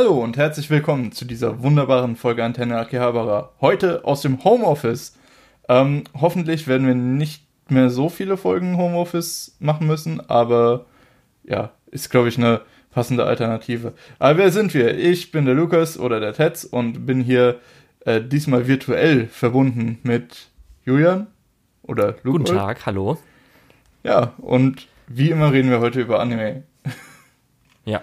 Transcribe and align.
Hallo 0.00 0.22
und 0.22 0.36
herzlich 0.36 0.70
willkommen 0.70 1.10
zu 1.10 1.24
dieser 1.24 1.60
wunderbaren 1.60 2.14
Folge 2.14 2.44
Antenne 2.44 2.78
Akihabara. 2.78 3.50
Heute 3.60 4.04
aus 4.04 4.22
dem 4.22 4.44
Homeoffice. 4.44 5.18
Ähm, 5.68 6.04
hoffentlich 6.14 6.68
werden 6.68 6.86
wir 6.86 6.94
nicht 6.94 7.44
mehr 7.68 7.90
so 7.90 8.08
viele 8.08 8.36
Folgen 8.36 8.76
Homeoffice 8.76 9.56
machen 9.58 9.88
müssen, 9.88 10.20
aber 10.30 10.86
ja, 11.42 11.72
ist 11.90 12.10
glaube 12.10 12.28
ich 12.28 12.38
eine 12.38 12.60
passende 12.92 13.24
Alternative. 13.24 13.92
Aber 14.20 14.38
wer 14.38 14.52
sind 14.52 14.72
wir? 14.72 14.96
Ich 14.96 15.32
bin 15.32 15.46
der 15.46 15.56
Lukas 15.56 15.98
oder 15.98 16.20
der 16.20 16.32
Tetz 16.32 16.62
und 16.62 17.04
bin 17.04 17.20
hier 17.20 17.58
äh, 18.04 18.20
diesmal 18.22 18.68
virtuell 18.68 19.26
verbunden 19.26 19.98
mit 20.04 20.46
Julian 20.84 21.26
oder 21.82 22.14
Lukas. 22.22 22.22
Guten 22.22 22.44
Tag, 22.44 22.86
hallo. 22.86 23.18
Ja, 24.04 24.34
und 24.38 24.86
wie 25.08 25.30
immer 25.30 25.52
reden 25.52 25.72
wir 25.72 25.80
heute 25.80 26.00
über 26.00 26.20
Anime. 26.20 26.62
Ja, 27.84 28.02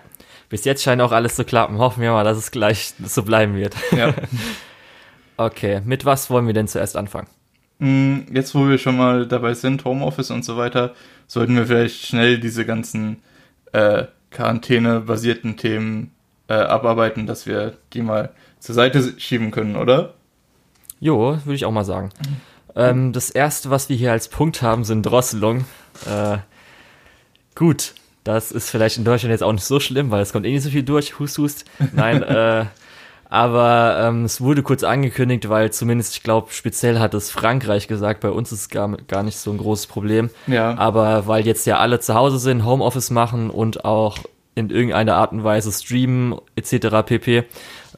bis 0.50 0.66
jetzt 0.66 0.84
scheint 0.84 1.02
auch 1.02 1.12
alles 1.12 1.36
zu 1.36 1.44
klappen. 1.44 1.78
Hoffen 1.78 2.02
wir 2.02 2.12
mal, 2.12 2.24
dass 2.24 2.38
es 2.38 2.52
gleich 2.52 2.94
so 3.04 3.24
bleiben 3.24 3.56
wird. 3.56 3.76
Ja. 3.96 4.14
okay, 5.38 5.82
mit 5.84 6.06
was 6.06 6.30
wollen 6.30 6.48
wir 6.48 6.54
denn 6.54 6.68
zuerst 6.68 6.96
anfangen? 6.98 7.28
Mm, 7.80 8.20
jetzt, 8.32 8.56
wo 8.56 8.68
wir 8.68 8.78
schon 8.78 8.98
mal 8.98 9.28
dabei 9.28 9.54
sind, 9.54 9.84
Homeoffice 9.86 10.32
und 10.32 10.46
so 10.46 10.58
weiter, 10.58 10.94
sollten 11.28 11.56
wir 11.56 11.66
vielleicht 11.66 12.06
schnell 12.06 12.40
diese 12.40 12.66
ganzen 12.66 13.22
äh, 13.74 14.06
Quarantäne-basierten 14.32 15.58
Themen 15.58 16.12
äh, 16.48 16.54
abarbeiten, 16.54 17.26
dass 17.26 17.46
wir 17.46 17.78
die 17.94 18.02
mal 18.02 18.32
zur 18.60 18.76
Seite 18.76 19.14
schieben 19.18 19.52
können, 19.52 19.76
oder? 19.76 20.14
Jo, 21.00 21.40
würde 21.44 21.56
ich 21.56 21.66
auch 21.66 21.72
mal 21.72 21.86
sagen. 21.86 22.10
Ähm, 22.76 23.14
das 23.14 23.30
erste, 23.30 23.70
was 23.70 23.90
wir 23.90 23.96
hier 23.96 24.12
als 24.12 24.28
Punkt 24.28 24.62
haben, 24.62 24.84
sind 24.84 25.04
Drosselung. 25.04 25.66
Äh, 26.06 26.38
gut, 27.56 27.94
das 28.26 28.52
ist 28.52 28.70
vielleicht 28.70 28.98
in 28.98 29.06
Deutschland 29.06 29.32
jetzt 29.32 29.44
auch 29.44 29.54
nicht 29.54 29.64
so 29.64 29.80
schlimm, 29.80 30.12
weil 30.12 30.22
es 30.22 30.34
kommt 30.34 30.46
eh 30.46 30.52
nicht 30.52 30.64
so 30.64 30.72
viel 30.72 30.84
durch. 30.84 31.20
Hust, 31.20 31.38
hust. 31.38 31.66
Nein, 31.94 32.24
äh, 32.24 32.66
aber 33.30 34.00
ähm, 34.02 34.26
es 34.26 34.42
wurde 34.42 34.64
kurz 34.64 34.84
angekündigt, 34.84 35.48
weil 35.48 35.72
zumindest, 35.72 36.16
ich 36.16 36.24
glaube, 36.24 36.48
speziell 36.52 37.00
hat 37.00 37.14
es 37.14 37.30
Frankreich 37.30 37.88
gesagt, 37.88 38.22
bei 38.22 38.32
uns 38.32 38.52
ist 38.52 38.60
es 38.62 38.70
gar, 38.70 38.98
gar 39.08 39.22
nicht 39.22 39.38
so 39.38 39.52
ein 39.52 39.60
großes 39.60 39.88
Problem. 39.88 40.32
Ja. 40.48 40.76
Aber 40.78 41.28
weil 41.28 41.46
jetzt 41.46 41.68
ja 41.68 41.78
alle 41.78 42.00
zu 42.00 42.16
Hause 42.16 42.40
sind, 42.40 42.66
Homeoffice 42.66 43.12
machen 43.12 43.52
und 43.52 43.86
auch 43.86 44.18
in 44.56 44.72
irgendeiner 44.72 45.16
Art 45.18 45.32
und 45.32 45.44
Weise 45.44 45.72
streamen 45.72 46.36
etc. 46.56 47.06
pp, 47.06 47.44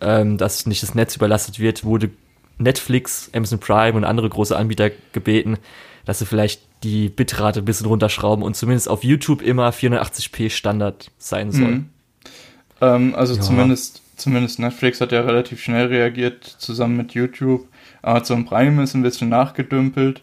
ähm, 0.02 0.38
dass 0.38 0.66
nicht 0.66 0.84
das 0.84 0.94
Netz 0.94 1.16
überlastet 1.16 1.60
wird, 1.60 1.86
wurde 1.86 2.10
Netflix, 2.58 3.30
Amazon 3.34 3.60
Prime 3.60 3.96
und 3.96 4.04
andere 4.04 4.28
große 4.28 4.58
Anbieter 4.58 4.90
gebeten, 5.14 5.58
dass 6.06 6.20
sie 6.20 6.26
vielleicht 6.26 6.67
die 6.84 7.10
Bitrate 7.10 7.60
ein 7.60 7.66
bisschen 7.66 7.88
runterschrauben 7.88 8.44
und 8.44 8.56
zumindest 8.56 8.90
auf 8.90 9.04
YouTube 9.04 9.42
immer 9.42 9.72
480p 9.72 10.50
Standard 10.50 11.12
sein 11.18 11.52
soll. 11.52 11.68
Mhm. 11.68 11.90
Ähm, 12.82 13.16
also 13.16 13.36
ja. 13.36 13.42
zumindest, 13.42 14.02
zumindest 14.16 14.60
Netflix 14.60 15.02
hat 15.02 15.12
ja 15.12 15.22
relativ 15.22 15.62
schnell 15.62 15.88
reagiert, 15.88 16.44
zusammen 16.44 16.98
mit 16.98 17.14
YouTube. 17.14 17.68
Amazon 18.02 18.46
Prime 18.46 18.82
ist 18.84 18.94
ein 18.94 19.02
bisschen 19.02 19.30
nachgedümpelt. 19.30 20.22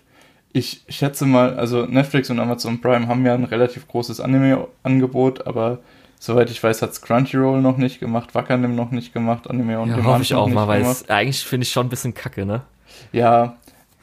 Ich 0.52 0.82
schätze 0.88 1.26
mal, 1.26 1.58
also 1.58 1.84
Netflix 1.86 2.30
und 2.30 2.38
Amazon 2.38 2.80
Prime 2.80 3.08
haben 3.08 3.26
ja 3.26 3.34
ein 3.34 3.44
relativ 3.44 3.88
großes 3.88 4.20
Anime-Angebot, 4.20 5.48
aber 5.48 5.80
soweit 6.20 6.48
ich 6.50 6.62
weiß, 6.62 6.80
hat 6.80 6.90
es 6.90 7.02
Crunchyroll 7.02 7.60
noch 7.60 7.76
nicht 7.76 7.98
gemacht, 7.98 8.36
Wakanim 8.36 8.76
noch 8.76 8.92
nicht 8.92 9.12
gemacht, 9.12 9.50
Anime 9.50 9.80
und 9.80 9.90
ja, 9.90 10.04
hoffe 10.04 10.22
ich 10.22 10.34
auch 10.34 10.48
mal, 10.48 10.68
weil 10.68 10.82
es 10.82 11.08
eigentlich 11.10 11.42
finde 11.42 11.64
ich 11.64 11.72
schon 11.72 11.86
ein 11.86 11.90
bisschen 11.90 12.14
kacke, 12.14 12.46
ne? 12.46 12.62
Ja, 13.12 13.56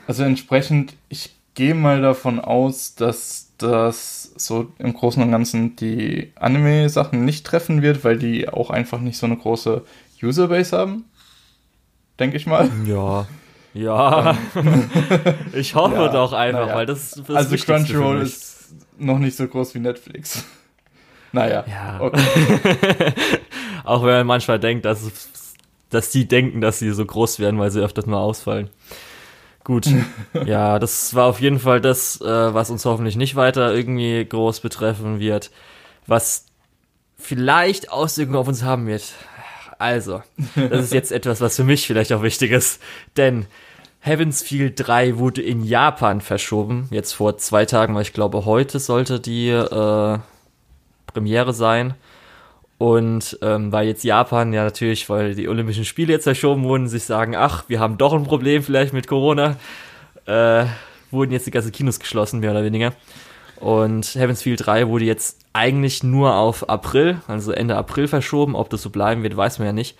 also 0.08 0.24
entsprechend, 0.24 0.94
ich 1.08 1.34
gehe 1.54 1.76
mal 1.76 2.02
davon 2.02 2.40
aus, 2.40 2.96
dass 2.96 3.54
das 3.58 4.32
so 4.36 4.72
im 4.80 4.94
Großen 4.94 5.22
und 5.22 5.32
Ganzen 5.32 5.76
die 5.76 6.32
Anime-Sachen 6.36 7.24
nicht 7.26 7.46
treffen 7.46 7.82
wird, 7.82 8.04
weil 8.04 8.18
die 8.18 8.50
auch 8.50 8.70
einfach 8.70 9.00
nicht 9.00 9.18
so 9.18 9.26
eine 9.26 9.38
große 9.38 9.84
Userbase 10.22 10.78
haben. 10.78 11.06
Denke 12.20 12.38
ich 12.38 12.46
mal. 12.46 12.70
Ja. 12.86 13.28
Ja. 13.74 14.36
Ähm. 14.54 14.90
ich 15.54 15.76
hoffe 15.76 15.96
ja, 15.96 16.08
doch 16.10 16.34
einfach, 16.34 16.68
ja. 16.68 16.76
weil 16.76 16.86
das, 16.86 17.12
das 17.26 17.34
Also 17.34 17.56
Crunchyroll 17.56 18.22
ist 18.22 18.74
noch 18.98 19.18
nicht 19.18 19.38
so 19.38 19.48
groß 19.48 19.75
wie 19.75 19.80
Netflix. 19.80 20.44
Naja. 21.34 21.64
Ja. 21.66 22.02
Okay. 22.02 22.20
auch 23.86 24.04
wenn 24.04 24.12
man 24.18 24.28
manchmal 24.28 24.59
denkt, 24.59 24.84
dass, 24.84 25.00
dass 25.90 26.09
die 26.09 26.28
denken, 26.28 26.59
dass 26.59 26.80
sie 26.80 26.92
so 26.92 27.06
groß 27.06 27.40
werden, 27.40 27.58
weil 27.58 27.72
sie 27.72 27.80
öfters 27.80 28.06
mal 28.06 28.20
ausfallen. 28.20 28.70
Gut. 29.64 29.88
ja, 30.46 30.80
das 30.80 31.14
war 31.14 31.26
auf 31.28 31.40
jeden 31.40 31.60
Fall 31.60 31.82
das, 31.82 32.20
äh, 32.22 32.54
was 32.54 32.70
uns 32.70 32.86
hoffentlich 32.86 33.16
nicht 33.16 33.36
weiter 33.36 33.74
irgendwie 33.74 34.26
groß 34.26 34.60
betreffen 34.62 35.20
wird. 35.20 35.52
Was 36.08 36.46
vielleicht 37.18 37.92
Auswirkungen 37.92 38.38
auf 38.38 38.48
uns 38.48 38.64
haben 38.64 38.88
wird. 38.88 39.14
Also, 39.78 40.22
das 40.56 40.86
ist 40.86 40.94
jetzt 40.94 41.12
etwas, 41.12 41.42
was 41.42 41.56
für 41.56 41.64
mich 41.64 41.88
vielleicht 41.88 42.14
auch 42.14 42.24
wichtig 42.24 42.52
ist. 42.52 42.82
Denn 43.18 43.46
Heaven's 44.00 44.42
Field 44.42 44.74
3 44.78 45.18
wurde 45.18 45.42
in 45.42 45.64
Japan 45.64 46.22
verschoben. 46.22 46.88
Jetzt 46.92 47.14
vor 47.14 47.38
zwei 47.38 47.66
Tagen, 47.66 47.94
weil 47.94 48.02
ich 48.02 48.14
glaube, 48.14 48.46
heute 48.46 48.80
sollte 48.80 49.20
die 49.20 49.50
äh, 49.50 50.20
Premiere 51.08 51.54
sein. 51.54 51.94
Und 52.81 53.38
ähm, 53.44 53.72
weil 53.72 53.86
jetzt 53.86 54.03
Japan 54.03 54.53
ja 54.53 54.64
natürlich, 54.64 55.08
weil 55.08 55.36
die 55.36 55.47
Olympischen 55.47 55.86
Spiele 55.86 56.14
jetzt 56.14 56.24
verschoben 56.24 56.64
wurden, 56.64 56.88
sich 56.88 57.03
sagen, 57.03 57.36
ach, 57.36 57.66
wir 57.68 57.80
haben 57.80 58.00
doch 58.00 58.12
ein 58.12 58.24
Problem 58.24 58.64
vielleicht 58.64 58.92
mit 58.92 59.06
Corona, 59.06 59.56
äh, 60.25 60.66
wurden 61.12 61.31
jetzt 61.31 61.46
die 61.46 61.52
ganzen 61.52 61.72
Kinos 61.72 62.00
geschlossen, 62.00 62.40
mehr 62.40 62.50
oder 62.50 62.64
weniger. 62.64 62.94
Und 63.58 64.16
Heaven's 64.16 64.42
Field 64.42 64.66
3 64.66 64.88
wurde 64.88 65.06
jetzt 65.06 65.38
eigentlich 65.53 66.02
nur 66.02 66.34
auf 66.34 66.69
April, 66.69 67.22
also 67.28 67.52
Ende 67.52 67.78
April 67.78 68.08
verschoben. 68.08 68.56
Ob 68.56 68.72
das 68.72 68.81
so 68.81 68.90
bleiben 68.90 69.22
wird, 69.22 69.38
weiß 69.38 69.59
man 69.59 69.68
ja 69.68 69.74
nicht. 69.74 69.96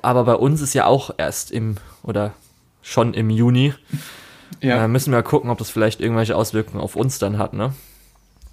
Aber 0.00 0.24
bei 0.24 0.36
uns 0.36 0.62
ist 0.62 0.72
ja 0.72 0.86
auch 0.86 1.10
erst 1.18 1.50
im, 1.50 1.76
oder 2.02 2.32
schon 2.80 3.12
im 3.12 3.28
Juni. 3.28 3.74
Ja. 4.62 4.86
Äh, 4.86 4.88
müssen 4.88 5.12
wir 5.12 5.22
gucken, 5.22 5.50
ob 5.50 5.58
das 5.58 5.68
vielleicht 5.68 6.00
irgendwelche 6.00 6.34
Auswirkungen 6.34 6.82
auf 6.82 6.96
uns 6.96 7.18
dann 7.18 7.36
hat, 7.36 7.52
ne? 7.52 7.74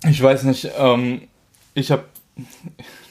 Ich 0.04 0.22
weiß 0.22 0.44
nicht. 0.44 0.70
Ähm, 0.78 1.22
ich 1.76 1.92
habe 1.92 2.04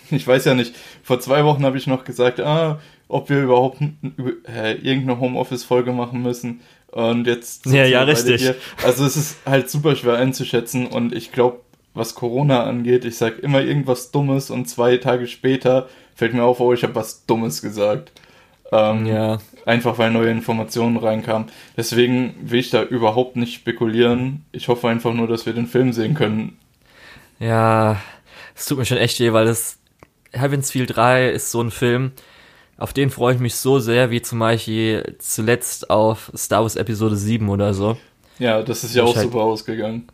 ich 0.11 0.27
weiß 0.27 0.45
ja 0.45 0.55
nicht, 0.55 0.75
vor 1.03 1.21
zwei 1.21 1.45
Wochen 1.45 1.65
habe 1.65 1.79
ich 1.79 1.87
noch 1.87 2.05
gesagt, 2.05 2.41
ah, 2.41 2.81
ob 3.09 3.31
wir 3.31 3.43
überhaupt 3.43 3.81
äh, 3.81 4.73
irgendeine 4.73 5.21
Homeoffice-Folge 5.21 5.93
machen 5.93 6.23
müssen. 6.23 6.61
Und 6.91 7.27
jetzt. 7.27 7.67
Ja, 7.67 7.85
ja, 7.85 8.03
richtig. 8.03 8.43
Hier. 8.43 8.57
Also 8.85 9.05
es 9.05 9.17
ist 9.17 9.37
halt 9.45 9.71
super 9.71 9.97
schwer 9.97 10.17
einzuschätzen 10.17 10.87
und 10.87 11.15
ich 11.15 11.33
glaube, 11.33 11.61
was 11.95 12.15
Corona 12.15 12.65
angeht, 12.65 13.05
ich 13.05 13.17
sage 13.17 13.37
immer 13.37 13.63
irgendwas 13.63 14.11
Dummes 14.11 14.51
und 14.51 14.69
zwei 14.69 14.99
Tage 14.99 15.27
später 15.27 15.89
fällt 16.15 16.35
mir 16.35 16.45
auf, 16.45 16.61
oh, 16.61 16.73
ich 16.73 16.83
habe 16.83 16.95
was 16.95 17.27
Dummes 17.27 17.63
gesagt. 17.63 18.13
Ähm, 18.73 19.07
ja. 19.07 19.39
Einfach 19.65 19.99
weil 19.99 20.11
neue 20.11 20.31
Informationen 20.31 20.97
reinkamen. 20.97 21.49
Deswegen 21.77 22.35
will 22.41 22.61
ich 22.61 22.71
da 22.71 22.83
überhaupt 22.83 23.37
nicht 23.37 23.55
spekulieren. 23.55 24.45
Ich 24.53 24.69
hoffe 24.69 24.89
einfach 24.89 25.13
nur, 25.15 25.29
dass 25.29 25.47
wir 25.47 25.53
den 25.53 25.67
Film 25.67 25.93
sehen 25.93 26.15
können. 26.15 26.59
Ja, 27.39 28.01
es 28.55 28.67
tut 28.67 28.79
mir 28.79 28.85
schon 28.85 28.99
echt 28.99 29.21
weh, 29.21 29.33
weil 29.33 29.47
es 29.47 29.79
Heaven's 30.39 30.71
Feel 30.71 30.87
3 30.87 31.31
ist 31.31 31.51
so 31.51 31.61
ein 31.61 31.71
Film, 31.71 32.13
auf 32.79 32.93
den 32.93 33.11
freue 33.11 33.35
ich 33.35 33.41
mich 33.41 33.57
so 33.57 33.79
sehr, 33.79 34.11
wie 34.11 34.21
zum 34.21 34.39
Beispiel 34.39 35.17
zuletzt 35.19 35.89
auf 35.91 36.31
Star 36.37 36.63
Wars 36.63 36.77
Episode 36.77 37.17
7 37.17 37.49
oder 37.49 37.73
so. 37.73 37.97
Ja, 38.39 38.63
das 38.63 38.85
ist 38.85 38.95
ja 38.95 39.03
auch 39.03 39.17
halt, 39.17 39.25
super 39.25 39.41
ausgegangen. 39.41 40.09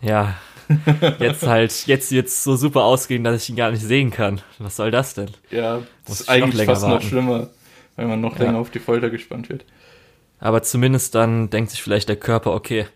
Ja. 0.00 0.34
Jetzt 1.18 1.46
halt, 1.46 1.86
jetzt 1.86 2.10
jetzt 2.10 2.42
so 2.42 2.56
super 2.56 2.84
ausgehen, 2.84 3.22
dass 3.22 3.42
ich 3.42 3.50
ihn 3.50 3.56
gar 3.56 3.70
nicht 3.70 3.82
sehen 3.82 4.10
kann. 4.10 4.40
Was 4.58 4.76
soll 4.76 4.90
das 4.90 5.12
denn? 5.12 5.28
Ja, 5.50 5.82
das 6.06 6.22
ist 6.22 6.30
eigentlich 6.30 6.64
fast 6.64 6.80
warten. 6.80 6.94
noch 6.94 7.02
schlimmer, 7.02 7.50
weil 7.96 8.06
man 8.06 8.22
noch 8.22 8.38
ja. 8.38 8.46
länger 8.46 8.60
auf 8.60 8.70
die 8.70 8.78
Folter 8.78 9.10
gespannt 9.10 9.50
wird. 9.50 9.66
Aber 10.38 10.62
zumindest 10.62 11.14
dann 11.14 11.50
denkt 11.50 11.70
sich 11.70 11.82
vielleicht 11.82 12.08
der 12.08 12.16
Körper, 12.16 12.54
okay, 12.54 12.86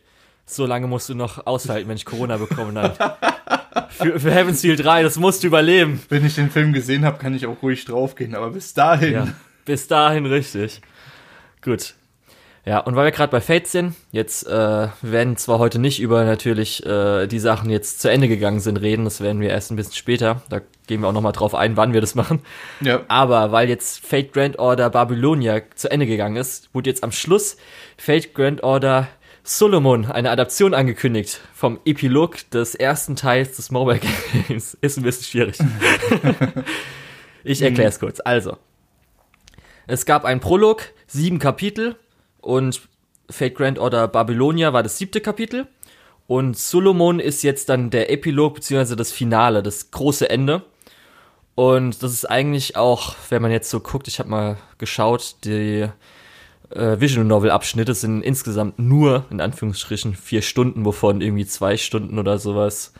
so 0.46 0.64
lange 0.64 0.86
musst 0.86 1.10
du 1.10 1.14
noch 1.14 1.46
aushalten, 1.46 1.90
wenn 1.90 1.96
ich 1.96 2.06
Corona 2.06 2.38
bekomme. 2.38 2.72
Dann 2.72 2.92
für, 3.90 4.20
für 4.20 4.30
Heaven's 4.30 4.60
Feel 4.60 4.76
3, 4.76 5.02
das 5.02 5.16
musst 5.16 5.42
du 5.42 5.48
überleben. 5.48 6.00
Wenn 6.08 6.24
ich 6.24 6.34
den 6.34 6.50
Film 6.50 6.72
gesehen 6.72 7.04
habe, 7.04 7.18
kann 7.18 7.34
ich 7.34 7.46
auch 7.46 7.62
ruhig 7.62 7.84
draufgehen, 7.84 8.34
aber 8.34 8.50
bis 8.50 8.74
dahin. 8.74 9.12
Ja, 9.12 9.28
bis 9.64 9.86
dahin 9.88 10.26
richtig. 10.26 10.80
Gut. 11.62 11.94
Ja, 12.68 12.80
und 12.80 12.96
weil 12.96 13.06
wir 13.06 13.12
gerade 13.12 13.30
bei 13.30 13.40
Fate 13.40 13.66
sind, 13.66 13.94
jetzt 14.12 14.46
äh, 14.46 14.88
werden 15.00 15.38
zwar 15.38 15.58
heute 15.58 15.78
nicht 15.78 16.00
über 16.00 16.24
natürlich 16.24 16.84
äh, 16.84 17.26
die 17.26 17.38
Sachen 17.38 17.70
jetzt 17.70 18.02
zu 18.02 18.10
Ende 18.10 18.28
gegangen 18.28 18.60
sind 18.60 18.76
reden, 18.76 19.04
das 19.04 19.22
werden 19.22 19.40
wir 19.40 19.48
erst 19.48 19.70
ein 19.70 19.76
bisschen 19.76 19.94
später, 19.94 20.42
da 20.50 20.60
gehen 20.86 21.00
wir 21.00 21.08
auch 21.08 21.14
nochmal 21.14 21.32
drauf 21.32 21.54
ein, 21.54 21.78
wann 21.78 21.94
wir 21.94 22.02
das 22.02 22.14
machen. 22.14 22.42
Ja. 22.82 23.00
Aber 23.08 23.52
weil 23.52 23.70
jetzt 23.70 24.04
Fate 24.04 24.34
Grand 24.34 24.58
Order 24.58 24.90
Babylonia 24.90 25.62
zu 25.76 25.90
Ende 25.90 26.06
gegangen 26.06 26.36
ist, 26.36 26.68
wurde 26.74 26.90
jetzt 26.90 27.04
am 27.04 27.12
Schluss 27.12 27.56
Fate 27.96 28.34
Grand 28.34 28.62
Order 28.62 29.08
Solomon, 29.50 30.04
eine 30.04 30.30
Adaption 30.30 30.74
angekündigt 30.74 31.40
vom 31.54 31.80
Epilog 31.86 32.50
des 32.50 32.74
ersten 32.74 33.16
Teils 33.16 33.56
des 33.56 33.70
Mobile 33.70 33.98
Games. 34.46 34.74
Ist 34.82 34.98
ein 34.98 35.04
bisschen 35.04 35.24
schwierig. 35.24 35.58
ich 37.44 37.62
erkläre 37.62 37.88
es 37.88 37.98
kurz. 37.98 38.20
Also, 38.20 38.58
es 39.86 40.04
gab 40.04 40.26
einen 40.26 40.40
Prolog, 40.40 40.82
sieben 41.06 41.38
Kapitel 41.38 41.96
und 42.42 42.82
Fate 43.30 43.54
Grand 43.54 43.78
Order 43.78 44.06
Babylonia 44.08 44.74
war 44.74 44.82
das 44.82 44.98
siebte 44.98 45.22
Kapitel. 45.22 45.66
Und 46.26 46.58
Solomon 46.58 47.18
ist 47.18 47.42
jetzt 47.42 47.70
dann 47.70 47.88
der 47.88 48.12
Epilog 48.12 48.56
beziehungsweise 48.56 48.96
das 48.96 49.12
Finale, 49.12 49.62
das 49.62 49.90
große 49.90 50.28
Ende. 50.28 50.62
Und 51.54 52.02
das 52.02 52.12
ist 52.12 52.26
eigentlich 52.26 52.76
auch, 52.76 53.16
wenn 53.30 53.40
man 53.40 53.50
jetzt 53.50 53.70
so 53.70 53.80
guckt, 53.80 54.08
ich 54.08 54.18
habe 54.18 54.28
mal 54.28 54.58
geschaut, 54.76 55.36
die 55.44 55.88
äh, 56.70 57.00
Visual 57.00 57.26
Novel 57.26 57.50
Abschnitte 57.50 57.94
sind 57.94 58.22
insgesamt 58.22 58.78
nur, 58.78 59.24
in 59.30 59.40
Anführungsstrichen, 59.40 60.14
vier 60.14 60.42
Stunden, 60.42 60.84
wovon 60.84 61.20
irgendwie 61.20 61.46
zwei 61.46 61.76
Stunden 61.76 62.18
oder 62.18 62.38
sowas 62.38 62.92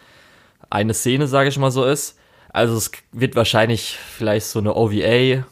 eine 0.71 0.95
Szene, 0.95 1.27
sage 1.27 1.49
ich 1.49 1.59
mal 1.59 1.71
so 1.71 1.85
ist. 1.85 2.19
Also 2.51 2.77
es 2.77 2.91
wird 3.13 3.37
wahrscheinlich 3.37 3.97
vielleicht 3.97 4.47
so 4.47 4.59
eine 4.59 4.75
OVA, 4.75 5.45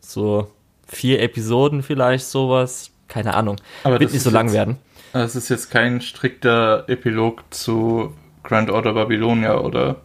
so 0.00 0.50
vier 0.86 1.20
Episoden 1.20 1.82
vielleicht 1.82 2.26
sowas, 2.26 2.90
keine 3.08 3.34
Ahnung. 3.34 3.56
Aber 3.84 4.00
wird 4.00 4.12
nicht 4.12 4.22
so 4.22 4.30
lang 4.30 4.46
jetzt, 4.46 4.54
werden. 4.54 4.78
Das 5.12 5.36
ist 5.36 5.48
jetzt 5.48 5.70
kein 5.70 6.00
strikter 6.00 6.84
Epilog 6.88 7.42
zu 7.50 8.14
Grand 8.42 8.70
Order 8.70 8.94
Babylonia, 8.94 9.58
oder? 9.58 10.00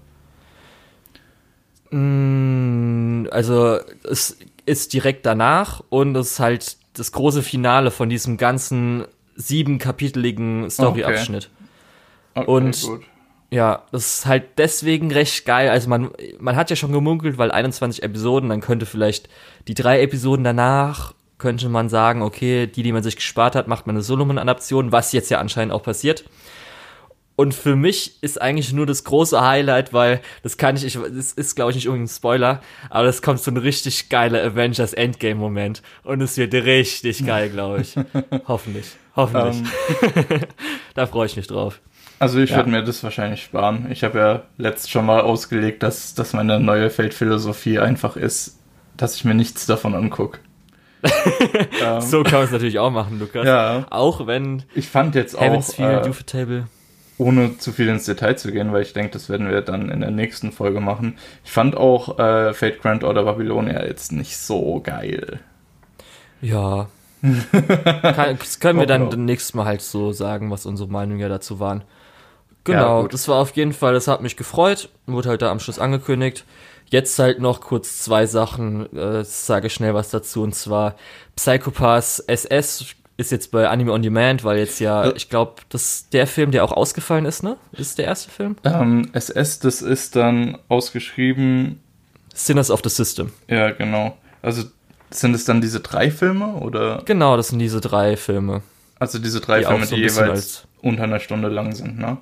Mm, 1.91 3.27
also 3.31 3.79
es 4.03 4.37
ist 4.65 4.93
direkt 4.93 5.25
danach 5.25 5.83
und 5.89 6.15
es 6.15 6.31
ist 6.31 6.39
halt 6.39 6.77
das 6.95 7.11
große 7.11 7.43
Finale 7.43 7.91
von 7.91 8.09
diesem 8.09 8.37
ganzen 8.37 9.05
siebenkapiteligen 9.35 10.69
Storyabschnitt. 10.69 11.49
Okay. 12.33 12.41
Okay, 12.43 12.51
Und- 12.51 12.81
gut. 12.81 13.01
Ja, 13.51 13.83
das 13.91 14.15
ist 14.17 14.25
halt 14.25 14.43
deswegen 14.57 15.11
recht 15.11 15.45
geil. 15.45 15.69
Also 15.69 15.87
man, 15.87 16.09
man 16.39 16.55
hat 16.55 16.69
ja 16.71 16.75
schon 16.75 16.91
gemunkelt, 16.91 17.37
weil 17.37 17.51
21 17.51 18.03
Episoden, 18.03 18.49
dann 18.49 18.59
könnte 18.59 18.85
vielleicht 18.85 19.29
die 19.67 19.75
drei 19.75 20.01
Episoden 20.01 20.43
danach, 20.43 21.13
könnte 21.37 21.69
man 21.69 21.87
sagen, 21.87 22.21
okay, 22.21 22.65
die, 22.67 22.81
die 22.81 22.91
man 22.91 23.03
sich 23.03 23.15
gespart 23.15 23.55
hat, 23.55 23.67
macht 23.67 23.85
man 23.87 23.95
eine 23.95 24.03
Solomon-Adaption, 24.03 24.91
was 24.91 25.13
jetzt 25.13 25.29
ja 25.29 25.39
anscheinend 25.39 25.73
auch 25.73 25.83
passiert. 25.83 26.25
Und 27.37 27.53
für 27.53 27.75
mich 27.75 28.21
ist 28.23 28.41
eigentlich 28.41 28.71
nur 28.71 28.85
das 28.85 29.03
große 29.03 29.41
Highlight, 29.41 29.91
weil 29.91 30.21
das 30.43 30.55
kann 30.57 30.77
ich, 30.77 30.85
ich 30.85 30.93
das 30.93 31.33
ist 31.33 31.55
glaube 31.55 31.71
ich 31.71 31.75
nicht 31.75 31.87
unbedingt 31.89 32.09
ein 32.09 32.13
Spoiler, 32.15 32.61
aber 32.89 33.03
das 33.07 33.21
kommt 33.21 33.39
so 33.41 33.51
ein 33.51 33.57
richtig 33.57 34.07
geiler 34.07 34.41
Avengers 34.41 34.93
Endgame 34.93 35.35
Moment 35.35 35.81
und 36.03 36.21
es 36.21 36.37
wird 36.37 36.53
richtig 36.53 37.25
geil, 37.25 37.49
glaube 37.49 37.81
ich. 37.81 37.95
hoffentlich, 38.47 38.85
hoffentlich. 39.17 39.63
Ähm, 40.01 40.41
da 40.93 41.05
freue 41.07 41.25
ich 41.25 41.35
mich 41.35 41.47
drauf. 41.47 41.81
also 42.19 42.39
ich 42.39 42.51
Ja. 42.51 42.55
würde 42.55 42.69
mir 42.69 42.83
das 42.83 43.03
wahrscheinlich 43.03 43.43
sparen. 43.43 43.87
Ich 43.91 44.05
habe 44.05 44.17
ja 44.17 44.43
letzt 44.57 44.89
schon 44.89 45.05
mal 45.05 45.19
ausgelegt, 45.19 45.83
dass, 45.83 46.13
dass 46.15 46.31
meine 46.31 46.61
neue 46.61 46.89
Feldphilosophie 46.89 47.79
einfach 47.79 48.15
ist, 48.15 48.59
dass 48.95 49.15
ich 49.17 49.25
mir 49.25 49.33
nichts 49.33 49.65
davon 49.65 49.93
angucke. 49.93 50.39
ähm, 51.83 51.99
So 52.01 52.23
kann 52.23 52.33
man 52.35 52.43
es 52.43 52.51
natürlich 52.51 52.79
auch 52.79 52.91
machen, 52.91 53.19
Lukas. 53.19 53.45
Ja. 53.45 53.85
Auch 53.89 54.25
wenn 54.25 54.63
Ich 54.73 54.87
fand 54.87 55.15
jetzt 55.15 55.35
auch, 55.35 55.41
Heavensfield, 55.41 56.05
äh, 56.05 56.09
Ufotable. 56.09 56.67
Ohne 57.17 57.57
zu 57.57 57.71
viel 57.71 57.87
ins 57.87 58.05
Detail 58.05 58.37
zu 58.37 58.51
gehen, 58.51 58.73
weil 58.73 58.81
ich 58.81 58.93
denke, 58.93 59.11
das 59.11 59.29
werden 59.29 59.49
wir 59.49 59.61
dann 59.61 59.89
in 59.89 60.01
der 60.01 60.11
nächsten 60.11 60.51
Folge 60.51 60.81
machen. 60.81 61.17
Ich 61.43 61.51
fand 61.51 61.77
auch 61.77 62.19
äh, 62.19 62.53
Fate 62.53 62.81
Grand 62.81 63.03
Order 63.03 63.23
Babylonia 63.23 63.85
jetzt 63.85 64.11
nicht 64.11 64.37
so 64.37 64.81
geil. 64.81 65.39
Ja. 66.41 66.89
kann, 67.21 68.37
das 68.37 68.59
können 68.59 68.79
wir 68.79 68.85
dann 68.85 69.09
ja. 69.09 69.17
nächstes 69.17 69.53
Mal 69.53 69.65
halt 69.65 69.81
so 69.81 70.11
sagen, 70.11 70.51
was 70.51 70.65
unsere 70.65 70.89
Meinungen 70.89 71.19
ja 71.19 71.29
dazu 71.29 71.59
waren. 71.59 71.79
Ja, 71.79 71.85
Genau, 72.65 73.01
gut. 73.03 73.13
das 73.13 73.27
war 73.27 73.37
auf 73.37 73.55
jeden 73.55 73.73
Fall, 73.73 73.93
das 73.93 74.07
hat 74.07 74.21
mich 74.21 74.37
gefreut, 74.37 74.89
wurde 75.05 75.29
halt 75.29 75.41
da 75.43 75.51
am 75.51 75.59
Schluss 75.59 75.79
angekündigt. 75.79 76.45
Jetzt 76.89 77.17
halt 77.19 77.39
noch 77.39 77.61
kurz 77.61 78.01
zwei 78.01 78.25
Sachen, 78.25 78.91
äh, 78.95 79.23
sage 79.23 79.69
schnell 79.69 79.93
was 79.93 80.09
dazu, 80.09 80.43
und 80.43 80.53
zwar 80.55 80.95
Psychopaths 81.35 82.19
SS 82.19 82.95
ist 83.17 83.31
jetzt 83.31 83.51
bei 83.51 83.67
Anime 83.69 83.91
On 83.93 84.01
Demand, 84.01 84.43
weil 84.43 84.57
jetzt 84.59 84.79
ja, 84.79 85.11
ich 85.15 85.29
glaube, 85.29 85.61
das 85.69 85.83
ist 85.83 86.13
der 86.13 86.27
Film, 86.27 86.51
der 86.51 86.63
auch 86.63 86.71
ausgefallen 86.73 87.25
ist, 87.25 87.43
ne? 87.43 87.55
Ist 87.71 87.97
der 87.97 88.05
erste 88.05 88.29
Film? 88.29 88.55
Ähm, 88.63 89.09
SS, 89.13 89.59
das 89.59 89.81
ist 89.81 90.15
dann 90.15 90.57
ausgeschrieben, 90.67 91.79
Sinners 92.33 92.69
of 92.71 92.81
the 92.83 92.89
System. 92.89 93.31
ja 93.47 93.71
genau. 93.71 94.17
Also 94.41 94.63
sind 95.11 95.33
es 95.33 95.45
dann 95.45 95.61
diese 95.61 95.79
drei 95.79 96.11
Filme 96.11 96.55
oder? 96.55 97.01
Genau, 97.05 97.37
das 97.37 97.47
sind 97.49 97.59
diese 97.59 97.79
drei 97.79 98.17
Filme. 98.17 98.61
Also 98.99 99.19
diese 99.19 99.39
drei 99.39 99.59
Die 99.59 99.65
Filme, 99.65 99.85
so 99.85 99.95
die 99.95 100.01
jeweils 100.01 100.17
als- 100.29 100.67
unter 100.81 101.03
einer 101.03 101.19
Stunde 101.19 101.47
lang 101.47 101.73
sind, 101.73 101.97
ne? 101.97 102.17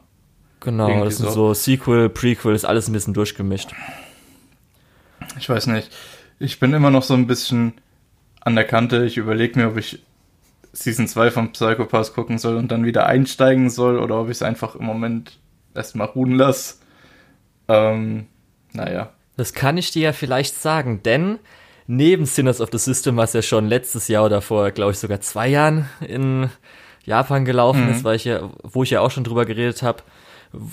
Genau, 0.59 0.87
Irgendwie 0.87 1.05
das 1.05 1.17
sind 1.17 1.25
so. 1.27 1.47
so 1.49 1.53
Sequel, 1.53 2.09
Prequel, 2.09 2.53
ist 2.55 2.65
alles 2.65 2.87
ein 2.87 2.93
bisschen 2.93 3.13
durchgemischt. 3.13 3.71
Ich 5.39 5.49
weiß 5.49 5.67
nicht. 5.67 5.89
Ich 6.39 6.59
bin 6.59 6.73
immer 6.73 6.89
noch 6.91 7.03
so 7.03 7.13
ein 7.13 7.27
bisschen 7.27 7.73
an 8.41 8.55
der 8.55 8.65
Kante. 8.65 9.05
Ich 9.05 9.17
überlege 9.17 9.59
mir, 9.59 9.67
ob 9.67 9.77
ich 9.77 10.01
Season 10.73 11.07
2 11.07 11.31
von 11.31 11.51
Psychopaths 11.51 12.13
gucken 12.13 12.37
soll 12.39 12.57
und 12.57 12.71
dann 12.71 12.83
wieder 12.83 13.05
einsteigen 13.05 13.69
soll 13.69 13.99
oder 13.99 14.19
ob 14.19 14.25
ich 14.27 14.37
es 14.37 14.41
einfach 14.41 14.75
im 14.75 14.85
Moment 14.85 15.39
erstmal 15.75 16.07
ruhen 16.07 16.31
lasse. 16.35 16.75
Ähm, 17.67 18.25
naja. 18.73 19.11
Das 19.37 19.53
kann 19.53 19.77
ich 19.77 19.91
dir 19.91 20.01
ja 20.03 20.13
vielleicht 20.13 20.55
sagen, 20.59 21.01
denn 21.03 21.39
neben 21.87 22.25
Sinners 22.25 22.61
of 22.61 22.69
the 22.71 22.77
System, 22.77 23.17
was 23.17 23.33
ja 23.33 23.41
schon 23.41 23.67
letztes 23.67 24.07
Jahr 24.07 24.25
oder 24.25 24.41
vor, 24.41 24.71
glaube 24.71 24.91
ich, 24.91 24.99
sogar 24.99 25.21
zwei 25.21 25.47
Jahren 25.47 25.87
in 26.07 26.49
Japan 27.05 27.45
gelaufen 27.45 27.85
Mhm. 27.85 27.91
ist, 27.91 28.03
weil 28.03 28.15
ich 28.15 28.25
ja, 28.25 28.49
wo 28.63 28.83
ich 28.83 28.89
ja 28.89 29.01
auch 29.01 29.11
schon 29.11 29.23
drüber 29.23 29.45
geredet 29.45 29.83
habe, 29.83 30.03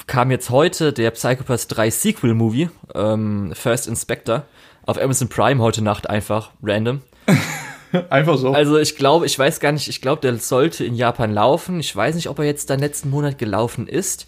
kam 0.07 0.31
jetzt 0.31 0.51
heute 0.51 0.93
der 0.93 1.11
Psychopaths 1.11 1.67
3 1.69 1.91
Sequel-Movie, 1.91 2.71
ähm, 2.95 3.53
First 3.55 3.87
Inspector, 3.89 4.45
auf 4.87 5.01
Amazon 5.01 5.29
Prime 5.29 5.63
heute 5.63 5.83
Nacht 5.83 6.09
einfach, 6.09 6.51
random. 6.63 7.03
Einfach 8.11 8.37
so. 8.39 8.53
Also 8.53 8.79
ich 8.79 8.97
glaube, 8.97 9.27
ich 9.27 9.39
weiß 9.39 9.61
gar 9.61 9.73
nicht, 9.73 9.89
ich 9.89 10.01
glaube, 10.01 10.21
der 10.23 10.37
sollte 10.37 10.85
in 10.85 10.95
Japan 10.95 11.33
laufen. 11.33 11.81
Ich 11.81 11.95
weiß 11.95 12.15
nicht, 12.15 12.29
ob 12.29 12.39
er 12.39 12.45
jetzt 12.45 12.71
dann 12.71 12.81
letzten 12.81 13.11
Monat 13.11 13.39
gelaufen 13.39 13.87
ist. 13.89 14.27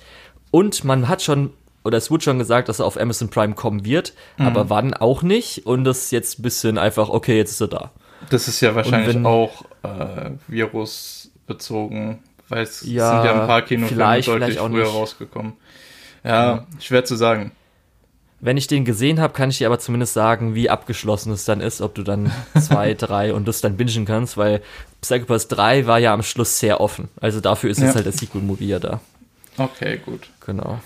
Und 0.51 0.85
man 0.85 1.09
hat 1.09 1.23
schon, 1.23 1.51
oder 1.85 1.97
es 1.99 2.11
wurde 2.11 2.25
schon 2.25 2.39
gesagt, 2.39 2.69
dass 2.69 2.79
er 2.81 2.87
auf 2.87 2.99
Amazon 3.01 3.31
Prime 3.31 3.55
kommen 3.55 3.85
wird, 3.85 4.15
Mhm. 4.37 4.47
aber 4.47 4.71
wann 4.71 4.95
auch 4.95 5.23
nicht. 5.23 5.67
Und 5.67 5.85
das 5.85 6.05
ist 6.05 6.13
jetzt 6.13 6.39
ein 6.39 6.43
bisschen 6.43 6.77
einfach, 6.79 7.09
okay, 7.09 7.37
jetzt 7.37 7.53
ist 7.53 7.61
er 7.61 7.69
da. 7.69 7.91
das 8.31 8.47
ist 8.49 8.61
ja 8.61 8.75
wahrscheinlich 8.75 9.15
wenn- 9.17 9.27
auch 9.27 9.65
äh, 9.83 10.31
virusbezogen, 10.49 12.21
weil 12.49 12.63
es 12.63 12.83
Ja, 12.87 13.11
sind 13.23 13.25
ja 13.25 13.41
ein 13.43 13.47
paar 13.47 13.63
Kinofilme 13.63 14.21
deutlich 14.23 14.59
früher 14.59 14.69
nicht. 14.69 14.95
rausgekommen. 14.95 15.53
Ja, 16.25 16.67
schwer 16.81 17.05
zu 17.05 17.17
sagen. 17.17 17.53
Wenn 18.45 18.57
ich 18.57 18.67
den 18.67 18.85
gesehen 18.85 19.21
habe, 19.21 19.33
kann 19.33 19.51
ich 19.51 19.59
dir 19.59 19.69
aber 19.69 19.79
zumindest 19.79 20.15
sagen, 20.15 20.57
wie 20.57 20.69
abgeschlossen 20.69 21.33
es 21.33 21.45
dann 21.45 21.61
ist, 21.61 21.81
ob 21.81 21.95
du 21.95 22.03
dann 22.03 22.33
zwei, 22.61 22.93
drei 22.95 23.33
und 23.33 23.47
das 23.47 23.61
dann 23.61 23.77
bingen 23.77 24.05
kannst, 24.05 24.37
weil 24.37 24.61
Psychopaths 25.01 25.47
3 25.49 25.87
war 25.87 25.99
ja 26.01 26.13
am 26.13 26.23
Schluss 26.25 26.59
sehr 26.59 26.81
offen. 26.81 27.09
Also 27.21 27.41
dafür 27.41 27.71
ist 27.71 27.79
Ja. 27.79 27.87
jetzt 27.87 27.95
halt 27.95 28.07
der 28.07 28.13
Sequel-Movie 28.13 28.67
ja 28.67 28.79
da. 28.81 29.01
Okay, 29.59 30.01
gut. 30.05 30.29
Genau. 30.45 30.81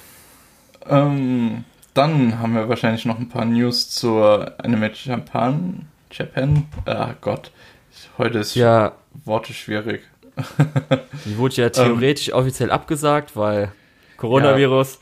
Ähm, 0.89 1.65
dann 1.95 2.39
haben 2.39 2.55
wir 2.55 2.69
wahrscheinlich 2.69 3.05
noch 3.07 3.19
ein 3.19 3.29
paar 3.31 3.45
News 3.47 3.89
zur 3.91 4.53
Anime 4.63 4.91
Japan. 4.93 5.87
Japan? 6.11 6.67
Ah 6.85 7.15
Gott. 7.21 7.51
Heute 8.19 8.39
ist 8.41 8.55
Ja, 8.55 8.93
Worte 9.25 9.53
schwierig. 9.55 10.03
die 11.25 11.39
wurde 11.39 11.55
ja 11.57 11.69
theoretisch 11.71 12.33
offiziell 12.33 12.71
abgesagt, 12.71 13.35
weil 13.35 13.73
Coronavirus. 14.19 14.95
Ja, 14.95 14.99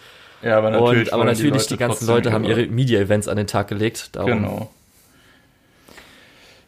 aber 0.52 0.70
natürlich. 0.70 1.08
und, 1.08 1.12
aber 1.12 1.24
natürlich, 1.24 1.66
die, 1.66 1.76
ganzen 1.76 1.98
trotzdem 2.06 2.14
Leute 2.14 2.32
haben 2.32 2.44
ihre 2.44 2.66
Media-Events 2.66 3.28
an 3.28 3.36
den 3.36 3.46
Tag 3.46 3.68
gelegt. 3.68 4.10
Darum 4.12 4.30
Genau. 4.30 4.70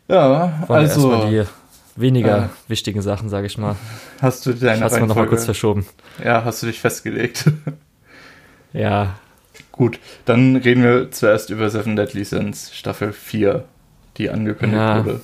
Ja, 0.08 0.64
also 0.68 0.74
erstmal 1.04 1.30
die 1.30 1.42
weniger 1.96 2.44
äh, 2.44 2.70
wichtigen 2.70 3.02
Sachen, 3.02 3.28
sage 3.28 3.46
ich 3.46 3.58
mal. 3.58 3.76
hast 4.20 4.46
du 4.46 4.52
deine 4.52 4.84
Hast 4.84 4.96
du 4.96 5.06
noch 5.06 5.16
mal 5.16 5.26
kurz 5.26 5.44
verschoben. 5.44 5.86
Ja, 6.22 6.44
hast 6.44 6.62
du 6.62 6.66
dich 6.66 6.80
festgelegt. 6.80 7.44
Ja, 8.72 9.14
Gut, 9.72 9.98
dann 10.26 10.56
reden 10.56 10.82
wir 10.82 11.10
zuerst 11.10 11.48
über 11.48 11.70
Seven 11.70 11.96
Deadly 11.96 12.24
Sins 12.24 12.74
Staffel 12.74 13.12
4, 13.14 13.64
die 14.18 14.28
angekündigt 14.28 14.78
Ja. 14.78 14.98
wurde. 15.04 15.20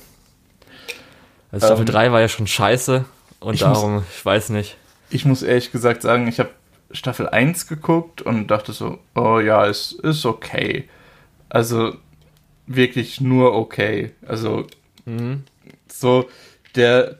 also 1.51 1.67
Staffel 1.67 1.81
Ähm, 1.85 1.91
3 1.93 2.11
war 2.13 2.21
ja 2.21 2.29
schon 2.29 2.47
scheiße 2.47 3.05
und 3.41 3.53
ich 3.53 3.63
muss- 3.65 3.77
darum, 3.77 4.03
ich 4.15 4.25
weiß 4.25 4.49
nicht. 4.49 4.77
Ich 5.11 5.25
muss 5.25 5.43
ehrlich 5.43 5.71
gesagt 5.71 6.01
sagen, 6.01 6.27
ich 6.27 6.39
habe 6.39 6.49
Staffel 6.93 7.27
1 7.29 7.67
geguckt 7.67 8.21
und 8.21 8.47
dachte 8.47 8.71
so, 8.71 8.99
oh 9.15 9.39
ja, 9.39 9.67
es 9.67 9.91
ist 9.91 10.25
okay. 10.25 10.87
Also 11.49 11.95
wirklich 12.67 13.21
nur 13.21 13.53
okay. 13.53 14.11
Also 14.25 14.67
Mhm. 15.05 15.43
so 15.87 16.29
der 16.75 17.19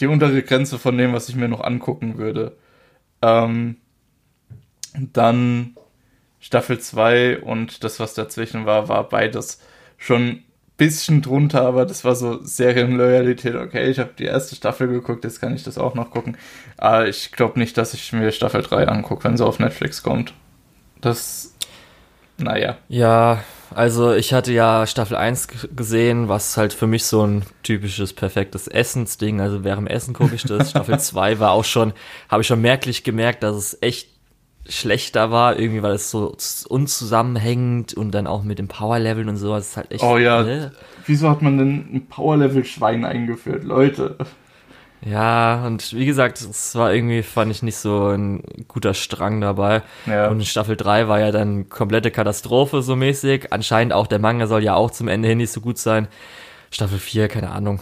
die 0.00 0.06
untere 0.08 0.42
Grenze 0.42 0.78
von 0.78 0.98
dem, 0.98 1.12
was 1.12 1.28
ich 1.28 1.36
mir 1.36 1.48
noch 1.48 1.60
angucken 1.62 2.18
würde. 2.18 2.56
Ähm, 3.22 3.76
dann 4.94 5.76
Staffel 6.40 6.78
2 6.78 7.40
und 7.40 7.84
das, 7.84 8.00
was 8.00 8.14
dazwischen 8.14 8.66
war, 8.66 8.88
war 8.88 9.08
beides 9.08 9.60
schon 9.96 10.42
bisschen 10.76 11.22
drunter, 11.22 11.62
aber 11.62 11.86
das 11.86 12.04
war 12.04 12.16
so 12.16 12.40
Serienloyalität. 12.42 13.54
Okay, 13.54 13.88
ich 13.90 13.98
habe 13.98 14.10
die 14.18 14.24
erste 14.24 14.56
Staffel 14.56 14.88
geguckt, 14.88 15.24
jetzt 15.24 15.40
kann 15.40 15.54
ich 15.54 15.62
das 15.62 15.78
auch 15.78 15.94
noch 15.94 16.10
gucken. 16.10 16.36
Aber 16.76 17.06
ich 17.08 17.32
glaube 17.32 17.58
nicht, 17.58 17.78
dass 17.78 17.94
ich 17.94 18.12
mir 18.12 18.32
Staffel 18.32 18.62
3 18.62 18.88
angucke, 18.88 19.24
wenn 19.24 19.36
sie 19.36 19.44
auf 19.46 19.58
Netflix 19.60 20.02
kommt. 20.02 20.34
Das, 21.00 21.54
naja. 22.38 22.76
Ja, 22.88 23.44
also 23.74 24.12
ich 24.12 24.32
hatte 24.32 24.52
ja 24.52 24.86
Staffel 24.86 25.16
1 25.16 25.48
g- 25.48 25.54
gesehen, 25.74 26.28
was 26.28 26.56
halt 26.56 26.72
für 26.72 26.86
mich 26.86 27.04
so 27.04 27.24
ein 27.26 27.44
typisches, 27.62 28.12
perfektes 28.12 28.66
Essensding, 28.68 29.40
also 29.40 29.64
während 29.64 29.88
dem 29.88 29.94
Essen 29.94 30.14
gucke 30.14 30.34
ich 30.34 30.42
das. 30.42 30.70
Staffel 30.70 30.98
2 30.98 31.38
war 31.38 31.52
auch 31.52 31.64
schon, 31.64 31.92
habe 32.28 32.42
ich 32.42 32.48
schon 32.48 32.60
merklich 32.60 33.04
gemerkt, 33.04 33.42
dass 33.42 33.56
es 33.56 33.78
echt 33.80 34.08
schlechter 34.68 35.30
war, 35.30 35.58
irgendwie, 35.58 35.82
weil 35.82 35.92
es 35.92 36.10
so 36.10 36.36
unzusammenhängend 36.68 37.94
und 37.94 38.12
dann 38.12 38.26
auch 38.26 38.42
mit 38.42 38.58
dem 38.58 38.68
Power-Level 38.68 39.28
und 39.28 39.36
sowas 39.36 39.68
ist 39.68 39.76
halt 39.76 39.92
echt. 39.92 40.02
Oh 40.02 40.18
ja, 40.18 40.42
ne? 40.42 40.72
wieso 41.06 41.28
hat 41.28 41.42
man 41.42 41.58
denn 41.58 41.88
ein 41.92 42.06
Power-Level-Schwein 42.08 43.04
eingeführt, 43.04 43.64
Leute? 43.64 44.16
Ja, 45.04 45.66
und 45.66 45.92
wie 45.92 46.06
gesagt, 46.06 46.40
es 46.40 46.74
war 46.76 46.94
irgendwie, 46.94 47.22
fand 47.22 47.50
ich 47.50 47.62
nicht 47.62 47.76
so 47.76 48.08
ein 48.08 48.42
guter 48.68 48.94
Strang 48.94 49.40
dabei. 49.40 49.82
Ja. 50.06 50.28
Und 50.28 50.44
Staffel 50.46 50.76
3 50.76 51.08
war 51.08 51.20
ja 51.20 51.30
dann 51.30 51.68
komplette 51.68 52.10
Katastrophe 52.10 52.80
so 52.80 52.96
mäßig. 52.96 53.52
Anscheinend 53.52 53.92
auch 53.92 54.06
der 54.06 54.18
Manga 54.18 54.46
soll 54.46 54.62
ja 54.62 54.74
auch 54.74 54.90
zum 54.90 55.08
Ende 55.08 55.28
hin 55.28 55.38
nicht 55.38 55.52
so 55.52 55.60
gut 55.60 55.76
sein. 55.76 56.08
Staffel 56.70 56.98
4, 56.98 57.28
keine 57.28 57.50
Ahnung. 57.50 57.80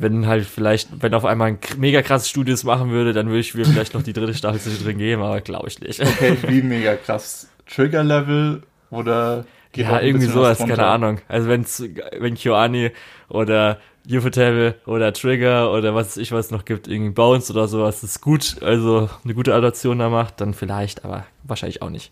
Wenn 0.00 0.26
halt 0.26 0.46
vielleicht, 0.46 1.02
wenn 1.02 1.12
auf 1.12 1.26
einmal 1.26 1.48
ein 1.48 1.58
mega 1.76 2.00
krasses 2.00 2.30
Studios 2.30 2.64
machen 2.64 2.90
würde, 2.90 3.12
dann 3.12 3.26
würde 3.26 3.40
ich 3.40 3.54
mir 3.54 3.66
vielleicht 3.66 3.92
noch 3.92 4.02
die 4.02 4.14
dritte 4.14 4.32
Staffel 4.32 4.72
drin 4.82 4.96
geben, 4.96 5.20
aber 5.20 5.42
glaube 5.42 5.68
ich 5.68 5.78
nicht. 5.78 6.00
Okay, 6.00 6.38
wie 6.48 6.62
mega 6.62 6.96
krass. 6.96 7.50
Trigger-Level 7.66 8.62
oder 8.90 9.44
ja, 9.76 10.00
irgendwie 10.00 10.26
sowas, 10.26 10.58
keine 10.58 10.86
Ahnung. 10.86 11.20
Also 11.28 11.48
wenn's, 11.48 11.84
wenn 12.18 12.34
Kyoani 12.34 12.92
oder 13.28 13.78
Ufotable 14.10 14.76
oder 14.86 15.12
Trigger 15.12 15.70
oder 15.70 15.94
was 15.94 16.16
ich 16.16 16.32
was 16.32 16.50
noch 16.50 16.64
gibt, 16.64 16.88
irgendwie 16.88 17.10
Bounce 17.10 17.52
oder 17.52 17.68
sowas, 17.68 18.02
ist 18.02 18.22
gut, 18.22 18.56
also 18.62 19.10
eine 19.22 19.34
gute 19.34 19.54
Adaption 19.54 19.98
da 19.98 20.08
macht, 20.08 20.40
dann 20.40 20.54
vielleicht, 20.54 21.04
aber 21.04 21.26
wahrscheinlich 21.44 21.82
auch 21.82 21.90
nicht. 21.90 22.10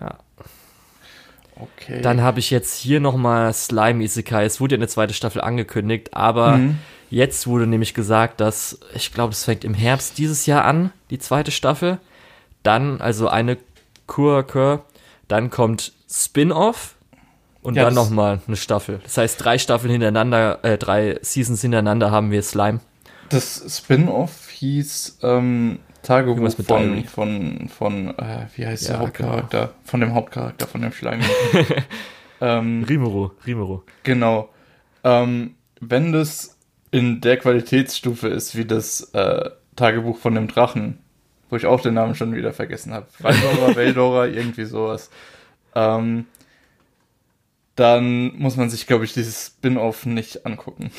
Ja. 0.00 0.18
Okay. 1.56 2.00
Dann 2.02 2.22
habe 2.22 2.40
ich 2.40 2.50
jetzt 2.50 2.76
hier 2.76 3.00
nochmal 3.00 3.52
Slime 3.52 4.02
Isekai. 4.02 4.44
Es 4.44 4.60
wurde 4.60 4.74
ja 4.74 4.78
eine 4.78 4.88
zweite 4.88 5.14
Staffel 5.14 5.40
angekündigt, 5.40 6.14
aber 6.14 6.56
mhm. 6.56 6.78
jetzt 7.10 7.46
wurde 7.46 7.66
nämlich 7.66 7.94
gesagt, 7.94 8.40
dass, 8.40 8.80
ich 8.94 9.12
glaube, 9.12 9.32
es 9.32 9.44
fängt 9.44 9.64
im 9.64 9.74
Herbst 9.74 10.18
dieses 10.18 10.46
Jahr 10.46 10.64
an, 10.64 10.92
die 11.10 11.18
zweite 11.18 11.50
Staffel. 11.50 11.98
Dann, 12.62 13.00
also 13.00 13.28
eine 13.28 13.58
Kur, 14.06 14.42
Kur, 14.44 14.84
dann 15.28 15.50
kommt 15.50 15.92
Spin-off 16.10 16.96
und 17.62 17.76
ja, 17.76 17.84
dann 17.84 17.94
nochmal 17.94 18.40
eine 18.46 18.56
Staffel. 18.56 19.00
Das 19.04 19.16
heißt, 19.16 19.42
drei 19.42 19.58
Staffeln 19.58 19.90
hintereinander, 19.90 20.64
äh, 20.64 20.78
drei 20.78 21.18
Seasons 21.22 21.60
hintereinander 21.62 22.10
haben 22.10 22.30
wir 22.30 22.42
Slime. 22.42 22.80
Das 23.28 23.64
Spin-off 23.78 24.50
hieß 24.50 25.20
ähm, 25.22 25.78
Tagebuch 26.02 26.50
von, 26.66 27.04
von, 27.04 27.68
von, 27.68 28.18
äh, 28.18 28.46
wie 28.56 28.66
heißt 28.66 28.84
ja, 28.84 28.90
der 28.90 28.98
Hauptcharakter? 29.00 29.60
Genau. 29.60 29.72
Von 29.84 30.00
dem 30.00 30.14
Hauptcharakter, 30.14 30.66
von 30.66 30.82
dem 30.82 30.92
Schleim. 30.92 31.20
ähm, 32.40 32.84
Rimuru, 32.88 33.30
Rimuru. 33.46 33.82
Genau. 34.02 34.48
Ähm, 35.04 35.54
wenn 35.80 36.12
das 36.12 36.58
in 36.90 37.20
der 37.20 37.36
Qualitätsstufe 37.36 38.28
ist, 38.28 38.56
wie 38.56 38.64
das 38.64 39.12
äh, 39.14 39.50
Tagebuch 39.76 40.18
von 40.18 40.34
dem 40.34 40.48
Drachen, 40.48 40.98
wo 41.50 41.56
ich 41.56 41.66
auch 41.66 41.80
den 41.80 41.94
Namen 41.94 42.14
schon 42.14 42.34
wieder 42.34 42.52
vergessen 42.52 42.92
habe. 42.92 43.06
Valdora, 43.18 43.76
Veldora, 43.76 44.26
irgendwie 44.26 44.64
sowas. 44.64 45.10
Ähm, 45.74 46.26
dann 47.76 48.36
muss 48.36 48.56
man 48.56 48.70
sich, 48.70 48.86
glaube 48.86 49.04
ich, 49.04 49.12
dieses 49.12 49.46
Spin-off 49.46 50.04
nicht 50.04 50.44
angucken. 50.44 50.90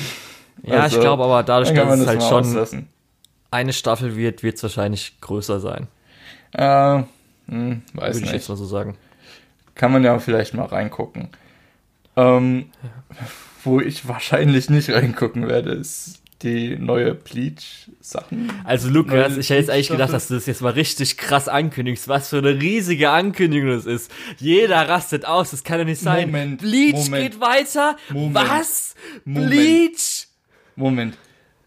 Ja, 0.63 0.81
also, 0.81 0.97
ich 0.97 1.01
glaube 1.01 1.23
aber 1.23 1.43
dadurch, 1.43 1.73
dass 1.73 1.99
es 1.99 2.07
halt 2.07 2.23
schon 2.23 2.45
auslassen. 2.45 2.89
Eine 3.53 3.71
Staffel 3.71 4.17
wird, 4.17 4.43
wird 4.43 4.57
es 4.57 4.63
wahrscheinlich 4.63 5.19
größer 5.21 5.59
sein. 5.59 5.87
Äh, 6.53 7.03
hm, 7.47 7.83
weiß 7.93 8.15
Würde 8.15 8.19
nicht. 8.19 8.25
ich 8.25 8.31
jetzt 8.33 8.49
mal 8.49 8.57
so 8.57 8.65
sagen. 8.65 8.97
Kann 9.75 9.91
man 9.91 10.03
ja 10.03 10.19
vielleicht 10.19 10.53
mal 10.53 10.65
reingucken. 10.65 11.29
Ähm, 12.15 12.69
ja. 12.81 13.27
Wo 13.63 13.79
ich 13.79 14.07
wahrscheinlich 14.07 14.69
nicht 14.69 14.89
reingucken 14.89 15.47
werde, 15.47 15.71
ist 15.71 16.19
die 16.41 16.75
neue 16.77 17.13
Bleach-Sachen. 17.13 18.51
Also 18.65 18.89
Lukas, 18.89 19.37
ich 19.37 19.49
hätte 19.49 19.61
jetzt 19.61 19.69
eigentlich 19.69 19.89
gedacht, 19.89 20.11
dass 20.11 20.27
du 20.27 20.33
das 20.33 20.45
jetzt 20.45 20.61
mal 20.61 20.73
richtig 20.73 21.17
krass 21.17 21.47
ankündigst, 21.47 22.07
was 22.09 22.29
für 22.29 22.39
eine 22.39 22.59
riesige 22.59 23.11
Ankündigung 23.11 23.69
das 23.69 23.85
ist. 23.85 24.11
Jeder 24.37 24.89
rastet 24.89 25.25
aus, 25.25 25.51
das 25.51 25.63
kann 25.63 25.79
doch 25.79 25.85
nicht 25.85 26.01
sein. 26.01 26.31
Moment, 26.31 26.61
Bleach 26.61 26.93
Moment, 26.93 27.31
geht 27.31 27.41
weiter? 27.41 27.95
Moment, 28.09 28.35
was? 28.35 28.95
Bleach? 29.25 30.27
Moment. 30.75 31.17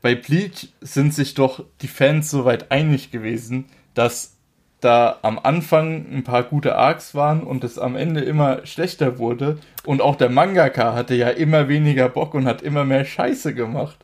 Bei 0.07 0.15
Bleach 0.15 0.69
sind 0.81 1.13
sich 1.13 1.35
doch 1.35 1.65
die 1.83 1.89
Fans 1.89 2.31
soweit 2.31 2.71
einig 2.71 3.11
gewesen, 3.11 3.65
dass 3.95 4.37
da 4.79 5.19
am 5.23 5.37
Anfang 5.37 6.07
ein 6.13 6.23
paar 6.23 6.45
gute 6.45 6.77
Arcs 6.77 7.17
waren 7.17 7.43
und 7.43 7.65
es 7.65 7.77
am 7.77 7.97
Ende 7.97 8.21
immer 8.21 8.65
schlechter 8.65 9.19
wurde. 9.19 9.59
Und 9.85 10.01
auch 10.01 10.15
der 10.15 10.31
Mangaka 10.31 10.95
hatte 10.95 11.17
ja 11.17 11.31
immer 11.31 11.69
weniger 11.69 12.09
Bock 12.09 12.35
und 12.35 12.47
hat 12.47 12.63
immer 12.63 12.85
mehr 12.85 13.05
Scheiße 13.05 13.53
gemacht. 13.53 13.97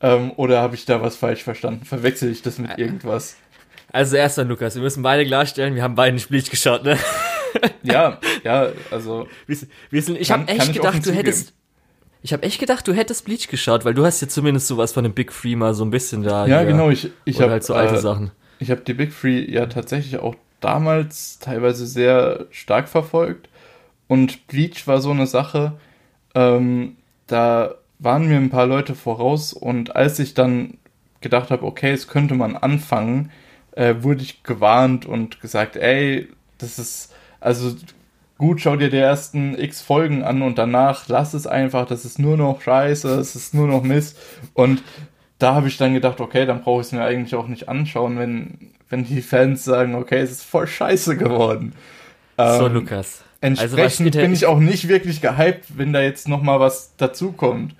Ähm, 0.00 0.32
oder 0.36 0.62
habe 0.62 0.76
ich 0.76 0.86
da 0.86 1.02
was 1.02 1.16
falsch 1.16 1.42
verstanden? 1.42 1.84
Verwechsel 1.84 2.32
ich 2.32 2.40
das 2.40 2.58
mit 2.58 2.78
irgendwas? 2.78 3.36
Also 3.92 4.16
erstmal, 4.16 4.46
Lukas, 4.46 4.76
wir 4.76 4.82
müssen 4.82 5.02
beide 5.02 5.26
klarstellen, 5.26 5.74
wir 5.74 5.82
haben 5.82 5.94
beide 5.94 6.14
nicht 6.14 6.30
Bleach 6.30 6.48
geschaut, 6.48 6.84
ne? 6.84 6.96
ja, 7.82 8.18
ja, 8.44 8.68
also. 8.90 9.28
Wir, 9.46 10.00
sind, 10.00 10.18
ich 10.18 10.30
habe 10.30 10.48
echt 10.48 10.72
gedacht, 10.72 11.04
du 11.04 11.12
hättest. 11.12 11.52
Ich 12.22 12.32
habe 12.32 12.42
echt 12.42 12.58
gedacht, 12.58 12.86
du 12.88 12.92
hättest 12.92 13.24
Bleach 13.24 13.48
geschaut, 13.48 13.84
weil 13.84 13.94
du 13.94 14.04
hast 14.04 14.20
ja 14.20 14.28
zumindest 14.28 14.66
sowas 14.66 14.92
von 14.92 15.04
dem 15.04 15.12
Big 15.12 15.32
Free 15.32 15.56
mal 15.56 15.74
so 15.74 15.84
ein 15.84 15.90
bisschen 15.90 16.22
da. 16.22 16.46
Ja, 16.46 16.58
hier, 16.58 16.66
genau, 16.66 16.90
ich, 16.90 17.10
ich 17.24 17.40
habe 17.40 17.52
halt 17.52 17.64
so 17.64 17.74
alte 17.74 17.96
äh, 17.96 18.00
Sachen. 18.00 18.32
Ich 18.58 18.70
habe 18.70 18.80
die 18.80 18.94
Big 18.94 19.12
Free 19.12 19.44
ja 19.50 19.66
tatsächlich 19.66 20.18
auch 20.18 20.34
damals 20.60 21.38
teilweise 21.38 21.86
sehr 21.86 22.46
stark 22.50 22.88
verfolgt. 22.88 23.48
Und 24.08 24.46
Bleach 24.48 24.86
war 24.86 25.00
so 25.00 25.10
eine 25.10 25.26
Sache, 25.26 25.74
ähm, 26.34 26.96
da 27.26 27.74
waren 27.98 28.26
mir 28.26 28.36
ein 28.36 28.50
paar 28.50 28.66
Leute 28.66 28.94
voraus 28.94 29.52
und 29.52 29.96
als 29.96 30.18
ich 30.18 30.34
dann 30.34 30.78
gedacht 31.20 31.50
habe, 31.50 31.64
okay, 31.64 31.92
es 31.92 32.08
könnte 32.08 32.34
man 32.34 32.56
anfangen, 32.56 33.30
äh, 33.72 33.96
wurde 34.00 34.22
ich 34.22 34.42
gewarnt 34.42 35.04
und 35.04 35.40
gesagt, 35.40 35.76
ey, 35.76 36.28
das 36.58 36.78
ist, 36.78 37.12
also 37.40 37.74
gut, 38.38 38.60
schau 38.60 38.76
dir 38.76 38.88
die 38.88 38.96
ersten 38.96 39.58
x 39.58 39.82
Folgen 39.82 40.22
an 40.22 40.42
und 40.42 40.56
danach 40.56 41.08
lass 41.08 41.34
es 41.34 41.46
einfach, 41.46 41.86
das 41.86 42.04
ist 42.04 42.18
nur 42.18 42.36
noch 42.36 42.62
scheiße, 42.62 43.08
es 43.18 43.36
ist 43.36 43.52
nur 43.52 43.66
noch 43.66 43.82
Mist. 43.82 44.16
Und 44.54 44.82
da 45.38 45.54
habe 45.54 45.68
ich 45.68 45.76
dann 45.76 45.92
gedacht, 45.92 46.20
okay, 46.20 46.46
dann 46.46 46.62
brauche 46.62 46.80
ich 46.80 46.86
es 46.88 46.92
mir 46.92 47.04
eigentlich 47.04 47.34
auch 47.34 47.48
nicht 47.48 47.68
anschauen, 47.68 48.18
wenn, 48.18 48.72
wenn 48.88 49.04
die 49.04 49.20
Fans 49.22 49.64
sagen, 49.64 49.94
okay, 49.94 50.20
es 50.20 50.30
ist 50.30 50.44
voll 50.44 50.66
scheiße 50.66 51.16
geworden. 51.16 51.74
So, 52.36 52.66
ähm, 52.66 52.72
Lukas. 52.72 53.22
Entsprechend 53.40 54.16
also 54.16 54.20
bin 54.20 54.32
ich 54.32 54.46
auch 54.46 54.58
nicht 54.58 54.88
wirklich 54.88 55.20
gehypt, 55.20 55.76
wenn 55.76 55.92
da 55.92 56.00
jetzt 56.00 56.28
nochmal 56.28 56.58
was 56.58 56.96
dazukommt. 56.96 57.74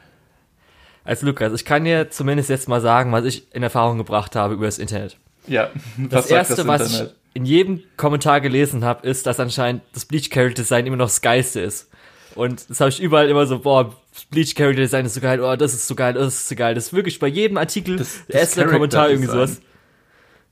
Also 1.04 1.26
Lukas, 1.26 1.52
ich 1.54 1.64
kann 1.64 1.84
dir 1.84 2.10
zumindest 2.10 2.50
jetzt 2.50 2.68
mal 2.68 2.80
sagen, 2.80 3.10
was 3.12 3.24
ich 3.24 3.52
in 3.54 3.62
Erfahrung 3.62 3.98
gebracht 3.98 4.36
habe 4.36 4.54
über 4.54 4.66
das 4.66 4.78
Internet. 4.78 5.16
Ja, 5.46 5.70
das 5.96 6.30
erste, 6.30 6.56
das 6.56 6.66
was 6.66 6.92
ich 6.92 7.08
in 7.34 7.44
jedem 7.44 7.82
Kommentar 7.96 8.40
gelesen 8.40 8.84
habe, 8.84 9.06
ist, 9.06 9.26
dass 9.26 9.40
anscheinend 9.40 9.82
das 9.92 10.04
Bleach 10.04 10.30
Character 10.30 10.62
Design 10.62 10.86
immer 10.86 10.96
noch 10.96 11.06
das 11.06 11.20
geilste 11.20 11.60
ist. 11.60 11.90
Und 12.34 12.68
das 12.70 12.80
habe 12.80 12.90
ich 12.90 13.00
überall 13.00 13.28
immer 13.28 13.46
so, 13.46 13.58
boah, 13.58 13.94
Bleach 14.30 14.54
Character 14.54 14.82
Design 14.82 15.06
ist 15.06 15.14
so 15.14 15.20
geil, 15.20 15.40
oh, 15.40 15.56
das 15.56 15.74
ist 15.74 15.86
so 15.86 15.94
geil, 15.94 16.14
das 16.14 16.34
ist 16.34 16.48
so 16.48 16.54
geil. 16.54 16.74
Das 16.74 16.86
ist 16.86 16.92
wirklich 16.92 17.18
bei 17.18 17.28
jedem 17.28 17.56
Artikel, 17.56 17.96
das, 17.96 18.24
das 18.26 18.36
erste 18.36 18.66
Kommentar 18.66 19.10
irgendwie 19.10 19.30
sowas. 19.30 19.60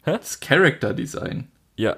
Hä? 0.05 0.13
Das 0.13 0.41
Character 0.41 0.95
Design. 0.95 1.49
Ja. 1.77 1.97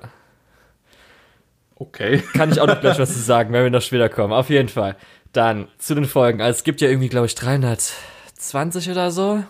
Okay. 1.76 2.22
Kann 2.34 2.50
ich 2.50 2.60
auch 2.60 2.66
noch 2.66 2.80
gleich 2.80 2.98
was 2.98 3.12
zu 3.12 3.20
sagen, 3.20 3.52
wenn 3.52 3.64
wir 3.64 3.70
noch 3.70 3.82
später 3.82 4.08
kommen. 4.08 4.32
Auf 4.32 4.50
jeden 4.50 4.68
Fall. 4.68 4.96
Dann 5.32 5.68
zu 5.78 5.94
den 5.94 6.06
Folgen. 6.06 6.40
Also 6.40 6.58
es 6.58 6.64
gibt 6.64 6.80
ja 6.80 6.88
irgendwie, 6.88 7.08
glaube 7.08 7.26
ich, 7.26 7.34
300 7.34 7.92
20 8.38 8.90
oder 8.90 9.10
so. 9.10 9.44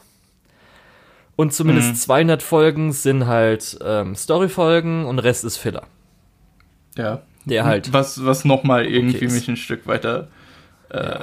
Und 1.38 1.52
zumindest 1.52 1.90
mhm. 1.90 1.94
200 1.94 2.42
Folgen 2.42 2.92
sind 2.92 3.28
halt 3.28 3.78
ähm, 3.80 4.16
Story-Folgen 4.16 5.04
und 5.04 5.20
Rest 5.20 5.44
ist 5.44 5.56
Filler. 5.56 5.84
Ja. 6.96 7.22
Der 7.44 7.64
halt. 7.64 7.92
Was, 7.92 8.24
was 8.24 8.44
nochmal 8.44 8.86
irgendwie 8.86 9.18
okay 9.18 9.28
mich 9.28 9.46
ein 9.46 9.56
Stück 9.56 9.86
weiter. 9.86 10.26
Äh, 10.90 10.96
ja. 10.96 11.20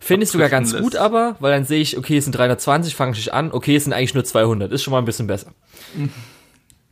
Finde 0.00 0.24
ich 0.24 0.30
sogar 0.30 0.48
ganz 0.48 0.72
lässt. 0.72 0.82
gut, 0.82 0.96
aber, 0.96 1.36
weil 1.40 1.52
dann 1.52 1.66
sehe 1.66 1.82
ich, 1.82 1.98
okay, 1.98 2.16
es 2.16 2.24
sind 2.24 2.34
320, 2.34 2.96
fange 2.96 3.12
ich 3.18 3.34
an, 3.34 3.52
okay, 3.52 3.76
es 3.76 3.84
sind 3.84 3.92
eigentlich 3.92 4.14
nur 4.14 4.24
200, 4.24 4.72
ist 4.72 4.82
schon 4.82 4.92
mal 4.92 4.98
ein 4.98 5.04
bisschen 5.04 5.26
besser. 5.26 5.52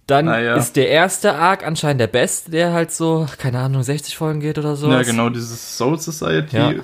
Dann 0.06 0.26
ja. 0.26 0.56
ist 0.56 0.76
der 0.76 0.88
erste 0.88 1.36
Arc 1.36 1.64
anscheinend 1.64 2.00
der 2.00 2.08
beste, 2.08 2.50
der 2.50 2.72
halt 2.72 2.90
so, 2.90 3.26
keine 3.38 3.60
Ahnung, 3.60 3.82
60 3.82 4.14
Folgen 4.14 4.40
geht 4.40 4.58
oder 4.58 4.76
so. 4.76 4.90
Ja, 4.90 5.02
genau, 5.04 5.30
dieses 5.30 5.78
Soul 5.78 5.98
Society. 5.98 6.56
Ja. 6.56 6.74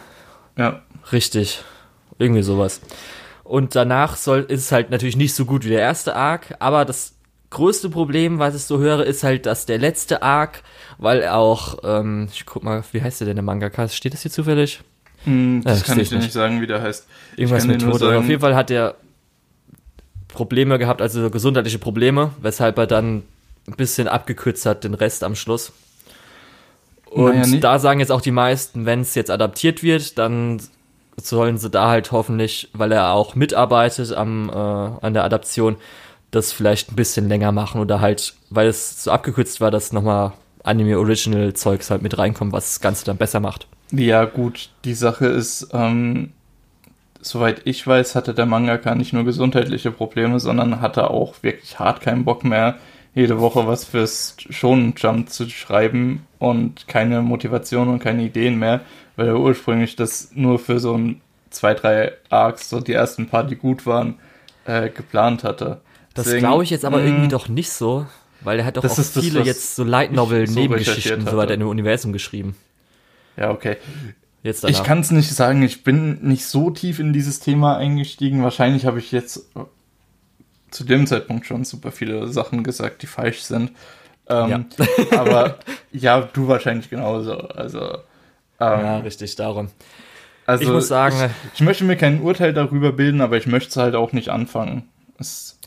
ja. 0.56 0.82
Richtig. 1.12 1.62
Irgendwie 2.18 2.42
sowas. 2.42 2.80
Und 3.48 3.74
danach 3.74 4.16
soll, 4.16 4.40
ist 4.40 4.66
es 4.66 4.72
halt 4.72 4.90
natürlich 4.90 5.16
nicht 5.16 5.34
so 5.34 5.46
gut 5.46 5.64
wie 5.64 5.70
der 5.70 5.80
erste 5.80 6.14
Arc, 6.14 6.54
aber 6.58 6.84
das 6.84 7.14
größte 7.48 7.88
Problem, 7.88 8.38
was 8.38 8.54
ich 8.54 8.64
so 8.64 8.78
höre, 8.78 9.06
ist 9.06 9.24
halt, 9.24 9.46
dass 9.46 9.64
der 9.64 9.78
letzte 9.78 10.22
Arc, 10.22 10.62
weil 10.98 11.26
auch, 11.26 11.78
ähm, 11.82 12.28
ich 12.30 12.44
guck 12.44 12.62
mal, 12.62 12.84
wie 12.92 13.00
heißt 13.00 13.22
der 13.22 13.26
denn 13.28 13.36
der 13.36 13.42
Mangaka? 13.42 13.88
Steht 13.88 14.12
das 14.12 14.20
hier 14.20 14.30
zufällig? 14.30 14.82
Hm, 15.24 15.62
das 15.64 15.80
äh, 15.80 15.84
kann 15.86 15.98
ich 15.98 16.10
dir 16.10 16.18
nicht 16.18 16.34
sagen, 16.34 16.60
wie 16.60 16.66
der 16.66 16.82
heißt. 16.82 17.06
Irgendwas 17.36 17.64
mit 17.64 17.80
Tod. 17.80 18.02
Auf 18.02 18.28
jeden 18.28 18.42
Fall 18.42 18.54
hat 18.54 18.70
er 18.70 18.96
Probleme 20.28 20.78
gehabt, 20.78 21.00
also 21.00 21.30
gesundheitliche 21.30 21.78
Probleme, 21.78 22.32
weshalb 22.42 22.76
er 22.76 22.86
dann 22.86 23.22
ein 23.66 23.76
bisschen 23.78 24.08
abgekürzt 24.08 24.66
hat, 24.66 24.84
den 24.84 24.92
Rest 24.92 25.24
am 25.24 25.34
Schluss. 25.34 25.72
Und 27.06 27.34
naja, 27.34 27.60
da 27.60 27.78
sagen 27.78 28.00
jetzt 28.00 28.12
auch 28.12 28.20
die 28.20 28.30
meisten, 28.30 28.84
wenn 28.84 29.00
es 29.00 29.14
jetzt 29.14 29.30
adaptiert 29.30 29.82
wird, 29.82 30.18
dann 30.18 30.60
sollen 31.20 31.58
sie 31.58 31.70
da 31.70 31.88
halt 31.88 32.12
hoffentlich, 32.12 32.70
weil 32.72 32.92
er 32.92 33.12
auch 33.12 33.34
mitarbeitet 33.34 34.12
am, 34.12 34.48
äh, 34.50 34.52
an 34.52 35.14
der 35.14 35.24
Adaption, 35.24 35.76
das 36.30 36.52
vielleicht 36.52 36.92
ein 36.92 36.96
bisschen 36.96 37.28
länger 37.28 37.52
machen 37.52 37.80
oder 37.80 38.00
halt, 38.00 38.34
weil 38.50 38.68
es 38.68 39.04
so 39.04 39.10
abgekürzt 39.10 39.60
war, 39.60 39.70
dass 39.70 39.92
nochmal 39.92 40.32
Anime 40.62 40.98
Original 40.98 41.54
Zeugs 41.54 41.90
halt 41.90 42.02
mit 42.02 42.18
reinkommt, 42.18 42.52
was 42.52 42.66
das 42.66 42.80
Ganze 42.80 43.04
dann 43.04 43.16
besser 43.16 43.40
macht. 43.40 43.66
Ja, 43.90 44.24
gut, 44.26 44.70
die 44.84 44.94
Sache 44.94 45.26
ist, 45.26 45.68
ähm, 45.72 46.32
soweit 47.20 47.62
ich 47.64 47.86
weiß, 47.86 48.14
hatte 48.14 48.34
der 48.34 48.46
Mangaka 48.46 48.94
nicht 48.94 49.12
nur 49.12 49.24
gesundheitliche 49.24 49.90
Probleme, 49.90 50.40
sondern 50.40 50.80
hatte 50.80 51.10
auch 51.10 51.42
wirklich 51.42 51.78
hart 51.78 52.02
keinen 52.02 52.24
Bock 52.24 52.44
mehr, 52.44 52.76
jede 53.18 53.40
Woche 53.40 53.66
was 53.66 53.84
fürs 53.84 54.36
Shonen 54.50 54.94
Jump 54.96 55.30
zu 55.30 55.48
schreiben 55.50 56.26
und 56.38 56.86
keine 56.86 57.20
Motivation 57.20 57.88
und 57.88 57.98
keine 57.98 58.22
Ideen 58.22 58.58
mehr, 58.58 58.80
weil 59.16 59.26
er 59.26 59.40
ursprünglich 59.40 59.96
das 59.96 60.30
nur 60.34 60.58
für 60.58 60.78
so 60.78 60.96
ein 60.96 61.20
zwei, 61.50 61.74
drei 61.74 62.12
Arcs, 62.30 62.70
so 62.70 62.80
die 62.80 62.92
ersten 62.92 63.26
paar, 63.26 63.42
die 63.42 63.56
gut 63.56 63.86
waren, 63.86 64.14
äh, 64.66 64.88
geplant 64.88 65.42
hatte. 65.42 65.80
Das 66.14 66.32
glaube 66.36 66.62
ich 66.62 66.70
jetzt 66.70 66.84
aber 66.84 67.02
irgendwie 67.02 67.28
doch 67.28 67.48
nicht 67.48 67.70
so, 67.70 68.06
weil 68.42 68.60
er 68.60 68.64
hat 68.64 68.76
doch 68.76 68.84
auch 68.84 68.88
Das 68.88 68.98
ist 68.98 69.16
das, 69.16 69.24
viele 69.24 69.40
was 69.40 69.46
jetzt 69.46 69.74
so 69.74 69.82
Light 69.82 70.12
Novel 70.12 70.44
Nebengeschichten 70.44 71.26
so 71.26 71.36
weiter 71.36 71.54
in 71.54 71.60
dem 71.60 71.68
Universum 71.68 72.12
geschrieben. 72.12 72.54
Ja, 73.36 73.50
okay. 73.50 73.76
Jetzt 74.44 74.62
danach. 74.62 74.76
Ich 74.76 74.84
kann 74.84 75.00
es 75.00 75.10
nicht 75.10 75.30
sagen, 75.30 75.62
ich 75.62 75.82
bin 75.82 76.20
nicht 76.22 76.46
so 76.46 76.70
tief 76.70 77.00
in 77.00 77.12
dieses 77.12 77.40
Thema 77.40 77.76
eingestiegen. 77.76 78.42
Wahrscheinlich 78.44 78.86
habe 78.86 79.00
ich 79.00 79.10
jetzt 79.10 79.48
zu 80.70 80.84
dem 80.84 81.06
Zeitpunkt 81.06 81.46
schon 81.46 81.64
super 81.64 81.92
viele 81.92 82.28
Sachen 82.28 82.62
gesagt, 82.64 83.02
die 83.02 83.06
falsch 83.06 83.42
sind. 83.42 83.72
Ähm, 84.28 84.66
aber 85.16 85.58
ja, 85.92 86.20
du 86.32 86.48
wahrscheinlich 86.48 86.90
genauso. 86.90 87.32
Also, 87.38 87.80
ähm, 87.80 88.80
ja, 88.80 88.98
richtig, 88.98 89.34
darum. 89.36 89.68
also 90.46 90.64
ich 90.64 90.70
muss 90.70 90.88
sagen, 90.88 91.16
ich, 91.52 91.54
ich 91.54 91.60
möchte 91.60 91.84
mir 91.84 91.96
kein 91.96 92.20
Urteil 92.22 92.52
darüber 92.52 92.92
bilden, 92.92 93.20
aber 93.20 93.36
ich 93.36 93.46
möchte 93.46 93.70
es 93.70 93.76
halt 93.76 93.94
auch 93.94 94.12
nicht 94.12 94.28
anfangen. 94.30 94.88
Es, 95.18 95.58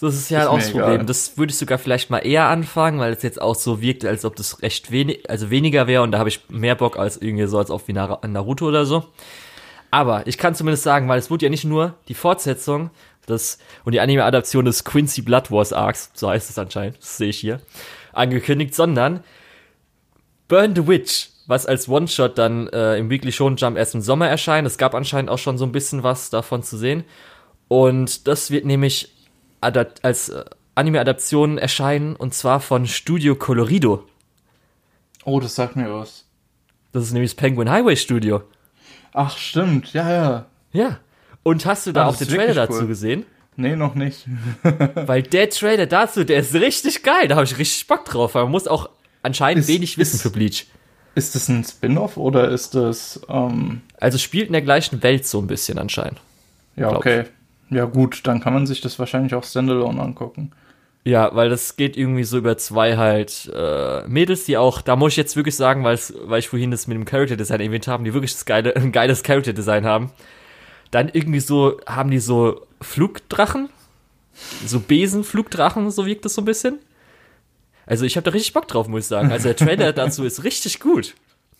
Das 0.00 0.14
ist 0.14 0.30
ja 0.30 0.42
Ist 0.42 0.46
auch 0.48 0.52
mir 0.54 0.58
das 0.60 0.70
egal. 0.70 0.82
Problem. 0.88 1.06
Das 1.06 1.38
würde 1.38 1.52
ich 1.52 1.58
sogar 1.58 1.78
vielleicht 1.78 2.10
mal 2.10 2.18
eher 2.18 2.46
anfangen, 2.46 2.98
weil 2.98 3.12
es 3.12 3.22
jetzt 3.22 3.40
auch 3.40 3.54
so 3.54 3.80
wirkt, 3.80 4.04
als 4.04 4.24
ob 4.24 4.36
das 4.36 4.60
recht 4.62 4.90
wenig, 4.90 5.30
also 5.30 5.50
weniger 5.50 5.86
wäre 5.86 6.02
und 6.02 6.10
da 6.12 6.18
habe 6.18 6.28
ich 6.28 6.40
mehr 6.50 6.74
Bock 6.74 6.98
als 6.98 7.16
irgendwie 7.16 7.46
so 7.46 7.58
als 7.58 7.70
auf 7.70 7.86
wie 7.88 7.92
Nar- 7.92 8.26
Naruto 8.26 8.66
oder 8.66 8.84
so. 8.84 9.04
Aber 9.90 10.26
ich 10.26 10.38
kann 10.38 10.54
zumindest 10.54 10.82
sagen, 10.84 11.06
weil 11.08 11.18
es 11.18 11.30
wurde 11.30 11.46
ja 11.46 11.50
nicht 11.50 11.64
nur 11.64 11.94
die 12.08 12.14
Fortsetzung 12.14 12.90
das, 13.26 13.58
und 13.84 13.92
die 13.92 14.00
Anime-Adaption 14.00 14.64
des 14.64 14.84
Quincy 14.84 15.22
Blood 15.22 15.50
Wars 15.50 15.72
Arcs, 15.72 16.10
so 16.14 16.28
heißt 16.28 16.50
es 16.50 16.58
anscheinend, 16.58 16.98
das 16.98 17.16
sehe 17.16 17.28
ich 17.28 17.38
hier, 17.38 17.60
angekündigt, 18.12 18.74
sondern 18.74 19.22
Burn 20.48 20.74
the 20.74 20.86
Witch, 20.86 21.30
was 21.46 21.66
als 21.66 21.88
One-Shot 21.88 22.36
dann 22.36 22.68
äh, 22.68 22.96
im 22.96 23.10
Weekly 23.10 23.32
Shonen 23.32 23.56
Jump 23.56 23.76
erst 23.76 23.94
im 23.94 24.00
Sommer 24.00 24.28
erscheint. 24.28 24.66
Es 24.66 24.78
gab 24.78 24.94
anscheinend 24.94 25.30
auch 25.30 25.38
schon 25.38 25.58
so 25.58 25.64
ein 25.64 25.72
bisschen 25.72 26.02
was 26.02 26.30
davon 26.30 26.62
zu 26.62 26.76
sehen. 26.76 27.04
Und 27.68 28.28
das 28.28 28.50
wird 28.50 28.64
nämlich 28.64 29.12
als 29.60 30.28
äh, 30.28 30.44
Anime-Adaption 30.74 31.58
erscheinen 31.58 32.16
und 32.16 32.34
zwar 32.34 32.60
von 32.60 32.86
Studio 32.86 33.34
Colorido. 33.34 34.04
oh, 35.24 35.40
das 35.40 35.54
sagt 35.54 35.76
mir 35.76 35.92
was. 35.92 36.26
Das 36.92 37.04
ist 37.04 37.12
nämlich 37.12 37.32
das 37.32 37.36
Penguin 37.36 37.70
Highway 37.70 37.96
Studio. 37.96 38.42
Ach, 39.14 39.36
stimmt, 39.36 39.92
ja, 39.92 40.10
ja. 40.10 40.46
Ja. 40.72 40.98
Und 41.42 41.66
hast 41.66 41.86
du 41.86 41.92
da 41.92 42.04
Ah, 42.04 42.06
auch 42.08 42.16
das 42.16 42.20
den 42.20 42.28
ist 42.28 42.34
Trailer 42.36 42.54
dazu 42.54 42.80
cool. 42.82 42.86
gesehen? 42.86 43.24
Nee, 43.56 43.76
noch 43.76 43.94
nicht. 43.94 44.26
Weil 44.94 45.22
der 45.22 45.50
Trailer 45.50 45.86
dazu, 45.86 46.24
der 46.24 46.38
ist 46.40 46.54
richtig 46.54 47.02
geil. 47.02 47.28
Da 47.28 47.34
habe 47.36 47.44
ich 47.44 47.58
richtig 47.58 47.86
Bock 47.86 48.04
drauf. 48.04 48.34
Man 48.34 48.50
muss 48.50 48.66
auch 48.66 48.88
anscheinend 49.22 49.62
Ist- 49.64 49.68
wenig 49.68 49.98
wissen 49.98 50.16
ist- 50.16 50.22
für 50.22 50.30
Bleach. 50.30 50.66
Ist 51.14 51.34
das 51.34 51.48
ein 51.48 51.62
Spin-off 51.62 52.16
oder 52.16 52.48
ist 52.48 52.74
das, 52.74 53.20
ähm, 53.28 53.82
Also 54.00 54.16
spielt 54.16 54.46
in 54.46 54.54
der 54.54 54.62
gleichen 54.62 55.02
Welt 55.02 55.26
so 55.26 55.38
ein 55.40 55.46
bisschen 55.46 55.78
anscheinend. 55.78 56.18
ja, 56.76 56.90
okay. 56.90 57.24
Ja, 57.68 57.84
gut, 57.84 58.20
dann 58.26 58.40
kann 58.40 58.52
man 58.54 58.66
sich 58.66 58.80
das 58.80 58.98
wahrscheinlich 58.98 59.34
auch 59.34 59.44
standalone 59.44 60.00
angucken. 60.00 60.52
Ja, 61.04 61.34
weil 61.34 61.48
das 61.50 61.76
geht 61.76 61.96
irgendwie 61.98 62.24
so 62.24 62.38
über 62.38 62.56
zwei 62.56 62.96
halt 62.96 63.50
äh, 63.54 64.06
Mädels, 64.08 64.44
die 64.44 64.56
auch, 64.56 64.80
da 64.82 64.94
muss 64.96 65.12
ich 65.12 65.16
jetzt 65.18 65.36
wirklich 65.36 65.56
sagen, 65.56 65.82
weil 65.84 65.98
ich 66.38 66.48
vorhin 66.48 66.70
das 66.70 66.86
mit 66.86 66.96
dem 66.96 67.04
Character 67.04 67.36
Design 67.36 67.60
erwähnt 67.60 67.88
haben, 67.88 68.04
die 68.04 68.14
wirklich 68.14 68.32
das 68.32 68.44
geile, 68.46 68.74
ein 68.76 68.92
geiles 68.92 69.22
Character 69.22 69.52
Design 69.52 69.84
haben. 69.84 70.10
Dann 70.92 71.08
irgendwie 71.12 71.40
so, 71.40 71.80
haben 71.86 72.10
die 72.12 72.20
so 72.20 72.64
Flugdrachen, 72.80 73.68
so 74.64 74.78
Besenflugdrachen, 74.78 75.90
so 75.90 76.06
wirkt 76.06 76.24
das 76.24 76.34
so 76.34 76.42
ein 76.42 76.44
bisschen. 76.44 76.78
Also 77.86 78.04
ich 78.04 78.16
habe 78.16 78.24
da 78.24 78.30
richtig 78.30 78.52
Bock 78.52 78.68
drauf, 78.68 78.86
muss 78.86 79.00
ich 79.02 79.06
sagen. 79.08 79.32
Also 79.32 79.48
der 79.48 79.56
Trailer 79.56 79.92
dazu 79.92 80.22
ist 80.24 80.44
richtig 80.44 80.78
gut. 80.78 81.14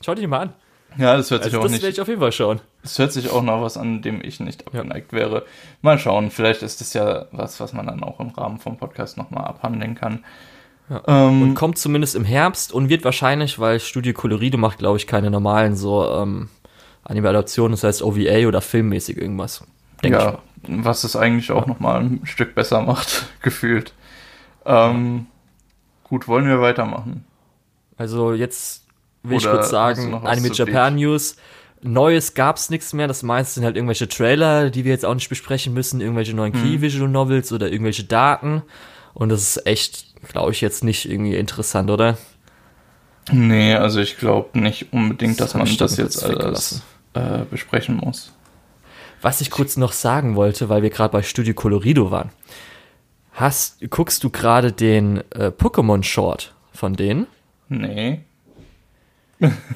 Schau 0.04 0.14
dir 0.14 0.20
den 0.20 0.30
mal 0.30 0.40
an. 0.42 0.52
Ja, 0.98 1.16
das 1.16 1.30
hört 1.30 1.42
sich 1.42 1.52
Also 1.52 1.60
auch 1.60 1.62
das 1.64 1.72
nicht 1.72 1.82
werde 1.82 1.94
ich 1.94 2.00
auf 2.00 2.08
jeden 2.08 2.20
Fall 2.20 2.32
schauen. 2.32 2.60
Es 2.82 2.98
hört 2.98 3.12
sich 3.12 3.30
auch 3.30 3.42
noch 3.42 3.62
was 3.62 3.76
an, 3.76 4.02
dem 4.02 4.20
ich 4.22 4.40
nicht 4.40 4.66
abgeneigt 4.66 5.12
wäre. 5.12 5.44
Mal 5.80 5.98
schauen, 5.98 6.30
vielleicht 6.30 6.62
ist 6.62 6.80
das 6.80 6.92
ja 6.92 7.26
was, 7.32 7.60
was 7.60 7.72
man 7.72 7.86
dann 7.86 8.02
auch 8.02 8.20
im 8.20 8.28
Rahmen 8.28 8.58
vom 8.58 8.76
Podcast 8.76 9.16
nochmal 9.16 9.44
abhandeln 9.44 9.94
kann. 9.94 10.24
Ähm, 11.06 11.42
Und 11.42 11.54
kommt 11.54 11.78
zumindest 11.78 12.14
im 12.14 12.24
Herbst 12.24 12.72
und 12.72 12.88
wird 12.90 13.04
wahrscheinlich, 13.04 13.58
weil 13.58 13.80
Studio 13.80 14.12
Colorido 14.12 14.58
macht, 14.58 14.78
glaube 14.78 14.98
ich, 14.98 15.06
keine 15.06 15.30
normalen 15.30 15.76
so 15.76 16.06
ähm, 16.06 16.50
Anime-Adaptionen, 17.04 17.72
das 17.72 17.84
heißt 17.84 18.02
OVA 18.02 18.46
oder 18.46 18.60
filmmäßig 18.60 19.16
irgendwas. 19.16 19.64
Denke 20.02 20.18
ich 20.18 20.24
ja, 20.24 20.38
was 20.82 21.04
es 21.04 21.16
eigentlich 21.16 21.50
auch 21.50 21.66
nochmal 21.66 22.00
ein 22.02 22.20
Stück 22.24 22.54
besser 22.54 22.82
macht, 22.82 23.26
gefühlt. 23.42 23.92
Ähm, 24.64 25.26
Gut, 26.04 26.28
wollen 26.28 26.46
wir 26.46 26.60
weitermachen? 26.60 27.24
Also 27.96 28.34
jetzt 28.34 28.84
will 29.22 29.38
ich 29.38 29.44
Oder 29.44 29.52
kurz 29.54 29.72
hast 29.72 29.98
du 29.98 30.02
sagen, 30.02 30.14
Anime 30.26 30.48
Japan 30.52 30.96
News. 30.96 31.36
Neues 31.80 32.34
gab's 32.34 32.70
nichts 32.70 32.92
mehr. 32.92 33.08
Das 33.08 33.22
meiste 33.22 33.54
sind 33.54 33.64
halt 33.64 33.76
irgendwelche 33.76 34.08
Trailer, 34.08 34.70
die 34.70 34.84
wir 34.84 34.92
jetzt 34.92 35.04
auch 35.04 35.14
nicht 35.14 35.28
besprechen 35.28 35.74
müssen, 35.74 36.00
irgendwelche 36.00 36.34
neuen 36.34 36.52
Mhm. 36.52 36.62
Key 36.62 36.80
Visual 36.80 37.08
Novels 37.08 37.52
oder 37.52 37.70
irgendwelche 37.70 38.04
Daten. 38.04 38.62
Und 39.14 39.30
das 39.30 39.42
ist 39.42 39.66
echt, 39.66 40.06
glaube 40.28 40.52
ich, 40.52 40.60
jetzt 40.60 40.84
nicht 40.84 41.10
irgendwie 41.10 41.34
interessant, 41.34 41.90
oder? 41.90 42.18
Nee, 43.30 43.74
also 43.74 44.00
ich 44.00 44.16
glaube 44.18 44.58
nicht 44.58 44.92
unbedingt, 44.92 45.40
Das 45.40 45.52
dass 45.52 45.54
man 45.54 45.66
ich 45.66 45.76
das 45.76 45.96
jetzt 45.96 46.24
kurz 46.24 46.44
alles 46.44 46.82
äh, 47.14 47.44
besprechen 47.50 47.96
muss. 47.96 48.32
Was 49.20 49.40
ich 49.40 49.50
kurz 49.50 49.76
noch 49.76 49.92
sagen 49.92 50.34
wollte, 50.36 50.68
weil 50.68 50.82
wir 50.82 50.90
gerade 50.90 51.12
bei 51.12 51.22
Studio 51.22 51.54
Colorido 51.54 52.10
waren. 52.10 52.30
Hast, 53.32 53.88
guckst 53.90 54.22
du 54.24 54.30
gerade 54.30 54.72
den 54.72 55.18
äh, 55.30 55.46
Pokémon 55.56 56.02
Short 56.02 56.54
von 56.72 56.94
denen? 56.94 57.26
Nee, 57.68 58.20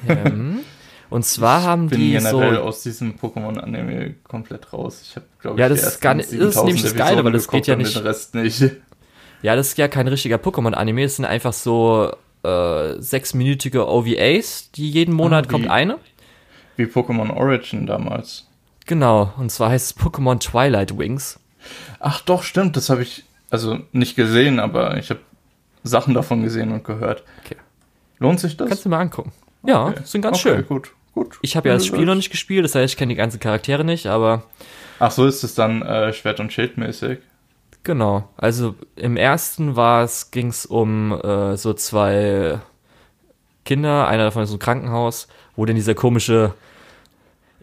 Ähm, 0.07 0.59
und 1.09 1.25
zwar 1.25 1.63
haben 1.63 1.87
bin 1.89 1.99
die 1.99 2.11
generell 2.11 2.55
so 2.55 2.61
aus 2.61 2.83
diesem 2.83 3.15
Pokémon-Anime 3.15 4.15
komplett 4.23 4.71
raus. 4.73 5.01
Ich 5.03 5.15
habe, 5.15 5.25
glaube 5.41 5.55
ich, 5.57 5.59
Ja, 5.61 5.69
die 5.69 5.75
das 5.75 5.87
ist 5.93 6.01
gar 6.01 6.13
nicht- 6.13 6.27
das 6.27 6.33
ist 6.33 6.39
7000 6.39 6.65
nämlich 6.65 6.83
das 6.83 6.95
Geile, 6.95 7.23
weil 7.25 7.31
das 7.31 7.47
geht 7.47 7.67
ja 7.67 7.75
nicht- 7.75 7.95
Den 7.95 8.03
Rest 8.03 8.35
nicht. 8.35 8.63
Ja, 9.43 9.55
das 9.55 9.67
ist 9.67 9.77
ja 9.77 9.87
kein 9.87 10.07
richtiger 10.07 10.37
Pokémon-Anime, 10.37 11.03
es 11.03 11.17
sind 11.17 11.25
einfach 11.25 11.53
so 11.53 12.11
äh, 12.43 12.93
sechsminütige 12.99 13.87
OVAs, 13.87 14.71
die 14.71 14.89
jeden 14.89 15.13
Monat 15.13 15.45
Ah, 15.47 15.51
kommt 15.51 15.69
eine. 15.69 15.97
Wie 16.77 16.85
Pokémon 16.85 17.29
Origin 17.35 17.85
damals. 17.85 18.47
Genau, 18.85 19.33
und 19.37 19.51
zwar 19.51 19.71
heißt 19.71 19.91
es 19.97 19.97
Pokémon 20.03 20.39
Twilight 20.39 20.97
Wings. 20.97 21.39
Ach 21.99 22.21
doch, 22.21 22.43
stimmt, 22.43 22.77
das 22.77 22.89
habe 22.89 23.01
ich 23.03 23.25
also 23.49 23.79
nicht 23.91 24.15
gesehen, 24.15 24.59
aber 24.59 24.97
ich 24.97 25.09
habe 25.09 25.19
Sachen 25.83 26.13
davon 26.13 26.43
gesehen 26.43 26.71
und 26.71 26.83
gehört. 26.83 27.23
Okay. 27.43 27.57
Lohnt 28.19 28.39
sich 28.39 28.55
das? 28.57 28.69
Kannst 28.69 28.85
du 28.85 28.89
mal 28.89 28.99
angucken. 28.99 29.31
Ja, 29.63 29.87
Okay. 29.87 30.01
sind 30.05 30.21
ganz 30.21 30.37
okay, 30.39 30.55
schön. 30.57 30.67
gut, 30.67 30.91
gut. 31.13 31.37
Ich 31.41 31.55
habe 31.57 31.67
ja 31.67 31.73
das 31.75 31.85
Spiel 31.85 32.05
noch 32.05 32.15
nicht 32.15 32.29
gespielt, 32.29 32.63
das 32.63 32.75
heißt, 32.75 32.93
ich 32.93 32.97
kenne 32.97 33.09
die 33.11 33.17
ganzen 33.17 33.39
Charaktere 33.39 33.83
nicht, 33.83 34.07
aber 34.07 34.43
Ach 34.99 35.11
so, 35.11 35.25
ist 35.25 35.43
es 35.43 35.53
dann 35.55 35.81
äh, 35.81 36.13
Schwert- 36.13 36.39
und 36.39 36.53
Schildmäßig? 36.53 37.19
genau. 37.83 38.27
Also 38.37 38.75
im 38.97 39.15
ersten 39.17 39.75
war 39.77 40.03
es, 40.03 40.31
ging 40.31 40.47
es 40.47 40.65
um 40.65 41.13
äh, 41.21 41.55
so 41.57 41.73
zwei 41.73 42.59
Kinder, 43.65 44.07
einer 44.07 44.25
davon 44.25 44.43
ist 44.43 44.51
im 44.51 44.59
Krankenhaus, 44.59 45.27
wo 45.55 45.65
denn 45.65 45.75
dieser 45.75 45.95
komische, 45.95 46.53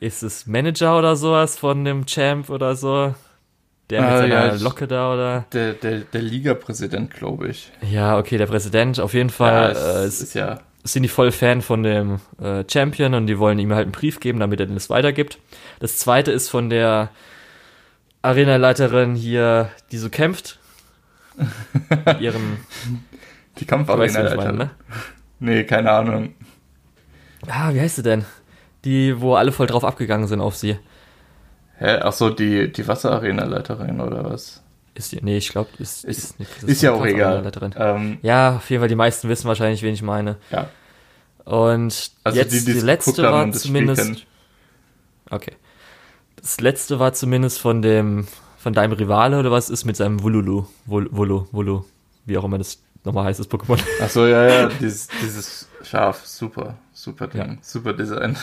ist 0.05 0.23
es 0.23 0.47
Manager 0.47 0.99
oder 0.99 1.17
sowas 1.17 1.59
von 1.59 1.85
dem 1.85 2.07
Champ 2.07 2.51
oder 2.51 2.77
so, 2.77 3.15
der 3.91 4.03
mit 4.03 4.13
Ah, 4.13 4.17
seiner 4.17 4.53
ja, 4.53 4.55
Locke 4.55 4.87
da 4.89 5.13
oder 5.15 5.47
Der, 5.53 5.75
der, 5.75 6.01
der 6.01 6.23
Liga-Präsident, 6.23 7.13
glaube 7.15 7.49
ich. 7.49 7.73
Ja, 7.81 8.19
okay, 8.19 8.39
der 8.39 8.47
Präsident. 8.47 8.99
Auf 9.01 9.15
jeden 9.15 9.29
Ja, 9.43 9.71
Fall 9.71 9.71
es, 9.71 10.21
äh, 10.21 10.25
ist 10.25 10.35
ja. 10.35 10.61
sind 10.85 11.03
die 11.03 11.09
voll 11.09 11.33
Fan 11.33 11.63
von 11.63 11.83
dem 11.83 12.21
äh, 12.41 12.65
Champion 12.71 13.15
und 13.15 13.27
die 13.27 13.39
wollen 13.39 13.59
ihm 13.59 13.73
halt 13.73 13.85
einen 13.85 13.93
Brief 13.93 14.21
geben, 14.21 14.41
damit 14.41 14.61
er 14.61 14.67
den 14.67 14.75
das 14.75 14.91
weitergibt. 14.91 15.39
Das 15.81 15.99
zweite 15.99 16.33
ist 16.33 16.49
von 16.49 16.71
der 16.71 17.11
Arenaleiterin 18.23 19.15
hier, 19.15 19.71
die 19.93 19.99
so 19.99 20.11
kämpft. 20.11 20.59
mit 22.05 22.21
ihrem, 22.21 22.59
Die 23.59 23.65
Kampfarena, 23.67 24.53
ne? 24.53 24.71
Nee, 25.39 25.65
keine 25.65 25.91
Ahnung. 25.93 26.35
Ah, 27.49 27.73
wie 27.75 27.81
heißt 27.81 27.97
sie 27.97 28.03
denn? 28.03 28.25
Die, 28.85 29.21
wo 29.21 29.35
alle 29.35 29.53
voll 29.53 29.67
drauf 29.67 29.85
abgegangen 29.85 30.27
sind 30.29 30.41
auf 30.41 30.57
sie. 30.57 30.79
Hä? 31.79 31.99
Ach 32.03 32.13
so, 32.13 32.31
die, 32.31 32.71
die 32.73 32.87
Wasserarena-Leiterin 32.87 34.01
oder 34.01 34.25
was? 34.25 34.63
Ist 34.95 35.11
die, 35.13 35.21
nee, 35.23 35.39
ich 35.39 35.49
glaube, 35.49 35.71
ist, 35.79 36.05
Ist- 36.05 36.19
ist, 36.19 36.39
nicht, 36.39 36.51
das 36.63 36.65
Ist 36.71 36.83
ja 36.83 36.93
auch 36.93 37.05
egal. 37.05 37.51
Ähm, 37.77 38.19
Ja, 38.23 38.57
auf 38.57 38.71
jeden 38.71 38.81
Fall, 38.81 38.89
die 38.89 38.95
meisten 38.95 39.29
wissen 39.29 39.49
wahrscheinlich, 39.49 39.83
wen 39.83 39.95
ich 39.95 40.03
meine. 40.03 40.37
ja. 40.51 40.69
Und 41.45 42.13
Also 42.25 42.39
jetzt 42.39 42.53
die, 42.55 42.65
die 42.65 42.73
die 42.73 42.81
letzte 42.81 43.23
war 43.23 43.51
zumindest. 43.53 44.25
Okay. 45.31 45.53
Das 46.37 46.59
letzte 46.61 46.99
war 46.99 47.13
zumindest 47.13 47.59
von 47.59 47.83
dem 47.83 48.27
von 48.57 48.73
deinem 48.73 48.93
Rivale 48.93 49.39
oder 49.39 49.51
was 49.51 49.69
ist 49.69 49.85
mit 49.85 49.95
seinem 49.95 50.23
Wululu, 50.23 50.65
Wul- 50.87 51.09
Wulu, 51.11 51.47
Wulu, 51.53 51.85
wie 52.25 52.39
auch 52.39 52.45
immer 52.45 52.57
das 52.57 52.79
nochmal 53.05 53.25
heißt, 53.27 53.41
das 53.41 53.51
Pokémon. 53.51 53.79
Achso, 54.01 54.27
ja, 54.27 54.47
ja, 54.47 54.69
dieses, 54.81 55.09
dieses 55.21 55.69
Schaf, 55.83 56.25
super, 56.25 56.79
super 56.95 57.27
Ding, 57.27 57.41
Ja. 57.43 57.57
super 57.61 57.93
Design. 57.93 58.39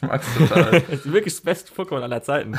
Ich 0.00 0.08
mag's 0.08 0.26
total. 0.36 0.80
Das 0.88 1.00
ist 1.00 1.12
wirklich 1.12 1.34
das 1.34 1.42
beste 1.42 1.72
Pokémon 1.72 2.02
aller 2.02 2.22
Zeiten. 2.22 2.52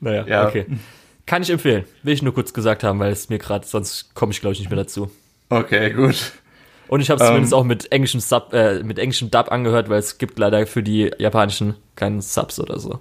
naja, 0.00 0.24
Ja. 0.26 0.46
okay. 0.48 0.66
Kann 1.26 1.42
ich 1.42 1.50
empfehlen. 1.50 1.84
Will 2.02 2.14
ich 2.14 2.22
nur 2.22 2.34
kurz 2.34 2.52
gesagt 2.52 2.82
haben, 2.84 2.98
weil 2.98 3.12
es 3.12 3.28
mir 3.28 3.38
gerade, 3.38 3.66
sonst 3.66 4.14
komme 4.14 4.32
ich 4.32 4.40
glaube 4.40 4.54
ich 4.54 4.58
nicht 4.60 4.70
mehr 4.70 4.76
dazu. 4.78 5.10
Okay, 5.48 5.90
gut. 5.92 6.32
Und 6.88 7.00
ich 7.00 7.10
habe 7.10 7.16
es 7.18 7.22
Ähm. 7.22 7.28
zumindest 7.28 7.54
auch 7.54 7.64
mit 7.64 7.90
englischem 7.92 8.20
Sub, 8.20 8.52
äh, 8.52 8.82
mit 8.82 8.98
englischem 8.98 9.30
Dub 9.30 9.50
angehört, 9.50 9.88
weil 9.88 9.98
es 10.00 10.18
gibt 10.18 10.38
leider 10.38 10.66
für 10.66 10.82
die 10.82 11.10
japanischen 11.18 11.74
keinen 11.96 12.20
Subs 12.20 12.58
oder 12.60 12.78
so. 12.80 12.98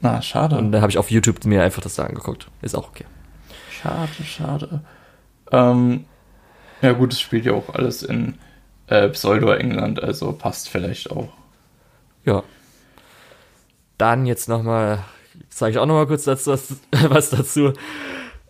Na, 0.00 0.22
schade. 0.22 0.56
Und 0.56 0.72
da 0.72 0.80
habe 0.80 0.90
ich 0.90 0.96
auf 0.96 1.10
YouTube 1.10 1.44
mir 1.44 1.62
einfach 1.62 1.82
das 1.82 1.96
da 1.96 2.04
angeguckt. 2.04 2.46
Ist 2.62 2.74
auch 2.74 2.88
okay. 2.88 3.04
Schade, 3.70 4.08
schade. 4.24 4.80
Ähm, 5.52 6.04
ja 6.80 6.92
gut, 6.92 7.12
es 7.12 7.20
spielt 7.20 7.44
ja 7.44 7.52
auch 7.52 7.68
alles 7.74 8.02
in 8.02 8.38
äh, 8.86 9.08
Pseudo-England, 9.10 10.02
also 10.02 10.32
passt 10.32 10.70
vielleicht 10.70 11.10
auch. 11.10 11.28
Ja. 12.30 12.44
Dann 13.98 14.24
jetzt 14.24 14.48
nochmal, 14.48 15.04
zeige 15.48 15.72
ich 15.72 15.78
auch 15.78 15.86
nochmal 15.86 16.06
kurz 16.06 16.24
dazu, 16.24 16.52
was, 16.52 16.76
was 17.10 17.30
dazu. 17.30 17.72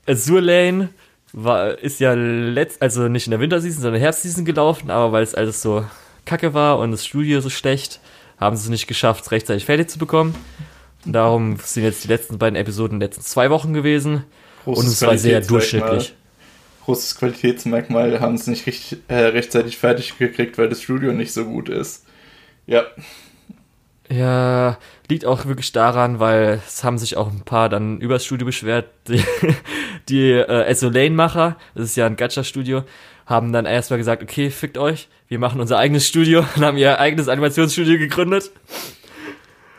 Azure 0.06 0.40
Lane 0.40 0.90
war, 1.32 1.78
ist 1.78 2.00
ja 2.00 2.14
letzt, 2.14 2.82
also 2.82 3.08
nicht 3.08 3.26
in 3.26 3.30
der 3.32 3.40
Winterseason, 3.40 3.82
sondern 3.82 4.00
Herbstseason 4.00 4.44
gelaufen, 4.44 4.90
aber 4.90 5.12
weil 5.12 5.22
es 5.22 5.34
alles 5.34 5.62
so 5.62 5.84
kacke 6.24 6.54
war 6.54 6.78
und 6.78 6.92
das 6.92 7.06
Studio 7.06 7.40
so 7.40 7.50
schlecht, 7.50 8.00
haben 8.38 8.56
sie 8.56 8.64
es 8.64 8.68
nicht 8.68 8.86
geschafft, 8.86 9.24
es 9.24 9.32
rechtzeitig 9.32 9.64
fertig 9.64 9.88
zu 9.88 9.98
bekommen. 9.98 10.34
Und 11.06 11.12
darum 11.14 11.56
sind 11.62 11.84
jetzt 11.84 12.04
die 12.04 12.08
letzten 12.08 12.38
beiden 12.38 12.56
Episoden 12.56 12.96
in 12.96 13.00
den 13.00 13.08
letzten 13.08 13.22
zwei 13.22 13.50
Wochen 13.50 13.72
gewesen. 13.72 14.24
und 14.64 14.86
es 14.86 15.00
war 15.02 15.16
sehr 15.16 15.40
durchschnittlich. 15.40 16.14
Großes 16.84 17.16
Qualitätsmerkmal, 17.16 18.20
haben 18.20 18.34
es 18.34 18.46
nicht 18.46 18.66
richtig, 18.66 18.98
äh, 19.08 19.14
rechtzeitig 19.14 19.78
fertig 19.78 20.18
gekriegt, 20.18 20.58
weil 20.58 20.68
das 20.68 20.82
Studio 20.82 21.12
nicht 21.12 21.32
so 21.32 21.44
gut 21.44 21.68
ist. 21.68 22.04
Ja, 22.66 22.84
Ja, 24.10 24.76
liegt 25.08 25.24
auch 25.24 25.46
wirklich 25.46 25.70
daran, 25.70 26.18
weil 26.18 26.60
es 26.66 26.82
haben 26.82 26.98
sich 26.98 27.16
auch 27.16 27.30
ein 27.30 27.42
paar 27.42 27.68
dann 27.68 28.00
übers 28.00 28.24
Studio 28.24 28.44
beschwert. 28.44 28.86
Die, 29.08 29.22
die 30.08 30.32
äh, 30.32 30.74
SO 30.74 30.88
Lane-Macher, 30.88 31.56
das 31.74 31.84
ist 31.84 31.96
ja 31.96 32.06
ein 32.06 32.16
Gacha-Studio, 32.16 32.82
haben 33.26 33.52
dann 33.52 33.66
erstmal 33.66 33.98
gesagt, 33.98 34.22
okay, 34.22 34.50
fickt 34.50 34.78
euch, 34.78 35.08
wir 35.28 35.38
machen 35.38 35.60
unser 35.60 35.78
eigenes 35.78 36.08
Studio 36.08 36.40
und 36.56 36.64
haben 36.64 36.76
ihr 36.76 36.98
eigenes 36.98 37.28
Animationsstudio 37.28 37.98
gegründet. 37.98 38.50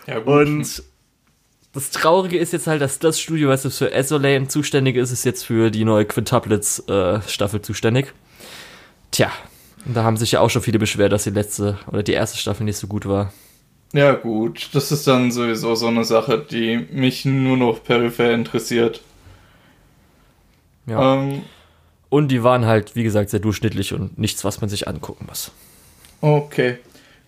ja 0.08 0.20
gut. 0.20 0.48
Und 0.48 0.84
das 1.74 1.90
Traurige 1.92 2.38
ist 2.38 2.54
jetzt 2.54 2.68
halt, 2.68 2.82
dass 2.82 3.00
das 3.00 3.20
Studio, 3.20 3.50
was 3.50 3.66
jetzt 3.66 3.78
für 3.78 4.04
SO 4.04 4.18
Lane 4.18 4.48
zuständig 4.48 4.96
ist, 4.96 5.12
ist 5.12 5.26
jetzt 5.26 5.46
für 5.46 5.72
die 5.72 5.84
neue 5.84 6.06
Quintuplets-Staffel 6.06 7.62
zuständig. 7.62 8.14
Tja, 9.12 9.32
und 9.86 9.96
da 9.96 10.04
haben 10.04 10.16
sich 10.18 10.34
ja 10.34 10.40
auch 10.40 10.50
schon 10.50 10.62
viele 10.62 10.80
beschwert, 10.80 11.12
dass 11.12 11.24
die 11.24 11.32
letzte 11.32 11.78
oder 11.88 12.04
die 12.04 12.14
erste 12.14 12.38
Staffel 12.38 12.64
nicht 12.64 12.78
so 12.78 12.88
gut 12.88 13.06
war. 13.06 13.34
Ja 13.94 14.14
gut, 14.14 14.70
das 14.74 14.92
ist 14.92 15.08
dann 15.08 15.32
sowieso 15.32 15.76
so 15.76 15.88
eine 15.88 16.04
Sache, 16.06 16.40
die 16.50 16.88
mich 16.92 17.26
nur 17.26 17.58
noch 17.58 17.84
peripher 17.84 18.32
interessiert. 18.34 19.02
Ja. 20.86 21.16
Ähm, 21.16 21.44
Und 22.10 22.30
die 22.30 22.44
waren 22.44 22.66
halt, 22.66 22.96
wie 22.96 23.04
gesagt, 23.04 23.30
sehr 23.30 23.40
durchschnittlich 23.40 23.94
und 23.94 24.18
nichts, 24.18 24.44
was 24.44 24.62
man 24.62 24.70
sich 24.70 24.88
angucken 24.88 25.26
muss. 25.28 25.52
Okay. 26.22 26.78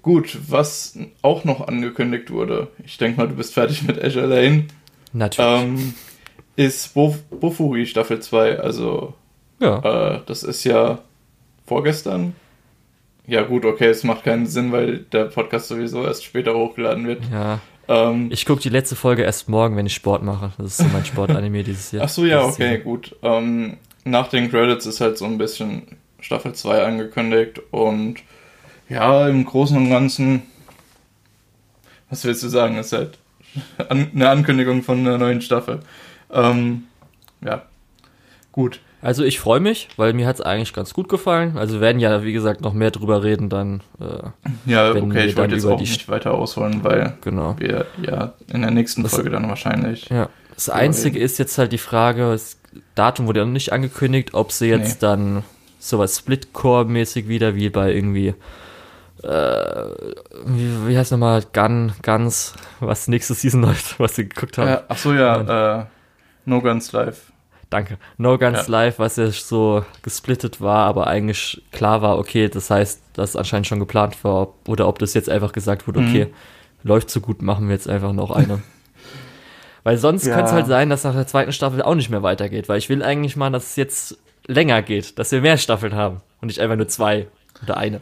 Gut, 0.02 0.38
was 0.49 0.97
auch 1.21 1.45
noch 1.45 1.67
angekündigt 1.67 2.30
wurde, 2.30 2.67
ich 2.84 2.97
denke 2.97 3.21
mal, 3.21 3.28
du 3.28 3.36
bist 3.36 3.54
fertig 3.54 3.84
mit 3.84 4.04
Azure 4.04 4.26
Lane, 4.28 4.65
Natürlich. 5.13 5.62
ähm, 5.63 5.93
ist 6.58 6.93
Bof 6.93 7.21
Bofuri 7.30 7.86
Staffel 7.86 8.19
2. 8.19 8.60
Also, 8.60 9.13
ja. 9.60 10.15
äh, 10.17 10.21
das 10.26 10.43
ist 10.43 10.65
ja 10.65 10.99
vorgestern. 11.65 12.36
Ja, 13.26 13.44
gut, 13.44 13.64
okay, 13.66 13.88
es 13.88 14.04
macht 14.04 14.24
keinen 14.24 14.46
Sinn, 14.48 14.72
weil 14.72 15.00
der 15.00 15.26
Podcast 15.26 15.68
sowieso 15.70 16.04
erst 16.06 16.24
später 16.26 16.54
hochgeladen 16.56 17.08
wird. 17.08 17.24
ja. 17.32 17.60
Ähm, 17.88 18.30
Ich 18.32 18.46
gucke 18.46 18.62
die 18.62 18.70
letzte 18.70 18.96
Folge 18.96 19.24
erst 19.24 19.50
morgen, 19.50 19.76
wenn 19.76 19.86
ich 19.86 19.94
Sport 19.94 20.24
mache. 20.24 20.54
Das 20.58 20.68
ist 20.68 20.78
so 20.78 20.86
mein 20.94 21.04
Sportanime 21.06 21.64
dieses 21.66 21.92
Jahr. 21.92 22.06
ach 22.06 22.10
so, 22.10 22.26
ja, 22.26 22.44
okay, 22.44 22.70
Season. 22.78 22.84
gut. 22.84 23.16
Ähm, 23.22 23.78
nach 24.06 24.28
den 24.30 24.50
Credits 24.50 24.86
ist 24.86 25.02
halt 25.02 25.18
so 25.18 25.26
ein 25.26 25.38
bisschen 25.38 25.84
Staffel 26.22 26.54
2 26.54 26.84
angekündigt 26.84 27.62
und 27.72 28.16
ja, 28.90 29.28
im 29.28 29.44
Großen 29.46 29.76
und 29.78 29.90
Ganzen, 29.90 30.44
was 32.10 32.24
willst 32.26 32.44
du 32.44 32.48
sagen, 32.50 32.78
ist 32.78 32.94
halt 32.94 33.18
an, 33.90 34.12
eine 34.14 34.30
Ankündigung 34.30 34.82
von 34.84 35.00
einer 35.00 35.18
neuen 35.18 35.42
Staffel. 35.42 35.80
Ähm, 36.32 36.84
ja, 37.44 37.64
gut. 38.52 38.80
Also 39.04 39.24
ich 39.24 39.39
freue 39.39 39.60
mich, 39.60 39.89
weil 39.98 40.13
mir 40.13 40.26
hat 40.26 40.36
es 40.36 40.42
eigentlich 40.42 40.72
ganz 40.74 40.94
gut 40.94 41.10
gefallen. 41.10 41.58
Also 41.58 41.76
wir 41.76 41.82
werden 41.82 42.00
ja, 42.00 42.24
wie 42.24 42.32
gesagt, 42.34 42.62
noch 42.62 42.74
mehr 42.74 42.89
drüber 42.89 43.22
reden 43.24 43.50
dann. 43.50 43.82
Äh, 44.00 44.30
Ja, 44.66 44.94
Wenn 44.96 45.04
okay, 45.06 45.13
wir 45.16 45.26
ich 45.26 45.36
wollte 45.38 45.56
jetzt 45.56 45.63
über 45.66 45.74
auch 45.74 45.80
nicht 45.80 46.08
weiter 46.10 46.34
ausholen, 46.34 46.84
weil 46.84 47.18
genau. 47.22 47.56
wir 47.60 47.86
ja 48.02 48.34
in 48.54 48.62
der 48.62 48.72
nächsten 48.72 49.04
Das- 49.04 49.13
Folge 49.16 49.30
dann 49.30 49.48
wahrscheinlich. 49.50 50.08
Ja. 50.10 50.30
Das 50.56 50.70
Einzige 50.70 51.20
ist 51.20 51.38
jetzt 51.39 51.58
halt 51.58 51.72
die 51.74 51.78
Frage, 51.80 52.32
das 52.32 52.58
Datum 52.96 53.28
wurde 53.28 53.39
ja 53.42 53.46
noch 53.46 53.52
nicht 53.54 53.74
angekündigt, 53.74 54.34
ob 54.34 54.52
sie 54.52 54.68
jetzt 54.68 55.02
Nee. 55.02 55.08
dann 55.08 55.44
sowas 55.80 56.18
Split-Core-mäßig 56.20 57.28
wieder 57.28 57.56
wie 57.56 57.70
bei 57.70 57.92
irgendwie 57.92 58.34
äh, 59.24 59.86
wie, 60.46 60.88
wie 60.88 60.98
heißt 60.98 61.12
nochmal 61.12 61.44
Gun, 61.54 61.94
Guns, 62.04 62.54
was 62.80 63.08
nächste 63.08 63.34
Season 63.34 63.62
läuft, 63.63 64.00
was 64.00 64.16
sie 64.16 64.30
geguckt 64.30 64.58
haben. 64.58 64.70
Ja, 64.70 64.84
ach 64.88 64.98
so, 64.98 65.13
ja, 65.13 65.80
äh, 65.82 65.86
No 66.46 66.62
Guns 66.62 66.92
Live. 66.92 67.33
Danke. 67.74 67.98
No 68.18 68.38
Guns 68.38 68.68
Ja. 68.68 68.72
Live, 68.72 69.00
was 69.00 69.16
ja 69.16 69.32
so 69.32 69.84
gesplittet 70.04 70.62
war, 70.62 70.86
aber 70.86 71.08
eigentlich 71.08 71.62
klar 71.72 72.02
war, 72.04 72.20
okay, 72.20 72.48
das 72.48 72.70
heißt, 72.70 73.02
dass 73.14 73.36
anscheinend 73.36 73.66
schon 73.68 73.80
geplant 73.80 74.24
war, 74.24 74.42
ob, 74.44 74.70
oder 74.70 74.88
ob 74.88 75.00
das 75.00 75.14
jetzt 75.16 75.30
einfach 75.30 75.52
gesagt 75.54 75.88
wurde, 75.88 76.02
Mhm. 76.02 76.08
okay, 76.08 76.28
läuft 76.84 77.10
so 77.10 77.20
gut, 77.20 77.42
machen 77.42 77.68
wir 77.68 77.74
jetzt 77.76 77.90
einfach 77.90 78.14
noch 78.14 78.30
eine. 78.32 78.62
weil 79.84 79.98
sonst 79.98 80.26
Ja. 80.26 80.36
könnte 80.36 80.50
es 80.50 80.54
halt 80.54 80.68
sein, 80.68 80.90
dass 80.90 81.04
nach 81.04 81.14
der 81.16 81.26
zweiten 81.28 81.52
Staffel 81.52 81.82
auch 81.82 81.96
nicht 81.96 82.10
mehr 82.10 82.22
weitergeht, 82.24 82.70
weil 82.70 82.78
ich 82.78 82.90
will 82.90 83.02
eigentlich 83.04 83.36
mal, 83.36 83.50
dass 83.52 83.72
es 83.72 83.76
jetzt 83.76 84.18
länger 84.46 84.82
geht, 84.82 85.18
dass 85.18 85.32
wir 85.32 85.42
mehr 85.42 85.58
Staffeln 85.58 85.96
haben 85.96 86.22
und 86.42 86.48
nicht 86.50 86.60
einfach 86.60 86.76
nur 86.76 86.88
zwei 86.88 87.28
oder 87.64 87.78
eine. 87.78 88.02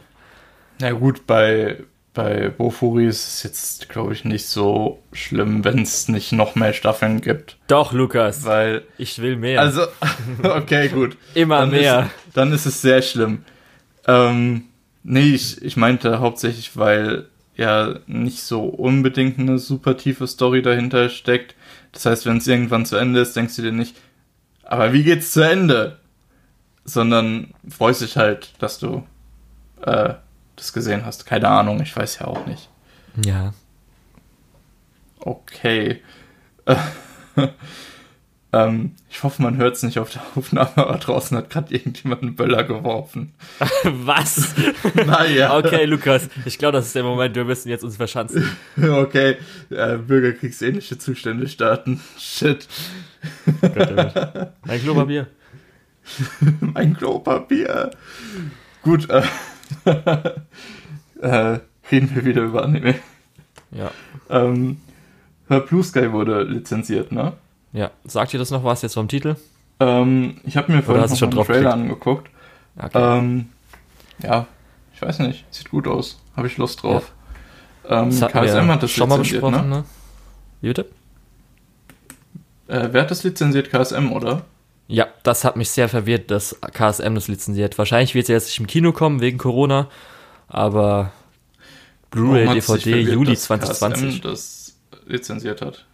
Na 0.80 0.90
gut, 0.92 1.26
bei, 1.26 1.78
bei 2.14 2.48
Bofuri 2.50 3.06
ist 3.06 3.26
es 3.26 3.42
jetzt, 3.42 3.88
glaube 3.88 4.12
ich, 4.12 4.24
nicht 4.24 4.46
so 4.46 5.02
schlimm, 5.12 5.64
wenn 5.64 5.80
es 5.80 6.08
nicht 6.08 6.32
noch 6.32 6.54
mehr 6.54 6.74
Staffeln 6.74 7.20
gibt. 7.20 7.56
Doch, 7.68 7.92
Lukas, 7.92 8.44
Weil, 8.44 8.82
ich 8.98 9.20
will 9.20 9.36
mehr. 9.36 9.60
also, 9.60 9.86
okay, 10.42 10.88
gut. 10.88 11.16
Immer 11.34 11.60
dann 11.60 11.70
mehr. 11.70 12.00
Ist, 12.00 12.36
dann 12.36 12.52
ist 12.52 12.66
es 12.66 12.82
sehr 12.82 13.00
schlimm. 13.00 13.44
Ähm, 14.06 14.64
nee, 15.02 15.34
ich, 15.34 15.62
ich 15.62 15.76
meinte 15.76 16.20
hauptsächlich, 16.20 16.76
weil 16.76 17.28
ja 17.56 17.98
nicht 18.06 18.42
so 18.42 18.64
unbedingt 18.64 19.38
eine 19.38 19.58
super 19.58 19.96
tiefe 19.96 20.26
Story 20.26 20.62
dahinter 20.62 21.08
steckt. 21.08 21.54
Das 21.92 22.06
heißt, 22.06 22.26
wenn 22.26 22.38
es 22.38 22.46
irgendwann 22.46 22.86
zu 22.86 22.96
Ende 22.96 23.20
ist, 23.20 23.36
denkst 23.36 23.56
du 23.56 23.62
dir 23.62 23.72
nicht, 23.72 23.96
aber 24.64 24.92
wie 24.92 25.02
geht's 25.02 25.32
zu 25.32 25.40
Ende? 25.42 25.98
Sondern 26.84 27.54
freust 27.68 28.00
dich 28.02 28.16
halt, 28.16 28.54
dass 28.58 28.78
du 28.78 29.06
äh, 29.82 30.14
das 30.62 30.72
gesehen 30.72 31.04
hast. 31.04 31.26
Keine 31.26 31.48
Ahnung, 31.48 31.80
ich 31.82 31.94
weiß 31.94 32.20
ja 32.20 32.26
auch 32.26 32.46
nicht. 32.46 32.68
Ja. 33.24 33.52
Okay. 35.18 36.00
ähm, 38.52 38.92
ich 39.10 39.22
hoffe, 39.22 39.42
man 39.42 39.56
hört 39.56 39.76
es 39.76 39.82
nicht 39.82 39.98
auf 39.98 40.10
der 40.10 40.22
Aufnahme, 40.36 40.76
aber 40.76 40.98
draußen 40.98 41.36
hat 41.36 41.50
gerade 41.50 41.74
irgendjemand 41.74 42.22
einen 42.22 42.36
Böller 42.36 42.62
geworfen. 42.62 43.34
Was? 43.82 44.54
Naja. 44.94 45.56
Okay, 45.58 45.84
Lukas, 45.84 46.28
ich 46.44 46.58
glaube, 46.58 46.76
das 46.76 46.86
ist 46.86 46.94
der 46.94 47.02
Moment, 47.02 47.34
wir 47.34 47.44
müssen 47.44 47.68
jetzt 47.68 47.82
uns 47.82 47.96
verschanzen. 47.96 48.48
Okay, 48.80 49.36
äh, 49.70 49.96
bürgerkriegsähnliche 49.96 50.96
Zustände 50.96 51.48
starten. 51.48 52.00
Shit. 52.18 52.68
Ein 53.62 54.80
Klopapier. 54.80 55.26
mein 56.60 56.96
Klopapier. 56.96 57.90
Gut, 58.82 59.10
äh, 59.10 59.22
äh, 59.84 61.58
reden 61.90 62.14
wir 62.14 62.24
wieder 62.24 62.42
über 62.42 62.62
Anime. 62.62 62.94
Ja. 63.70 63.90
Ähm, 64.30 64.80
Blue 65.48 65.82
Sky 65.82 66.12
wurde 66.12 66.42
lizenziert, 66.44 67.12
ne? 67.12 67.34
Ja. 67.72 67.90
Sagt 68.04 68.32
ihr 68.32 68.38
das 68.38 68.50
noch 68.50 68.64
was 68.64 68.82
jetzt 68.82 68.94
vom 68.94 69.08
Titel? 69.08 69.36
Ähm, 69.80 70.40
ich 70.44 70.56
habe 70.56 70.72
mir 70.72 70.82
vorhin 70.82 71.08
noch 71.08 71.16
schon 71.16 71.32
einen 71.32 71.44
Trailer 71.44 71.58
geklickt? 71.58 71.74
angeguckt. 71.74 72.30
Okay. 72.76 73.18
Ähm, 73.18 73.48
ja, 74.22 74.46
ich 74.94 75.02
weiß 75.02 75.18
nicht. 75.20 75.44
Sieht 75.50 75.70
gut 75.70 75.86
aus. 75.86 76.20
Habe 76.36 76.46
ich 76.46 76.56
Lust 76.56 76.82
drauf. 76.82 77.12
Ähm, 77.88 78.10
das 78.10 78.30
KSM 78.30 78.68
hat 78.68 78.82
das 78.82 78.90
schon 78.90 79.08
mal 79.08 79.16
lizenziert, 79.16 79.42
besprochen, 79.42 79.68
ne? 79.68 79.76
ne? 79.76 79.84
Wie 80.60 80.68
bitte? 80.68 80.86
Äh, 82.68 82.88
wer 82.92 83.02
hat 83.02 83.10
das 83.10 83.24
lizenziert? 83.24 83.70
KSM, 83.70 84.12
oder? 84.12 84.42
Ja, 84.92 85.08
das 85.22 85.42
hat 85.44 85.56
mich 85.56 85.70
sehr 85.70 85.88
verwirrt, 85.88 86.30
dass 86.30 86.60
KSM 86.60 87.14
das 87.14 87.26
lizenziert. 87.26 87.78
Wahrscheinlich 87.78 88.14
wird 88.14 88.24
es 88.24 88.28
jetzt 88.28 88.46
nicht 88.48 88.60
im 88.60 88.66
Kino 88.66 88.92
kommen 88.92 89.22
wegen 89.22 89.38
Corona, 89.38 89.88
aber 90.48 91.12
Blu-ray, 92.10 92.44
DVD, 92.46 92.60
verwirrt, 92.60 93.08
Juli 93.08 93.30
dass 93.30 93.44
2020. 93.44 94.20
KSM 94.20 94.22
das 94.22 94.76
lizenziert 95.06 95.62
hat. 95.62 95.86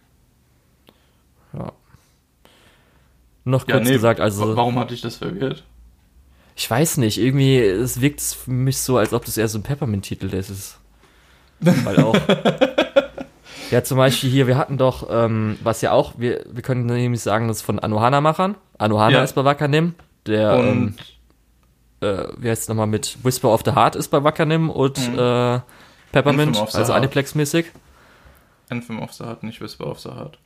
Ja. 1.53 1.71
Noch 3.45 3.65
Ja, 3.69 3.75
kurz 3.75 3.87
nee, 3.87 3.93
gesagt, 3.93 4.19
also 4.19 4.55
Warum 4.57 4.77
hatte 4.77 4.93
ich 4.93 5.01
das 5.01 5.15
verwirrt? 5.15 5.63
ich 6.57 6.69
weiß 6.69 6.97
nicht, 6.97 7.19
irgendwie 7.19 7.57
es 7.57 8.01
wirkt 8.01 8.19
für 8.19 8.51
mich 8.51 8.79
so, 8.79 8.97
als 8.97 9.13
ob 9.13 9.23
das 9.23 9.37
eher 9.37 9.47
so 9.47 9.59
ein 9.59 9.63
Peppermint-Titel 9.63 10.25
ist. 10.25 10.77
Weil 11.61 12.03
auch. 12.03 12.17
ja, 13.71 13.81
zum 13.81 13.97
Beispiel 13.97 14.29
hier, 14.29 14.45
wir 14.45 14.57
hatten 14.57 14.77
doch, 14.77 15.07
ähm, 15.09 15.57
was 15.63 15.81
ja 15.81 15.93
auch, 15.93 16.15
wir, 16.17 16.45
wir 16.51 16.61
können 16.63 16.85
nämlich 16.85 17.21
sagen, 17.21 17.47
das 17.47 17.57
ist 17.57 17.63
von 17.63 17.79
Anohana-Machern. 17.79 18.55
Anohana 18.79 19.17
Ja. 19.17 19.23
ist 19.23 19.33
bei 19.33 19.45
Wakanim. 19.45 19.93
Der, 20.25 20.53
ähm, 20.53 20.95
Und 22.01 22.07
äh, 22.07 22.27
wie 22.37 22.49
heißt 22.49 22.63
es 22.63 22.67
nochmal 22.67 22.87
mit 22.87 23.17
Whisper 23.23 23.49
of 23.53 23.61
the 23.65 23.71
Heart 23.73 23.95
ist 23.95 24.07
bei 24.09 24.23
Wakanim 24.23 24.69
und 24.69 24.97
Mhm. 25.11 25.19
äh, 25.19 25.59
Peppermint, 26.11 26.57
also 26.59 26.77
Heart. 26.79 26.89
Aniplex-mäßig. 26.89 27.65
Anthem 28.69 28.99
of 28.99 29.13
the 29.13 29.23
Heart, 29.25 29.43
nicht 29.43 29.61
Whisper 29.61 29.87
of 29.87 29.99
the 29.99 30.09
Heart. 30.09 30.37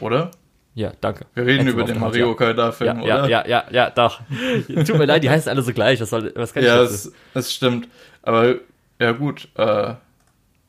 Oder? 0.00 0.30
Ja, 0.74 0.92
danke. 1.00 1.26
Wir 1.34 1.46
reden 1.46 1.60
Anthem 1.60 1.74
über 1.74 1.84
den 1.84 1.96
Heart, 2.00 2.12
Mario 2.12 2.28
ja. 2.28 2.34
Kart-Film, 2.54 3.00
Ja, 3.02 3.18
oder? 3.22 3.28
ja, 3.28 3.46
ja, 3.46 3.46
ja, 3.48 3.64
ja, 3.70 3.90
doch. 3.90 4.20
Tut 4.86 4.96
mir 4.98 5.04
leid, 5.06 5.22
die 5.24 5.30
heißen 5.30 5.50
alle 5.50 5.62
so 5.62 5.72
gleich. 5.72 6.00
Was, 6.00 6.10
soll, 6.10 6.32
was 6.36 6.52
kann 6.54 6.62
Ja, 6.64 6.82
ich 6.82 6.90
dazu? 6.90 7.08
es, 7.34 7.46
es 7.46 7.52
stimmt. 7.54 7.88
Aber 8.22 8.54
ja 8.98 9.12
gut, 9.12 9.48
äh, 9.56 9.94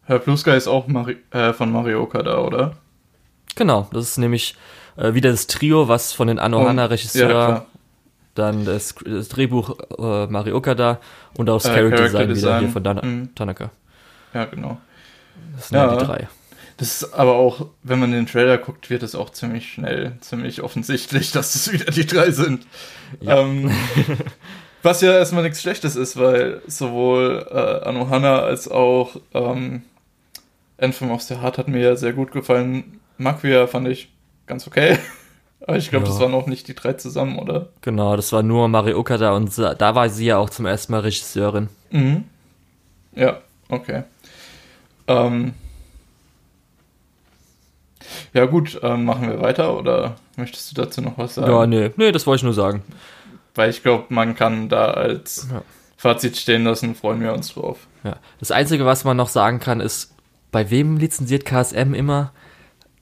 Herr 0.05 0.19
Blue 0.19 0.37
Sky 0.37 0.51
ist 0.51 0.67
auch 0.67 0.87
Mari 0.87 1.17
äh, 1.31 1.53
von 1.53 1.71
Mario 1.71 2.05
Kart 2.07 2.25
da, 2.27 2.39
oder? 2.39 2.73
Genau, 3.55 3.87
das 3.93 4.05
ist 4.09 4.17
nämlich 4.17 4.55
äh, 5.01 5.13
wieder 5.13 5.31
das 5.31 5.47
Trio, 5.47 5.87
was 5.87 6.13
von 6.13 6.27
den 6.27 6.39
Anohana-Regisseur, 6.39 7.29
Ja, 7.29 7.65
dann 8.35 8.63
das, 8.65 8.95
das 9.05 9.27
Drehbuch 9.29 9.77
äh, 9.97 10.27
Mario 10.27 10.55
Okada 10.57 10.99
und 11.37 11.49
auch 11.49 11.61
das 11.61 11.65
Äh, 11.65 11.75
Character, 11.75 11.97
Character 11.97 12.03
Design 12.07 12.23
wieder 12.29 12.33
Design. 12.35 12.59
hier 12.61 12.69
von 12.69 12.83
Dana, 12.83 13.05
Mhm. 13.05 13.35
Tanaka. 13.35 13.71
ja, 14.33 14.45
genau. 14.45 14.77
Das 15.55 15.67
sind 15.69 15.77
Ja. 15.77 15.95
die 15.95 16.05
drei. 16.05 16.27
Das 16.77 17.01
ist 17.03 17.13
aber 17.13 17.35
auch, 17.35 17.67
wenn 17.83 17.99
man 17.99 18.11
den 18.11 18.25
Trailer 18.25 18.57
guckt, 18.57 18.89
wird 18.89 19.03
es 19.03 19.13
auch 19.13 19.29
ziemlich 19.29 19.71
schnell, 19.71 20.13
ziemlich 20.21 20.63
offensichtlich, 20.63 21.31
dass 21.31 21.53
es 21.53 21.71
wieder 21.71 21.91
die 21.91 22.05
drei 22.07 22.31
sind. 22.31 22.65
Ja. 23.19 23.39
Ähm, 23.41 23.69
was 24.83 25.01
ja 25.01 25.11
erstmal 25.13 25.43
nichts 25.43 25.61
Schlechtes 25.61 25.95
ist, 25.95 26.17
weil 26.17 26.61
sowohl 26.65 27.45
äh, 27.51 27.87
Anohana 27.87 28.39
als 28.39 28.67
auch 28.71 29.15
ähm, 29.33 29.83
Anthem 30.79 31.11
of 31.11 31.21
the 31.21 31.35
Heart 31.35 31.59
hat 31.59 31.67
mir 31.67 31.81
ja 31.81 31.95
sehr 31.95 32.13
gut 32.13 32.31
gefallen. 32.31 32.99
Maquia 33.19 33.67
fand 33.67 33.87
ich 33.89 34.09
ganz 34.51 34.67
okay. 34.67 34.97
Aber 35.65 35.77
ich 35.77 35.89
glaube, 35.89 36.05
Ja. 36.05 36.11
das 36.11 36.19
waren 36.19 36.33
auch 36.33 36.47
nicht 36.47 36.67
die 36.67 36.73
drei 36.75 36.93
zusammen, 36.93 37.39
oder? 37.39 37.69
Genau, 37.81 38.15
das 38.17 38.31
war 38.33 38.43
nur 38.43 38.67
Mario 38.67 38.97
Okada 38.99 39.31
und 39.33 39.55
da 39.57 39.95
war 39.95 40.09
sie 40.09 40.25
ja 40.25 40.37
auch 40.37 40.49
zum 40.49 40.65
ersten 40.65 40.91
Mal 40.91 40.99
Regisseurin. 41.01 41.69
Mhm. 41.91 42.25
Ja, 43.15 43.39
okay. 43.69 44.03
Ähm, 45.07 45.53
ja 48.33 48.45
gut, 48.45 48.79
ähm, 48.83 49.05
machen 49.05 49.29
wir 49.29 49.39
weiter 49.41 49.77
oder 49.77 50.15
möchtest 50.35 50.71
du 50.71 50.81
dazu 50.81 51.01
noch 51.01 51.17
was 51.17 51.35
sagen? 51.35 51.51
Ja, 51.51 51.65
nee, 51.67 51.91
nee, 51.95 52.11
das 52.11 52.25
wollte 52.27 52.39
ich 52.39 52.43
nur 52.43 52.53
sagen. 52.53 52.81
Weil 53.55 53.69
ich 53.69 53.83
glaube, 53.83 54.05
man 54.09 54.35
kann 54.35 54.67
da 54.69 54.91
als 54.91 55.47
Ja. 55.51 55.61
Fazit 55.97 56.37
stehen 56.37 56.63
lassen, 56.63 56.95
freuen 56.95 57.21
wir 57.21 57.33
uns 57.33 57.53
drauf. 57.53 57.85
Ja. 58.03 58.15
Das 58.39 58.49
Einzige, 58.51 58.85
was 58.85 59.03
man 59.03 59.15
noch 59.17 59.29
sagen 59.29 59.59
kann, 59.59 59.79
ist, 59.81 60.15
bei 60.51 60.69
wem 60.71 60.97
lizenziert 60.97 61.45
KSM 61.45 61.93
immer 61.93 62.31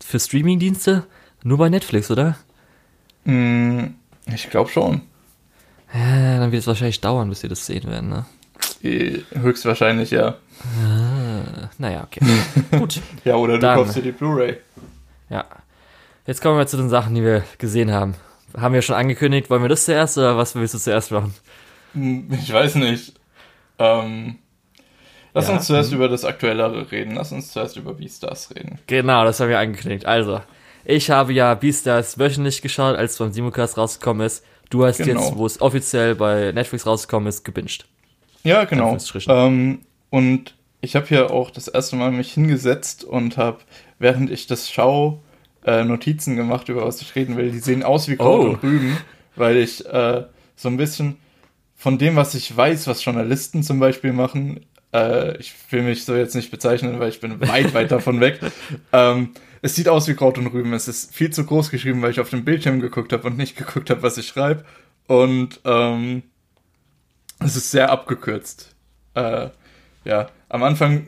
für 0.03 0.19
Streamingdienste? 0.19 1.05
Nur 1.43 1.57
bei 1.57 1.69
Netflix, 1.69 2.09
oder? 2.11 2.35
Hm, 3.25 3.95
ich 4.33 4.49
glaube 4.49 4.69
schon. 4.69 5.01
Ja, 5.93 6.39
dann 6.39 6.51
wird 6.51 6.61
es 6.61 6.67
wahrscheinlich 6.67 7.01
dauern, 7.01 7.29
bis 7.29 7.41
wir 7.43 7.49
das 7.49 7.65
sehen 7.65 7.89
werden, 7.89 8.09
ne? 8.09 8.25
Eh, 8.83 9.19
Höchstwahrscheinlich 9.33 10.11
ja. 10.11 10.29
Äh, 10.29 11.67
naja, 11.77 12.03
okay. 12.03 12.21
Gut. 12.77 13.01
Ja, 13.25 13.35
oder 13.35 13.53
du 13.55 13.59
Dann. 13.59 13.75
kaufst 13.77 13.95
dir 13.95 14.01
die 14.01 14.11
Blu-ray. 14.11 14.57
Ja. 15.29 15.45
Jetzt 16.27 16.41
kommen 16.41 16.57
wir 16.57 16.67
zu 16.67 16.77
den 16.77 16.89
Sachen, 16.89 17.15
die 17.15 17.23
wir 17.23 17.43
gesehen 17.57 17.91
haben. 17.91 18.15
Haben 18.57 18.73
wir 18.73 18.81
schon 18.81 18.95
angekündigt, 18.95 19.49
wollen 19.49 19.61
wir 19.63 19.69
das 19.69 19.85
zuerst 19.85 20.17
oder 20.17 20.37
was 20.37 20.55
willst 20.55 20.73
du 20.73 20.77
zuerst 20.79 21.11
machen? 21.11 21.33
Hm, 21.93 22.27
Ich 22.33 22.51
weiß 22.53 22.75
nicht. 22.75 23.13
Ähm, 23.79 24.35
lass 25.33 25.47
Ja, 25.47 25.55
uns 25.55 25.65
zuerst 25.67 25.89
hm. 25.91 25.97
über 25.97 26.07
das 26.09 26.23
Aktuellere 26.25 26.91
reden. 26.91 27.15
Lass 27.15 27.31
uns 27.31 27.51
zuerst 27.51 27.77
über 27.77 27.93
Beastars 27.95 28.53
reden. 28.55 28.79
Genau, 28.87 29.23
das 29.23 29.39
haben 29.39 29.49
wir 29.49 29.59
angekündigt. 29.59 30.05
Also, 30.05 30.41
ich 30.85 31.09
habe 31.09 31.33
ja 31.33 31.53
Beastars 31.53 32.17
wöchentlich 32.17 32.61
geschaut, 32.61 32.95
als 32.95 33.13
es 33.13 33.17
beim 33.17 33.31
Simulcast 33.31 33.77
rausgekommen 33.77 34.25
ist. 34.25 34.43
Du 34.69 34.85
hast 34.85 34.97
Genau. 34.97 35.21
jetzt, 35.21 35.35
wo 35.35 35.45
es 35.45 35.61
offiziell 35.61 36.15
bei 36.15 36.51
Netflix 36.51 36.85
rausgekommen 36.85 37.27
ist, 37.27 37.43
gebinged. 37.43 37.85
Ja, 38.43 38.63
genau. 38.65 38.97
Ähm, 39.27 39.79
und 40.09 40.55
ich 40.81 40.95
habe 40.95 41.05
hier 41.07 41.31
auch 41.31 41.51
das 41.51 41.67
erste 41.67 41.95
Mal 41.95 42.11
mich 42.11 42.33
hingesetzt 42.33 43.03
und 43.03 43.37
habe, 43.37 43.57
während 43.99 44.29
ich 44.31 44.47
das 44.47 44.69
schaue, 44.71 45.19
äh, 45.65 45.83
Notizen 45.83 46.35
gemacht, 46.35 46.69
über 46.69 46.85
was 46.85 47.01
ich 47.01 47.15
reden 47.15 47.35
will. 47.35 47.51
Die 47.51 47.59
sehen 47.59 47.83
aus 47.83 48.07
wie 48.07 48.15
Kraut 48.15 48.39
Oh. 48.39 48.49
und 48.51 48.63
Rüben, 48.63 48.97
weil 49.35 49.57
ich 49.57 49.85
äh, 49.85 50.23
so 50.55 50.69
ein 50.69 50.77
bisschen 50.77 51.17
von 51.75 51.97
dem, 51.97 52.15
was 52.15 52.33
ich 52.35 52.55
weiß, 52.55 52.87
was 52.87 53.03
Journalisten 53.03 53.63
zum 53.63 53.79
Beispiel 53.79 54.13
machen, 54.13 54.65
äh, 54.93 55.37
ich 55.37 55.53
will 55.69 55.83
mich 55.83 56.05
so 56.05 56.15
jetzt 56.15 56.35
nicht 56.35 56.51
bezeichnen, 56.51 56.99
weil 56.99 57.09
ich 57.09 57.19
bin 57.19 57.39
weit, 57.41 57.73
weit 57.73 57.91
davon 57.91 58.19
weg. 58.19 58.39
Ähm, 58.91 59.31
es 59.61 59.75
sieht 59.75 59.89
aus 59.89 60.07
wie 60.07 60.15
Kraut 60.15 60.37
und 60.37 60.47
Rüben. 60.47 60.73
Es 60.73 60.87
ist 60.87 61.13
viel 61.13 61.31
zu 61.31 61.45
groß 61.45 61.69
geschrieben, 61.69 62.01
weil 62.01 62.11
ich 62.11 62.19
auf 62.19 62.29
dem 62.29 62.45
Bildschirm 62.45 62.79
geguckt 62.79 63.11
habe 63.13 63.27
und 63.27 63.37
nicht 63.37 63.57
geguckt 63.57 63.89
habe, 63.89 64.01
was 64.01 64.17
ich 64.17 64.27
schreibe. 64.27 64.63
Und 65.07 65.59
ähm, 65.65 66.23
es 67.39 67.55
ist 67.55 67.71
sehr 67.71 67.91
abgekürzt. 67.91 68.75
Äh, 69.15 69.49
ja, 70.05 70.29
am 70.47 70.63
Anfang 70.63 71.07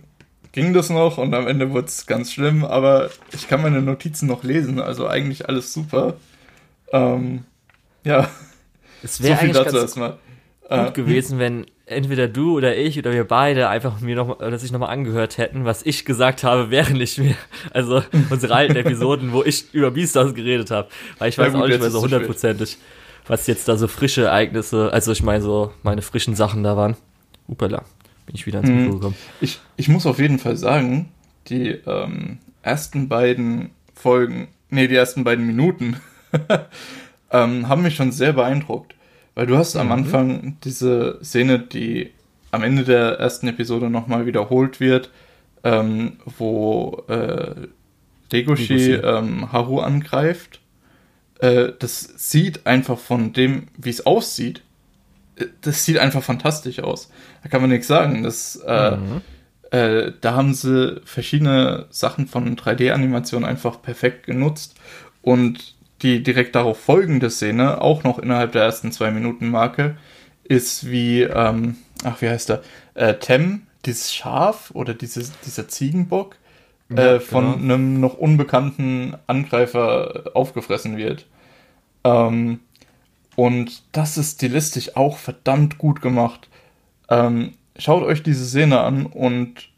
ging 0.52 0.74
das 0.74 0.90
noch 0.90 1.18
und 1.18 1.34
am 1.34 1.48
Ende 1.48 1.72
wurde 1.72 1.88
es 1.88 2.06
ganz 2.06 2.34
schlimm, 2.34 2.66
aber 2.66 3.10
ich 3.32 3.48
kann 3.48 3.62
meine 3.62 3.82
Notizen 3.82 4.28
noch 4.28 4.44
lesen, 4.44 4.80
also 4.82 5.08
eigentlich 5.08 5.48
alles 5.48 5.74
super. 5.74 6.16
Ähm, 6.92 7.46
ja, 8.04 8.30
Es 9.02 9.18
so 9.18 9.24
wäre 9.24 9.38
viel 9.38 9.50
eigentlich 9.50 9.64
dazu 9.64 9.78
erstmal. 9.78 10.18
Gut 10.72 10.90
Äh, 10.90 10.92
gewesen, 10.94 11.38
wenn 11.40 11.66
entweder 11.86 12.28
du 12.28 12.56
oder 12.58 12.76
ich 12.78 12.98
oder 12.98 13.12
wir 13.12 13.26
beide 13.26 13.68
einfach 13.70 14.00
mir 14.00 14.16
noch, 14.16 14.40
oder 14.40 14.58
sich 14.58 14.72
nochmal 14.72 14.90
angehört 14.90 15.38
hätten, 15.38 15.66
was 15.66 15.84
ich 15.86 16.06
gesagt 16.06 16.44
habe, 16.44 16.72
während 16.72 17.02
ich 17.02 17.18
mir, 17.18 17.36
also 17.74 18.02
unsere 18.30 18.56
alten 18.56 18.76
Episoden, 18.78 19.34
wo 19.34 19.44
ich 19.44 19.74
über 19.74 19.92
Beastars 19.92 20.34
geredet 20.34 20.72
habe. 20.72 20.88
Weil 21.20 21.30
ich 21.30 21.38
Ja 21.38 21.44
weiß 21.46 21.54
gut, 21.54 21.62
auch 21.64 21.68
nicht 21.68 21.80
mehr 21.82 21.92
so 21.92 22.02
hundertprozentig, 22.02 22.78
was 23.28 23.46
jetzt 23.48 23.68
da 23.68 23.76
so 23.78 23.88
frische 23.88 24.24
Ereignisse, 24.24 24.92
also 24.92 25.12
ich 25.12 25.22
meine 25.24 25.42
so 25.44 25.72
meine 25.84 26.02
frischen 26.02 26.36
Sachen 26.36 26.64
da 26.64 26.76
waren. 26.78 26.96
Upala, 27.48 27.84
bin 28.26 28.36
ich 28.36 28.46
wieder 28.46 28.60
ins 28.60 28.70
Mhm. 28.70 28.76
Mikro 28.78 28.94
gekommen. 28.96 29.16
Ich, 29.42 29.60
ich 29.76 29.90
muss 29.90 30.06
auf 30.06 30.20
jeden 30.20 30.40
Fall 30.40 30.56
sagen, 30.56 31.10
die 31.50 31.70
ähm, 31.86 32.38
ersten 32.62 33.10
beiden 33.10 33.72
Folgen, 33.94 34.48
nee, 34.70 34.88
die 34.88 34.96
ersten 34.96 35.24
beiden 35.26 35.46
Minuten 35.46 35.98
ähm, 37.32 37.68
haben 37.68 37.82
mich 37.82 37.96
schon 37.96 38.12
sehr 38.12 38.34
beeindruckt. 38.34 38.96
Weil 39.36 39.48
du 39.48 39.58
hast 39.58 39.76
am 39.76 39.88
Mhm. 39.88 39.92
Anfang 39.94 40.58
diese 40.64 41.20
Szene, 41.24 41.60
die 41.60 42.12
am 42.52 42.64
Ende 42.64 42.84
der 42.84 43.20
ersten 43.20 43.48
Episode 43.48 43.90
nochmal 43.90 44.26
wiederholt 44.26 44.80
wird, 44.80 45.10
ähm, 45.64 46.18
wo 46.38 47.04
äh, 47.08 47.68
Legoshi. 48.32 48.94
ähm, 48.94 49.52
Haru 49.52 49.80
angreift. 49.80 50.60
Äh, 51.40 51.72
das 51.80 52.02
sieht 52.18 52.66
einfach 52.68 52.98
von 53.00 53.34
dem, 53.34 53.68
wie 53.78 53.90
es 53.90 54.06
aussieht, 54.06 54.62
äh, 55.38 55.46
das 55.62 55.86
sieht 55.86 55.98
einfach 55.98 56.24
fantastisch 56.24 56.80
aus. 56.80 57.10
Da 57.44 57.50
kann 57.50 57.62
man 57.62 57.70
nichts 57.70 57.88
sagen. 57.88 58.24
Das, 58.24 58.58
äh, 58.68 58.98
Mhm. 58.98 59.22
äh, 59.72 60.12
da 60.20 60.34
haben 60.34 60.54
sie 60.54 61.02
verschiedene 61.06 61.86
Sachen 61.90 62.28
von 62.28 62.56
3D-Animation 62.58 63.46
einfach 63.46 63.82
perfekt 63.82 64.26
genutzt 64.26 64.76
und 65.22 65.76
die 66.02 66.24
direkt 66.24 66.56
darauf 66.56 66.80
folgende 66.80 67.30
Szene, 67.30 67.82
auch 67.82 68.04
noch 68.04 68.20
innerhalb 68.20 68.52
der 68.54 68.64
ersten 68.64 68.92
zwei 68.92 69.12
Minuten 69.12 69.50
Marke, 69.50 69.98
ist 70.44 70.90
wie, 70.90 71.22
ähm, 71.24 71.78
ach, 72.04 72.22
wie 72.22 72.30
heißt 72.30 72.50
der? 72.50 72.62
Äh, 72.96 73.16
Tem, 73.16 73.64
dieses 73.86 74.14
Schaf 74.14 74.72
oder 74.74 74.94
dieses, 74.94 75.40
dieser 75.42 75.68
Ziegenbock, 75.68 76.38
Ja, 76.90 77.16
äh, 77.16 77.20
von 77.20 77.54
genau. 77.54 77.74
einem 77.76 78.00
noch 78.00 78.16
unbekannten 78.16 79.16
Angreifer 79.28 80.32
aufgefressen 80.34 80.98
wird. 80.98 81.26
Ähm, 82.04 82.60
und 83.36 83.84
das 83.92 84.18
ist 84.18 84.36
stilistisch 84.38 84.96
auch 84.96 85.18
verdammt 85.18 85.78
gut 85.78 86.02
gemacht. 86.02 86.50
Ähm, 87.10 87.54
schaut 87.78 88.04
euch 88.04 88.24
diese 88.24 88.46
Szene 88.46 88.82
an 88.82 89.06
und 89.06 89.70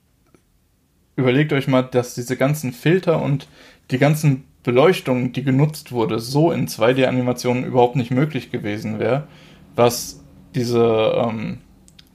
überlegt 1.16 1.54
euch 1.54 1.68
mal, 1.68 1.84
dass 1.84 2.16
diese 2.16 2.38
ganzen 2.38 2.74
Filter 2.74 3.22
und 3.22 3.48
die 3.92 4.00
ganzen 4.00 4.46
Beleuchtung, 4.64 5.34
die 5.34 5.44
genutzt 5.44 5.92
wurde, 5.92 6.20
so 6.20 6.52
in 6.52 6.68
2D-Animationen 6.68 7.64
überhaupt 7.66 7.96
nicht 7.96 8.12
möglich 8.12 8.52
gewesen 8.52 9.00
wäre. 9.00 9.28
Was 9.76 10.22
diese, 10.56 11.14
ähm, 11.18 11.60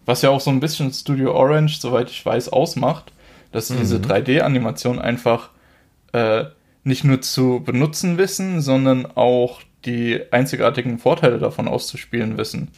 was 0.06 0.22
ja 0.22 0.30
auch 0.30 0.40
so 0.40 0.50
ein 0.50 0.60
bisschen 0.60 0.92
Studio 0.92 1.34
Orange, 1.34 1.78
soweit 1.80 2.10
ich 2.10 2.24
weiß, 2.24 2.48
ausmacht, 2.50 3.12
dass 3.52 3.68
sie 3.68 3.74
Mhm. 3.74 3.78
diese 3.80 3.98
3D-Animation 3.98 4.98
einfach 4.98 5.50
äh, 6.12 6.44
nicht 6.84 7.04
nur 7.04 7.20
zu 7.20 7.60
benutzen 7.64 8.16
wissen, 8.16 8.62
sondern 8.62 9.04
auch 9.14 9.60
die 9.84 10.20
einzigartigen 10.30 10.98
Vorteile 10.98 11.38
davon 11.38 11.68
auszuspielen 11.68 12.38
wissen. 12.38 12.68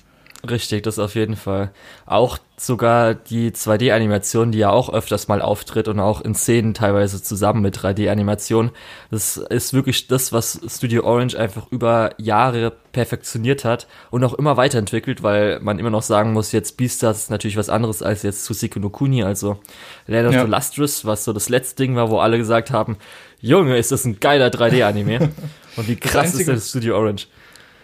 Richtig, 0.49 0.83
das 0.83 0.99
auf 0.99 1.15
jeden 1.15 1.37
Fall. 1.37 1.71
Auch 2.07 2.39
sogar 2.63 3.15
die 3.15 3.53
2D-Animation, 3.53 4.53
die 4.53 4.59
ja 4.59 4.69
auch 4.69 4.93
öfters 4.93 5.29
mal 5.29 5.41
auftritt 5.41 5.89
und 5.89 5.99
auch 5.99 6.21
in 6.21 6.35
Szenen 6.35 6.75
teilweise 6.75 7.23
zusammen 7.23 7.63
mit 7.63 7.79
3D-Animation. 7.79 8.71
Das 9.11 9.39
ist 9.39 9.73
wirklich 9.73 10.09
das, 10.09 10.31
was 10.31 10.61
Studio 10.69 11.05
Orange 11.05 11.39
einfach 11.39 11.69
über 11.71 12.11
Jahre 12.19 12.73
perfektioniert 12.93 13.65
hat 13.65 13.87
und 14.11 14.23
auch 14.25 14.35
immer 14.35 14.59
weiterentwickelt, 14.59 15.23
weil 15.23 15.59
man 15.61 15.79
immer 15.79 15.89
noch 15.89 16.03
sagen 16.03 16.35
muss, 16.35 16.53
jetzt 16.53 16.77
Beastars 16.77 17.17
ist 17.19 17.31
natürlich 17.31 17.57
was 17.57 17.71
anderes 17.71 18.03
als 18.03 18.23
jetzt 18.25 18.45
Tsusiku 18.45 18.79
no 18.79 18.91
Kuni, 18.91 19.23
also 19.23 19.59
Land 20.07 20.29
of 20.29 20.35
Ja. 20.35 20.45
the 20.45 20.51
Lustrous, 20.51 21.07
was 21.07 21.25
so 21.25 21.33
das 21.33 21.49
letzte 21.49 21.83
Ding 21.83 21.97
war, 21.97 22.11
wo 22.11 22.19
alle 22.19 22.37
gesagt 22.37 22.71
haben, 22.73 22.99
Junge, 23.41 23.79
ist 23.79 23.91
das 23.91 24.05
ein 24.05 24.21
geiler 24.21 24.49
3D-Anime. 24.49 25.31
und 25.77 25.89
wie 25.89 25.97
krass 25.97 26.27
ist 26.27 26.33
Einzige- 26.35 26.53
denn 26.53 26.61
Studio 26.61 26.99
Orange? 26.99 27.27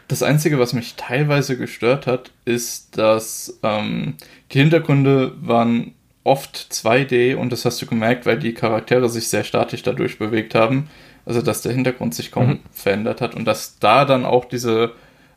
Das 0.08 0.22
Einzige, 0.22 0.58
was 0.58 0.72
mich 0.72 0.94
teilweise 0.96 1.56
gestört 1.58 2.06
hat, 2.06 2.30
ist, 2.44 2.96
dass 2.96 3.58
ähm, 3.62 4.14
die 4.52 4.60
Hintergründe 4.60 5.32
waren 5.40 5.94
oft 6.22 6.56
2D 6.56 7.34
und 7.36 7.50
das 7.52 7.64
hast 7.64 7.80
du 7.82 7.86
gemerkt, 7.86 8.24
weil 8.26 8.38
die 8.38 8.54
Charaktere 8.54 9.08
sich 9.08 9.28
sehr 9.28 9.44
statisch 9.44 9.82
dadurch 9.82 10.18
bewegt 10.18 10.54
haben. 10.54 10.88
Also, 11.24 11.42
dass 11.42 11.62
der 11.62 11.72
Hintergrund 11.72 12.14
sich 12.14 12.30
kaum 12.30 12.48
Mhm. 12.50 12.60
verändert 12.70 13.20
hat 13.20 13.34
und 13.34 13.44
dass 13.46 13.78
da 13.80 14.04
dann 14.04 14.24
auch 14.24 14.44
diese 14.44 14.92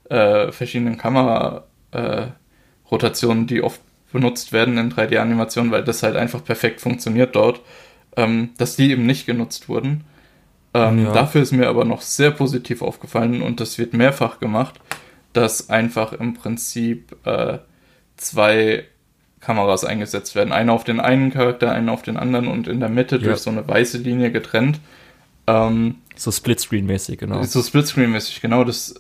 äh, 0.09 0.51
verschiedenen 0.51 0.97
Kamera-Rotationen, 0.97 3.43
äh, 3.43 3.47
die 3.47 3.63
oft 3.63 3.81
benutzt 4.11 4.53
werden 4.53 4.77
in 4.77 4.91
3D-Animationen, 4.91 5.71
weil 5.71 5.83
das 5.83 6.03
halt 6.03 6.15
einfach 6.15 6.43
perfekt 6.43 6.81
funktioniert 6.81 7.35
dort, 7.35 7.61
ähm, 8.17 8.51
dass 8.57 8.75
die 8.75 8.91
eben 8.91 9.05
nicht 9.05 9.25
genutzt 9.25 9.69
wurden. 9.69 10.03
Ähm, 10.73 11.05
Ja. 11.05 11.13
Dafür 11.13 11.41
ist 11.41 11.51
mir 11.51 11.67
aber 11.67 11.85
noch 11.85 12.01
sehr 12.01 12.31
positiv 12.31 12.81
aufgefallen 12.81 13.41
und 13.41 13.59
das 13.59 13.77
wird 13.77 13.93
mehrfach 13.93 14.39
gemacht, 14.39 14.79
dass 15.33 15.69
einfach 15.69 16.13
im 16.13 16.33
Prinzip 16.35 17.15
äh, 17.25 17.59
zwei 18.17 18.85
Kameras 19.39 19.85
eingesetzt 19.85 20.35
werden. 20.35 20.51
Eine 20.51 20.73
auf 20.73 20.83
den 20.83 20.99
einen 20.99 21.31
Charakter, 21.31 21.71
eine 21.71 21.91
auf 21.91 22.01
den 22.01 22.17
anderen 22.17 22.47
und 22.47 22.67
in 22.67 22.79
der 22.79 22.89
Mitte 22.89 23.15
Ja. 23.17 23.23
durch 23.23 23.39
so 23.39 23.49
eine 23.49 23.67
weiße 23.67 23.97
Linie 23.99 24.31
getrennt. 24.31 24.79
Ähm, 25.47 25.95
So 26.15 26.31
Splitscreen-mäßig, 26.31 27.17
genau. 27.17 27.41
so 27.43 27.61
Splitscreen-mäßig, 27.61 28.41
genau. 28.41 28.63
Das 28.63 28.95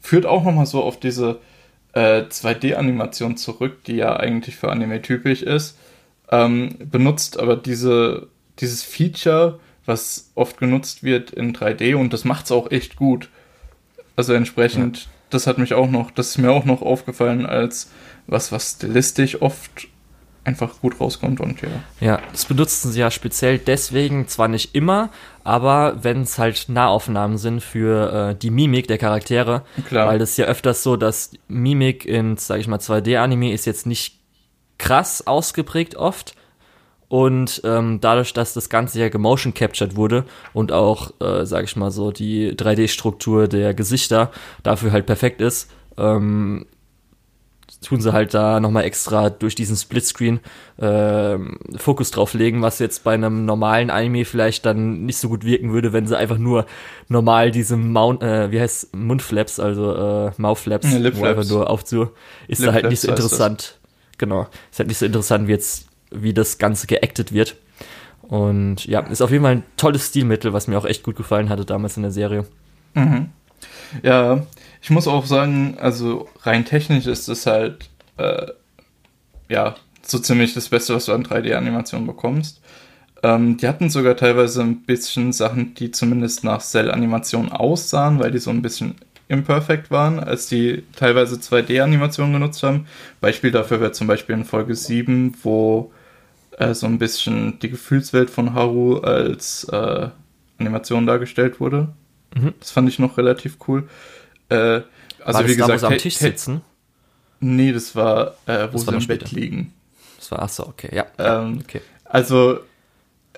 führt 0.00 0.26
auch 0.26 0.42
nochmal 0.44 0.66
so 0.66 0.82
auf 0.82 0.98
diese 0.98 1.38
äh, 1.92 2.22
2D-Animation 2.22 3.36
zurück, 3.36 3.84
die 3.84 3.96
ja 3.96 4.16
eigentlich 4.16 4.56
für 4.56 4.70
Anime 4.72 5.02
typisch 5.02 5.42
ist. 5.42 5.76
Ähm, 6.30 6.70
benutzt 6.90 7.38
aber 7.38 7.54
diese, 7.56 8.28
dieses 8.58 8.82
Feature, 8.82 9.60
was 9.86 10.30
oft 10.34 10.58
genutzt 10.58 11.02
wird 11.02 11.30
in 11.30 11.54
3D 11.54 11.96
und 11.96 12.12
das 12.12 12.24
macht 12.24 12.46
es 12.46 12.52
auch 12.52 12.70
echt 12.70 12.96
gut. 12.96 13.28
Also 14.16 14.32
entsprechend, 14.32 15.08
das 15.30 15.46
hat 15.46 15.58
mich 15.58 15.74
auch 15.74 15.90
noch, 15.90 16.10
das 16.10 16.30
ist 16.30 16.38
mir 16.38 16.50
auch 16.50 16.64
noch 16.64 16.82
aufgefallen 16.82 17.46
als 17.46 17.90
was, 18.26 18.52
was 18.52 18.72
stilistisch 18.72 19.42
oft 19.42 19.88
einfach 20.44 20.80
gut 20.80 21.00
rauskommt 21.00 21.40
und 21.40 21.62
ja. 21.62 21.68
Ja, 22.00 22.20
das 22.32 22.44
benutzen 22.44 22.92
sie 22.92 23.00
ja 23.00 23.10
speziell 23.10 23.58
deswegen, 23.58 24.28
zwar 24.28 24.48
nicht 24.48 24.74
immer, 24.74 25.08
aber 25.42 26.02
wenn 26.02 26.22
es 26.22 26.38
halt 26.38 26.66
Nahaufnahmen 26.68 27.38
sind 27.38 27.62
für 27.62 28.30
äh, 28.30 28.34
die 28.36 28.50
Mimik 28.50 28.86
der 28.86 28.98
Charaktere, 28.98 29.64
Klar. 29.88 30.06
weil 30.06 30.18
das 30.18 30.30
ist 30.30 30.36
ja 30.36 30.44
öfters 30.44 30.82
so, 30.82 30.96
dass 30.96 31.32
Mimik 31.48 32.04
in, 32.04 32.36
sag 32.36 32.60
ich 32.60 32.68
mal, 32.68 32.78
2D-Anime 32.78 33.52
ist 33.52 33.64
jetzt 33.64 33.86
nicht 33.86 34.20
krass 34.78 35.26
ausgeprägt 35.26 35.96
oft. 35.96 36.34
Und 37.08 37.60
ähm, 37.64 37.98
dadurch, 38.00 38.32
dass 38.32 38.54
das 38.54 38.68
Ganze 38.68 38.98
ja 39.00 39.08
gemotion 39.08 39.54
captured 39.54 39.94
wurde 39.96 40.24
und 40.52 40.72
auch, 40.72 41.12
äh, 41.20 41.44
sag 41.44 41.64
ich 41.64 41.76
mal 41.76 41.90
so, 41.90 42.10
die 42.10 42.52
3D-Struktur 42.54 43.46
der 43.46 43.74
Gesichter 43.74 44.30
dafür 44.62 44.90
halt 44.92 45.06
perfekt 45.06 45.40
ist, 45.40 45.70
ähm, 45.96 46.66
tun 47.82 48.00
sie 48.00 48.12
halt 48.12 48.34
da 48.34 48.60
nochmal 48.60 48.84
extra 48.84 49.30
durch 49.30 49.54
diesen 49.54 49.76
Splitscreen 49.76 50.40
ähm, 50.80 51.58
Fokus 51.76 52.10
drauf 52.10 52.34
legen, 52.34 52.62
was 52.62 52.78
jetzt 52.78 53.04
bei 53.04 53.14
einem 53.14 53.44
normalen 53.44 53.90
Anime 53.90 54.24
vielleicht 54.24 54.64
dann 54.66 55.04
nicht 55.04 55.18
so 55.18 55.28
gut 55.28 55.44
wirken 55.44 55.72
würde, 55.72 55.92
wenn 55.92 56.06
sie 56.06 56.16
einfach 56.16 56.38
nur 56.38 56.66
normal 57.08 57.50
diese 57.50 57.76
Mount, 57.76 58.22
äh, 58.22 58.50
wie 58.50 58.60
heißt 58.60 58.94
Mundflaps, 58.96 59.60
also 59.60 59.94
äh, 59.94 60.30
Mouthflaps, 60.38 60.90
Ja, 60.92 60.98
einfach 60.98 61.44
nur 61.48 61.68
aufzu, 61.70 62.08
ist 62.48 62.64
da 62.64 62.72
halt 62.72 62.88
nicht 62.88 63.00
so 63.00 63.08
das. 63.08 63.20
interessant. 63.20 63.78
Genau, 64.18 64.46
ist 64.70 64.78
halt 64.78 64.88
nicht 64.88 64.98
so 64.98 65.06
interessant, 65.06 65.48
wie 65.48 65.52
jetzt, 65.52 65.88
wie 66.22 66.34
das 66.34 66.58
Ganze 66.58 66.86
geactet 66.86 67.32
wird. 67.32 67.56
Und 68.22 68.86
ja, 68.86 69.00
ist 69.00 69.22
auf 69.22 69.30
jeden 69.30 69.44
Fall 69.44 69.56
ein 69.56 69.64
tolles 69.76 70.08
Stilmittel, 70.08 70.52
was 70.52 70.66
mir 70.66 70.78
auch 70.78 70.86
echt 70.86 71.02
gut 71.02 71.16
gefallen 71.16 71.48
hatte 71.48 71.64
damals 71.64 71.96
in 71.96 72.02
der 72.02 72.12
Serie. 72.12 72.46
Mhm. 72.94 73.30
Ja, 74.02 74.46
ich 74.82 74.90
muss 74.90 75.06
auch 75.06 75.26
sagen, 75.26 75.76
also 75.80 76.28
rein 76.42 76.64
technisch 76.64 77.06
ist 77.06 77.28
es 77.28 77.46
halt, 77.46 77.88
äh, 78.16 78.46
ja, 79.48 79.76
so 80.02 80.18
ziemlich 80.18 80.54
das 80.54 80.68
Beste, 80.68 80.94
was 80.94 81.06
du 81.06 81.12
an 81.12 81.24
3D-Animationen 81.24 82.06
bekommst. 82.06 82.60
Ähm, 83.22 83.56
die 83.56 83.68
hatten 83.68 83.88
sogar 83.88 84.16
teilweise 84.16 84.62
ein 84.62 84.82
bisschen 84.82 85.32
Sachen, 85.32 85.74
die 85.74 85.90
zumindest 85.90 86.44
nach 86.44 86.60
Cell-Animationen 86.60 87.52
aussahen, 87.52 88.18
weil 88.18 88.30
die 88.30 88.38
so 88.38 88.50
ein 88.50 88.62
bisschen 88.62 88.96
imperfect 89.28 89.90
waren, 89.90 90.20
als 90.20 90.46
die 90.46 90.82
teilweise 90.94 91.36
2D-Animationen 91.36 92.34
genutzt 92.34 92.62
haben. 92.62 92.86
Beispiel 93.20 93.50
dafür 93.50 93.80
wäre 93.80 93.92
zum 93.92 94.06
Beispiel 94.06 94.34
in 94.34 94.44
Folge 94.44 94.74
7, 94.74 95.34
wo 95.42 95.90
äh, 96.58 96.74
so 96.74 96.86
ein 96.86 96.98
bisschen 96.98 97.58
die 97.60 97.70
Gefühlswelt 97.70 98.30
von 98.30 98.54
Haru 98.54 98.98
als 98.98 99.64
äh, 99.64 100.08
Animation 100.58 101.06
dargestellt 101.06 101.60
wurde. 101.60 101.88
Mhm. 102.34 102.54
Das 102.60 102.70
fand 102.70 102.88
ich 102.88 102.98
noch 102.98 103.16
relativ 103.18 103.58
cool. 103.68 103.88
Äh, 104.48 104.82
also 105.24 105.40
War 105.40 105.48
wie 105.48 105.56
das 105.56 105.66
da, 105.66 105.68
wo 105.68 105.72
gesagt, 105.72 105.92
am 105.92 105.98
Tisch 105.98 106.16
sitzen? 106.16 106.60
Nee, 107.40 107.72
das 107.72 107.94
war, 107.96 108.34
äh, 108.46 108.68
wo 108.68 108.72
Das 108.72 108.82
sie 108.82 108.86
war 108.88 108.94
im 108.94 109.06
Bett 109.06 109.22
später. 109.28 109.36
liegen. 109.36 109.72
Das 110.18 110.30
war, 110.30 110.42
ach 110.42 110.48
so, 110.48 110.66
okay, 110.66 110.94
ja. 110.94 111.06
Ähm, 111.18 111.60
okay. 111.62 111.80
Also, 112.04 112.60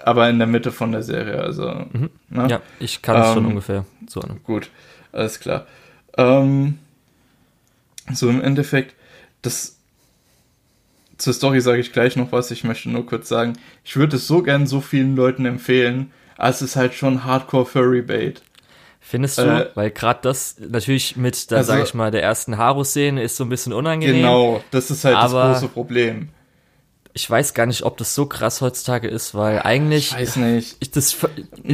aber 0.05 0.29
in 0.29 0.38
der 0.38 0.46
Mitte 0.46 0.70
von 0.72 0.92
der 0.92 1.02
Serie, 1.02 1.38
also. 1.40 1.68
Mhm. 1.92 2.11
ne? 2.29 2.48
Ja, 2.48 2.61
ich 2.81 3.02
kann 3.02 3.20
es 3.20 3.29
schon 3.33 3.44
Ähm, 3.44 3.50
ungefähr 3.50 3.85
zuordnen. 4.07 4.40
Gut, 4.44 4.70
alles 5.12 5.40
klar. 5.40 5.66
Ähm, 6.16 6.79
so 8.12 8.29
im 8.29 8.40
Endeffekt, 8.42 8.94
das 9.42 9.76
zur 11.18 11.33
Story 11.33 11.61
sage 11.61 11.81
ich 11.81 11.92
gleich 11.92 12.16
noch 12.16 12.33
was. 12.33 12.50
Ich 12.50 12.64
möchte 12.64 12.90
nur 12.90 13.07
kurz 13.07 13.29
sagen, 13.29 13.55
ich 13.85 13.96
würde 13.96 14.16
es 14.16 14.26
so 14.26 14.42
gern 14.42 14.66
so 14.66 14.81
vielen 14.81 15.16
Leuten 15.16 15.46
empfehlen, 15.46 16.12
aber 16.37 16.48
es 16.50 16.62
ist 16.62 16.76
halt 16.76 16.94
schon 16.94 17.24
Hardcore 17.24 17.66
Furry 17.66 18.02
Bait. 18.02 18.42
Findest 19.00 19.38
du? 19.38 19.42
Äh, 19.42 19.68
Weil 19.74 19.90
gerade 19.92 20.18
das 20.22 20.57
natürlich 20.59 21.16
mit, 21.16 21.50
der, 21.50 21.59
also- 21.59 21.72
sag 21.72 21.85
ich 21.85 21.94
mal, 21.94 22.11
der 22.11 22.22
ersten 22.22 22.59
Haru-Szene 22.59 23.22
ist 23.22 23.37
so 23.37 23.44
ein 23.44 23.48
bisschen 23.48 23.72
unangenehm. 23.72 24.16
Genau, 24.16 24.62
das 24.72 24.90
ist 24.90 25.05
halt 25.05 25.16
das 25.16 25.31
große 25.31 25.68
Problem. 25.68 26.31
Ich 27.16 27.31
weiß 27.31 27.55
gar 27.55 27.64
nicht, 27.64 27.83
ob 27.83 27.96
das 27.96 28.14
so 28.14 28.26
krass 28.26 28.61
heutzutage 28.61 29.09
ist, 29.09 29.35
weil 29.35 29.62
eigentlich. 29.62 30.09
Ich 30.12 30.18
weiß 30.18 30.37
nicht. 30.37 30.76
Ich 30.81 30.90
das 30.90 31.16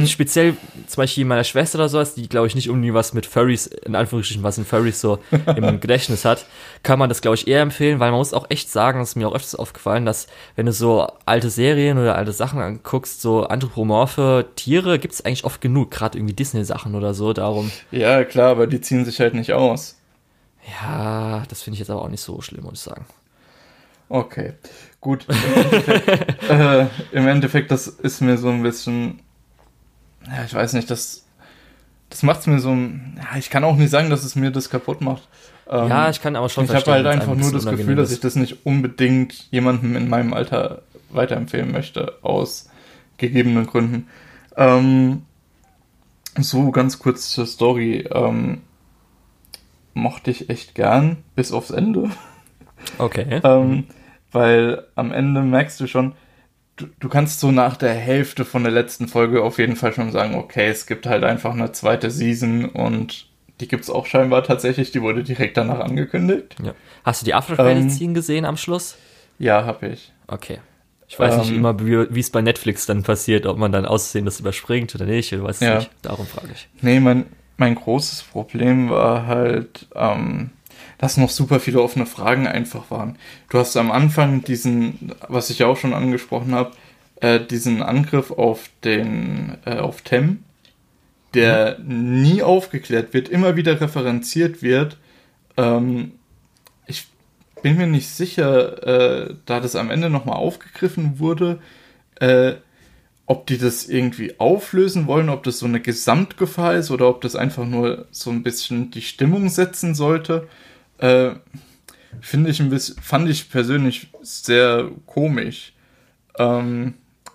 speziell 0.05 0.55
zum 0.87 1.01
Beispiel 1.01 1.25
meiner 1.25 1.43
Schwester 1.43 1.79
oder 1.79 1.89
sowas, 1.89 2.15
die 2.15 2.29
glaube 2.29 2.47
ich 2.47 2.55
nicht 2.55 2.67
irgendwie 2.67 2.93
was 2.93 3.13
mit 3.13 3.25
Furries, 3.25 3.67
in 3.67 3.93
Anführungsstrichen 3.93 4.41
was 4.41 4.57
in 4.57 4.63
Furries 4.63 5.01
so 5.01 5.19
im 5.53 5.79
Gedächtnis 5.81 6.23
hat, 6.23 6.45
kann 6.81 6.97
man 6.97 7.09
das 7.09 7.19
glaube 7.19 7.35
ich 7.35 7.45
eher 7.45 7.59
empfehlen, 7.59 7.99
weil 7.99 8.11
man 8.11 8.19
muss 8.19 8.33
auch 8.33 8.45
echt 8.51 8.71
sagen, 8.71 8.99
das 8.99 9.09
ist 9.09 9.15
mir 9.17 9.27
auch 9.27 9.35
öfters 9.35 9.55
aufgefallen, 9.55 10.05
dass 10.05 10.27
wenn 10.55 10.65
du 10.65 10.71
so 10.71 11.11
alte 11.25 11.49
Serien 11.49 11.97
oder 11.97 12.15
alte 12.15 12.31
Sachen 12.31 12.61
anguckst, 12.61 13.21
so 13.21 13.43
anthropomorphe 13.43 14.45
Tiere 14.55 14.97
gibt's 14.97 15.25
eigentlich 15.25 15.43
oft 15.43 15.59
genug, 15.59 15.91
gerade 15.91 16.17
irgendwie 16.17 16.35
Disney-Sachen 16.35 16.95
oder 16.95 17.13
so, 17.13 17.33
darum. 17.33 17.69
Ja, 17.91 18.23
klar, 18.23 18.51
aber 18.51 18.65
die 18.65 18.79
ziehen 18.79 19.03
sich 19.03 19.19
halt 19.19 19.33
nicht 19.33 19.51
aus. 19.51 19.97
Ja, 20.81 21.43
das 21.49 21.63
finde 21.63 21.75
ich 21.75 21.79
jetzt 21.79 21.89
aber 21.89 22.01
auch 22.01 22.09
nicht 22.09 22.21
so 22.21 22.39
schlimm, 22.39 22.63
muss 22.63 22.75
ich 22.75 22.79
sagen. 22.79 23.05
Okay, 24.09 24.53
gut. 25.01 25.25
Im 25.27 25.35
Endeffekt, 25.63 26.43
äh, 26.49 26.87
Im 27.11 27.27
Endeffekt, 27.27 27.71
das 27.71 27.87
ist 27.87 28.21
mir 28.21 28.37
so 28.37 28.49
ein 28.49 28.61
bisschen, 28.63 29.19
ja, 30.27 30.43
ich 30.45 30.53
weiß 30.53 30.73
nicht, 30.73 30.89
das, 30.91 31.25
das 32.09 32.21
macht 32.23 32.41
es 32.41 32.47
mir 32.47 32.59
so, 32.59 32.71
ein- 32.71 33.19
ja, 33.19 33.37
ich 33.37 33.49
kann 33.49 33.63
auch 33.63 33.75
nicht 33.75 33.89
sagen, 33.89 34.09
dass 34.09 34.23
es 34.23 34.35
mir 34.35 34.51
das 34.51 34.69
kaputt 34.69 35.01
macht. 35.01 35.27
Ähm, 35.69 35.87
ja, 35.87 36.09
ich 36.09 36.21
kann 36.21 36.35
aber 36.35 36.49
schon 36.49 36.65
ich 36.65 36.71
habe 36.75 36.91
halt 36.91 37.05
einfach 37.07 37.35
nur 37.35 37.51
das 37.51 37.65
Gefühl, 37.65 37.95
dass 37.95 38.11
ich 38.11 38.19
das 38.19 38.35
nicht 38.35 38.65
unbedingt 38.65 39.47
jemandem 39.51 39.95
in 39.95 40.09
meinem 40.09 40.33
Alter 40.33 40.81
weiterempfehlen 41.09 41.71
möchte, 41.71 42.17
aus 42.21 42.69
gegebenen 43.17 43.65
Gründen. 43.65 44.07
Ähm, 44.57 45.23
so 46.39 46.71
ganz 46.71 46.99
kurz 46.99 47.29
zur 47.31 47.45
Story. 47.45 48.07
Ähm, 48.11 48.61
mochte 49.93 50.31
ich 50.31 50.49
echt 50.49 50.75
gern, 50.75 51.17
bis 51.35 51.51
aufs 51.51 51.69
Ende. 51.71 52.09
Okay. 52.97 53.41
Ähm, 53.43 53.85
weil 54.31 54.83
am 54.95 55.11
Ende 55.11 55.41
merkst 55.41 55.79
du 55.79 55.87
schon, 55.87 56.13
du, 56.75 56.87
du 56.99 57.09
kannst 57.09 57.39
so 57.39 57.51
nach 57.51 57.77
der 57.77 57.93
Hälfte 57.93 58.45
von 58.45 58.63
der 58.63 58.71
letzten 58.71 59.07
Folge 59.07 59.43
auf 59.43 59.59
jeden 59.59 59.75
Fall 59.75 59.93
schon 59.93 60.11
sagen, 60.11 60.35
okay, 60.35 60.67
es 60.67 60.85
gibt 60.87 61.05
halt 61.05 61.23
einfach 61.23 61.53
eine 61.53 61.71
zweite 61.71 62.09
Season 62.11 62.65
und 62.65 63.27
die 63.59 63.67
gibt 63.67 63.83
es 63.83 63.89
auch 63.89 64.05
scheinbar 64.07 64.43
tatsächlich, 64.43 64.91
die 64.91 65.01
wurde 65.01 65.23
direkt 65.23 65.57
danach 65.57 65.79
angekündigt. 65.79 66.55
Ja. 66.63 66.73
Hast 67.03 67.21
du 67.21 67.25
die 67.25 67.33
After-Credit-Scene 67.33 68.09
Ähm, 68.09 68.13
gesehen 68.13 68.45
am 68.45 68.57
Schluss? 68.57 68.97
Ja, 69.39 69.65
habe 69.65 69.87
ich. 69.89 70.11
Okay. 70.27 70.59
Ich 71.07 71.19
weiß 71.19 71.37
nicht 71.37 71.51
Ähm, 71.51 71.57
immer, 71.57 71.79
wie 71.79 72.19
es 72.19 72.31
bei 72.31 72.41
Netflix 72.41 72.87
dann 72.87 73.03
passiert, 73.03 73.45
ob 73.45 73.57
man 73.57 73.71
dann 73.71 73.85
aussehen 73.85 74.25
das 74.25 74.39
überspringt 74.39 74.95
oder 74.95 75.05
nicht, 75.05 75.31
ich 75.31 75.41
weiß 75.43 75.59
Ja. 75.59 75.75
nicht. 75.75 75.91
Darum 76.01 76.25
frage 76.25 76.47
ich. 76.53 76.67
Nee, 76.81 76.99
mein, 76.99 77.25
mein 77.57 77.75
großes 77.75 78.23
Problem 78.23 78.89
war 78.89 79.27
halt, 79.27 79.87
ähm, 79.95 80.49
dass 80.97 81.17
noch 81.17 81.29
super 81.29 81.59
viele 81.59 81.81
offene 81.81 82.05
Fragen 82.05 82.47
einfach 82.47 82.91
waren. 82.91 83.17
Du 83.49 83.59
hast 83.59 83.75
am 83.77 83.91
Anfang 83.91 84.43
diesen, 84.43 85.11
was 85.27 85.49
ich 85.49 85.59
ja 85.59 85.67
auch 85.67 85.77
schon 85.77 85.93
angesprochen 85.93 86.53
habe, 86.53 86.71
äh, 87.21 87.39
diesen 87.39 87.81
Angriff 87.81 88.31
auf 88.31 88.69
den, 88.83 89.57
äh, 89.65 89.77
auf 89.77 90.01
Tem, 90.01 90.43
der 91.33 91.77
mhm. 91.79 92.21
nie 92.21 92.43
aufgeklärt 92.43 93.13
wird, 93.13 93.29
immer 93.29 93.55
wieder 93.55 93.79
referenziert 93.81 94.61
wird. 94.61 94.97
Ähm, 95.57 96.13
ich 96.85 97.07
bin 97.61 97.77
mir 97.77 97.87
nicht 97.87 98.09
sicher, 98.09 98.83
äh, 99.27 99.35
da 99.45 99.59
das 99.59 99.75
am 99.75 99.89
Ende 99.89 100.09
nochmal 100.09 100.37
aufgegriffen 100.37 101.19
wurde, 101.19 101.59
äh, 102.19 102.53
ob 103.25 103.47
die 103.47 103.57
das 103.57 103.87
irgendwie 103.87 104.39
auflösen 104.39 105.07
wollen, 105.07 105.29
ob 105.29 105.43
das 105.43 105.59
so 105.59 105.65
eine 105.65 105.79
Gesamtgefahr 105.79 106.75
ist 106.75 106.91
oder 106.91 107.07
ob 107.07 107.21
das 107.21 107.35
einfach 107.35 107.65
nur 107.65 108.05
so 108.11 108.29
ein 108.29 108.43
bisschen 108.43 108.91
die 108.91 109.01
Stimmung 109.01 109.49
setzen 109.49 109.95
sollte. 109.95 110.47
Äh, 111.03 111.35
Finde 112.21 112.49
ich 112.51 112.59
ein 112.59 112.69
bisschen, 112.69 112.95
fand 113.01 113.27
ich 113.27 113.49
persönlich 113.49 114.07
sehr 114.21 114.89
komisch. 115.05 115.73
Ähm, 116.37 116.93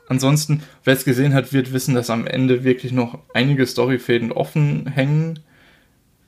ansonsten, 0.08 0.62
wer 0.84 0.94
es 0.94 1.04
gesehen 1.04 1.34
hat, 1.34 1.52
wird 1.52 1.72
wissen, 1.72 1.94
dass 1.94 2.10
am 2.10 2.26
Ende 2.26 2.64
wirklich 2.64 2.92
noch 2.92 3.18
einige 3.34 3.66
Storyfäden 3.66 4.32
offen 4.32 4.86
hängen, 4.86 5.40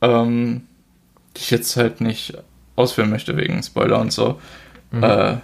ähm, 0.02 0.62
die 1.36 1.40
ich 1.40 1.50
jetzt 1.50 1.76
halt 1.76 2.00
nicht 2.00 2.34
ausführen 2.76 3.08
möchte 3.08 3.36
wegen 3.36 3.62
Spoiler 3.62 4.00
und 4.00 4.12
so. 4.12 4.40
Mhm. 4.90 5.02
Äh, 5.02 5.36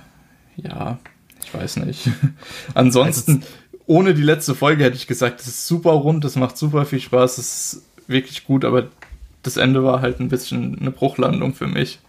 ja, 0.57 0.99
ich 1.43 1.55
weiß 1.55 1.77
nicht. 1.79 2.11
ansonsten. 2.75 3.37
Also 3.37 3.47
ohne 3.87 4.15
die 4.15 4.23
letzte 4.23 4.55
Folge 4.55 4.85
hätte 4.85 4.97
ich 4.97 5.07
gesagt, 5.07 5.41
es 5.41 5.47
ist 5.47 5.67
super 5.67 5.93
rund, 5.93 6.25
es 6.25 6.35
macht 6.35 6.59
super 6.59 6.85
viel 6.85 7.01
Spaß, 7.01 7.39
es 7.39 7.73
ist 7.73 7.83
wirklich 8.09 8.45
gut, 8.45 8.65
aber 8.65 8.89
das 9.47 9.57
Ende 9.57 9.85
war 9.85 10.01
halt 10.01 10.21
ein 10.21 10.29
bisschen 10.29 10.79
eine 10.81 10.91
Bruchlandung 10.91 11.55
für 11.55 11.67
mich. 11.67 12.01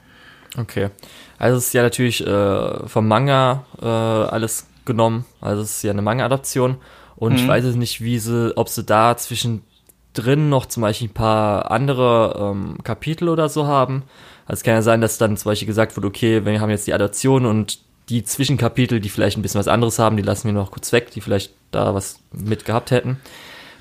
Okay. 0.57 0.89
Also 1.37 1.57
es 1.57 1.67
ist 1.67 1.73
ja 1.73 1.83
natürlich 1.83 2.25
äh, 2.25 2.87
vom 2.87 3.07
Manga 3.07 3.65
äh, 3.81 3.85
alles 3.85 4.67
genommen. 4.85 5.25
Also 5.39 5.61
es 5.61 5.77
ist 5.77 5.83
ja 5.83 5.91
eine 5.91 6.01
Manga-Adaption. 6.01 6.77
Und 7.15 7.33
mhm. 7.33 7.37
ich 7.37 7.47
weiß 7.47 7.65
jetzt 7.65 7.75
nicht, 7.75 8.01
wie 8.01 8.19
sie, 8.19 8.55
ob 8.55 8.69
sie 8.69 8.83
da 8.83 9.15
zwischendrin 9.17 10.49
noch 10.49 10.65
zum 10.65 10.81
Beispiel 10.81 11.09
ein 11.09 11.13
paar 11.13 11.71
andere 11.71 12.53
ähm, 12.53 12.77
Kapitel 12.83 13.29
oder 13.29 13.49
so 13.49 13.67
haben. 13.67 14.03
Also 14.45 14.59
es 14.59 14.63
kann 14.63 14.75
ja 14.75 14.81
sein, 14.81 15.01
dass 15.01 15.17
dann 15.17 15.37
zum 15.37 15.51
Beispiel 15.51 15.67
gesagt 15.67 15.95
wird, 15.95 16.05
okay, 16.05 16.45
wir 16.45 16.61
haben 16.61 16.69
jetzt 16.69 16.87
die 16.87 16.93
Adaption 16.93 17.45
und 17.45 17.79
die 18.09 18.23
Zwischenkapitel, 18.23 19.01
die 19.01 19.09
vielleicht 19.09 19.37
ein 19.37 19.41
bisschen 19.41 19.59
was 19.59 19.67
anderes 19.67 19.99
haben, 19.99 20.15
die 20.15 20.23
lassen 20.23 20.47
wir 20.47 20.53
noch 20.53 20.71
kurz 20.71 20.93
weg, 20.93 21.11
die 21.11 21.21
vielleicht 21.21 21.53
da 21.71 21.93
was 21.93 22.19
mit 22.31 22.63
gehabt 22.63 22.91
hätten. 22.91 23.19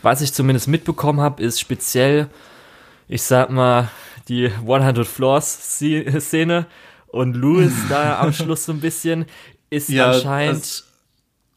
Was 0.03 0.21
ich 0.21 0.33
zumindest 0.33 0.69
mitbekommen 0.69 1.21
habe, 1.21 1.43
ist 1.43 1.61
speziell, 1.61 2.29
ich 3.09 3.23
sag 3.23 3.51
mal, 3.51 3.91
die 4.29 4.47
100 4.49 5.07
Floors 5.07 5.79
Szene 5.79 6.67
und 7.07 7.35
Louis 7.35 7.73
da 7.89 8.21
am 8.21 8.33
Schluss 8.35 8.65
so 8.65 8.73
ein 8.73 8.81
bisschen 8.81 9.27
ist 9.71 9.89
ja, 9.89 10.13
anscheinend 10.13 10.85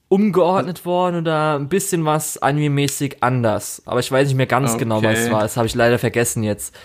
umgeordnet 0.08 0.86
worden 0.86 1.18
oder 1.18 1.58
ein 1.58 1.70
bisschen 1.70 2.04
was 2.04 2.41
anime-mäßig 2.41 3.18
anders. 3.22 3.84
Aber 3.86 4.00
ich 4.00 4.12
weiß 4.12 4.28
nicht 4.28 4.38
mehr 4.38 4.47
ganz 4.47 4.72
okay. 4.72 4.80
genau, 4.80 5.04
was 5.04 5.20
es 5.20 5.32
war. 5.32 5.41
Das 5.43 5.56
habe 5.56 5.68
ich 5.68 5.76
leider 5.76 6.00
vergessen 6.00 6.43
jetzt. 6.43 6.76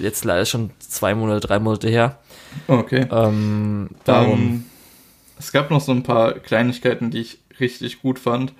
Jetzt 0.00 0.24
leider 0.24 0.46
schon 0.46 0.70
zwei 0.78 1.14
Monate, 1.14 1.46
drei 1.46 1.58
Monate 1.58 1.88
her. 1.88 2.18
Okay. 2.66 3.06
Ähm, 3.10 3.90
darum. 4.04 4.32
Um, 4.32 4.64
es 5.38 5.52
gab 5.52 5.70
noch 5.70 5.82
so 5.82 5.92
ein 5.92 6.02
paar 6.02 6.34
Kleinigkeiten, 6.34 7.10
die 7.10 7.20
ich 7.20 7.38
richtig 7.60 8.00
gut 8.00 8.18
fand. 8.18 8.54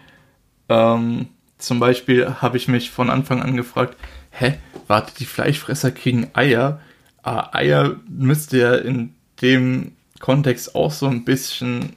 Ähm, 0.69 1.29
zum 1.57 1.81
Beispiel 1.81 2.29
habe 2.43 2.59
ich 2.59 2.69
mich 2.69 2.91
von 2.91 3.09
Anfang 3.09 3.41
an 3.41 3.57
gefragt, 3.57 3.97
hä, 4.35 4.59
warte, 4.87 5.13
die 5.19 5.25
Fleischfresser 5.25 5.91
kriegen 5.91 6.29
Eier? 6.35 6.81
Ah, 7.23 7.51
Eier 7.53 7.97
müsste 8.09 8.59
ja 8.59 8.75
in 8.75 9.15
dem 9.41 9.93
Kontext 10.21 10.75
auch 10.75 10.93
so 10.93 11.07
ein 11.07 11.25
bisschen 11.25 11.95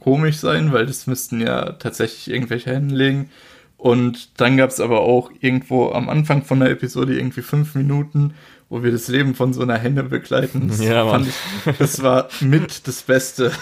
komisch 0.00 0.38
sein, 0.38 0.72
weil 0.72 0.86
das 0.86 1.06
müssten 1.06 1.40
ja 1.40 1.72
tatsächlich 1.72 2.30
irgendwelche 2.32 2.70
Hände 2.70 2.94
legen. 2.94 3.30
Und 3.76 4.40
dann 4.40 4.56
gab 4.56 4.70
es 4.70 4.80
aber 4.80 5.00
auch 5.00 5.30
irgendwo 5.40 5.90
am 5.90 6.08
Anfang 6.08 6.44
von 6.44 6.60
der 6.60 6.70
Episode 6.70 7.16
irgendwie 7.16 7.42
fünf 7.42 7.74
Minuten, 7.74 8.34
wo 8.68 8.82
wir 8.82 8.92
das 8.92 9.08
Leben 9.08 9.34
von 9.34 9.52
so 9.52 9.62
einer 9.62 9.78
Henne 9.78 10.02
begleiten. 10.04 10.68
Das, 10.68 10.82
ja, 10.82 11.08
fand 11.08 11.28
ich, 11.28 11.76
das 11.78 12.02
war 12.02 12.28
mit 12.40 12.86
das 12.86 13.02
Beste. 13.02 13.52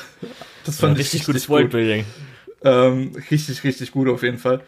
Das 0.64 0.80
fand 0.80 0.96
ja, 0.96 0.98
richtig 0.98 1.20
ich 1.20 1.20
richtig 1.20 1.26
gutes 1.26 1.48
Worldbuilding. 1.48 2.04
Ähm, 2.62 3.12
richtig, 3.30 3.62
richtig 3.62 3.92
gut 3.92 4.08
auf 4.08 4.22
jeden 4.22 4.38
Fall. 4.38 4.60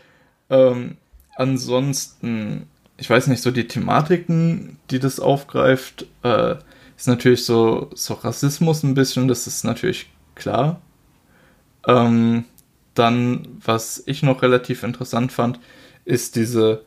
Ähm, 0.49 0.97
ansonsten, 1.37 2.69
ich 3.01 3.09
weiß 3.09 3.27
nicht, 3.29 3.43
so 3.43 3.51
die 3.51 3.67
Thematiken, 3.67 4.79
die 4.91 4.99
das 4.99 5.21
aufgreift, 5.21 6.07
äh, 6.23 6.57
ist 6.97 7.09
natürlich 7.09 7.47
so, 7.47 7.91
so 7.95 8.15
Rassismus 8.15 8.83
ein 8.83 8.95
bisschen, 8.95 9.27
das 9.27 9.47
ist 9.47 9.65
natürlich 9.65 10.11
klar. 10.35 10.83
Ähm, 11.87 12.45
dann, 12.95 13.49
was 13.65 14.03
ich 14.05 14.23
noch 14.23 14.43
relativ 14.43 14.83
interessant 14.83 15.33
fand, 15.33 15.59
ist 16.05 16.37
diese 16.37 16.85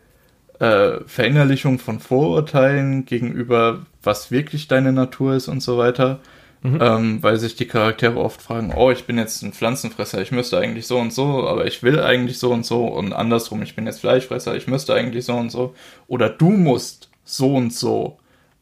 äh, 0.60 1.00
Verinnerlichung 1.08 1.80
von 1.80 2.00
Vorurteilen 2.00 3.06
gegenüber, 3.06 3.88
was 4.04 4.30
wirklich 4.30 4.68
deine 4.68 4.94
Natur 4.94 5.34
ist 5.34 5.48
und 5.48 5.62
so 5.62 5.80
weiter. 5.80 6.20
Mhm. 6.64 6.80
Ähm, 6.82 7.24
weil 7.24 7.38
sich 7.38 7.58
die 7.58 7.68
Charaktere 7.68 8.18
oft 8.18 8.42
fragen, 8.42 8.74
oh, 8.74 8.90
ich 8.90 9.04
bin 9.04 9.18
jetzt 9.18 9.42
ein 9.42 9.52
Pflanzenfresser, 9.52 10.22
ich 10.22 10.32
müsste 10.32 10.58
eigentlich 10.58 10.88
so 10.88 10.98
und 10.98 11.12
so, 11.12 11.46
aber 11.46 11.68
ich 11.68 11.84
will 11.84 12.00
eigentlich 12.00 12.40
so 12.40 12.54
und 12.54 12.66
so 12.66 12.86
und 12.86 13.12
andersrum, 13.12 13.62
ich 13.62 13.76
bin 13.76 13.86
jetzt 13.86 14.00
Fleischfresser, 14.00 14.56
ich 14.56 14.66
müsste 14.66 14.94
eigentlich 14.94 15.26
so 15.26 15.34
und 15.34 15.50
so 15.52 15.76
oder 16.08 16.30
du 16.30 16.50
musst 16.50 17.10
so 17.26 17.54
und 17.54 17.74
so, 17.74 18.18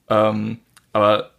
ähm, 0.10 0.58
aber 0.94 1.30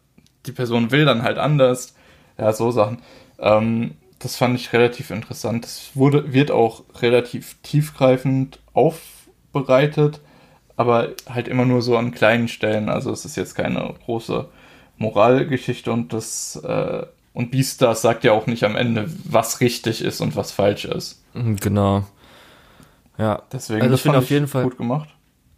die 0.47 0.53
Person 0.53 0.93
will 0.93 1.05
dann 1.05 1.25
halt 1.25 1.37
anders, 1.37 1.97
ja, 2.39 2.53
so 2.53 2.71
Sachen. 2.71 2.99
Ähm, 3.41 3.97
das 4.21 4.37
fand 4.37 4.55
ich 4.55 4.73
relativ 4.73 5.11
interessant. 5.11 5.65
Das 5.65 5.91
wurde, 5.95 6.33
wird 6.33 6.53
auch 6.53 6.85
relativ 7.01 7.57
tiefgreifend 7.63 8.61
aufbereitet, 8.73 10.21
aber 10.77 11.09
halt 11.29 11.49
immer 11.49 11.65
nur 11.65 11.83
so 11.83 11.97
an 11.97 12.13
kleinen 12.13 12.47
Stellen. 12.47 12.89
Also 12.89 13.11
es 13.11 13.25
ist 13.25 13.37
jetzt 13.37 13.57
keine 13.57 13.95
große 14.05 14.49
Moralgeschichte 14.99 15.91
und 15.93 16.13
das 16.13 16.57
äh, 16.57 17.07
und 17.35 17.51
Beastars 17.51 18.03
sagt 18.03 18.25
ja 18.25 18.33
auch 18.33 18.47
nicht 18.47 18.65
am 18.65 18.77
Ende, 18.77 19.11
was 19.25 19.61
richtig 19.61 20.03
ist 20.03 20.21
und 20.21 20.37
was 20.37 20.53
falsch 20.53 20.85
ist. 20.85 21.23
Mhm, 21.35 21.57
genau. 21.57 22.05
Ja. 23.19 23.43
Deswegen 23.53 23.83
also 23.83 23.95
ich 23.95 24.03
finde 24.03 24.19
auf 24.19 24.31
jeden 24.31 24.49
Fall 24.49 24.65
gut 24.65 24.77
gemacht. 24.77 25.09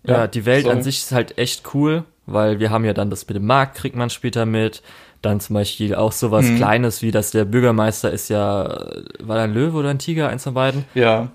Ja, 0.05 0.19
ja 0.19 0.27
die 0.27 0.45
Welt 0.45 0.65
sorry. 0.65 0.77
an 0.77 0.83
sich 0.83 0.99
ist 0.99 1.13
halt 1.13 1.39
echt 1.39 1.75
cool, 1.75 2.05
weil 2.27 2.61
wir 2.61 2.71
haben 2.71 2.85
ja 2.85 2.93
dann 2.93 3.11
das 3.11 3.27
mit 3.27 3.37
dem 3.37 3.47
Markt 3.47 3.77
kriegt 3.77 3.97
man 3.97 4.11
später 4.11 4.47
mit. 4.47 4.83
Dann 5.23 5.41
zum 5.41 5.55
Beispiel 5.55 5.95
auch 5.95 6.13
sowas 6.13 6.45
mhm. 6.45 6.57
Kleines 6.57 7.01
wie, 7.01 7.11
dass 7.11 7.31
der 7.31 7.47
Bürgermeister 7.47 8.11
ist 8.11 8.29
ja, 8.29 8.79
war 9.21 9.39
ein 9.39 9.55
Löwe 9.55 9.79
oder 9.79 9.89
ein 9.89 9.99
Tiger, 9.99 10.29
eins 10.29 10.45
von 10.45 10.53
beiden? 10.53 10.85
Ja. 10.95 11.31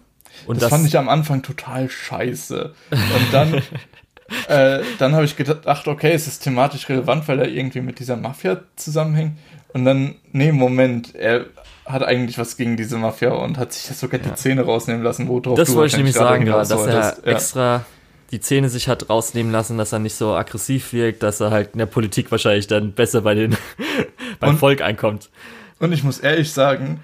Und 0.45 0.57
das, 0.57 0.69
das 0.69 0.69
fand 0.69 0.87
ich 0.87 0.97
am 0.97 1.09
Anfang 1.09 1.41
total 1.41 1.89
scheiße. 1.89 2.73
Und 2.91 3.33
dann, 3.33 3.63
äh, 4.47 4.79
dann 4.97 5.13
habe 5.13 5.25
ich 5.25 5.35
gedacht, 5.35 5.87
okay, 5.87 6.11
es 6.11 6.27
ist 6.27 6.39
thematisch 6.39 6.87
relevant, 6.89 7.27
weil 7.27 7.39
er 7.39 7.47
irgendwie 7.47 7.81
mit 7.81 7.99
dieser 7.99 8.15
Mafia 8.15 8.61
zusammenhängt. 8.75 9.37
Und 9.73 9.85
dann, 9.85 10.15
nee, 10.31 10.51
Moment, 10.51 11.15
er 11.15 11.45
hat 11.85 12.03
eigentlich 12.03 12.37
was 12.37 12.57
gegen 12.57 12.77
diese 12.77 12.97
Mafia 12.97 13.31
und 13.31 13.57
hat 13.57 13.73
sich 13.73 13.87
das 13.87 13.99
sogar 13.99 14.19
ja. 14.19 14.27
die 14.27 14.35
Zähne 14.35 14.63
rausnehmen 14.63 15.03
lassen, 15.03 15.27
wo 15.27 15.39
drauf 15.39 15.57
Das 15.57 15.73
wollte 15.75 15.91
ich 15.91 15.97
nämlich 15.97 16.15
sagen 16.15 16.45
gerade, 16.45 16.67
dass 16.67 16.85
er 16.85 16.93
ja. 16.93 17.15
extra 17.23 17.85
die 18.31 18.39
Zähne 18.39 18.69
sich 18.69 18.87
hat 18.87 19.09
rausnehmen 19.09 19.51
lassen, 19.51 19.77
dass 19.77 19.91
er 19.91 19.99
nicht 19.99 20.15
so 20.15 20.33
aggressiv 20.33 20.93
wirkt, 20.93 21.23
dass 21.23 21.39
er 21.39 21.51
halt 21.51 21.71
in 21.73 21.79
der 21.79 21.87
Politik 21.87 22.31
wahrscheinlich 22.31 22.67
dann 22.67 22.93
besser 22.93 23.21
bei 23.21 23.33
den 23.33 23.57
beim 24.39 24.51
und, 24.51 24.57
Volk 24.57 24.81
einkommt. 24.81 25.29
Und 25.79 25.91
ich 25.93 26.03
muss 26.03 26.19
ehrlich 26.19 26.51
sagen, 26.51 27.03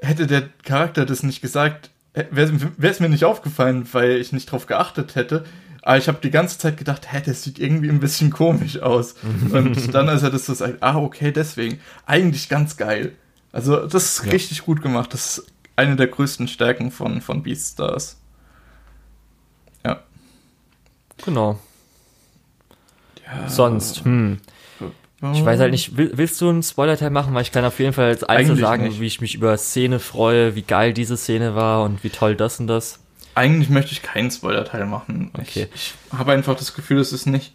hätte 0.00 0.26
der 0.26 0.48
Charakter 0.64 1.06
das 1.06 1.22
nicht 1.22 1.40
gesagt, 1.40 1.90
wäre 2.12 2.52
es 2.82 3.00
mir 3.00 3.08
nicht 3.08 3.24
aufgefallen, 3.24 3.86
weil 3.92 4.16
ich 4.16 4.32
nicht 4.32 4.50
drauf 4.50 4.66
geachtet 4.66 5.14
hätte. 5.14 5.44
Aber 5.82 5.96
ich 5.96 6.08
habe 6.08 6.18
die 6.22 6.30
ganze 6.30 6.58
Zeit 6.58 6.76
gedacht, 6.76 7.12
hä, 7.12 7.22
das 7.24 7.42
sieht 7.42 7.58
irgendwie 7.58 7.88
ein 7.88 8.00
bisschen 8.00 8.30
komisch 8.30 8.80
aus. 8.80 9.14
Und 9.52 9.94
dann, 9.94 10.08
als 10.08 10.22
er 10.22 10.30
das 10.30 10.46
so 10.46 10.54
sagt, 10.54 10.82
ah, 10.82 10.96
okay, 10.96 11.32
deswegen. 11.32 11.80
Eigentlich 12.06 12.48
ganz 12.48 12.76
geil. 12.76 13.12
Also, 13.52 13.86
das 13.86 14.04
ist 14.04 14.24
ja. 14.26 14.32
richtig 14.32 14.64
gut 14.64 14.82
gemacht. 14.82 15.12
Das 15.12 15.38
ist 15.38 15.52
eine 15.76 15.96
der 15.96 16.08
größten 16.08 16.48
Stärken 16.48 16.90
von, 16.90 17.20
von 17.20 17.42
Beastars. 17.42 18.20
Ja. 19.84 20.02
Genau. 21.24 21.58
Ja. 23.24 23.48
Sonst, 23.48 24.04
hm. 24.04 24.40
Ich 25.20 25.44
weiß 25.44 25.58
halt 25.58 25.72
nicht, 25.72 25.96
willst 25.96 26.40
du 26.40 26.48
einen 26.48 26.62
Spoiler-Teil 26.62 27.10
machen? 27.10 27.34
Weil 27.34 27.42
ich 27.42 27.50
kann 27.50 27.64
auf 27.64 27.80
jeden 27.80 27.92
Fall 27.92 28.06
als 28.06 28.22
Einzel 28.22 28.56
sagen, 28.56 28.84
nicht. 28.84 29.00
wie 29.00 29.06
ich 29.06 29.20
mich 29.20 29.34
über 29.34 29.56
Szene 29.58 29.98
freue, 29.98 30.54
wie 30.54 30.62
geil 30.62 30.92
diese 30.92 31.16
Szene 31.16 31.56
war 31.56 31.82
und 31.82 32.04
wie 32.04 32.10
toll 32.10 32.36
das 32.36 32.60
und 32.60 32.68
das. 32.68 33.00
Eigentlich 33.38 33.70
möchte 33.70 33.92
ich 33.92 34.02
keinen 34.02 34.30
Spoiler-Teil 34.30 34.84
machen. 34.86 35.30
Okay. 35.34 35.68
Ich, 35.72 35.94
ich 36.12 36.18
habe 36.18 36.32
einfach 36.32 36.56
das 36.56 36.74
Gefühl, 36.74 36.98
es 36.98 37.12
ist 37.12 37.26
nicht 37.26 37.54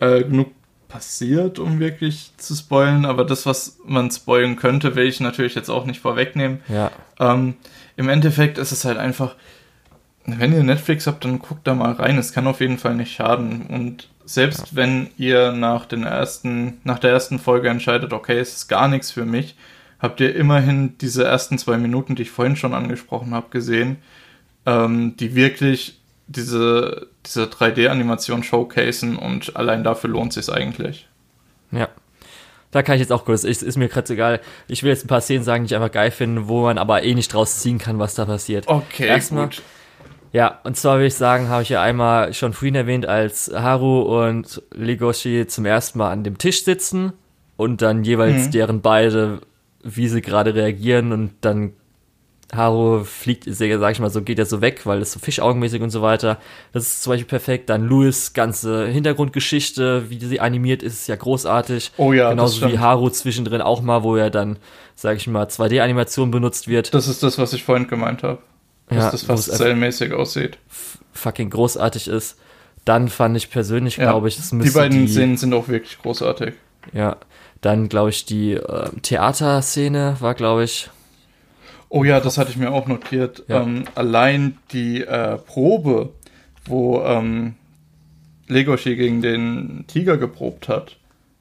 äh, 0.00 0.24
genug 0.24 0.48
passiert, 0.88 1.60
um 1.60 1.78
wirklich 1.78 2.32
zu 2.36 2.54
spoilen, 2.54 3.04
aber 3.04 3.24
das, 3.24 3.46
was 3.46 3.78
man 3.84 4.10
spoilen 4.10 4.56
könnte, 4.56 4.96
will 4.96 5.06
ich 5.06 5.20
natürlich 5.20 5.54
jetzt 5.54 5.68
auch 5.68 5.86
nicht 5.86 6.00
vorwegnehmen. 6.00 6.62
Ja. 6.68 6.90
Ähm, 7.20 7.54
Im 7.96 8.08
Endeffekt 8.08 8.58
ist 8.58 8.72
es 8.72 8.84
halt 8.84 8.98
einfach, 8.98 9.36
wenn 10.26 10.52
ihr 10.52 10.62
Netflix 10.64 11.06
habt, 11.06 11.24
dann 11.24 11.38
guckt 11.38 11.66
da 11.66 11.74
mal 11.74 11.92
rein. 11.92 12.18
Es 12.18 12.32
kann 12.32 12.48
auf 12.48 12.60
jeden 12.60 12.78
Fall 12.78 12.96
nicht 12.96 13.14
schaden. 13.14 13.66
Und 13.66 14.08
selbst 14.24 14.58
ja. 14.58 14.66
wenn 14.72 15.10
ihr 15.16 15.52
nach 15.52 15.86
den 15.86 16.02
ersten, 16.02 16.80
nach 16.82 16.98
der 16.98 17.12
ersten 17.12 17.38
Folge 17.38 17.68
entscheidet, 17.68 18.12
okay, 18.12 18.38
es 18.38 18.54
ist 18.54 18.68
gar 18.68 18.88
nichts 18.88 19.12
für 19.12 19.24
mich, 19.24 19.54
habt 20.00 20.20
ihr 20.20 20.34
immerhin 20.34 20.98
diese 20.98 21.24
ersten 21.24 21.56
zwei 21.58 21.76
Minuten, 21.76 22.14
die 22.14 22.22
ich 22.22 22.30
vorhin 22.30 22.56
schon 22.56 22.74
angesprochen 22.74 23.32
habe, 23.32 23.50
gesehen, 23.50 23.98
ähm, 24.66 25.16
die 25.16 25.34
wirklich 25.34 26.00
diese, 26.26 27.08
diese 27.26 27.44
3D-Animation 27.44 28.42
showcasen 28.42 29.16
und 29.16 29.56
allein 29.56 29.84
dafür 29.84 30.10
lohnt 30.10 30.36
es 30.36 30.46
sich 30.46 30.54
eigentlich. 30.54 31.08
Ja. 31.70 31.88
Da 32.70 32.82
kann 32.82 32.96
ich 32.96 33.00
jetzt 33.00 33.12
auch 33.12 33.24
kurz, 33.24 33.44
ist, 33.44 33.62
ist 33.62 33.76
mir 33.76 33.88
gerade 33.88 34.12
egal. 34.12 34.40
Ich 34.66 34.82
will 34.82 34.90
jetzt 34.90 35.04
ein 35.04 35.08
paar 35.08 35.20
Szenen 35.20 35.44
sagen, 35.44 35.62
die 35.62 35.66
ich 35.66 35.76
einfach 35.76 35.92
geil 35.92 36.10
finde, 36.10 36.48
wo 36.48 36.62
man 36.62 36.76
aber 36.76 37.04
eh 37.04 37.14
nicht 37.14 37.32
draus 37.32 37.60
ziehen 37.60 37.78
kann, 37.78 38.00
was 38.00 38.16
da 38.16 38.24
passiert. 38.24 38.66
Okay, 38.66 39.06
Erstmal, 39.06 39.46
gut. 39.46 39.62
Ja, 40.32 40.58
und 40.64 40.76
zwar 40.76 40.98
will 40.98 41.06
ich 41.06 41.14
sagen, 41.14 41.48
habe 41.48 41.62
ich 41.62 41.68
ja 41.68 41.80
einmal 41.80 42.34
schon 42.34 42.52
vorhin 42.52 42.74
erwähnt, 42.74 43.06
als 43.06 43.52
Haru 43.54 44.00
und 44.00 44.60
Legoshi 44.72 45.46
zum 45.46 45.64
ersten 45.64 45.98
Mal 45.98 46.10
an 46.10 46.24
dem 46.24 46.38
Tisch 46.38 46.64
sitzen 46.64 47.12
und 47.56 47.80
dann 47.82 48.02
jeweils 48.02 48.46
mhm. 48.46 48.50
deren 48.50 48.80
beide, 48.80 49.42
wie 49.84 50.08
sie 50.08 50.20
gerade 50.20 50.56
reagieren 50.56 51.12
und 51.12 51.34
dann 51.42 51.74
Haru 52.56 53.04
fliegt, 53.04 53.44
sag 53.48 53.92
ich 53.92 54.00
mal 54.00 54.10
so, 54.10 54.22
geht 54.22 54.38
er 54.38 54.46
so 54.46 54.60
weg, 54.60 54.86
weil 54.86 55.02
es 55.02 55.12
so 55.12 55.18
fischaugenmäßig 55.18 55.82
und 55.82 55.90
so 55.90 56.02
weiter. 56.02 56.38
Das 56.72 56.84
ist 56.84 57.02
zum 57.02 57.12
Beispiel 57.12 57.26
perfekt. 57.26 57.70
Dann 57.70 57.86
Louis 57.86 58.32
ganze 58.32 58.86
Hintergrundgeschichte, 58.86 60.10
wie 60.10 60.18
sie 60.18 60.40
animiert 60.40 60.82
ist, 60.82 60.94
ist 60.94 61.08
ja 61.08 61.16
großartig. 61.16 61.92
Oh 61.96 62.12
ja, 62.12 62.30
Genauso 62.30 62.68
wie 62.68 62.78
Haru 62.78 63.10
zwischendrin 63.10 63.60
auch 63.60 63.82
mal, 63.82 64.02
wo 64.02 64.16
er 64.16 64.30
dann, 64.30 64.58
sag 64.94 65.16
ich 65.16 65.26
mal, 65.26 65.46
2D-Animation 65.46 66.30
benutzt 66.30 66.68
wird. 66.68 66.94
Das 66.94 67.08
ist 67.08 67.22
das, 67.22 67.38
was 67.38 67.52
ich 67.52 67.64
vorhin 67.64 67.88
gemeint 67.88 68.22
habe. 68.22 68.38
Dass 68.88 68.98
ja, 68.98 69.10
das 69.10 69.22
fast 69.22 69.52
zellmäßig 69.52 70.12
aussieht. 70.12 70.58
Fucking 71.12 71.50
großartig 71.50 72.08
ist. 72.08 72.38
Dann 72.84 73.08
fand 73.08 73.36
ich 73.36 73.50
persönlich, 73.50 73.96
ja, 73.96 74.10
glaube 74.10 74.28
ich, 74.28 74.36
das 74.36 74.52
müsste 74.52 74.72
Die 74.72 74.78
beiden 74.78 75.06
die, 75.06 75.12
Szenen 75.12 75.36
sind 75.36 75.54
auch 75.54 75.68
wirklich 75.68 75.98
großartig. 75.98 76.54
Ja, 76.92 77.16
dann 77.62 77.88
glaube 77.88 78.10
ich, 78.10 78.26
die 78.26 78.52
äh, 78.52 78.90
Theaterszene 79.00 80.16
war, 80.20 80.34
glaube 80.34 80.64
ich, 80.64 80.90
Oh 81.96 82.02
ja, 82.02 82.18
das 82.18 82.38
hatte 82.38 82.50
ich 82.50 82.56
mir 82.56 82.72
auch 82.72 82.88
notiert. 82.88 83.44
Ja. 83.46 83.62
Ähm, 83.62 83.84
allein 83.94 84.58
die 84.72 85.02
äh, 85.02 85.38
Probe, 85.38 86.08
wo 86.64 87.00
ähm, 87.02 87.54
Legoshi 88.48 88.96
gegen 88.96 89.22
den 89.22 89.84
Tiger 89.86 90.16
geprobt 90.16 90.68
hat, 90.68 90.96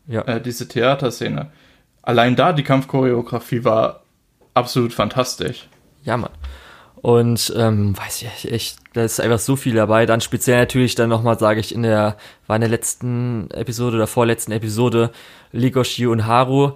ja. 0.06 0.22
äh, 0.22 0.40
diese 0.40 0.68
Theaterszene, 0.68 1.50
allein 2.04 2.36
da 2.36 2.54
die 2.54 2.62
Kampfchoreografie 2.62 3.64
war 3.64 4.04
absolut 4.54 4.94
fantastisch. 4.94 5.68
Ja, 6.04 6.18
Mann. 6.18 6.30
Und 6.98 7.52
ähm, 7.58 7.98
weiß 7.98 8.22
ich 8.22 8.52
echt, 8.52 8.78
da 8.94 9.06
ist 9.06 9.20
einfach 9.20 9.40
so 9.40 9.56
viel 9.56 9.74
dabei. 9.74 10.06
Dann 10.06 10.22
speziell 10.22 10.60
natürlich 10.60 10.94
dann 10.94 11.10
nochmal, 11.10 11.40
sage 11.40 11.62
ich, 11.62 11.74
in 11.74 11.82
der, 11.82 12.16
war 12.46 12.58
in 12.58 12.62
der 12.62 12.70
letzten 12.70 13.50
Episode 13.50 13.96
oder 13.96 14.06
vorletzten 14.06 14.52
Episode, 14.52 15.10
Legoshi 15.52 16.06
und 16.06 16.28
Haru 16.28 16.74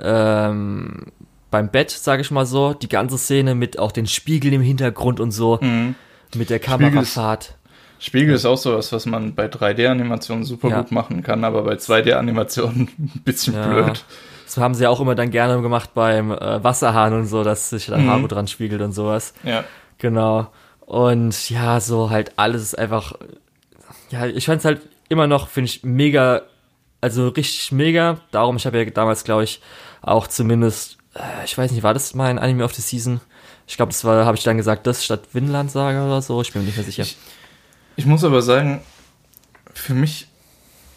ähm, 0.00 1.12
beim 1.50 1.70
Bett, 1.70 1.90
sage 1.90 2.22
ich 2.22 2.30
mal 2.30 2.46
so, 2.46 2.74
die 2.74 2.88
ganze 2.88 3.18
Szene 3.18 3.54
mit 3.54 3.78
auch 3.78 3.92
den 3.92 4.06
Spiegeln 4.06 4.54
im 4.54 4.62
Hintergrund 4.62 5.20
und 5.20 5.30
so, 5.30 5.58
mhm. 5.60 5.94
mit 6.34 6.50
der 6.50 6.58
Kamerafahrt. 6.58 7.44
Spiegel 7.44 7.54
ist, 7.98 8.04
Spiegel 8.04 8.34
ist 8.34 8.44
auch 8.44 8.58
sowas, 8.58 8.92
was 8.92 9.06
man 9.06 9.34
bei 9.34 9.46
3D-Animationen 9.46 10.44
super 10.44 10.68
ja. 10.68 10.80
gut 10.80 10.92
machen 10.92 11.22
kann, 11.22 11.44
aber 11.44 11.62
bei 11.62 11.74
2D-Animationen 11.74 12.88
ein 12.98 13.22
bisschen 13.24 13.54
ja. 13.54 13.66
blöd. 13.66 14.04
Das 14.44 14.56
haben 14.56 14.74
sie 14.74 14.86
auch 14.86 15.00
immer 15.00 15.14
dann 15.14 15.30
gerne 15.30 15.60
gemacht 15.60 15.90
beim 15.94 16.30
äh, 16.30 16.64
Wasserhahn 16.64 17.12
und 17.12 17.26
so, 17.26 17.44
dass 17.44 17.70
sich 17.70 17.86
dann 17.86 18.04
mhm. 18.04 18.10
Haru 18.10 18.26
dran 18.28 18.46
spiegelt 18.46 18.80
und 18.80 18.92
sowas. 18.92 19.34
Ja. 19.42 19.64
Genau. 19.98 20.48
Und 20.80 21.50
ja, 21.50 21.80
so 21.80 22.08
halt 22.08 22.32
alles 22.36 22.62
ist 22.62 22.78
einfach, 22.78 23.12
ja, 24.10 24.26
ich 24.26 24.46
fand 24.46 24.60
es 24.60 24.64
halt 24.64 24.80
immer 25.10 25.26
noch, 25.26 25.48
finde 25.48 25.66
ich, 25.66 25.82
mega, 25.82 26.42
also 27.02 27.28
richtig 27.28 27.72
mega. 27.72 28.20
Darum, 28.30 28.56
ich 28.56 28.64
habe 28.64 28.78
ja 28.78 28.84
damals, 28.86 29.24
glaube 29.24 29.44
ich, 29.44 29.60
auch 30.00 30.28
zumindest 30.28 30.97
ich 31.44 31.56
weiß 31.56 31.70
nicht, 31.72 31.82
war 31.82 31.94
das 31.94 32.14
mein 32.14 32.38
Anime 32.38 32.64
of 32.64 32.74
the 32.74 32.82
Season? 32.82 33.20
Ich 33.66 33.76
glaube, 33.76 33.92
das 33.92 34.04
war, 34.04 34.24
habe 34.24 34.36
ich 34.36 34.44
dann 34.44 34.56
gesagt, 34.56 34.86
das 34.86 35.04
statt 35.04 35.28
Vinland 35.32 35.70
Saga 35.70 36.06
oder 36.06 36.22
so. 36.22 36.40
Ich 36.40 36.52
bin 36.52 36.62
mir 36.62 36.66
nicht 36.66 36.76
mehr 36.76 36.84
sicher. 36.84 37.02
Ich, 37.02 37.16
ich 37.96 38.06
muss 38.06 38.24
aber 38.24 38.42
sagen, 38.42 38.80
für 39.74 39.94
mich, 39.94 40.28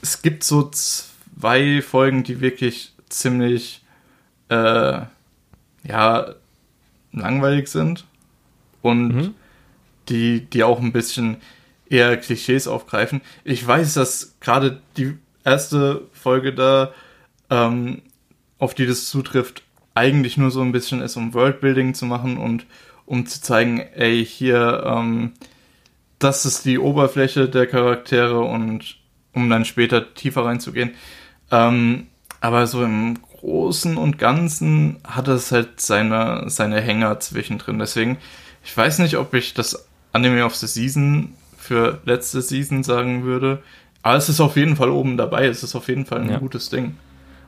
es 0.02 0.22
gibt 0.22 0.44
so 0.44 0.70
zwei 0.70 1.82
Folgen, 1.82 2.24
die 2.24 2.42
wirklich 2.42 2.94
ziemlich, 3.10 3.84
äh, 4.50 5.02
ja, 5.84 6.36
langweilig 7.12 7.68
sind 7.68 8.06
und 8.82 9.08
mhm. 9.10 9.36
die, 10.10 10.42
die 10.42 10.64
auch 10.64 10.80
ein 10.80 10.94
bisschen 10.94 11.38
eher 11.90 12.16
Klischees 12.18 12.68
aufgreifen. 12.68 13.22
Ich 13.44 13.66
weiß, 13.66 13.96
dass 13.96 14.36
gerade 14.40 14.82
die 14.96 15.18
erste 15.44 16.08
Folge 16.14 16.54
da, 16.54 16.94
ähm, 17.50 18.02
auf 18.60 18.74
die 18.76 18.86
das 18.86 19.08
zutrifft, 19.10 19.64
eigentlich 19.94 20.38
nur 20.38 20.52
so 20.52 20.62
ein 20.62 20.72
bisschen 20.72 21.02
ist, 21.02 21.16
um 21.16 21.34
Worldbuilding 21.34 21.94
zu 21.94 22.06
machen 22.06 22.38
und 22.38 22.66
um 23.06 23.26
zu 23.26 23.42
zeigen, 23.42 23.80
ey, 23.80 24.26
hier, 24.26 24.84
ähm, 24.86 25.34
das 26.20 26.46
ist 26.46 26.66
die 26.66 26.80
Oberfläche 26.80 27.50
der 27.50 27.68
Charaktere 27.68 28.39
und 28.39 28.98
um 29.34 29.50
dann 29.50 29.66
später 29.66 30.14
tiefer 30.14 30.46
reinzugehen. 30.46 30.92
Ähm, 31.52 32.08
aber 32.39 32.68
so 32.68 32.84
im 32.84 33.18
Großen 33.39 33.98
und 33.98 34.18
Ganzen 34.18 34.98
hat 35.04 35.28
es 35.28 35.52
halt 35.52 35.82
seine, 35.82 36.50
seine 36.50 36.80
Hänger 36.80 37.20
zwischendrin. 37.20 37.80
Deswegen, 37.80 38.18
ich 38.64 38.76
weiß 38.76 39.00
nicht, 39.00 39.18
ob 39.18 39.34
ich 39.34 39.54
das 39.54 39.88
Anime 40.14 40.46
of 40.46 40.56
the 40.56 40.68
Season 40.68 41.34
für 41.58 42.00
letzte 42.06 42.42
Season 42.42 42.84
sagen 42.84 43.24
würde. 43.24 43.62
Aber 44.04 44.16
es 44.16 44.30
ist 44.30 44.39
auf 44.39 44.56
jeden 44.56 44.76
Fall 44.76 44.89
oben 44.89 45.18
dabei. 45.18 45.48
Es 45.48 45.64
ist 45.64 45.76
auf 45.76 45.88
jeden 45.88 46.06
Fall 46.06 46.22
ein 46.22 46.30
ja. 46.30 46.38
gutes 46.38 46.70
Ding 46.70 46.96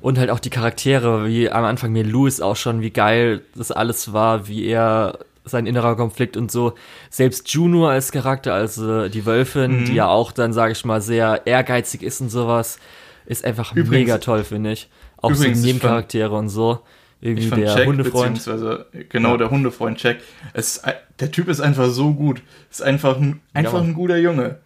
und 0.04 0.20
halt 0.20 0.30
auch 0.30 0.41
die 0.41 0.49
Charaktere, 0.49 1.26
wie 1.28 1.49
am 1.49 1.64
Anfang 1.64 1.93
mir 1.93 2.04
Louis 2.04 2.41
auch 2.41 2.58
schon, 2.58 2.82
wie 2.82 2.91
geil 2.91 3.41
das 3.56 3.72
alles 3.72 4.12
war, 4.12 4.49
wie 4.49 4.66
er 4.66 5.20
sein 5.45 5.66
innerer 5.66 5.95
Konflikt 5.95 6.36
und 6.36 6.51
so. 6.51 6.74
Selbst 7.10 7.49
Juno 7.54 7.88
als 7.88 8.12
Charakter, 8.12 8.54
also 8.54 9.08
die 9.08 9.26
Wölfin, 9.26 9.80
mhm. 9.80 9.86
die 9.86 9.93
ja 9.93 10.10
auch 10.10 10.34
dann, 10.34 10.51
sage 10.51 10.74
ich 10.74 10.84
mal, 10.84 10.99
sehr 10.99 11.47
ehrgeizig 11.47 12.04
ist 12.04 12.20
und 12.20 12.28
sowas, 12.28 12.80
ist 13.26 13.45
einfach 13.45 13.72
übrigens, 13.72 13.91
mega 13.91 14.18
toll, 14.18 14.43
finde 14.43 14.74
ich. 14.74 14.89
Auch 15.22 15.32
übrigens, 15.32 15.62
so 15.62 15.68
Nebencharaktere 15.68 16.32
fand, 16.32 16.39
und 16.39 16.49
so. 16.49 16.80
Irgendwie 17.22 17.49
der 17.51 17.74
Jack, 17.74 17.86
Hundefreund. 17.86 18.34
Beziehungsweise, 18.34 18.88
genau, 19.08 19.32
ja. 19.32 19.38
der 19.38 19.51
Hundefreund 19.51 20.04
Jack. 20.04 20.18
Es, 20.51 20.82
der 21.22 21.32
Typ 21.32 21.47
ist 21.47 21.62
einfach 21.62 21.89
so 21.89 22.14
gut. 22.14 22.41
Ist 22.70 22.84
einfach 22.84 23.16
ein, 23.16 23.39
einfach 23.54 23.76
ja. 23.76 23.80
ein 23.80 23.93
guter 23.93 24.18
Junge. 24.18 24.58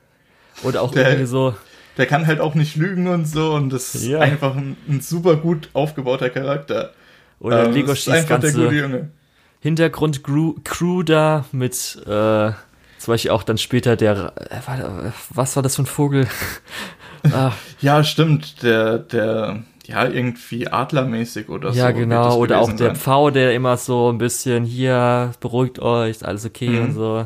Oder 0.63 0.81
auch 0.81 0.91
der, 0.91 1.09
irgendwie 1.09 1.27
so, 1.27 1.53
der 1.97 2.05
kann 2.05 2.27
halt 2.27 2.39
auch 2.39 2.55
nicht 2.55 2.75
lügen 2.75 3.07
und 3.07 3.27
so 3.27 3.53
und 3.53 3.71
das 3.71 3.95
ist 3.95 4.05
ja. 4.05 4.19
einfach 4.19 4.55
ein, 4.55 4.77
ein, 4.87 5.01
super 5.01 5.35
gut 5.35 5.69
aufgebauter 5.73 6.29
Charakter. 6.29 6.93
Oder 7.39 7.65
ähm, 7.65 7.73
Lego 7.73 7.91
ist 7.91 8.07
einfach 8.09 8.39
der 8.39 8.51
gute 8.51 8.75
Junge. 8.75 9.09
Hintergrund 9.59 10.23
Crew 10.23 11.03
da 11.03 11.45
mit 11.51 11.73
äh, 12.05 12.51
zum 12.99 13.13
Beispiel 13.13 13.31
auch 13.31 13.43
dann 13.43 13.57
später 13.57 13.95
der 13.95 14.33
äh, 14.35 15.11
was 15.29 15.55
war 15.55 15.63
das 15.63 15.75
für 15.75 15.83
ein 15.83 15.87
Vogel? 15.87 16.27
ah. 17.31 17.51
Ja, 17.81 18.03
stimmt, 18.03 18.63
der 18.63 18.99
der 18.99 19.63
ja, 19.85 20.05
irgendwie 20.05 20.67
adlermäßig 20.67 21.47
oder 21.49 21.69
ja, 21.69 21.73
so. 21.73 21.79
Ja, 21.79 21.91
genau. 21.91 22.37
Oder 22.37 22.59
auch 22.59 22.71
der 22.73 22.87
sein. 22.87 22.95
Pfau, 22.97 23.31
der 23.31 23.53
immer 23.53 23.77
so 23.77 24.11
ein 24.11 24.17
bisschen 24.17 24.65
hier, 24.65 25.31
beruhigt 25.39 25.79
euch, 25.79 26.25
alles 26.25 26.45
okay 26.45 26.69
mhm. 26.69 26.81
und 26.81 26.93
so 26.93 27.25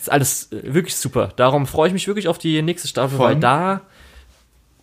ist 0.00 0.10
alles 0.10 0.52
äh, 0.52 0.74
wirklich 0.74 0.96
super. 0.96 1.32
Darum 1.36 1.66
freue 1.66 1.88
ich 1.88 1.92
mich 1.92 2.06
wirklich 2.06 2.28
auf 2.28 2.38
die 2.38 2.60
nächste 2.62 2.88
Staffel, 2.88 3.16
Von? 3.16 3.26
weil 3.26 3.36
da, 3.36 3.82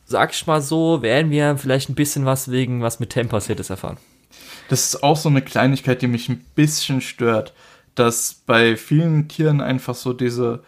sag 0.06 0.34
ich 0.34 0.46
mal 0.48 0.62
so, 0.62 1.02
werden 1.02 1.32
wir 1.32 1.58
vielleicht 1.58 1.90
ein 1.90 1.96
bisschen 1.96 2.26
was 2.26 2.52
wegen 2.52 2.82
was 2.82 3.00
mit 3.00 3.10
Tem 3.10 3.28
passiert 3.28 3.60
ist 3.60 3.70
erfahren. 3.70 3.98
Das 4.70 4.86
ist 4.86 5.04
auch 5.04 5.18
so 5.18 5.30
eine 5.30 5.42
Kleinigkeit, 5.42 6.02
die 6.02 6.08
mich 6.08 6.30
ein 6.30 6.46
bisschen 6.56 7.02
stört, 7.02 7.54
dass 7.96 8.42
bei 8.46 8.76
vielen 8.76 9.28
Tieren 9.28 9.62
einfach 9.62 9.96
so 9.96 10.14
diese, 10.14 10.64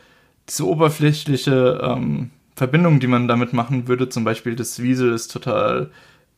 diese 0.48 0.66
oberflächliche 0.66 1.80
ähm, 1.84 2.32
Verbindung, 2.56 3.00
die 3.00 3.08
man 3.08 3.28
damit 3.28 3.54
machen 3.54 3.88
würde, 3.88 4.10
zum 4.10 4.24
Beispiel 4.24 4.56
das 4.56 4.82
Wiesel 4.82 5.14
ist 5.14 5.32
total 5.32 5.92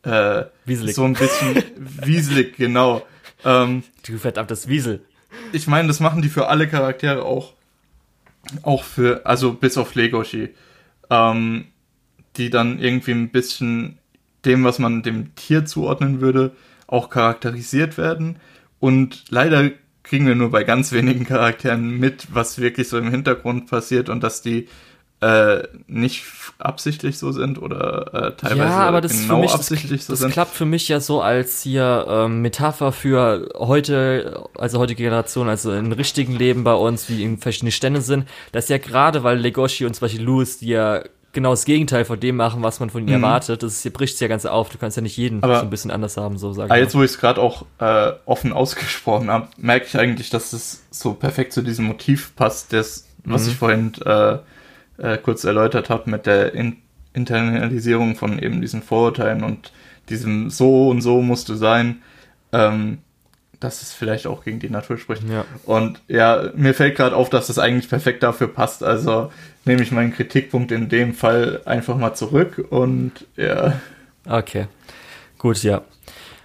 äh, 0.04 0.44
wieselig. 0.66 0.96
so 0.96 1.04
ein 1.04 1.14
bisschen 1.14 1.64
wieselig, 2.04 2.58
genau. 2.58 3.04
Ähm, 3.46 3.84
du 4.06 4.18
verdammtes 4.18 4.68
Wiesel. 4.68 5.02
Ich 5.54 5.68
meine, 5.68 5.88
das 5.88 6.00
machen 6.00 6.22
die 6.22 6.30
für 6.30 6.48
alle 6.48 6.68
Charaktere 6.68 7.24
auch 7.24 7.54
auch 8.64 8.84
für, 8.84 9.26
also 9.26 9.54
bis 9.54 9.78
auf 9.78 9.96
Legoshi, 9.96 10.50
ähm, 11.10 11.66
die 12.38 12.50
dann 12.50 12.80
irgendwie 12.80 13.12
ein 13.12 13.30
bisschen 13.30 14.00
dem, 14.46 14.64
was 14.64 14.80
man 14.80 15.04
dem 15.04 15.36
Tier 15.36 15.66
zuordnen 15.66 16.22
würde, 16.22 16.56
auch 16.88 17.10
charakterisiert 17.10 17.98
werden. 17.98 18.38
Und 18.80 19.26
leider 19.30 19.72
kriegen 20.04 20.26
wir 20.26 20.36
nur 20.36 20.52
bei 20.52 20.64
ganz 20.64 20.92
wenigen 20.92 21.26
Charakteren 21.26 22.00
mit, 22.00 22.34
was 22.34 22.60
wirklich 22.60 22.90
so 22.90 22.98
im 22.98 23.12
Hintergrund 23.12 23.70
passiert 23.70 24.10
und 24.10 24.24
dass 24.24 24.42
die 24.42 24.68
äh, 25.22 25.68
nicht 25.88 26.24
absichtlich 26.58 27.18
so 27.20 27.32
sind 27.32 27.62
oder 27.62 28.14
äh, 28.14 28.32
teilweise 28.36 28.70
ja, 28.70 28.80
aber 28.88 29.02
das 29.02 29.22
genau 29.22 29.42
mich, 29.42 29.52
absichtlich 29.52 30.00
das, 30.00 30.08
so 30.08 30.14
das 30.14 30.20
sind. 30.20 30.30
Das 30.30 30.34
klappt 30.34 30.56
für 30.56 30.66
mich 30.66 30.88
ja 30.88 31.00
so 31.00 31.22
als 31.22 31.62
hier 31.62 32.06
ähm, 32.10 32.42
Metapher 32.42 32.92
für 32.92 33.50
heute, 33.56 34.50
also 34.58 34.80
heutige 34.80 35.04
Generation, 35.04 35.48
also 35.48 35.74
im 35.74 35.92
richtigen 35.92 36.36
Leben 36.36 36.64
bei 36.64 36.74
uns, 36.74 37.08
wie 37.10 37.24
in 37.24 37.38
verschiedene 37.38 37.72
Stände 37.72 38.02
sind. 38.02 38.28
Das 38.52 38.66
ist 38.66 38.70
ja 38.70 38.80
gerade, 38.80 39.24
weil 39.24 39.38
Legoshi 39.38 39.86
und 39.86 39.94
zum 39.94 40.06
Beispiel 40.06 40.24
Louis, 40.24 40.58
die 40.58 40.70
ja 40.70 41.04
genau 41.34 41.52
das 41.52 41.66
Gegenteil 41.66 42.06
von 42.06 42.20
dem 42.20 42.36
machen, 42.36 42.64
was 42.64 42.80
man 42.80 42.90
von 42.90 43.02
ihnen 43.02 43.18
mhm. 43.18 43.24
erwartet. 43.24 43.64
Das 43.64 43.86
ist, 43.86 43.94
bricht 43.94 44.16
es 44.16 44.20
ja 44.20 44.28
ganz 44.28 44.46
auf. 44.46 44.70
Du 44.70 44.78
kannst 44.78 44.98
ja 44.98 45.04
nicht 45.04 45.18
jeden 45.18 45.44
aber, 45.44 45.58
so 45.58 45.62
ein 45.62 45.70
bisschen 45.70 45.92
anders 45.92 46.18
haben, 46.18 46.38
so 46.38 46.54
sagen. 46.54 46.72
Aber 46.72 46.80
jetzt, 46.80 46.96
wo 46.96 47.04
ich 47.04 47.12
es 47.12 47.20
gerade 47.20 47.42
auch 47.42 47.66
äh, 47.80 48.12
offen 48.26 48.54
ausgesprochen 48.54 49.30
habe, 49.30 49.48
merke 49.58 49.86
ich 49.86 49.98
eigentlich, 49.98 50.30
dass 50.30 50.54
es 50.54 50.84
so 50.90 51.14
perfekt 51.14 51.54
zu 51.54 51.62
diesem 51.62 51.86
Motiv 51.86 52.36
passt, 52.36 52.74
das, 52.74 53.08
was 53.24 53.44
mhm. 53.44 53.50
ich 53.50 53.56
vorhin 53.56 53.94
äh, 54.04 54.40
äh, 55.02 55.18
kurz 55.18 55.44
erläutert 55.44 55.90
habe 55.90 56.10
mit 56.10 56.26
der 56.26 56.54
In 56.54 56.78
Internalisierung 57.14 58.16
von 58.16 58.40
eben 58.40 58.62
diesen 58.62 58.82
Vorurteilen 58.82 59.44
und 59.44 59.74
diesem 60.08 60.50
so 60.50 60.88
und 60.88 61.02
so 61.02 61.22
musst 61.22 61.50
du 61.50 61.56
sein. 61.56 62.02
Ähm, 62.54 63.00
dass 63.62 63.84
es 63.84 63.94
vielleicht 63.94 64.28
auch 64.28 64.44
gegen 64.44 64.60
die 64.60 64.70
Natur 64.70 64.98
spricht. 64.98 65.24
Ja. 65.30 65.46
Und 65.66 66.02
ja, 66.08 66.52
mir 66.56 66.74
fällt 66.74 66.98
gerade 66.98 67.16
auf, 67.16 67.30
dass 67.30 67.48
das 67.48 67.60
eigentlich 67.60 67.90
perfekt 67.90 68.24
dafür 68.24 68.48
passt. 68.48 68.84
Also 68.84 69.32
nehme 69.66 69.84
ich 69.84 69.92
meinen 69.92 70.14
Kritikpunkt 70.14 70.72
in 70.72 70.90
dem 70.90 71.14
Fall 71.14 71.62
einfach 71.66 71.96
mal 71.96 72.16
zurück 72.16 72.66
und 72.70 73.12
ja. 73.38 73.80
Okay. 74.28 74.68
Gut, 75.38 75.62
ja. 75.64 75.84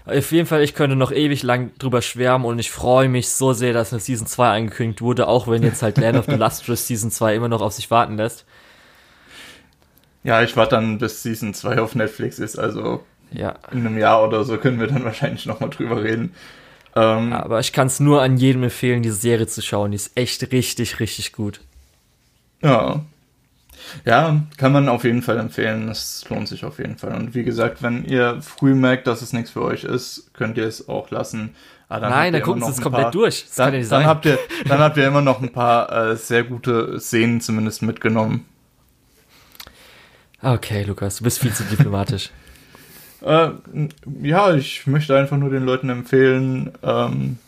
Auf 0.07 0.31
jeden 0.31 0.47
Fall, 0.47 0.63
ich 0.63 0.75
könnte 0.75 0.95
noch 0.95 1.11
ewig 1.11 1.43
lang 1.43 1.73
drüber 1.79 2.01
schwärmen 2.01 2.45
und 2.45 2.61
ich 2.61 2.71
freue 2.71 3.09
mich 3.09 3.29
so 3.29 3.53
sehr, 3.53 3.73
dass 3.73 3.93
eine 3.93 4.01
Season 4.01 4.27
2 4.27 4.49
angekündigt 4.49 5.03
wurde, 5.03 5.27
auch 5.27 5.49
wenn 5.49 5.65
jetzt 5.65 5.83
halt 5.83 5.99
Land 5.99 6.17
of 6.17 6.27
the 6.27 6.37
Lustrous 6.37 6.87
Season 6.87 7.11
2 7.11 7.35
immer 7.35 7.49
noch 7.49 7.61
auf 7.61 7.73
sich 7.73 7.91
warten 7.91 8.17
lässt. 8.17 8.45
Ja, 10.23 10.43
ich 10.43 10.57
warte 10.57 10.77
dann, 10.77 10.99
bis 10.99 11.25
Season 11.25 11.55
2 11.55 11.81
auf 11.81 11.97
Netflix 11.97 12.39
ist, 12.39 12.57
also 12.57 13.05
ja. 13.33 13.57
in 13.73 13.81
einem 13.81 13.99
Jahr 13.99 14.25
oder 14.25 14.45
so 14.45 14.59
können 14.59 14.79
wir 14.79 14.87
dann 14.87 15.05
wahrscheinlich 15.05 15.45
nochmal 15.47 15.71
drüber 15.71 16.03
reden. 16.03 16.35
Ähm, 16.95 17.33
Aber 17.33 17.59
ich 17.59 17.73
kann 17.73 17.89
es 17.89 17.99
nur 17.99 18.23
an 18.23 18.37
jedem 18.37 18.63
empfehlen, 18.63 19.03
diese 19.03 19.17
Serie 19.17 19.47
zu 19.49 19.61
schauen. 19.61 19.91
Die 19.91 19.97
ist 19.97 20.17
echt 20.17 20.53
richtig, 20.53 21.01
richtig 21.01 21.33
gut. 21.33 21.61
Ja. 22.63 23.05
Ja, 24.05 24.43
kann 24.57 24.73
man 24.73 24.89
auf 24.89 25.05
jeden 25.05 25.23
Fall 25.23 25.39
empfehlen. 25.39 25.89
Es 25.89 26.25
lohnt 26.29 26.49
sich 26.49 26.65
auf 26.65 26.79
jeden 26.79 26.99
Fall. 26.99 27.15
Und 27.15 27.35
wie 27.35 27.45
gesagt, 27.45 27.83
wenn 27.83 28.05
ihr 28.05 28.41
früh 28.43 28.75
merkt, 28.75 29.07
dass 29.07 29.23
es 29.23 29.33
nichts 29.33 29.51
für 29.51 29.63
euch 29.63 29.85
ist, 29.85 30.33
könnt 30.35 30.57
ihr 30.59 30.67
es 30.67 30.89
auch 30.89 31.11
lassen. 31.11 31.55
Ah, 31.89 32.01
Nein, 32.01 32.33
dann 32.33 32.43
gucken 32.43 32.65
Sie 32.65 32.71
es 32.71 32.81
komplett 32.81 33.05
paar, 33.05 33.13
durch. 33.13 33.45
Das 33.45 33.55
dann, 33.55 33.75
ja 33.75 33.89
dann, 33.89 34.07
habt 34.07 34.27
ihr, 34.27 34.39
dann 34.67 34.81
habt 34.81 34.97
ihr 34.97 35.07
immer 35.07 35.23
noch 35.23 35.41
ein 35.41 35.53
paar 35.53 36.11
äh, 36.11 36.17
sehr 36.17 36.43
gute 36.43 36.99
Szenen 36.99 37.41
zumindest 37.41 37.83
mitgenommen. 37.83 38.45
Okay, 40.43 40.83
Lukas, 40.83 41.19
du 41.19 41.25
bist 41.25 41.41
viel 41.41 41.53
zu 41.53 41.65
diplomatisch. 41.65 42.31
Äh, 43.23 43.49
ja, 44.23 44.55
ich 44.55 44.87
möchte 44.87 45.17
einfach 45.17 45.39
nur 45.39 45.49
den 45.49 45.65
Leuten 45.65 45.89
empfehlen, 45.89 46.71
ähm, 46.83 47.39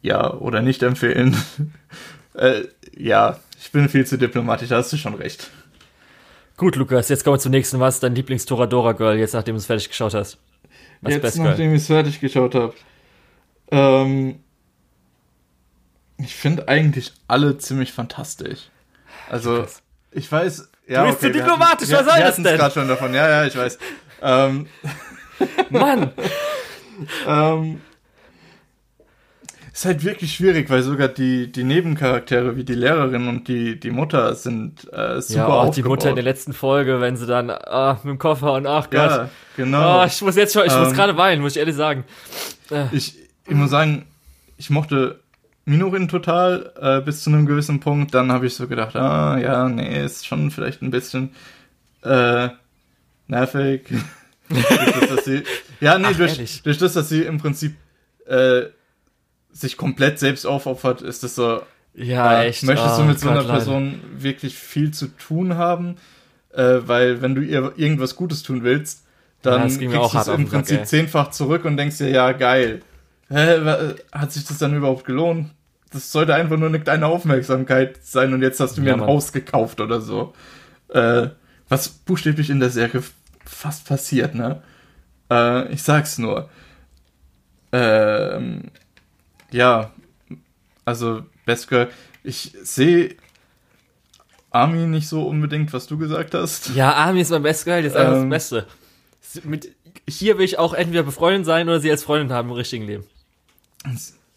ja, 0.00 0.32
oder 0.32 0.62
nicht 0.62 0.82
empfehlen. 0.82 1.36
äh, 2.34 2.62
ja, 2.96 3.38
ich 3.60 3.72
bin 3.72 3.88
viel 3.88 4.06
zu 4.06 4.18
diplomatisch, 4.18 4.68
da 4.68 4.76
hast 4.76 4.92
du 4.92 4.96
schon 4.96 5.14
recht. 5.14 5.50
Gut, 6.56 6.76
Lukas, 6.76 7.08
jetzt 7.08 7.24
kommen 7.24 7.36
wir 7.36 7.40
zum 7.40 7.52
nächsten. 7.52 7.78
Was 7.80 7.96
ist 7.96 8.02
dein 8.02 8.14
Lieblings-Toradora-Girl, 8.14 9.16
jetzt 9.16 9.34
nachdem 9.34 9.54
du 9.54 9.58
es 9.58 9.66
fertig 9.66 9.88
geschaut 9.88 10.14
hast? 10.14 10.38
Was 11.00 11.14
jetzt, 11.14 11.38
nachdem 11.38 11.72
ich 11.72 11.82
es 11.82 11.86
fertig 11.86 12.20
geschaut 12.20 12.54
habe. 12.54 12.74
Ähm, 13.70 14.40
ich 16.18 16.34
finde 16.34 16.66
eigentlich 16.66 17.12
alle 17.28 17.58
ziemlich 17.58 17.92
fantastisch. 17.92 18.70
Also, 19.30 19.66
ich 20.10 20.30
weiß, 20.30 20.68
ja, 20.88 21.02
du 21.02 21.10
bist 21.10 21.18
okay, 21.18 21.32
zu 21.32 21.38
diplomatisch, 21.38 21.92
hatten, 21.92 22.06
was 22.06 22.14
soll 22.14 22.22
das 22.22 22.36
denn? 22.36 22.56
gerade 22.56 22.74
schon 22.74 22.88
davon, 22.88 23.14
ja, 23.14 23.28
ja, 23.28 23.44
ich 23.44 23.56
weiß. 23.56 23.78
ähm, 24.22 24.66
Mann! 25.70 26.12
ähm, 27.26 27.80
ist 29.78 29.84
halt 29.84 30.02
wirklich 30.02 30.34
schwierig, 30.34 30.70
weil 30.70 30.82
sogar 30.82 31.06
die, 31.06 31.52
die 31.52 31.62
Nebencharaktere 31.62 32.56
wie 32.56 32.64
die 32.64 32.74
Lehrerin 32.74 33.28
und 33.28 33.46
die, 33.46 33.78
die 33.78 33.92
Mutter 33.92 34.34
sind 34.34 34.92
äh, 34.92 35.22
super 35.22 35.38
Ja, 35.38 35.46
auch 35.46 35.72
die 35.72 35.84
Mutter 35.84 36.08
in 36.08 36.16
der 36.16 36.24
letzten 36.24 36.52
Folge, 36.52 37.00
wenn 37.00 37.16
sie 37.16 37.26
dann 37.26 37.48
ah, 37.48 37.94
mit 38.02 38.10
dem 38.10 38.18
Koffer 38.18 38.54
und 38.54 38.66
ach 38.66 38.90
Gott. 38.90 39.10
Ja, 39.10 39.30
genau. 39.56 40.02
Oh, 40.02 40.04
ich 40.04 40.20
muss 40.20 40.34
jetzt 40.34 40.52
schon, 40.52 40.66
ich 40.66 40.72
ähm, 40.72 40.80
muss 40.80 40.94
gerade 40.94 41.16
weinen, 41.16 41.42
muss 41.42 41.52
ich 41.52 41.58
ehrlich 41.58 41.76
sagen. 41.76 42.02
Äh. 42.72 42.86
Ich, 42.90 43.14
ich 43.46 43.54
muss 43.54 43.70
sagen, 43.70 44.06
ich 44.56 44.68
mochte 44.68 45.20
Minorin 45.64 46.08
total 46.08 46.72
äh, 46.80 47.00
bis 47.00 47.22
zu 47.22 47.30
einem 47.30 47.46
gewissen 47.46 47.78
Punkt. 47.78 48.12
Dann 48.14 48.32
habe 48.32 48.48
ich 48.48 48.56
so 48.56 48.66
gedacht, 48.66 48.96
ah 48.96 49.38
ja, 49.38 49.68
nee, 49.68 50.04
ist 50.04 50.26
schon 50.26 50.50
vielleicht 50.50 50.82
ein 50.82 50.90
bisschen 50.90 51.36
äh, 52.02 52.48
nervig. 53.28 53.86
durch 54.48 55.08
das, 55.08 55.24
sie, 55.24 55.44
ja, 55.80 56.00
nee, 56.00 56.08
Ach, 56.10 56.16
durch, 56.16 56.62
durch, 56.64 56.78
das, 56.78 56.94
dass 56.94 57.08
sie 57.08 57.22
im 57.22 57.38
Prinzip 57.38 57.76
äh, 58.26 58.62
sich 59.52 59.76
komplett 59.76 60.18
selbst 60.18 60.46
aufopfert, 60.46 61.02
ist 61.02 61.22
das 61.22 61.34
so. 61.34 61.62
Ja, 61.94 62.42
echt. 62.42 62.62
Möchtest 62.62 62.94
oh, 62.94 63.02
du 63.02 63.08
mit 63.08 63.20
so 63.20 63.28
einer 63.28 63.44
Person 63.44 64.00
wirklich 64.16 64.56
viel 64.56 64.92
zu 64.92 65.08
tun 65.08 65.56
haben? 65.56 65.96
Äh, 66.52 66.80
weil, 66.86 67.22
wenn 67.22 67.34
du 67.34 67.42
ihr 67.42 67.72
irgendwas 67.76 68.16
Gutes 68.16 68.42
tun 68.42 68.62
willst, 68.62 69.04
dann 69.42 69.68
ja, 69.68 69.76
kriegst 69.76 70.14
du 70.14 70.18
es 70.18 70.28
im 70.28 70.48
Prinzip 70.48 70.78
Sack, 70.78 70.86
zehnfach 70.86 71.30
zurück 71.30 71.64
und 71.64 71.76
denkst 71.76 71.98
dir, 71.98 72.10
ja, 72.10 72.32
geil. 72.32 72.82
Hä, 73.28 73.94
hat 74.12 74.32
sich 74.32 74.44
das 74.44 74.58
dann 74.58 74.74
überhaupt 74.74 75.04
gelohnt? 75.04 75.50
das 75.90 76.12
sollte 76.12 76.34
einfach 76.34 76.56
nur 76.56 76.68
eine 76.68 76.80
kleine 76.80 77.06
Aufmerksamkeit 77.06 77.98
sein 78.02 78.34
und 78.34 78.42
jetzt 78.42 78.60
hast 78.60 78.76
du 78.76 78.82
mir 78.82 78.88
ja, 78.88 78.94
ein 78.94 79.00
Haus 79.00 79.32
gekauft 79.32 79.80
oder 79.80 80.00
so. 80.00 80.34
Äh, 80.88 81.28
was 81.68 81.88
buchstäblich 81.88 82.50
in 82.50 82.60
der 82.60 82.70
Serie 82.70 83.02
fast 83.44 83.86
passiert, 83.86 84.34
ne? 84.34 84.62
Äh, 85.30 85.72
ich 85.72 85.82
sag's 85.82 86.18
nur. 86.18 86.48
Ähm, 87.72 88.70
ja, 89.50 89.92
also 90.84 91.22
Best 91.44 91.68
Girl, 91.68 91.88
ich 92.22 92.52
sehe 92.62 93.16
Army 94.50 94.86
nicht 94.86 95.08
so 95.08 95.26
unbedingt, 95.26 95.72
was 95.72 95.86
du 95.86 95.98
gesagt 95.98 96.34
hast. 96.34 96.74
Ja, 96.74 96.92
Army 96.94 97.20
ist 97.20 97.30
mein 97.30 97.42
Best 97.42 97.64
Girl, 97.64 97.82
das 97.82 97.92
ist 97.92 97.98
einfach 97.98 98.22
ähm, 98.22 98.30
das 98.30 98.50
Beste. 98.50 98.66
Mit, 99.44 99.74
hier 100.08 100.38
will 100.38 100.44
ich 100.44 100.58
auch 100.58 100.72
entweder 100.74 101.02
befreundet 101.02 101.44
sein 101.44 101.68
oder 101.68 101.80
sie 101.80 101.90
als 101.90 102.02
Freundin 102.02 102.32
haben 102.32 102.48
im 102.48 102.54
richtigen 102.54 102.86
Leben 102.86 103.04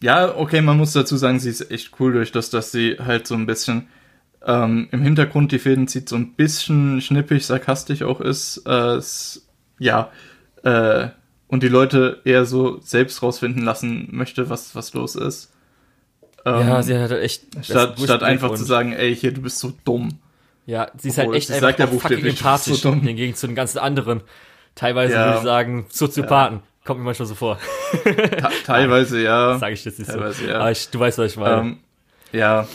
ja, 0.01 0.36
okay, 0.36 0.62
man 0.62 0.78
muss 0.78 0.93
dazu 0.93 1.16
sagen, 1.16 1.39
sie 1.39 1.49
ist 1.49 1.72
echt 1.72 1.91
cool 1.99 2.14
durch 2.14 2.32
das, 2.32 2.49
dass 2.49 2.72
sie 2.72 2.97
halt 2.99 3.28
so 3.28 3.36
ein 3.36 3.45
bisschen 3.45 3.88
ähm, 4.43 4.89
im 4.91 5.01
Hintergrund 5.03 5.51
die 5.51 5.59
Fäden 5.59 5.88
zieht, 5.88 6.09
so 6.09 6.16
ein 6.16 6.34
bisschen 6.34 7.01
schnippig, 7.01 7.45
sarkastisch 7.45 8.01
auch 8.01 8.20
ist. 8.20 8.64
Äh, 8.66 8.99
ja, 9.78 10.12
äh, 10.64 11.09
und 11.51 11.61
die 11.63 11.67
Leute 11.67 12.21
eher 12.23 12.45
so 12.45 12.79
selbst 12.79 13.21
rausfinden 13.21 13.63
lassen 13.63 14.07
möchte, 14.11 14.49
was, 14.49 14.73
was 14.73 14.93
los 14.93 15.15
ist. 15.15 15.51
Ähm, 16.45 16.67
ja, 16.67 16.81
sie 16.81 16.97
hat 16.97 17.11
halt 17.11 17.21
echt. 17.21 17.43
Statt, 17.61 17.99
statt 17.99 18.23
einfach 18.23 18.55
zu 18.55 18.63
sagen, 18.63 18.93
ey, 18.93 19.13
hier, 19.13 19.33
du 19.33 19.41
bist 19.41 19.59
so 19.59 19.73
dumm. 19.83 20.19
Ja, 20.65 20.89
sie 20.97 21.09
ist 21.09 21.17
halt 21.17 21.27
Obwohl, 21.27 21.41
halt 21.41 21.49
echt 21.49 21.51
einfach 21.51 21.87
sagt 21.89 22.01
fucking 22.01 22.25
empathisch 22.25 22.79
so 22.79 22.93
hingegen 22.93 23.35
zu 23.35 23.47
den 23.47 23.55
ganzen 23.55 23.79
anderen. 23.79 24.21
Teilweise 24.75 25.13
ja. 25.13 25.25
würde 25.25 25.37
ich 25.39 25.43
sagen, 25.43 25.85
Soziopathen. 25.89 26.59
Ja. 26.59 26.63
Kommt 26.85 27.01
mir 27.01 27.05
manchmal 27.05 27.27
so 27.27 27.35
vor. 27.35 27.59
teilweise 28.65 29.21
ja. 29.21 29.57
Sage 29.59 29.73
ich 29.73 29.83
jetzt 29.83 29.99
nicht 29.99 30.09
teilweise, 30.09 30.45
so. 30.45 30.49
Ja. 30.49 30.61
Aber 30.61 30.71
ich, 30.71 30.89
du 30.89 30.99
weißt, 30.99 31.17
was 31.17 31.31
ich 31.33 31.37
meine. 31.37 31.61
Ähm, 31.61 31.77
ja. 32.31 32.67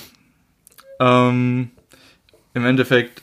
Ähm, 1.01 1.71
Im 2.53 2.67
Endeffekt 2.67 3.23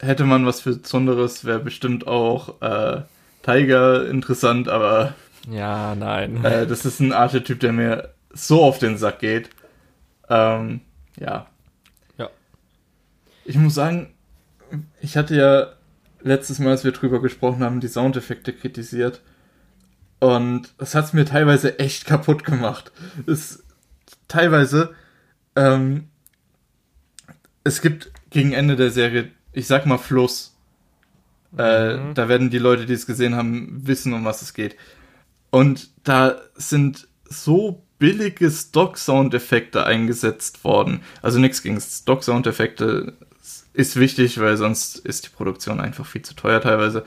hätte 0.00 0.24
man 0.24 0.46
was 0.46 0.62
für 0.62 0.74
Besonderes, 0.74 1.44
wäre 1.44 1.60
bestimmt 1.60 2.06
auch 2.06 2.60
äh, 2.62 3.02
Tiger 3.42 4.08
interessant, 4.08 4.68
aber. 4.68 5.14
Ja, 5.50 5.94
nein. 5.94 6.44
Äh, 6.44 6.66
das 6.66 6.84
ist 6.84 7.00
ein 7.00 7.12
Archetyp, 7.12 7.60
der 7.60 7.72
mir 7.72 8.14
so 8.32 8.62
auf 8.62 8.78
den 8.78 8.98
Sack 8.98 9.20
geht. 9.20 9.50
Ähm, 10.28 10.80
ja. 11.18 11.46
Ja. 12.18 12.30
Ich 13.44 13.56
muss 13.56 13.74
sagen, 13.74 14.14
ich 15.00 15.16
hatte 15.16 15.34
ja 15.34 15.72
letztes 16.22 16.58
Mal, 16.58 16.70
als 16.70 16.84
wir 16.84 16.92
drüber 16.92 17.20
gesprochen 17.20 17.62
haben, 17.64 17.80
die 17.80 17.88
Soundeffekte 17.88 18.52
kritisiert. 18.52 19.22
Und 20.20 20.74
das 20.76 20.94
hat's 20.94 21.12
mir 21.12 21.24
teilweise 21.24 21.78
echt 21.78 22.04
kaputt 22.06 22.44
gemacht. 22.44 22.92
Es, 23.26 23.64
teilweise, 24.28 24.94
ähm, 25.56 26.08
es 27.64 27.80
gibt 27.80 28.12
gegen 28.28 28.52
Ende 28.52 28.76
der 28.76 28.90
Serie, 28.90 29.30
ich 29.52 29.66
sag 29.66 29.86
mal 29.86 29.98
Fluss. 29.98 30.49
Äh, 31.56 31.96
mhm. 31.96 32.14
da 32.14 32.28
werden 32.28 32.50
die 32.50 32.58
Leute, 32.58 32.86
die 32.86 32.92
es 32.92 33.06
gesehen 33.06 33.34
haben, 33.34 33.86
wissen, 33.86 34.12
um 34.12 34.24
was 34.24 34.42
es 34.42 34.54
geht. 34.54 34.76
Und 35.50 35.90
da 36.04 36.36
sind 36.54 37.08
so 37.24 37.84
billige 37.98 38.50
Stock-Soundeffekte 38.50 39.84
eingesetzt 39.84 40.64
worden. 40.64 41.02
Also 41.22 41.38
nichts 41.38 41.62
gegen 41.62 41.80
Stock-Soundeffekte 41.80 43.14
ist 43.72 43.96
wichtig, 43.96 44.40
weil 44.40 44.56
sonst 44.56 44.98
ist 44.98 45.26
die 45.26 45.30
Produktion 45.30 45.80
einfach 45.80 46.06
viel 46.06 46.22
zu 46.22 46.34
teuer 46.34 46.60
teilweise. 46.60 47.04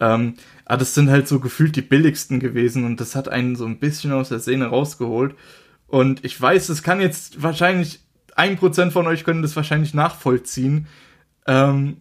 Ähm, 0.00 0.34
aber 0.64 0.78
das 0.78 0.94
sind 0.94 1.10
halt 1.10 1.28
so 1.28 1.40
gefühlt 1.40 1.76
die 1.76 1.82
billigsten 1.82 2.40
gewesen 2.40 2.84
und 2.84 3.00
das 3.00 3.14
hat 3.14 3.28
einen 3.28 3.56
so 3.56 3.64
ein 3.64 3.78
bisschen 3.78 4.12
aus 4.12 4.28
der 4.28 4.40
Szene 4.40 4.66
rausgeholt. 4.66 5.34
Und 5.86 6.24
ich 6.24 6.40
weiß, 6.40 6.68
es 6.68 6.82
kann 6.82 7.00
jetzt 7.00 7.42
wahrscheinlich, 7.42 8.00
ein 8.36 8.56
Prozent 8.56 8.92
von 8.92 9.06
euch 9.06 9.24
können 9.24 9.42
das 9.42 9.56
wahrscheinlich 9.56 9.94
nachvollziehen. 9.94 10.88
Ähm, 11.46 11.98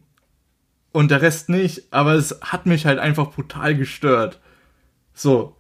und 0.94 1.12
der 1.12 1.22
Rest 1.22 1.50
nicht, 1.50 1.84
aber 1.92 2.14
es 2.14 2.40
hat 2.42 2.66
mich 2.66 2.86
halt 2.86 3.00
einfach 3.00 3.32
brutal 3.32 3.76
gestört. 3.76 4.40
So, 5.14 5.56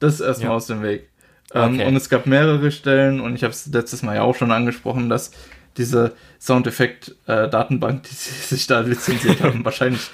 das 0.00 0.14
ist 0.14 0.20
erstmal 0.20 0.50
ja. 0.50 0.56
aus 0.56 0.66
dem 0.66 0.82
Weg. 0.82 1.08
Ähm, 1.52 1.74
okay. 1.74 1.86
Und 1.86 1.94
es 1.96 2.08
gab 2.08 2.26
mehrere 2.26 2.72
Stellen, 2.72 3.20
und 3.20 3.36
ich 3.36 3.44
habe 3.44 3.52
es 3.52 3.66
letztes 3.66 4.02
Mal 4.02 4.16
ja 4.16 4.22
auch 4.22 4.34
schon 4.34 4.50
angesprochen, 4.50 5.08
dass 5.08 5.30
diese 5.76 6.12
Soundeffekt-Datenbank, 6.40 8.02
die 8.04 8.14
sie 8.14 8.30
sich 8.56 8.66
da 8.66 8.80
lizenziert 8.80 9.42
haben, 9.42 9.64
wahrscheinlich 9.64 10.10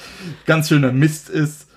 ganz 0.46 0.68
schöner 0.68 0.92
Mist 0.92 1.30
ist. 1.30 1.68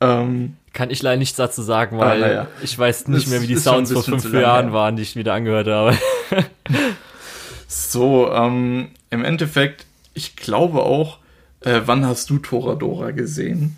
Ähm, 0.00 0.56
Kann 0.72 0.90
ich 0.90 1.02
leider 1.02 1.18
nichts 1.18 1.36
dazu 1.36 1.62
sagen, 1.62 1.98
weil 1.98 2.22
Ah, 2.22 2.26
naja. 2.26 2.46
ich 2.62 2.78
weiß 2.78 3.08
nicht 3.08 3.24
Das 3.24 3.30
mehr, 3.30 3.42
wie 3.42 3.46
die 3.46 3.56
Sounds 3.56 3.92
vor 3.92 4.02
fünf 4.02 4.32
Jahren 4.32 4.66
her. 4.66 4.72
waren, 4.72 4.96
die 4.96 5.02
ich 5.02 5.16
wieder 5.16 5.34
angehört 5.34 5.68
habe. 5.68 5.96
so, 7.66 8.30
ähm, 8.32 8.90
im 9.10 9.24
Endeffekt, 9.24 9.86
ich 10.14 10.36
glaube 10.36 10.82
auch, 10.82 11.19
äh, 11.62 11.80
wann 11.84 12.06
hast 12.06 12.30
du 12.30 12.38
Toradora 12.38 13.10
gesehen? 13.10 13.76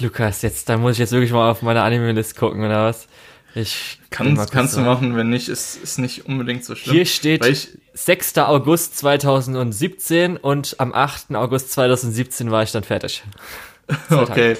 Lukas, 0.00 0.42
jetzt, 0.42 0.68
da 0.68 0.76
muss 0.76 0.92
ich 0.92 0.98
jetzt 0.98 1.12
wirklich 1.12 1.32
mal 1.32 1.50
auf 1.50 1.62
meine 1.62 1.82
Anime-List 1.82 2.36
gucken, 2.36 2.64
oder 2.64 2.84
was? 2.84 3.08
Ich 3.54 3.98
Kann, 4.10 4.36
kannst 4.50 4.76
du 4.76 4.80
machen, 4.80 5.16
wenn 5.16 5.28
nicht, 5.28 5.48
ist, 5.48 5.76
ist 5.82 5.98
nicht 5.98 6.26
unbedingt 6.26 6.64
so 6.64 6.76
schlimm. 6.76 6.94
Hier 6.94 7.06
steht 7.06 7.44
ich, 7.44 7.68
6. 7.94 8.38
August 8.38 8.98
2017 8.98 10.36
und 10.36 10.76
am 10.78 10.94
8. 10.94 11.34
August 11.34 11.72
2017 11.72 12.50
war 12.50 12.62
ich 12.62 12.70
dann 12.70 12.84
fertig. 12.84 13.24
okay. 14.10 14.56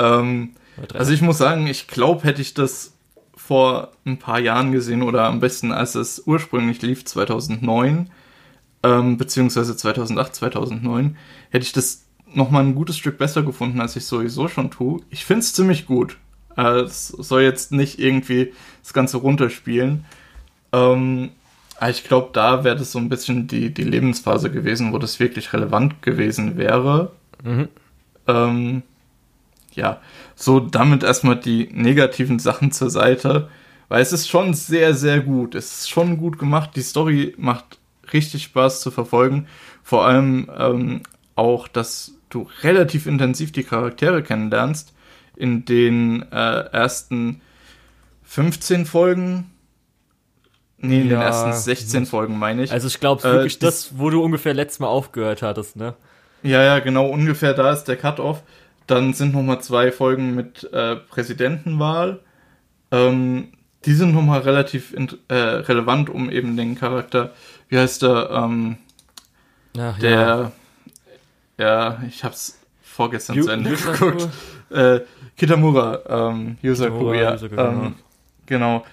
Ähm, 0.00 0.54
also 0.92 1.12
ich 1.12 1.22
muss 1.22 1.38
sagen, 1.38 1.66
ich 1.68 1.86
glaube, 1.86 2.24
hätte 2.24 2.42
ich 2.42 2.54
das 2.54 2.94
vor 3.36 3.92
ein 4.04 4.18
paar 4.18 4.40
Jahren 4.40 4.72
gesehen 4.72 5.02
oder 5.02 5.24
am 5.24 5.38
besten, 5.38 5.70
als 5.70 5.94
es 5.94 6.22
ursprünglich 6.26 6.82
lief, 6.82 7.04
2009, 7.04 8.10
ähm, 8.84 9.16
beziehungsweise 9.16 9.76
2008, 9.76 10.34
2009, 10.34 11.16
hätte 11.50 11.64
ich 11.64 11.72
das 11.72 12.04
nochmal 12.32 12.64
ein 12.64 12.74
gutes 12.74 12.98
Stück 12.98 13.16
besser 13.18 13.42
gefunden, 13.42 13.80
als 13.80 13.96
ich 13.96 14.04
sowieso 14.04 14.46
schon 14.46 14.70
tue. 14.70 15.00
Ich 15.10 15.24
finde 15.24 15.40
es 15.40 15.54
ziemlich 15.54 15.86
gut. 15.86 16.18
Äh, 16.56 16.82
Es 16.82 17.08
soll 17.08 17.42
jetzt 17.42 17.72
nicht 17.72 17.98
irgendwie 17.98 18.52
das 18.82 18.92
Ganze 18.92 19.16
runterspielen. 19.16 20.04
Ähm, 20.72 21.30
aber 21.78 21.90
ich 21.90 22.04
glaube, 22.04 22.30
da 22.32 22.62
wäre 22.62 22.76
das 22.76 22.92
so 22.92 22.98
ein 22.98 23.08
bisschen 23.08 23.46
die, 23.46 23.72
die 23.72 23.82
Lebensphase 23.82 24.50
gewesen, 24.50 24.92
wo 24.92 24.98
das 24.98 25.18
wirklich 25.18 25.52
relevant 25.52 26.02
gewesen 26.02 26.56
wäre. 26.58 27.12
Mhm. 27.42 27.68
Ähm, 28.26 28.82
ja, 29.72 30.00
so 30.36 30.60
damit 30.60 31.02
erstmal 31.02 31.36
die 31.40 31.68
negativen 31.72 32.38
Sachen 32.38 32.70
zur 32.70 32.90
Seite, 32.90 33.48
weil 33.88 34.02
es 34.02 34.12
ist 34.12 34.28
schon 34.28 34.54
sehr, 34.54 34.94
sehr 34.94 35.20
gut. 35.20 35.54
Es 35.54 35.80
ist 35.80 35.90
schon 35.90 36.18
gut 36.18 36.38
gemacht. 36.38 36.70
Die 36.76 36.82
Story 36.82 37.34
macht 37.38 37.78
richtig 38.12 38.44
Spaß 38.44 38.80
zu 38.80 38.90
verfolgen. 38.90 39.46
Vor 39.82 40.04
allem 40.06 40.50
ähm, 40.56 41.02
auch, 41.34 41.68
dass 41.68 42.12
du 42.30 42.48
relativ 42.62 43.06
intensiv 43.06 43.52
die 43.52 43.64
Charaktere 43.64 44.22
kennenlernst. 44.22 44.92
In 45.36 45.64
den 45.64 46.22
äh, 46.30 46.60
ersten 46.70 47.40
15 48.24 48.86
Folgen. 48.86 49.50
Nee, 50.78 51.02
in 51.02 51.08
den 51.08 51.18
Ja. 51.18 51.22
ersten 51.24 51.52
16 51.52 52.06
Folgen 52.06 52.38
meine 52.38 52.62
ich. 52.62 52.72
Also 52.72 52.86
ich 52.88 53.00
glaube 53.00 53.22
Äh, 53.26 53.32
wirklich 53.32 53.58
das- 53.58 53.88
das, 53.88 53.98
wo 53.98 54.10
du 54.10 54.22
ungefähr 54.22 54.54
letztes 54.54 54.80
Mal 54.80 54.88
aufgehört 54.88 55.42
hattest, 55.42 55.76
ne? 55.76 55.94
Ja, 56.42 56.62
ja, 56.62 56.78
genau, 56.80 57.06
ungefähr 57.08 57.54
da 57.54 57.72
ist 57.72 57.84
der 57.84 57.96
Cut-Off. 57.96 58.42
Dann 58.86 59.14
sind 59.14 59.32
nochmal 59.32 59.62
zwei 59.62 59.90
Folgen 59.90 60.34
mit 60.34 60.68
äh, 60.72 60.96
Präsidentenwahl. 60.96 62.20
Ähm, 62.90 63.48
die 63.86 63.94
sind 63.94 64.12
nochmal 64.14 64.40
relativ 64.40 64.94
äh, 65.28 65.34
relevant, 65.34 66.10
um 66.10 66.30
eben 66.30 66.56
den 66.56 66.74
Charakter, 66.74 67.32
wie 67.74 67.78
heißt 67.80 68.02
der, 68.02 68.30
ähm, 68.30 68.76
Ach, 69.76 69.98
der, 69.98 70.52
ja. 71.58 72.00
ich 72.08 72.22
hab's 72.22 72.60
vorgestern 72.82 73.34
Yu- 73.36 73.42
zu 73.44 73.50
Ende 73.50 73.70
Yusaku? 73.74 74.12
geguckt. 74.12 74.28
Äh, 74.70 75.00
Kitamura, 75.36 75.98
ähm, 76.30 76.56
Yusaku, 76.62 76.92
Kitamura, 76.98 77.16
ja. 77.16 77.32
Yusaku, 77.32 77.54
ähm, 77.60 77.94
genau. 78.46 78.84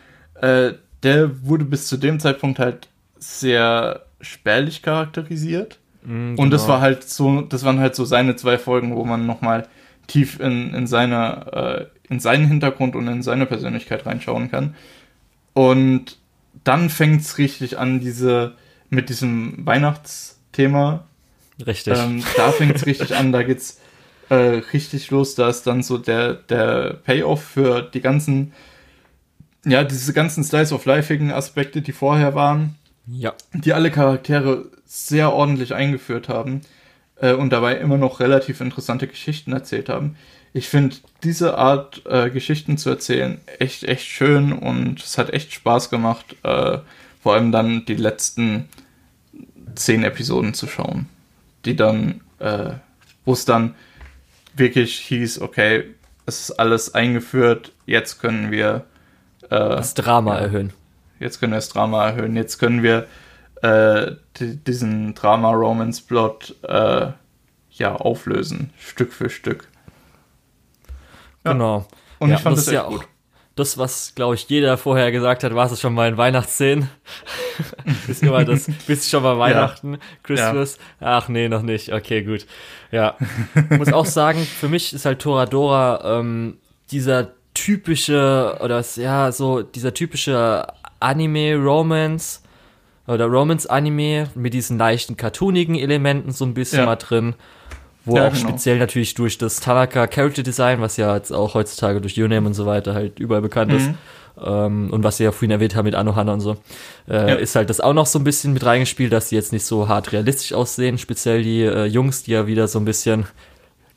Äh, 0.41 0.73
der 1.03 1.45
wurde 1.45 1.65
bis 1.65 1.87
zu 1.87 1.97
dem 1.97 2.19
Zeitpunkt 2.19 2.57
halt 2.57 2.87
sehr 3.19 4.01
spärlich 4.19 4.81
charakterisiert. 4.81 5.77
Mhm, 6.03 6.39
Und 6.39 6.49
das 6.49 6.63
genau. 6.63 6.73
war 6.73 6.81
halt 6.81 7.03
so, 7.07 7.41
das 7.41 7.63
waren 7.63 7.79
halt 7.79 7.95
so 7.95 8.03
seine 8.03 8.35
zwei 8.35 8.57
Folgen, 8.57 8.95
wo 8.95 9.05
man 9.05 9.27
nochmal 9.27 9.67
tief 10.07 10.39
in, 10.39 10.73
in 10.73 10.87
seine, 10.87 11.89
äh, 12.09 12.11
in 12.11 12.19
seinen 12.19 12.47
Hintergrund 12.47 12.95
und 12.95 13.07
in 13.07 13.21
seine 13.21 13.45
Persönlichkeit 13.45 14.07
reinschauen 14.07 14.49
kann. 14.49 14.73
Und 15.53 16.17
dann 16.63 16.89
fängt's 16.89 17.37
richtig 17.37 17.77
an, 17.77 17.99
diese, 17.99 18.53
mit 18.91 19.09
diesem 19.09 19.65
Weihnachtsthema. 19.65 21.07
Richtig. 21.65 21.97
Ähm, 21.97 22.23
da 22.37 22.51
fängt's 22.51 22.85
richtig 22.85 23.15
an, 23.15 23.31
da 23.31 23.41
geht's 23.41 23.79
äh, 24.29 24.61
richtig 24.73 25.09
los. 25.09 25.33
Da 25.33 25.49
ist 25.49 25.63
dann 25.65 25.81
so 25.81 25.97
der, 25.97 26.35
der 26.35 26.99
Payoff 27.03 27.43
für 27.43 27.81
die 27.81 28.01
ganzen, 28.01 28.53
ja, 29.65 29.83
diese 29.83 30.13
ganzen 30.13 30.43
Slice 30.43 30.75
of 30.75 30.85
Lifeigen 30.85 31.31
Aspekte, 31.31 31.81
die 31.81 31.91
vorher 31.91 32.35
waren 32.35 32.75
ja. 33.07 33.33
die 33.53 33.73
alle 33.73 33.91
Charaktere 33.91 34.65
sehr 34.85 35.33
ordentlich 35.33 35.73
eingeführt 35.73 36.29
haben 36.29 36.61
äh, 37.17 37.33
und 37.33 37.51
dabei 37.51 37.77
immer 37.77 37.97
noch 37.97 38.19
relativ 38.19 38.61
interessante 38.61 39.07
Geschichten 39.07 39.53
erzählt 39.53 39.89
haben. 39.89 40.17
Ich 40.53 40.67
finde 40.67 40.97
diese 41.23 41.57
Art 41.57 42.01
äh, 42.05 42.29
Geschichten 42.29 42.77
zu 42.77 42.89
erzählen 42.89 43.39
echt, 43.59 43.83
echt 43.83 44.05
schön 44.05 44.51
und 44.51 45.01
es 45.01 45.17
hat 45.17 45.31
echt 45.31 45.53
Spaß 45.53 45.89
gemacht, 45.89 46.35
äh, 46.43 46.79
vor 47.21 47.33
allem 47.35 47.51
dann 47.51 47.85
die 47.85 47.95
letzten 47.95 48.67
zehn 49.75 50.03
Episoden 50.03 50.53
zu 50.53 50.67
schauen, 50.67 51.07
die 51.65 51.75
dann, 51.75 52.21
äh, 52.39 52.71
wo 53.25 53.33
es 53.33 53.45
dann 53.45 53.75
wirklich 54.55 54.95
hieß, 54.99 55.41
okay, 55.41 55.85
es 56.25 56.41
ist 56.41 56.51
alles 56.59 56.93
eingeführt, 56.93 57.71
jetzt 57.85 58.19
können 58.19 58.51
wir 58.51 58.85
äh, 59.43 59.47
Das 59.49 59.93
Drama 59.93 60.37
erhöhen. 60.37 60.73
jetzt 61.19 61.39
können 61.39 61.51
wir 61.53 61.57
das 61.57 61.69
Drama 61.69 62.05
erhöhen, 62.09 62.35
jetzt 62.35 62.57
können 62.57 62.83
wir 62.83 63.07
äh, 63.61 64.13
di- 64.39 64.57
diesen 64.57 65.13
Drama-Romance-Plot 65.13 66.55
äh, 66.63 67.11
ja 67.71 67.95
auflösen, 67.95 68.71
Stück 68.79 69.13
für 69.13 69.29
Stück. 69.29 69.67
Ja. 71.45 71.53
Genau. 71.53 71.87
Und 72.19 72.29
Ja, 72.29 72.35
ich 72.35 72.41
fand 72.41 72.57
das 72.57 72.65
das, 72.65 72.73
ja 72.73 72.83
gut. 72.83 73.07
Das, 73.55 73.77
was, 73.77 74.13
glaube 74.15 74.35
ich, 74.35 74.47
jeder 74.49 74.77
vorher 74.77 75.11
gesagt 75.11 75.43
hat, 75.43 75.53
war 75.53 75.69
es 75.71 75.79
schon 75.79 75.93
mal 75.93 76.09
in 76.09 76.17
Weihnachtsszenen. 76.17 76.89
ist 78.07 78.23
immer 78.23 78.45
das, 78.45 78.69
bist 78.87 79.05
du 79.05 79.09
schon 79.09 79.23
mal 79.23 79.37
Weihnachten, 79.37 79.97
Christmas? 80.23 80.77
Ach 80.99 81.27
nee, 81.27 81.49
noch 81.49 81.61
nicht. 81.61 81.91
Okay, 81.93 82.23
gut. 82.23 82.45
Ja. 82.91 83.17
Ich 83.69 83.77
muss 83.77 83.91
auch 83.93 84.05
sagen, 84.05 84.39
für 84.39 84.69
mich 84.69 84.93
ist 84.93 85.05
halt 85.05 85.19
Toradora 85.21 86.19
ähm, 86.19 86.57
dieser 86.91 87.31
typische, 87.53 88.57
oder 88.63 88.83
ja, 88.95 89.31
so 89.31 89.61
dieser 89.61 89.93
typische 89.93 90.65
Anime-Romance 91.01 92.41
oder 93.07 93.25
Romance-Anime 93.25 94.29
mit 94.35 94.53
diesen 94.53 94.77
leichten 94.77 95.17
cartoonigen 95.17 95.75
Elementen 95.75 96.31
so 96.31 96.45
ein 96.45 96.53
bisschen 96.53 96.79
Ja. 96.79 96.85
mal 96.85 96.95
drin. 96.95 97.35
Wo 98.05 98.17
Ja, 98.17 98.27
auch 98.27 98.33
genau. 98.33 98.49
speziell 98.49 98.79
natürlich 98.79 99.13
durch 99.13 99.37
das 99.37 99.59
Tanaka 99.59 100.07
Character 100.07 100.43
Design, 100.43 100.81
was 100.81 100.97
ja 100.97 101.15
jetzt 101.15 101.31
auch 101.31 101.53
heutzutage 101.53 102.01
durch 102.01 102.19
Uname 102.21 102.47
und 102.47 102.53
so 102.55 102.65
weiter 102.65 102.93
halt 102.95 103.19
überall 103.19 103.41
bekannt 103.41 103.71
ist, 103.73 103.87
Mhm. 103.89 103.95
ähm, 104.43 104.89
und 104.91 105.03
was 105.03 105.19
ihr 105.19 105.25
ja 105.25 105.31
vorhin 105.31 105.51
erwähnt 105.51 105.75
habt 105.75 105.85
mit 105.85 105.93
Anohana 105.95 106.33
und 106.33 106.41
so, 106.41 106.57
äh, 107.07 107.29
Ja. 107.29 107.35
ist 107.35 107.55
halt 107.55 107.69
das 107.69 107.79
auch 107.79 107.93
noch 107.93 108.07
so 108.07 108.17
ein 108.17 108.23
bisschen 108.23 108.53
mit 108.53 108.65
reingespielt, 108.65 109.13
dass 109.13 109.29
die 109.29 109.35
jetzt 109.35 109.51
nicht 109.53 109.65
so 109.65 109.87
hart 109.87 110.11
realistisch 110.13 110.53
aussehen, 110.53 110.97
speziell 110.97 111.43
die 111.43 111.61
äh, 111.61 111.85
Jungs, 111.85 112.23
die 112.23 112.31
ja 112.31 112.47
wieder 112.47 112.67
so 112.67 112.79
ein 112.79 112.85
bisschen 112.85 113.25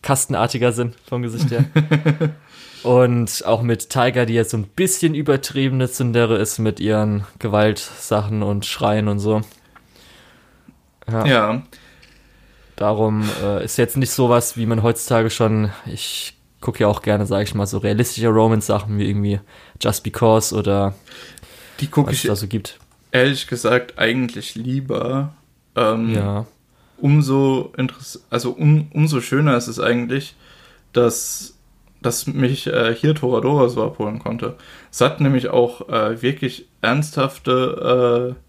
kastenartiger 0.02 0.72
sind 0.72 0.96
vom 1.08 1.22
Gesicht 1.22 1.50
her. 1.50 1.64
und 2.82 3.42
auch 3.46 3.62
mit 3.62 3.88
Tiger, 3.88 4.26
die 4.26 4.34
jetzt 4.34 4.50
so 4.50 4.58
ein 4.58 4.64
bisschen 4.64 5.14
übertriebene 5.14 5.88
Zündere 5.90 6.36
ist 6.36 6.58
mit 6.58 6.78
ihren 6.78 7.24
Gewaltsachen 7.38 8.42
und 8.42 8.66
Schreien 8.66 9.08
und 9.08 9.18
so. 9.20 9.40
Ja, 11.10 11.26
Ja, 11.26 11.62
darum 12.76 13.24
äh, 13.42 13.64
ist 13.64 13.76
jetzt 13.76 13.96
nicht 13.96 14.10
sowas, 14.10 14.56
wie 14.56 14.66
man 14.66 14.82
heutzutage 14.82 15.30
schon, 15.30 15.70
ich 15.86 16.34
gucke 16.60 16.80
ja 16.80 16.88
auch 16.88 17.02
gerne, 17.02 17.26
sage 17.26 17.44
ich 17.44 17.54
mal, 17.54 17.66
so 17.66 17.78
realistische 17.78 18.28
Romance-Sachen 18.28 18.98
wie 18.98 19.08
irgendwie 19.08 19.40
Just 19.80 20.02
Because 20.02 20.54
oder 20.54 20.94
die 21.80 21.88
gucke 21.88 22.12
ich 22.12 22.24
es 22.24 22.28
da 22.28 22.36
so 22.36 22.46
gibt. 22.46 22.78
ehrlich 23.12 23.46
gesagt 23.46 23.98
eigentlich 23.98 24.54
lieber. 24.54 25.34
Ähm, 25.76 26.14
Ja. 26.14 26.46
Umso 26.96 27.72
interess 27.76 28.24
also 28.30 28.52
um, 28.52 28.88
umso 28.94 29.20
schöner 29.20 29.56
ist 29.56 29.66
es 29.66 29.80
eigentlich, 29.80 30.36
dass, 30.92 31.54
dass 32.00 32.26
mich 32.28 32.68
äh, 32.68 32.94
hier 32.94 33.14
Toradora 33.16 33.68
so 33.68 33.82
abholen 33.84 34.20
konnte. 34.20 34.56
Es 34.92 35.00
hat 35.00 35.20
nämlich 35.20 35.48
auch 35.48 35.88
äh, 35.88 36.22
wirklich 36.22 36.66
ernsthafte, 36.82 38.34
äh, 38.36 38.43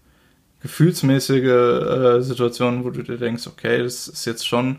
gefühlsmäßige 0.62 1.44
äh, 1.44 2.20
Situationen, 2.20 2.84
wo 2.84 2.90
du 2.90 3.02
dir 3.02 3.16
denkst, 3.18 3.46
okay, 3.46 3.82
das 3.82 4.08
ist 4.08 4.24
jetzt 4.24 4.46
schon, 4.46 4.78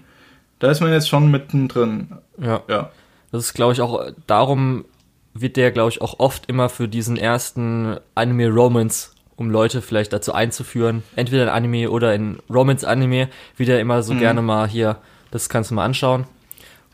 da 0.60 0.72
ist 0.72 0.82
man 0.82 0.92
jetzt 0.92 1.10
schon 1.10 1.30
mittendrin. 1.32 2.10
Ja. 2.40 2.62
Ja, 2.68 2.92
Das 3.32 3.44
ist, 3.46 3.54
glaube 3.54 3.74
ich, 3.74 3.82
auch, 3.82 4.10
darum 4.26 4.86
wird 5.34 5.56
der, 5.56 5.72
glaube 5.72 5.90
ich, 5.92 6.02
auch 6.02 6.20
oft 6.20 6.48
immer 6.48 6.68
für 6.70 6.88
diesen 6.88 7.16
ersten 7.18 7.98
Anime-Romance, 8.16 9.12
um 9.36 9.52
Leute 9.52 9.82
vielleicht 9.84 10.14
dazu 10.14 10.34
einzuführen, 10.34 11.04
entweder 11.16 11.44
in 11.44 11.50
Anime 11.50 11.92
oder 11.92 12.16
in 12.16 12.40
Romance-Anime, 12.50 13.30
wird 13.56 13.70
er 13.70 13.80
immer 13.80 14.02
so 14.02 14.14
Mhm. 14.16 14.20
gerne 14.20 14.42
mal 14.42 14.68
hier, 14.68 14.98
das 15.30 15.48
kannst 15.48 15.70
du 15.72 15.76
mal 15.76 15.86
anschauen. 15.86 16.26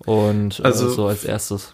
Und 0.05 0.59
Also- 0.65 0.87
äh, 0.87 0.89
so 0.89 1.07
als 1.07 1.23
erstes. 1.23 1.73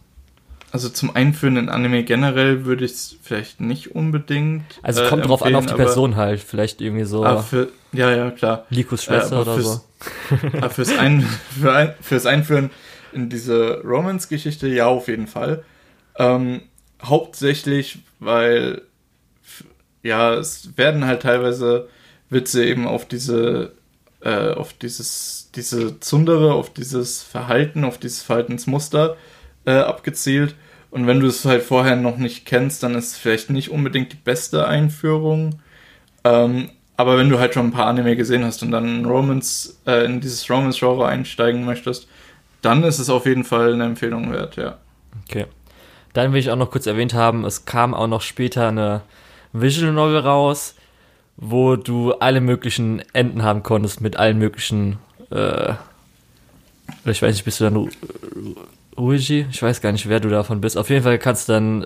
Also 0.72 0.90
zum 0.90 1.16
Einführen 1.16 1.58
in 1.58 1.70
Anime 1.70 2.04
generell 2.04 2.66
würde 2.66 2.86
ich 2.86 2.92
es 2.92 3.16
vielleicht 3.22 3.60
nicht 3.60 3.96
unbedingt. 3.96 4.64
Also 4.82 5.04
kommt 5.06 5.24
äh, 5.24 5.28
drauf 5.28 5.44
an 5.44 5.56
auf 5.56 5.66
die 5.66 5.74
Person 5.74 6.16
halt. 6.16 6.42
Vielleicht 6.42 6.82
irgendwie 6.82 7.06
so 7.06 7.26
aber 7.26 7.42
für, 7.44 7.70
ja, 7.92 8.12
ja, 8.12 8.32
klar. 8.32 8.66
Likus 8.70 9.04
Äh, 9.04 9.06
Schwester 9.06 9.38
aber 9.38 9.42
oder 9.42 9.56
fürs, 9.56 9.66
so. 9.66 10.48
aber 10.58 10.70
fürs, 10.70 10.98
ein, 10.98 11.22
für 11.60 11.74
ein, 11.74 11.94
fürs 12.02 12.26
Einführen 12.26 12.70
in 13.14 13.30
diese 13.30 13.82
Romance-Geschichte, 13.84 14.68
ja, 14.68 14.86
auf 14.86 15.08
jeden 15.08 15.28
Fall. 15.28 15.64
Ähm, 16.18 16.62
hauptsächlich, 17.02 18.00
weil 18.20 18.84
ja, 20.04 20.36
es 20.36 20.78
werden 20.78 21.06
halt 21.06 21.24
teilweise 21.24 21.90
Witze 22.30 22.64
eben 22.64 22.88
auf 22.88 23.08
diese, 23.08 23.74
äh, 24.22 24.52
auf 24.52 24.74
dieses, 24.74 25.50
diese 25.56 26.00
Zundere, 26.00 26.54
auf 26.54 26.72
dieses 26.72 27.24
Verhalten, 27.24 27.84
auf 27.84 27.98
dieses 27.98 28.22
Verhaltensmuster 28.22 29.18
äh, 29.70 29.82
abgezielt. 29.82 30.56
Und 30.92 31.06
wenn 31.06 31.20
du 31.20 31.28
es 31.28 31.46
halt 31.46 31.62
vorher 31.62 31.96
noch 31.96 32.18
nicht 32.18 32.46
kennst, 32.46 32.82
dann 32.82 32.96
ist 32.96 33.12
es 33.12 33.18
vielleicht 33.18 33.52
nicht 33.52 33.70
unbedingt 33.70 34.12
die 34.12 34.18
beste 34.18 34.68
Einführung. 34.68 35.60
Ähm, 36.24 36.72
aber 36.98 37.18
wenn 37.18 37.30
du 37.30 37.40
halt 37.40 37.54
schon 37.54 37.68
ein 37.68 37.72
paar 37.72 37.86
Anime 37.86 38.16
gesehen 38.16 38.44
hast 38.44 38.64
und 38.64 38.72
dann 38.72 39.06
in 39.06 39.42
äh, 39.86 40.06
in 40.06 40.20
dieses 40.20 40.50
Romance-Genre 40.50 41.08
einsteigen 41.08 41.64
möchtest, 41.64 42.08
dann 42.62 42.84
ist 42.84 43.00
es 43.00 43.10
auf 43.10 43.26
jeden 43.26 43.44
Fall 43.44 43.74
eine 43.74 43.86
Empfehlung 43.86 44.32
wert, 44.34 44.56
ja. 44.56 44.78
Okay. 45.24 45.46
Dann 46.14 46.34
will 46.34 46.40
ich 46.40 46.50
auch 46.50 46.58
noch 46.58 46.72
kurz 46.72 46.88
erwähnt 46.88 47.14
haben, 47.14 47.46
es 47.46 47.66
kam 47.66 47.94
auch 47.94 48.08
noch 48.08 48.22
später 48.22 48.68
eine 48.68 49.02
Visual 49.54 49.94
Novel 49.94 50.20
raus, 50.20 50.76
wo 51.38 51.76
du 51.76 52.14
alle 52.14 52.42
möglichen 52.42 53.02
Enden 53.14 53.44
haben 53.44 53.64
konntest 53.64 54.02
mit 54.02 54.18
allen 54.18 54.40
möglichen, 54.40 54.98
äh, 55.32 55.74
ich 57.06 57.22
weiß 57.22 57.34
nicht, 57.34 57.46
bist 57.46 57.62
du 57.62 57.66
dann 57.66 57.90
Ruiji? 59.00 59.46
Ich 59.52 59.62
weiß 59.62 59.82
gar 59.82 59.92
nicht, 59.92 60.08
wer 60.10 60.20
du 60.20 60.30
davon 60.30 60.62
bist. 60.62 60.78
Auf 60.78 60.90
jeden 60.90 61.04
Fall 61.04 61.18
kannst 61.18 61.48
du 61.50 61.54
dann 61.54 61.86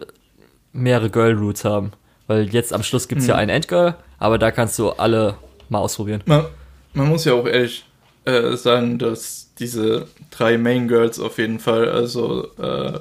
mehrere 0.73 1.09
Girl 1.09 1.33
Roots 1.37 1.63
haben. 1.63 1.91
Weil 2.27 2.49
jetzt 2.49 2.73
am 2.73 2.83
Schluss 2.83 3.07
gibt's 3.07 3.27
ja 3.27 3.35
Mhm. 3.35 3.39
ein 3.41 3.49
Endgirl, 3.49 3.95
aber 4.17 4.37
da 4.37 4.51
kannst 4.51 4.79
du 4.79 4.89
alle 4.91 5.35
mal 5.69 5.79
ausprobieren. 5.79 6.23
Man, 6.25 6.45
man 6.93 7.07
muss 7.09 7.25
ja 7.25 7.33
auch 7.33 7.45
ehrlich 7.45 7.85
äh, 8.25 8.55
sagen, 8.55 8.97
dass 8.97 9.51
diese 9.59 10.07
drei 10.31 10.57
Main 10.57 10.87
Girls 10.87 11.19
auf 11.19 11.37
jeden 11.37 11.59
Fall, 11.59 11.89
also 11.89 12.47
äh, 12.57 12.99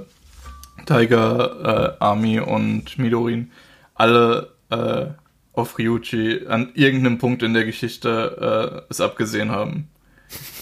Tiger, 0.87 1.95
äh, 2.01 2.03
Army 2.05 2.41
und 2.41 2.99
Midorin, 2.99 3.53
alle 3.95 4.49
äh, 4.71 5.07
auf 5.53 5.79
Ryuchi 5.79 6.47
an 6.49 6.71
irgendeinem 6.75 7.19
Punkt 7.19 7.43
in 7.43 7.55
der 7.55 7.65
Geschichte 7.65 8.83
äh, 8.89 8.91
es 8.91 9.01
abgesehen 9.01 9.51
haben. 9.53 9.89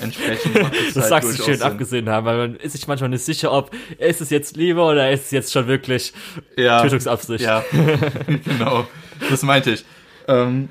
Entsprechend 0.00 0.62
macht 0.62 0.74
es 0.74 0.94
Das 0.94 1.10
halt 1.10 1.24
sagst 1.24 1.38
du 1.38 1.42
schön 1.44 1.56
Sinn. 1.58 1.62
abgesehen 1.66 2.08
haben, 2.08 2.24
weil 2.26 2.36
man 2.38 2.56
ist 2.56 2.72
sich 2.72 2.86
manchmal 2.88 3.10
nicht 3.10 3.24
sicher, 3.24 3.52
ob 3.52 3.70
ist 3.98 4.20
es 4.20 4.30
jetzt 4.30 4.56
Liebe 4.56 4.80
oder 4.80 5.10
ist 5.10 5.26
es 5.26 5.30
jetzt 5.30 5.52
schon 5.52 5.66
wirklich 5.66 6.12
ja, 6.56 6.80
Tötungsabsicht. 6.82 7.44
Ja, 7.44 7.64
genau. 8.44 8.86
Das 9.28 9.42
meinte 9.42 9.72
ich. 9.72 9.84
Ähm, 10.28 10.70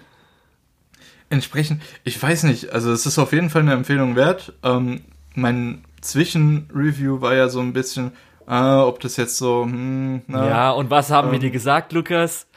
entsprechend, 1.29 1.81
ich 2.03 2.21
weiß 2.21 2.43
nicht, 2.43 2.71
also 2.73 2.91
es 2.91 3.05
ist 3.05 3.19
auf 3.19 3.31
jeden 3.33 3.49
Fall 3.49 3.61
eine 3.61 3.73
Empfehlung 3.73 4.15
wert. 4.15 4.53
Ähm, 4.63 5.01
mein 5.35 5.83
Zwischenreview 6.01 7.21
war 7.21 7.35
ja 7.35 7.49
so 7.49 7.59
ein 7.59 7.73
bisschen, 7.73 8.13
ah, 8.47 8.83
ob 8.83 8.99
das 8.99 9.17
jetzt 9.17 9.37
so, 9.37 9.63
hm, 9.63 10.21
na, 10.27 10.47
Ja, 10.47 10.71
und 10.71 10.89
was 10.89 11.11
haben 11.11 11.29
wir 11.29 11.35
Ähm, 11.35 11.41
dir 11.41 11.51
gesagt, 11.51 11.91
Lukas? 11.93 12.47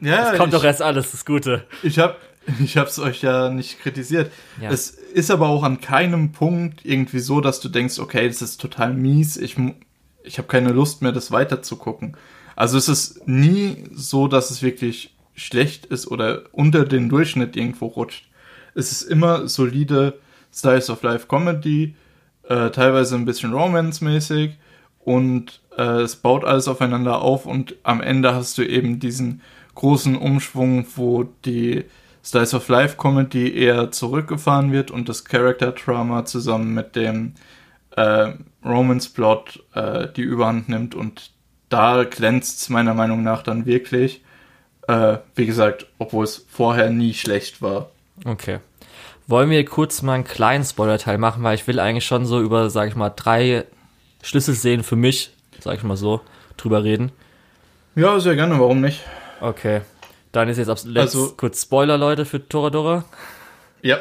ja 0.00 0.32
Es 0.32 0.38
kommt 0.38 0.52
ich, 0.52 0.58
doch 0.58 0.64
erst 0.64 0.82
alles, 0.82 1.10
das 1.10 1.24
Gute. 1.24 1.66
Ich 1.82 1.98
habe 1.98 2.16
ich 2.62 2.76
hab's 2.76 2.98
euch 2.98 3.22
ja 3.22 3.50
nicht 3.50 3.80
kritisiert. 3.80 4.32
Ja. 4.60 4.70
Es 4.70 4.90
ist 4.90 5.30
aber 5.30 5.48
auch 5.48 5.62
an 5.62 5.80
keinem 5.80 6.32
Punkt 6.32 6.84
irgendwie 6.84 7.20
so, 7.20 7.40
dass 7.40 7.60
du 7.60 7.68
denkst, 7.68 7.98
okay, 7.98 8.26
das 8.26 8.42
ist 8.42 8.60
total 8.60 8.94
mies, 8.94 9.36
ich, 9.36 9.56
ich 10.24 10.38
habe 10.38 10.48
keine 10.48 10.72
Lust 10.72 11.02
mehr, 11.02 11.12
das 11.12 11.30
weiterzugucken. 11.30 12.16
Also 12.56 12.78
es 12.78 12.88
ist 12.88 13.26
nie 13.26 13.84
so, 13.92 14.28
dass 14.28 14.50
es 14.50 14.62
wirklich 14.62 15.14
schlecht 15.34 15.86
ist 15.86 16.06
oder 16.06 16.42
unter 16.52 16.84
den 16.84 17.08
Durchschnitt 17.08 17.56
irgendwo 17.56 17.86
rutscht. 17.86 18.28
Es 18.74 18.92
ist 18.92 19.02
immer 19.02 19.48
solide 19.48 20.18
Slice 20.52 20.92
of 20.92 21.02
Life 21.02 21.26
Comedy, 21.26 21.94
äh, 22.48 22.70
teilweise 22.70 23.14
ein 23.14 23.24
bisschen 23.24 23.52
Romance-mäßig 23.52 24.52
und 25.00 25.60
äh, 25.76 26.02
es 26.02 26.16
baut 26.16 26.44
alles 26.44 26.68
aufeinander 26.68 27.22
auf 27.22 27.46
und 27.46 27.76
am 27.82 28.00
Ende 28.00 28.34
hast 28.34 28.58
du 28.58 28.62
eben 28.62 28.98
diesen 29.00 29.40
großen 29.74 30.16
Umschwung, 30.16 30.86
wo 30.96 31.24
die 31.44 31.84
Slice 32.24 32.56
of 32.56 32.68
Life 32.68 32.96
Comedy 32.96 33.52
eher 33.54 33.90
zurückgefahren 33.90 34.72
wird 34.72 34.90
und 34.90 35.08
das 35.08 35.24
Character 35.24 35.72
Drama 35.72 36.24
zusammen 36.24 36.72
mit 36.74 36.94
dem 36.94 37.34
äh, 37.96 38.32
Romance 38.64 39.08
Plot 39.08 39.64
äh, 39.74 40.08
die 40.14 40.22
Überhand 40.22 40.68
nimmt 40.68 40.94
und 40.94 41.30
da 41.68 42.04
glänzt 42.04 42.60
es 42.60 42.68
meiner 42.68 42.94
Meinung 42.94 43.22
nach 43.22 43.42
dann 43.42 43.66
wirklich. 43.66 44.22
Äh, 44.88 45.18
wie 45.34 45.46
gesagt, 45.46 45.86
obwohl 45.98 46.24
es 46.24 46.44
vorher 46.48 46.90
nie 46.90 47.14
schlecht 47.14 47.62
war. 47.62 47.90
Okay. 48.24 48.58
Wollen 49.26 49.50
wir 49.50 49.64
kurz 49.64 50.02
mal 50.02 50.14
einen 50.14 50.24
kleinen 50.24 50.64
Spoiler-Teil 50.64 51.18
machen, 51.18 51.42
weil 51.42 51.54
ich 51.54 51.66
will 51.66 51.80
eigentlich 51.80 52.04
schon 52.04 52.26
so 52.26 52.40
über, 52.40 52.68
sag 52.70 52.88
ich 52.88 52.96
mal, 52.96 53.10
drei 53.10 53.64
Schlüsselszenen 54.22 54.82
für 54.84 54.96
mich, 54.96 55.32
sag 55.60 55.76
ich 55.76 55.82
mal 55.84 55.96
so, 55.96 56.20
drüber 56.56 56.84
reden. 56.84 57.12
Ja, 57.94 58.18
sehr 58.20 58.34
gerne, 58.34 58.58
warum 58.58 58.80
nicht? 58.80 59.00
Okay. 59.40 59.82
Dann 60.32 60.48
ist 60.48 60.58
jetzt 60.58 60.68
ab 60.68 60.78
Also- 60.94 61.34
kurz 61.36 61.62
Spoiler, 61.62 61.98
Leute, 61.98 62.24
für 62.24 62.46
Toradora. 62.48 63.04
Ja, 63.82 63.98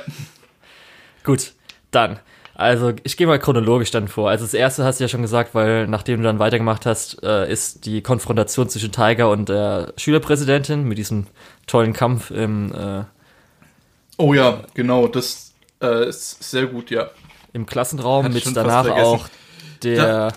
Gut, 1.24 1.54
dann. 1.92 2.20
Also 2.56 2.94
ich 3.04 3.16
gehe 3.18 3.28
mal 3.28 3.40
chronologisch 3.40 3.92
dann 3.92 4.08
vor. 4.08 4.30
Also 4.30 4.46
das 4.46 4.54
erste 4.54 4.84
hast 4.84 5.00
du 5.00 5.04
ja 5.04 5.08
schon 5.08 5.22
gesagt, 5.22 5.54
weil 5.56 5.88
nachdem 5.88 6.18
du 6.18 6.24
dann 6.24 6.40
weitergemacht 6.40 6.86
hast, 6.86 7.24
äh, 7.24 7.52
ist 7.52 7.86
die 7.86 8.02
Konfrontation 8.02 8.70
zwischen 8.70 8.92
Tiger 8.92 9.30
und 9.30 9.50
der 9.50 9.94
Schülerpräsidentin 9.98 10.84
mit 10.84 10.98
diesem 10.98 11.28
tollen 11.68 11.94
Kampf 11.94 12.30
im, 12.32 12.72
äh, 12.74 13.04
oh 14.18 14.34
ja, 14.34 14.64
genau, 14.74 15.08
das 15.08 15.54
äh, 15.82 16.08
ist 16.10 16.44
sehr 16.44 16.68
gut, 16.68 16.92
ja. 16.92 17.10
im 17.54 17.66
Klassenraum 17.66 18.26
Hatte 18.26 18.36
mit 18.36 18.56
danach 18.56 18.90
auch 18.90 19.28
der 19.84 20.34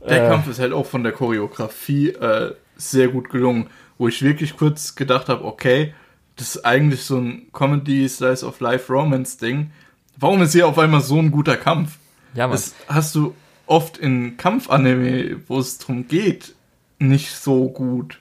Der 0.00 0.24
Äh. 0.24 0.28
Kampf 0.28 0.48
ist 0.48 0.58
halt 0.58 0.72
auch 0.72 0.86
von 0.86 1.02
der 1.04 1.12
Choreografie 1.12 2.08
äh, 2.10 2.54
sehr 2.76 3.08
gut 3.08 3.30
gelungen, 3.30 3.68
wo 4.00 4.08
ich 4.08 4.22
wirklich 4.22 4.56
kurz 4.56 4.94
gedacht 4.94 5.28
habe, 5.28 5.44
okay, 5.44 5.92
das 6.36 6.56
ist 6.56 6.64
eigentlich 6.64 7.02
so 7.02 7.18
ein 7.18 7.48
Comedy 7.52 8.08
Slice 8.08 8.46
of 8.46 8.58
Life 8.60 8.90
Romance 8.90 9.36
Ding. 9.36 9.72
Warum 10.16 10.40
ist 10.40 10.52
hier 10.52 10.66
auf 10.66 10.78
einmal 10.78 11.02
so 11.02 11.18
ein 11.18 11.30
guter 11.30 11.58
Kampf? 11.58 11.98
ja, 12.32 12.46
Mann. 12.46 12.56
Das 12.56 12.74
hast 12.88 13.14
du 13.14 13.34
oft 13.66 13.98
in 13.98 14.38
Kampfanime, 14.38 15.42
wo 15.48 15.58
es 15.58 15.76
drum 15.76 16.08
geht, 16.08 16.54
nicht 16.98 17.30
so 17.30 17.68
gut. 17.68 18.20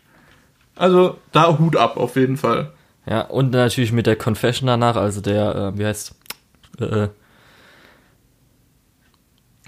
Also 0.76 1.18
da 1.32 1.58
Hut 1.58 1.78
ab 1.78 1.96
auf 1.96 2.18
jeden 2.18 2.36
Fall. 2.36 2.74
Ja, 3.06 3.22
und 3.22 3.52
natürlich 3.52 3.94
mit 3.94 4.06
der 4.06 4.18
Confession 4.18 4.68
danach, 4.68 4.98
also 4.98 5.22
der, 5.22 5.56
äh, 5.56 5.78
wie 5.78 5.86
heißt, 5.86 6.14
äh, 6.82 6.84
äh, 6.84 7.10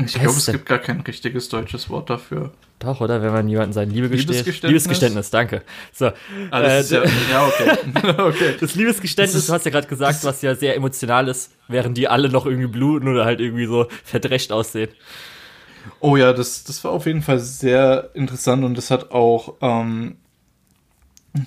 Ich 0.06 0.14
glaube, 0.14 0.30
es 0.38 0.46
gibt 0.48 0.66
gar 0.66 0.80
kein 0.80 1.02
richtiges 1.02 1.50
deutsches 1.50 1.90
Wort 1.90 2.10
dafür. 2.10 2.52
doch, 2.80 3.02
oder? 3.02 3.22
Wenn 3.22 3.32
man 3.34 3.48
jemanden 3.48 3.74
sein 3.74 3.90
Liebe. 3.90 4.08
Liebesgeständnis? 4.08 4.62
Liebesgeständnis, 4.64 5.30
danke. 5.30 5.62
So. 5.94 6.12
Ah, 6.52 6.62
das 6.62 6.92
äh, 6.92 6.96
ja, 6.96 7.04
ja, 7.32 7.48
okay. 7.48 8.14
okay. 8.22 8.56
Das 8.60 8.76
Liebesgeständnis, 8.76 9.34
Das 9.34 9.42
ist- 9.44 9.50
du 9.50 9.54
hast 9.54 9.66
ja 9.66 9.72
gerade 9.72 9.88
gesagt, 9.88 10.24
was 10.24 10.42
ja 10.42 10.56
sehr 10.56 10.76
emotional 10.76 11.28
ist, 11.28 11.52
während 11.68 11.98
die 11.98 12.08
alle 12.08 12.30
noch 12.30 12.46
irgendwie 12.46 12.68
bluten 12.68 13.08
oder 13.08 13.26
halt 13.26 13.40
irgendwie 13.40 13.66
so 13.66 13.88
verdrecht 14.04 14.52
aussehen. 14.52 14.90
Oh 16.00 16.16
ja, 16.16 16.32
das, 16.34 16.64
das 16.64 16.84
war 16.84 16.92
auf 16.92 17.06
jeden 17.08 17.22
Fall 17.24 17.40
sehr 17.40 18.10
interessant 18.14 18.64
und 18.64 18.78
das 18.78 18.92
hat 18.92 19.12
auch, 19.12 19.56
ähm, 19.62 20.18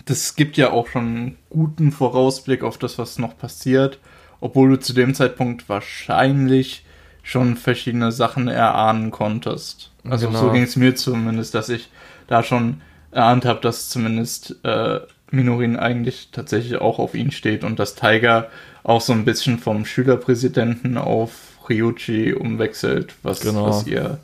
das 0.06 0.34
gibt 0.34 0.56
ja 0.56 0.70
auch 0.70 0.88
schon 0.88 1.04
einen 1.06 1.38
guten 1.50 1.92
Vorausblick 1.92 2.62
auf 2.64 2.78
das, 2.78 2.98
was 2.98 3.18
noch 3.18 3.36
passiert, 3.36 3.98
obwohl 4.40 4.70
du 4.70 4.80
zu 4.80 4.92
dem 4.92 5.14
Zeitpunkt 5.14 5.68
wahrscheinlich 5.68 6.84
schon 7.24 7.56
verschiedene 7.56 8.12
Sachen 8.12 8.46
erahnen 8.46 9.10
konntest. 9.10 9.90
Also 10.08 10.28
Genau. 10.28 10.38
so 10.38 10.50
ging 10.52 10.62
es 10.62 10.76
mir 10.76 10.94
zumindest, 10.94 11.54
dass 11.54 11.68
ich 11.68 11.88
da 12.28 12.42
schon 12.44 12.82
erahnt 13.10 13.44
habe, 13.44 13.60
dass 13.60 13.88
zumindest 13.88 14.56
äh, 14.62 15.00
Minorin 15.30 15.76
eigentlich 15.76 16.28
tatsächlich 16.30 16.76
auch 16.80 16.98
auf 17.00 17.14
ihn 17.14 17.32
steht 17.32 17.64
und 17.64 17.78
dass 17.80 17.96
Tiger 17.96 18.48
auch 18.84 19.00
so 19.00 19.12
ein 19.12 19.24
bisschen 19.24 19.58
vom 19.58 19.84
Schülerpräsidenten 19.84 20.96
auf 20.98 21.32
Ryuchi 21.68 22.34
umwechselt, 22.34 23.14
was, 23.22 23.40
Genau. 23.40 23.66
was 23.66 23.86
ihr, 23.86 24.18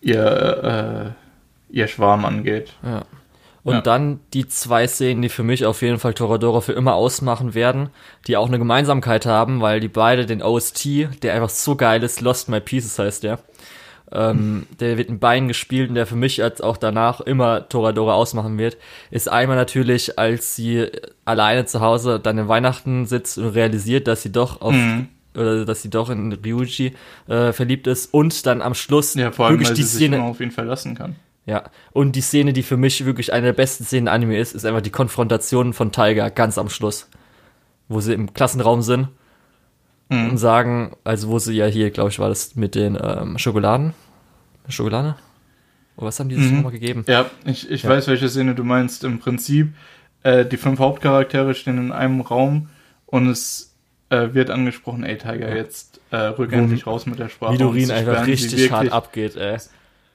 ihr, 0.00 1.14
äh, 1.70 1.74
ihr 1.76 1.88
Schwarm 1.88 2.24
angeht. 2.24 2.72
Ja. 2.82 3.02
Und 3.64 3.72
Ja. 3.76 3.80
dann 3.80 4.20
die 4.34 4.46
zwei 4.46 4.86
Szenen, 4.86 5.22
die 5.22 5.30
für 5.30 5.42
mich 5.42 5.64
auf 5.64 5.80
jeden 5.80 5.98
Fall 5.98 6.12
Toradora 6.14 6.60
für 6.60 6.72
immer 6.74 6.94
ausmachen 6.94 7.54
werden, 7.54 7.88
die 8.26 8.36
auch 8.36 8.46
eine 8.48 8.58
Gemeinsamkeit 8.58 9.24
haben, 9.24 9.62
weil 9.62 9.80
die 9.80 9.88
beide 9.88 10.26
den 10.26 10.42
OST, 10.42 11.08
der 11.22 11.34
einfach 11.34 11.48
so 11.48 11.74
geil 11.74 12.02
ist, 12.02 12.20
Lost 12.20 12.50
My 12.50 12.60
Pieces 12.60 12.98
heißt 12.98 13.22
der. 13.22 13.38
Ähm, 14.12 14.66
der 14.80 14.98
wird 14.98 15.08
in 15.08 15.18
Beinen 15.18 15.48
gespielt 15.48 15.88
und 15.88 15.94
der 15.94 16.06
für 16.06 16.14
mich 16.14 16.42
als 16.42 16.60
auch 16.60 16.76
danach 16.76 17.22
immer 17.22 17.66
Toradora 17.70 18.12
ausmachen 18.12 18.58
wird, 18.58 18.76
ist 19.10 19.30
einmal 19.30 19.56
natürlich, 19.56 20.18
als 20.18 20.54
sie 20.54 20.88
alleine 21.24 21.64
zu 21.64 21.80
Hause 21.80 22.20
dann 22.20 22.36
in 22.36 22.48
Weihnachten 22.48 23.06
sitzt 23.06 23.38
und 23.38 23.48
realisiert, 23.48 24.06
dass 24.08 24.22
sie 24.22 24.30
doch 24.30 24.60
auf 24.60 24.74
Mhm. 24.74 25.08
oder 25.34 25.64
dass 25.64 25.80
sie 25.80 25.88
doch 25.90 26.10
in 26.10 26.32
Ryuji 26.34 26.92
äh, 27.28 27.52
verliebt 27.52 27.86
ist 27.86 28.12
und 28.12 28.44
dann 28.44 28.60
am 28.60 28.74
Schluss 28.74 29.14
Ja, 29.14 29.32
vor 29.32 29.46
allem, 29.46 29.54
wirklich 29.54 29.70
weil 29.70 29.74
die 29.76 29.82
sie 29.84 29.88
sich 29.88 29.96
Szene 30.02 30.16
immer 30.16 30.26
auf 30.26 30.40
ihn 30.40 30.50
verlassen 30.50 30.94
kann. 30.94 31.16
Ja, 31.46 31.64
und 31.92 32.12
die 32.16 32.22
Szene, 32.22 32.52
die 32.54 32.62
für 32.62 32.76
mich 32.78 33.04
wirklich 33.04 33.32
eine 33.32 33.46
der 33.46 33.52
besten 33.52 33.84
Szenen 33.84 34.06
im 34.06 34.12
Anime 34.14 34.38
ist, 34.38 34.54
ist 34.54 34.64
einfach 34.64 34.80
die 34.80 34.90
Konfrontation 34.90 35.72
von 35.74 35.92
Tiger 35.92 36.30
ganz 36.30 36.56
am 36.56 36.70
Schluss. 36.70 37.08
Wo 37.88 38.00
sie 38.00 38.14
im 38.14 38.32
Klassenraum 38.32 38.80
sind 38.82 39.08
Mhm. 40.10 40.30
und 40.30 40.36
sagen, 40.38 40.96
also 41.04 41.28
wo 41.28 41.38
sie 41.38 41.54
ja 41.54 41.66
hier, 41.66 41.90
glaube 41.90 42.10
ich, 42.10 42.18
war 42.18 42.28
das 42.28 42.56
mit 42.56 42.74
den 42.74 42.98
ähm, 43.02 43.38
Schokoladen. 43.38 43.92
Schokolade? 44.68 45.16
Oder 45.96 46.06
was 46.08 46.18
haben 46.20 46.28
die 46.28 46.36
sich 46.36 46.50
Mhm. 46.50 46.56
nochmal 46.56 46.72
gegeben? 46.72 47.04
Ja, 47.08 47.26
ich, 47.44 47.70
ich 47.70 47.82
Ja. 47.84 47.90
weiß, 47.90 48.06
welche 48.08 48.28
Szene 48.28 48.54
du 48.54 48.64
meinst. 48.64 49.04
Im 49.04 49.18
Prinzip, 49.18 49.74
äh, 50.22 50.44
die 50.46 50.56
fünf 50.56 50.78
Hauptcharaktere 50.78 51.54
stehen 51.54 51.78
in 51.78 51.92
einem 51.92 52.20
Raum 52.22 52.68
und 53.06 53.28
es 53.28 53.70
äh, 54.10 54.34
wird 54.34 54.50
angesprochen, 54.50 55.02
ey 55.04 55.16
Tiger, 55.18 55.48
Ja. 55.50 55.56
jetzt 55.56 56.00
äh, 56.10 56.16
rück 56.16 56.52
endlich 56.52 56.86
raus 56.86 57.06
mit 57.06 57.18
der 57.18 57.28
Sprache. 57.30 57.52
und 57.52 57.58
Midorin 57.58 57.90
einfach 57.90 58.26
richtig 58.26 58.70
hart 58.70 58.92
abgeht, 58.92 59.34
ey. 59.36 59.56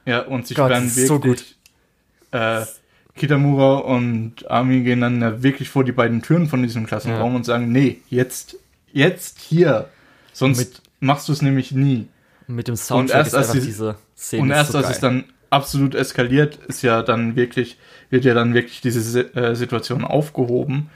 Ja, 0.05 0.21
und 0.21 0.47
sie 0.47 0.53
Gott, 0.55 0.67
sperren 0.71 0.87
ist 0.87 1.07
so 1.07 1.23
wirklich. 1.23 1.55
Äh, 2.31 2.65
Kitamura 3.15 3.79
und 3.79 4.49
Ami 4.49 4.81
gehen 4.81 5.01
dann 5.01 5.21
ja 5.21 5.43
wirklich 5.43 5.69
vor 5.69 5.83
die 5.83 5.91
beiden 5.91 6.21
Türen 6.21 6.47
von 6.47 6.63
diesem 6.63 6.85
Klassenraum 6.85 7.31
Ja. 7.31 7.35
und 7.37 7.43
sagen, 7.45 7.71
nee, 7.71 7.97
jetzt, 8.09 8.55
jetzt 8.93 9.39
hier. 9.39 9.89
Sonst 10.31 10.57
Mit- 10.59 10.81
machst 11.01 11.27
du 11.27 11.33
es 11.33 11.41
nämlich 11.41 11.71
nie. 11.71 12.07
Mit 12.47 12.67
dem 12.67 12.75
Soundtrack 12.77 13.17
erst 13.19 13.27
ist 13.29 13.35
als 13.35 13.51
die- 13.51 13.59
diese 13.61 13.95
Szene 14.17 14.43
Und 14.43 14.51
erst 14.51 14.71
so 14.71 14.77
als 14.77 14.87
geil. 14.87 14.95
es 14.95 15.01
dann 15.01 15.23
absolut 15.49 15.95
eskaliert, 15.95 16.55
ist 16.67 16.81
ja 16.81 17.01
dann 17.03 17.35
wirklich, 17.35 17.77
wird 18.09 18.23
ja 18.23 18.33
dann 18.33 18.53
wirklich 18.53 18.81
diese 18.81 19.19
äh, 19.35 19.55
Situation 19.55 20.05
aufgehoben. 20.05 20.89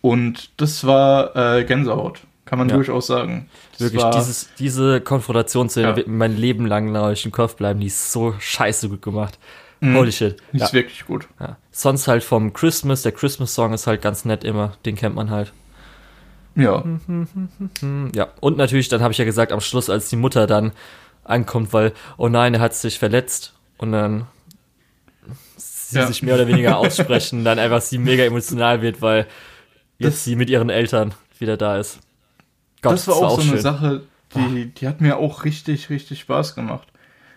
Und 0.00 0.50
das 0.60 0.86
war 0.86 1.34
äh, 1.58 1.64
Gänsehaut, 1.64 2.20
kann 2.44 2.58
man 2.58 2.68
Ja. 2.68 2.76
durchaus 2.76 3.06
sagen. 3.06 3.48
Das 3.72 3.80
Wirklich, 3.92 4.04
dieses, 4.14 4.48
diese 4.58 5.00
Konfrontationsszene 5.00 5.88
Ja. 5.88 5.96
wird 5.96 6.08
mein 6.08 6.36
Leben 6.36 6.66
lang 6.66 6.92
nach 6.92 7.24
im 7.24 7.32
Kopf 7.32 7.56
bleiben. 7.56 7.80
Die 7.80 7.86
ist 7.86 8.12
so 8.12 8.34
scheiße 8.38 8.88
gut 8.88 9.02
gemacht. 9.02 9.38
Mhm. 9.80 9.96
Holy 9.96 10.12
shit. 10.12 10.36
die 10.52 10.58
ist 10.60 10.72
wirklich 10.72 11.04
gut. 11.06 11.26
Sonst 11.70 12.06
halt 12.08 12.22
vom 12.24 12.52
Christmas, 12.52 13.02
der 13.02 13.12
Christmas-Song 13.12 13.72
ist 13.72 13.86
halt 13.86 14.00
ganz 14.02 14.24
nett 14.24 14.44
immer. 14.44 14.72
Den 14.86 14.94
kennt 14.96 15.14
man 15.14 15.30
halt. 15.30 15.52
Ja, 16.56 16.84
Ja, 18.14 18.28
und 18.40 18.56
natürlich, 18.56 18.88
dann 18.88 19.02
habe 19.02 19.12
ich 19.12 19.18
ja 19.18 19.24
gesagt, 19.24 19.50
am 19.52 19.60
Schluss, 19.60 19.90
als 19.90 20.08
die 20.08 20.16
Mutter 20.16 20.46
dann 20.46 20.72
ankommt, 21.24 21.72
weil, 21.72 21.92
oh 22.16 22.28
nein, 22.28 22.54
er 22.54 22.60
hat 22.60 22.74
sich 22.74 22.98
verletzt. 22.98 23.54
Und 23.78 23.92
dann 23.92 24.26
sie 25.56 25.98
Ja. 25.98 26.06
sich 26.06 26.22
mehr 26.22 26.34
oder 26.36 26.46
weniger 26.46 26.78
aussprechen, 26.78 27.44
dann 27.44 27.58
einfach 27.58 27.80
sie 27.80 27.98
mega 27.98 28.22
emotional 28.24 28.82
wird, 28.82 29.02
weil 29.02 29.26
jetzt 29.98 30.14
Das- 30.14 30.24
sie 30.24 30.36
mit 30.36 30.48
ihren 30.50 30.70
Eltern 30.70 31.12
wieder 31.38 31.56
da 31.56 31.78
ist. 31.78 31.98
Gott, 32.84 32.92
das 32.94 33.08
war 33.08 33.16
auch 33.16 33.40
so 33.40 33.50
eine 33.50 33.60
Sache, 33.60 34.02
die, 34.34 34.66
die 34.66 34.88
hat 34.88 35.00
mir 35.00 35.16
auch 35.18 35.44
richtig, 35.44 35.90
richtig 35.90 36.20
Spaß 36.20 36.54
gemacht. 36.54 36.88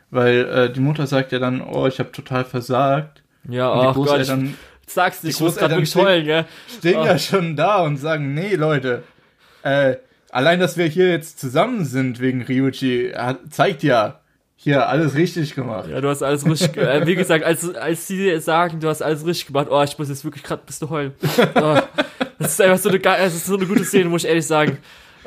Weil 0.10 0.46
äh, 0.46 0.72
die 0.72 0.80
Mutter 0.80 1.06
sagt 1.08 1.32
ja 1.32 1.40
dann, 1.40 1.62
oh, 1.62 1.86
ich 1.88 2.00
habe 2.00 2.12
total 2.12 2.46
versagt. 2.46 3.24
Ja, 3.50 3.70
Und 3.70 3.82
die 3.82 3.88
oh 3.88 3.94
Gott, 3.94 4.22
ich 4.22 4.28
Großeltern 4.28 4.58
sag's 4.86 5.24
nicht, 5.24 5.36
ich 5.36 5.42
muss 5.42 5.56
gerade 5.58 5.76
Großeltern 5.76 6.04
wirklich 6.04 6.06
heulen, 6.06 6.26
gell? 6.26 6.46
stehen 6.78 7.00
Oh. 7.00 7.06
ja 7.06 7.20
schon 7.20 7.56
da 7.58 7.82
und 7.82 7.98
sagen, 7.98 8.34
nee, 8.34 8.56
Leute, 8.56 9.04
äh, 9.64 9.98
allein, 10.32 10.60
dass 10.60 10.78
wir 10.78 10.86
hier 10.86 11.10
jetzt 11.10 11.40
zusammen 11.40 11.84
sind 11.84 12.20
wegen 12.22 12.46
hat, 13.18 13.40
zeigt 13.50 13.84
ja, 13.84 14.22
hier 14.56 14.88
alles 14.90 15.14
richtig 15.16 15.56
gemacht. 15.56 15.90
Ja, 15.90 16.02
du 16.02 16.10
hast 16.10 16.24
alles 16.24 16.46
richtig, 16.46 16.74
ge- 16.74 16.84
äh, 16.84 17.06
wie 17.06 17.16
gesagt, 17.18 17.44
als, 17.44 17.76
als 17.76 18.08
sie 18.08 18.40
sagen, 18.40 18.80
du 18.80 18.88
hast 18.88 19.02
alles 19.02 19.26
richtig 19.26 19.48
gemacht, 19.48 19.68
oh, 19.70 19.84
ich 19.84 19.98
muss 20.00 20.10
jetzt 20.10 20.24
wirklich 20.24 20.44
gerade 20.44 20.64
bis 20.66 20.80
du 20.80 20.90
heulen. 20.90 21.14
Oh, 21.56 21.78
das 22.40 22.54
ist 22.54 22.62
einfach 22.62 22.78
so 22.80 22.90
eine, 22.90 23.00
das 23.00 23.36
ist 23.36 23.46
so 23.46 23.56
eine 23.58 23.66
gute 23.66 23.84
Szene, 23.84 24.06
muss 24.10 24.24
ich 24.24 24.30
ehrlich 24.30 24.48
sagen. 24.48 24.78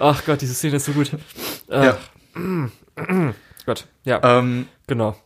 Ach 0.01 0.25
Gott, 0.25 0.41
diese 0.41 0.55
Szene 0.55 0.77
ist 0.77 0.87
so 0.87 0.93
gut. 0.93 1.11
Äh, 1.71 1.85
Ja. 1.87 1.99
Gott, 3.67 3.87
ja, 4.05 4.21
Ähm, 4.39 4.67
genau. 4.87 5.17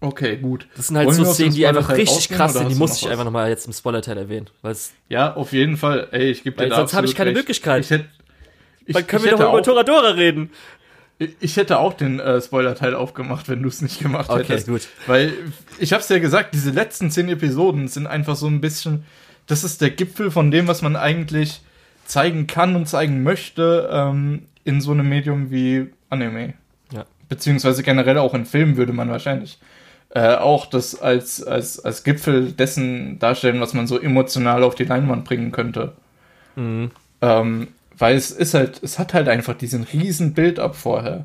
okay, 0.00 0.36
gut. 0.38 0.66
Das 0.76 0.88
sind 0.88 0.96
halt 0.96 1.06
Wollen 1.06 1.16
so 1.24 1.32
Szenen, 1.32 1.54
die 1.54 1.66
einfach 1.66 1.90
richtig 1.94 2.28
krass 2.30 2.54
sind, 2.54 2.70
die 2.70 2.74
muss 2.74 2.96
ich 2.96 3.04
was? 3.04 3.10
einfach 3.12 3.24
nochmal 3.24 3.48
jetzt 3.50 3.66
im 3.66 3.72
Spoiler-Teil 3.72 4.18
erwähnen. 4.18 4.48
Ja, 5.08 5.34
auf 5.34 5.52
jeden 5.52 5.76
Fall. 5.76 6.08
Ey, 6.10 6.30
ich 6.30 6.42
gebe 6.42 6.56
dir 6.62 6.68
da 6.70 6.76
sonst 6.76 6.94
habe 6.94 7.06
ich 7.06 7.14
keine 7.14 7.30
recht. 7.30 7.36
Möglichkeit. 7.38 7.84
Ich 7.84 7.90
hätte, 7.90 8.06
ich, 8.86 8.94
Dann 8.94 9.06
können 9.06 9.24
ich 9.24 9.30
wir 9.30 9.36
doch 9.38 9.52
über 9.52 9.62
Toradora 9.62 10.10
reden. 10.10 10.50
Ich 11.40 11.56
hätte 11.56 11.78
auch 11.78 11.92
den 11.92 12.18
äh, 12.18 12.40
Spoiler-Teil 12.40 12.94
aufgemacht, 12.96 13.48
wenn 13.48 13.62
du 13.62 13.68
es 13.68 13.80
nicht 13.80 14.00
gemacht 14.00 14.28
Okay, 14.28 14.44
hättest. 14.44 14.66
gut. 14.66 14.88
Weil, 15.06 15.32
ich 15.78 15.92
hab's 15.92 16.08
ja 16.08 16.18
gesagt, 16.18 16.54
diese 16.54 16.70
letzten 16.70 17.10
zehn 17.10 17.28
Episoden 17.28 17.86
sind 17.86 18.06
einfach 18.08 18.34
so 18.34 18.48
ein 18.48 18.60
bisschen, 18.60 19.04
das 19.46 19.62
ist 19.62 19.80
der 19.82 19.90
Gipfel 19.90 20.30
von 20.32 20.50
dem, 20.50 20.66
was 20.66 20.82
man 20.82 20.96
eigentlich 20.96 21.60
zeigen 22.12 22.46
kann 22.46 22.76
und 22.76 22.86
zeigen 22.86 23.22
möchte 23.22 23.88
ähm, 23.90 24.42
in 24.64 24.82
so 24.82 24.92
einem 24.92 25.08
Medium 25.08 25.50
wie 25.50 25.86
Anime. 26.10 26.52
Ja. 26.92 27.06
Beziehungsweise 27.30 27.82
generell 27.82 28.18
auch 28.18 28.34
in 28.34 28.44
Filmen 28.44 28.76
würde 28.76 28.92
man 28.92 29.08
wahrscheinlich 29.08 29.58
äh, 30.10 30.34
auch 30.34 30.66
das 30.66 31.00
als, 31.00 31.42
als, 31.42 31.80
als 31.80 32.04
Gipfel 32.04 32.52
dessen 32.52 33.18
darstellen, 33.18 33.62
was 33.62 33.72
man 33.72 33.86
so 33.86 33.98
emotional 33.98 34.62
auf 34.62 34.74
die 34.74 34.84
Leinwand 34.84 35.24
bringen 35.24 35.52
könnte. 35.52 35.94
Mhm. 36.54 36.90
Ähm, 37.22 37.68
weil 37.96 38.16
es 38.16 38.30
ist 38.30 38.52
halt, 38.52 38.82
es 38.82 38.98
hat 38.98 39.14
halt 39.14 39.30
einfach 39.30 39.54
diesen 39.54 39.84
riesen 39.84 40.34
Build-up 40.34 40.76
vorher. 40.76 41.24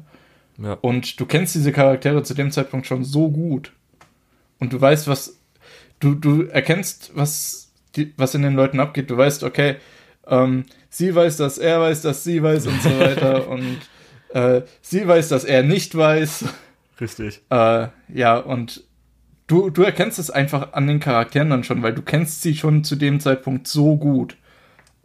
Ja. 0.58 0.78
Und 0.80 1.20
du 1.20 1.26
kennst 1.26 1.54
diese 1.54 1.74
Charaktere 1.74 2.24
zu 2.24 2.34
dem 2.34 2.50
Zeitpunkt 2.50 2.88
schon 2.88 3.04
so 3.04 3.30
gut. 3.30 3.74
Und 4.60 4.72
du 4.72 4.80
weißt, 4.80 5.10
was. 5.10 5.38
Du, 6.00 6.14
du 6.14 6.44
erkennst, 6.44 7.12
was, 7.14 7.74
die, 7.98 8.14
was 8.16 8.36
in 8.36 8.44
den 8.44 8.54
Leuten 8.54 8.80
abgeht. 8.80 9.10
Du 9.10 9.18
weißt, 9.18 9.44
okay, 9.44 9.76
ähm, 10.28 10.66
sie 10.90 11.14
weiß, 11.14 11.38
dass 11.38 11.58
er 11.58 11.80
weiß, 11.80 12.02
dass 12.02 12.24
sie 12.24 12.42
weiß 12.42 12.68
und 12.68 12.82
so 12.82 13.00
weiter. 13.00 13.48
und 13.50 13.78
äh, 14.30 14.62
sie 14.82 15.08
weiß, 15.08 15.30
dass 15.30 15.44
er 15.44 15.64
nicht 15.64 15.96
weiß. 15.96 16.46
Richtig. 17.00 17.42
Äh, 17.50 17.88
ja, 18.14 18.38
und 18.38 18.84
du, 19.48 19.70
du 19.70 19.84
erkennst 19.84 20.20
es 20.20 20.30
einfach 20.30 20.74
an 20.74 20.88
den 20.88 21.00
Charakteren 21.00 21.50
dann 21.50 21.64
schon, 21.64 21.84
weil 21.84 21.94
du 21.94 22.02
kennst 22.02 22.42
sie 22.42 22.56
schon 22.56 22.84
zu 22.84 22.96
dem 22.96 23.20
Zeitpunkt 23.20 23.68
so 23.68 23.98
gut. 23.98 24.38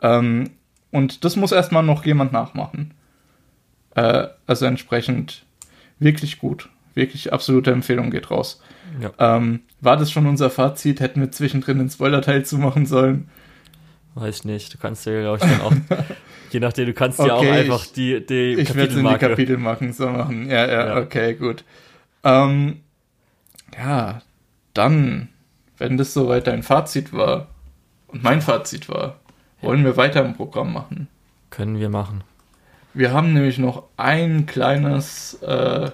Ähm, 0.01 0.51
und 0.91 1.25
das 1.25 1.37
muss 1.37 1.53
erstmal 1.53 1.83
noch 1.83 2.05
jemand 2.05 2.33
nachmachen. 2.33 2.95
Äh, 3.95 4.29
also 4.47 4.67
entsprechend 4.67 5.45
wirklich 5.99 6.39
gut. 6.39 6.69
Wirklich 6.95 7.33
absolute 7.33 7.71
Empfehlung 7.71 8.11
geht 8.11 8.31
raus. 8.31 8.61
Ja. 9.01 9.37
Ähm, 9.37 9.61
war 9.81 9.97
das 9.97 10.11
schon 10.11 10.27
unser 10.27 10.51
Fazit? 10.51 11.01
Hätten 11.01 11.21
wir 11.21 11.31
zwischendrin 11.31 11.79
den 11.79 11.89
Spoiler-Teil 11.89 12.45
zumachen 12.45 12.85
sollen? 12.85 13.31
Weiß 14.15 14.39
ich 14.41 14.45
nicht. 14.45 14.75
Du 14.75 14.79
kannst 14.79 15.07
ja, 15.07 15.21
glaube 15.21 15.39
ich, 15.43 15.51
dann 15.51 15.61
auch, 15.63 15.73
je 16.51 16.61
nachdem, 16.61 16.87
du 16.87 16.93
kannst 16.95 17.19
ja 17.19 17.35
auch 17.35 17.39
Okay, 17.39 17.51
einfach 17.51 17.85
ich- 17.85 17.93
die, 17.93 18.25
die 18.27 18.53
Ich 18.59 18.75
werde 18.75 18.93
es 18.93 18.97
in 18.97 19.05
die 19.05 19.11
Kapitelmarke. 19.11 19.29
Kapitelmarken 19.29 19.93
so 19.93 20.09
machen. 20.09 20.49
Ja, 20.51 20.67
ja, 20.67 20.87
Ja. 20.89 20.97
okay, 20.99 21.35
gut. 21.35 21.65
Ähm, 22.25 22.81
ja, 23.77 24.21
dann, 24.75 25.29
wenn 25.79 25.97
das 25.97 26.13
soweit 26.15 26.47
dein 26.47 26.63
Fazit 26.63 27.13
war 27.13 27.49
und 28.09 28.23
mein 28.23 28.43
Fazit 28.43 28.89
war, 28.89 29.17
wollen 29.63 29.85
wir 29.85 29.97
weiter 29.97 30.25
im 30.25 30.35
Programm 30.35 30.73
machen. 30.73 31.09
Können 31.51 31.79
wir 31.81 31.89
machen. 31.89 32.23
Wir 32.95 33.13
haben 33.13 33.33
nämlich 33.33 33.59
noch 33.59 33.85
ein 33.97 34.45
kleines, 34.47 35.35
äh, 35.43 35.91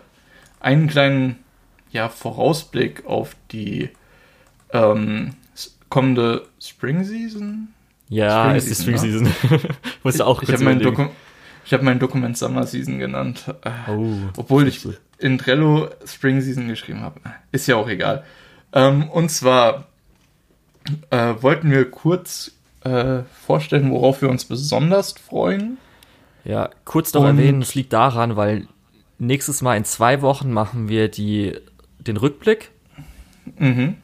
einen 0.60 0.88
kleinen, 0.88 1.36
ja, 1.92 2.08
Vorausblick 2.08 3.06
auf 3.06 3.36
die 3.52 3.90
ähm, 4.72 5.30
kommende 5.88 6.46
Spring 6.60 7.04
Season. 7.04 7.68
Ja, 8.08 8.44
Spring 8.44 8.56
es 8.56 8.66
ist 8.68 8.82
Spring 8.82 8.96
Season, 8.98 9.26
Season. 9.26 9.60
Musst 10.02 10.20
du 10.20 10.24
auch 10.24 10.42
ich 10.42 10.48
kurz 10.48 10.58
habe 10.60 10.64
mein, 10.64 10.80
überlegen. 10.80 10.96
Doku 11.04 11.10
ich 11.66 11.74
hab 11.74 11.82
mein 11.82 11.98
Dokument 11.98 12.36
Summer 12.38 12.66
Season 12.66 12.98
genannt. 12.98 13.44
Äh, 13.62 13.90
Oh, 13.90 14.10
Obwohl 14.38 14.66
ich 14.68 14.82
gut. 14.82 14.98
in 15.18 15.36
Trello 15.36 15.90
Spring 16.06 16.40
Season 16.40 16.66
geschrieben 16.68 17.00
habe. 17.02 17.20
Ist 17.52 17.66
ja 17.66 17.76
auch 17.76 17.88
egal. 17.88 18.24
Ähm, 18.72 19.08
und 19.10 19.30
zwar 19.30 19.86
äh, 21.10 21.34
wollten 21.40 21.70
wir 21.70 21.90
kurz 21.90 22.52
äh, 22.84 23.20
vorstellen, 23.44 23.90
worauf 23.90 24.22
wir 24.22 24.30
uns 24.30 24.46
besonders 24.46 25.12
freuen. 25.12 25.76
Ja, 26.44 26.70
kurz 26.86 27.12
noch 27.12 27.22
Und- 27.22 27.36
erwähnen, 27.38 27.60
es 27.60 27.74
liegt 27.74 27.92
daran, 27.92 28.36
weil 28.36 28.66
nächstes 29.18 29.60
Mal 29.60 29.76
in 29.76 29.84
zwei 29.84 30.22
Wochen 30.22 30.50
machen 30.52 30.88
wir 30.88 31.08
die, 31.08 31.54
den 31.98 32.16
Rückblick. 32.16 32.70
Mhm. 33.58 33.96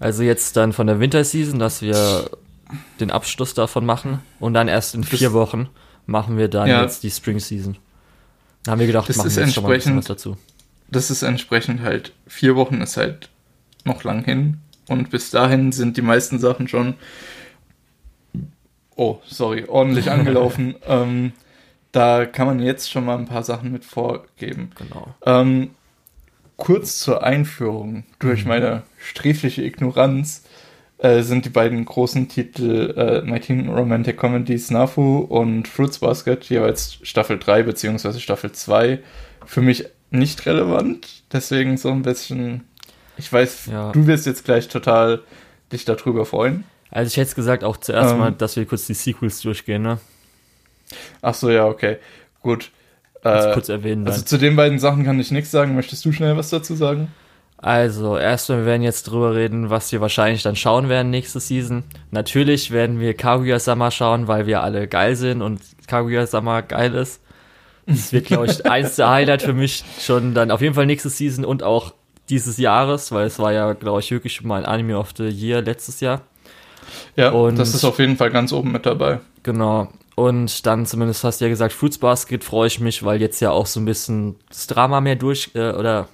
Also 0.00 0.24
jetzt 0.24 0.56
dann 0.56 0.72
von 0.72 0.88
der 0.88 0.98
Winterseason, 0.98 1.60
dass 1.60 1.82
wir 1.82 2.30
den 3.00 3.10
Abschluss 3.10 3.54
davon 3.54 3.84
machen. 3.86 4.20
Und 4.40 4.54
dann 4.54 4.68
erst 4.68 4.94
in 4.94 5.04
vier 5.04 5.32
Wochen 5.32 5.68
machen 6.06 6.36
wir 6.38 6.48
dann 6.48 6.68
Ja. 6.68 6.82
jetzt 6.82 7.02
die 7.02 7.10
Spring 7.10 7.38
Season. 7.38 7.76
Da 8.64 8.72
haben 8.72 8.78
wir 8.80 8.86
gedacht, 8.86 9.08
Das 9.08 9.16
machen 9.16 9.28
ist 9.28 9.36
wir 9.36 9.44
jetzt 9.44 9.54
schon 9.54 9.64
mal 9.64 9.70
ein 9.70 9.76
bisschen 9.78 9.96
was 9.96 10.04
dazu. 10.06 10.36
Das 10.88 11.10
ist 11.10 11.22
entsprechend 11.22 11.80
halt, 11.82 12.12
vier 12.26 12.54
Wochen 12.56 12.80
ist 12.80 12.96
halt 12.96 13.30
noch 13.84 14.04
lang 14.04 14.24
hin. 14.24 14.58
Und 14.88 15.10
bis 15.10 15.30
dahin 15.30 15.72
sind 15.72 15.96
die 15.96 16.02
meisten 16.02 16.38
Sachen 16.38 16.68
schon, 16.68 16.94
oh, 18.96 19.18
sorry, 19.26 19.64
ordentlich 19.68 20.10
angelaufen. 20.10 20.74
ähm, 20.86 21.32
da 21.92 22.24
kann 22.24 22.46
man 22.46 22.60
jetzt 22.60 22.90
schon 22.90 23.04
mal 23.04 23.18
ein 23.18 23.26
paar 23.26 23.42
Sachen 23.42 23.70
mit 23.70 23.84
vorgeben. 23.84 24.70
Genau. 24.76 25.14
Ähm, 25.26 25.70
kurz 26.56 26.98
zur 26.98 27.22
Einführung 27.22 28.04
durch 28.18 28.44
meine 28.46 28.82
sträfliche 28.98 29.62
Ignoranz 29.62 30.44
äh, 31.02 31.22
sind 31.22 31.44
die 31.44 31.50
beiden 31.50 31.84
großen 31.84 32.28
Titel 32.28 32.94
äh, 32.96 33.22
My 33.28 33.40
Teen 33.40 33.68
Romantic 33.68 34.18
Comedy 34.18 34.56
Snafu 34.58 35.18
und 35.18 35.66
Fruits 35.68 35.98
Basket 35.98 36.44
jeweils 36.44 36.98
Staffel 37.02 37.38
3 37.38 37.64
bzw. 37.64 38.18
Staffel 38.18 38.52
2 38.52 39.00
für 39.44 39.60
mich 39.62 39.84
nicht 40.10 40.46
relevant. 40.46 41.08
Deswegen 41.32 41.76
so 41.76 41.90
ein 41.90 42.02
bisschen 42.02 42.64
Ich 43.16 43.32
weiß, 43.32 43.66
Ja. 43.72 43.92
du 43.92 44.06
wirst 44.06 44.26
jetzt 44.26 44.44
gleich 44.44 44.68
total 44.68 45.20
dich 45.72 45.84
darüber 45.84 46.24
freuen. 46.24 46.64
Also 46.90 47.08
ich 47.08 47.16
hätte 47.16 47.28
es 47.30 47.34
gesagt 47.34 47.64
auch 47.64 47.78
zuerst 47.78 48.12
Ähm. 48.12 48.18
mal, 48.18 48.32
dass 48.32 48.56
wir 48.56 48.64
kurz 48.66 48.86
die 48.86 48.94
Sequels 48.94 49.40
durchgehen, 49.40 49.82
ne? 49.82 49.98
Ach 51.22 51.34
so, 51.34 51.50
ja, 51.50 51.66
okay. 51.66 51.96
Gut. 52.42 52.70
Äh, 53.24 53.52
kurz 53.54 53.68
erwähnen 53.68 54.04
dann. 54.04 54.12
also 54.12 54.24
zu 54.24 54.36
den 54.36 54.56
beiden 54.56 54.78
Sachen 54.78 55.04
kann 55.04 55.18
ich 55.20 55.30
nichts 55.30 55.50
sagen. 55.50 55.74
Möchtest 55.74 56.04
du 56.04 56.12
schnell 56.12 56.36
was 56.36 56.50
dazu 56.50 56.74
sagen? 56.74 57.08
Also, 57.62 58.16
erstmal, 58.18 58.58
wir 58.58 58.66
werden 58.66 58.82
jetzt 58.82 59.04
drüber 59.04 59.36
reden, 59.36 59.70
was 59.70 59.92
wir 59.92 60.00
wahrscheinlich 60.00 60.42
dann 60.42 60.56
schauen 60.56 60.88
werden 60.88 61.10
nächste 61.10 61.38
Season. 61.38 61.84
Natürlich 62.10 62.72
werden 62.72 62.98
wir 62.98 63.14
Kaguya-Sama 63.14 63.92
schauen, 63.92 64.26
weil 64.26 64.46
wir 64.46 64.62
alle 64.64 64.88
geil 64.88 65.14
sind 65.14 65.42
und 65.42 65.60
Kaguya-Sama 65.86 66.62
geil 66.62 66.92
ist. 66.94 67.20
Das 67.86 68.12
wird, 68.12 68.26
glaube 68.26 68.46
ich, 68.46 68.66
eins 68.70 68.96
der 68.96 69.10
Highlight 69.10 69.42
für 69.42 69.52
mich 69.52 69.84
schon 70.00 70.34
dann 70.34 70.50
auf 70.50 70.60
jeden 70.60 70.74
Fall 70.74 70.86
nächste 70.86 71.08
Season 71.08 71.44
und 71.44 71.62
auch 71.62 71.94
dieses 72.30 72.58
Jahres, 72.58 73.12
weil 73.12 73.26
es 73.26 73.38
war 73.38 73.52
ja, 73.52 73.74
glaube 73.74 74.00
ich, 74.00 74.10
wirklich 74.10 74.42
mein 74.42 74.64
Anime 74.64 74.98
of 74.98 75.10
the 75.16 75.28
Year 75.28 75.62
letztes 75.62 76.00
Jahr. 76.00 76.22
Ja, 77.14 77.30
Und- 77.30 77.58
das 77.60 77.74
ist 77.74 77.84
auf 77.84 78.00
jeden 78.00 78.16
Fall 78.16 78.30
ganz 78.30 78.52
oben 78.52 78.72
mit 78.72 78.86
dabei. 78.86 79.20
Genau. 79.44 79.86
Und 80.16 80.66
dann 80.66 80.84
zumindest 80.84 81.22
hast 81.22 81.40
du 81.40 81.44
ja 81.44 81.48
gesagt, 81.48 81.72
Fruits 81.72 81.98
Basket 81.98 82.42
freue 82.42 82.66
ich 82.66 82.80
mich, 82.80 83.04
weil 83.04 83.20
jetzt 83.20 83.40
ja 83.40 83.50
auch 83.52 83.66
so 83.66 83.78
ein 83.80 83.84
bisschen 83.84 84.34
das 84.48 84.66
Drama 84.66 85.00
mehr 85.00 85.16
durch 85.16 85.50
äh, 85.54 85.70
oder 85.72 86.08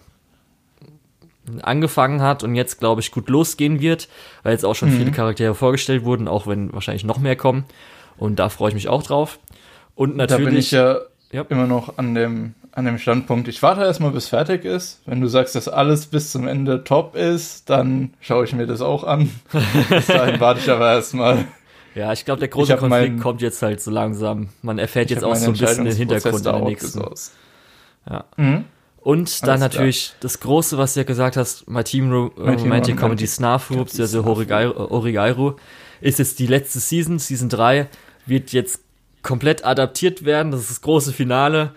angefangen 1.63 2.21
hat 2.23 2.43
und 2.45 2.55
jetzt 2.55 2.79
glaube 2.79 3.01
ich 3.01 3.11
gut 3.11 3.29
losgehen 3.29 3.81
wird, 3.81 4.09
weil 4.43 4.53
jetzt 4.53 4.65
auch 4.65 4.75
schon 4.75 4.91
viele 4.91 5.11
Charaktere 5.13 5.55
vorgestellt 5.55 6.05
wurden, 6.05 6.29
auch 6.29 6.47
wenn 6.47 6.73
wahrscheinlich 6.73 7.05
noch 7.05 7.19
mehr 7.19 7.37
kommen. 7.37 7.65
Und 8.17 8.39
da 8.39 8.49
freue 8.49 8.69
ich 8.71 8.75
mich 8.75 8.89
auch 8.89 9.03
drauf. 9.03 9.39
Und 9.95 10.17
natürlich. 10.17 10.45
Da 10.45 10.51
bin 10.51 10.59
ich 10.59 10.71
ja 10.71 10.99
Ja. 11.31 11.45
immer 11.49 11.67
noch 11.67 11.99
an 11.99 12.15
dem, 12.15 12.55
an 12.73 12.85
dem 12.85 12.99
Standpunkt. 12.99 13.49
Ich 13.49 13.63
warte 13.63 13.83
erstmal, 13.83 14.11
bis 14.13 14.29
fertig 14.29 14.65
ist. 14.65 15.01
Wenn 15.07 15.21
du 15.21 15.27
sagst, 15.29 15.55
dass 15.55 15.69
alles 15.69 16.07
bis 16.07 16.33
zum 16.33 16.47
Ende 16.49 16.85
top 16.85 17.15
ist, 17.17 17.69
dann 17.71 18.15
schaue 18.21 18.45
ich 18.45 18.53
mir 18.55 18.67
das 18.67 18.81
auch 18.81 19.05
an. 19.05 19.31
bis 19.91 20.07
dahin 20.07 20.41
warte 20.41 20.61
ich 20.61 20.71
aber 20.71 20.93
erstmal. 20.93 21.45
ja, 21.95 22.13
ich 22.13 22.25
glaube, 22.25 22.39
der 22.41 22.49
große 22.49 22.77
Konflikt 22.77 22.91
meinen- 23.13 23.21
kommt 23.21 23.43
jetzt 23.43 23.61
halt 23.63 23.81
so 23.81 23.91
langsam. 23.91 24.49
Man 24.63 24.79
erfährt 24.79 25.11
jetzt 25.11 25.25
auch 25.25 25.35
so 25.37 25.47
ein 25.51 25.53
bisschen 25.53 25.85
den 25.85 25.95
Hintergrund 25.97 26.37
in 26.39 26.43
der 26.45 26.61
nächsten. 26.61 27.03
Ja. 28.09 28.25
Mhm. 28.37 28.65
Und 29.09 29.41
dann 29.45 29.49
Alles 29.53 29.61
natürlich 29.61 30.13
das 30.21 30.39
Große, 30.39 30.77
was 30.77 30.93
du 30.93 31.01
ja 31.01 31.05
gesagt 31.05 31.39
hast, 31.39 31.67
My 31.67 31.83
Team 31.83 32.13
Ro 32.13 32.31
My 32.37 32.57
Team 32.57 32.65
Romantic 32.65 32.99
Comedy 32.99 33.27
Snafu, 33.27 33.77
beziehungsweise 33.77 34.23
Horigairu, 34.23 34.73
äh, 34.73 34.77
Origairu, 34.77 35.55
ist 36.03 36.19
jetzt 36.19 36.39
die 36.39 36.47
letzte 36.47 36.79
Season, 36.79 37.19
Season 37.19 37.49
3, 37.49 37.89
wird 38.27 38.53
jetzt 38.53 38.83
komplett 39.23 39.65
adaptiert 39.65 40.27
werden. 40.27 40.53
Das 40.53 40.61
ist 40.61 40.69
das 40.69 40.81
große 40.83 41.15
Finale. 41.15 41.73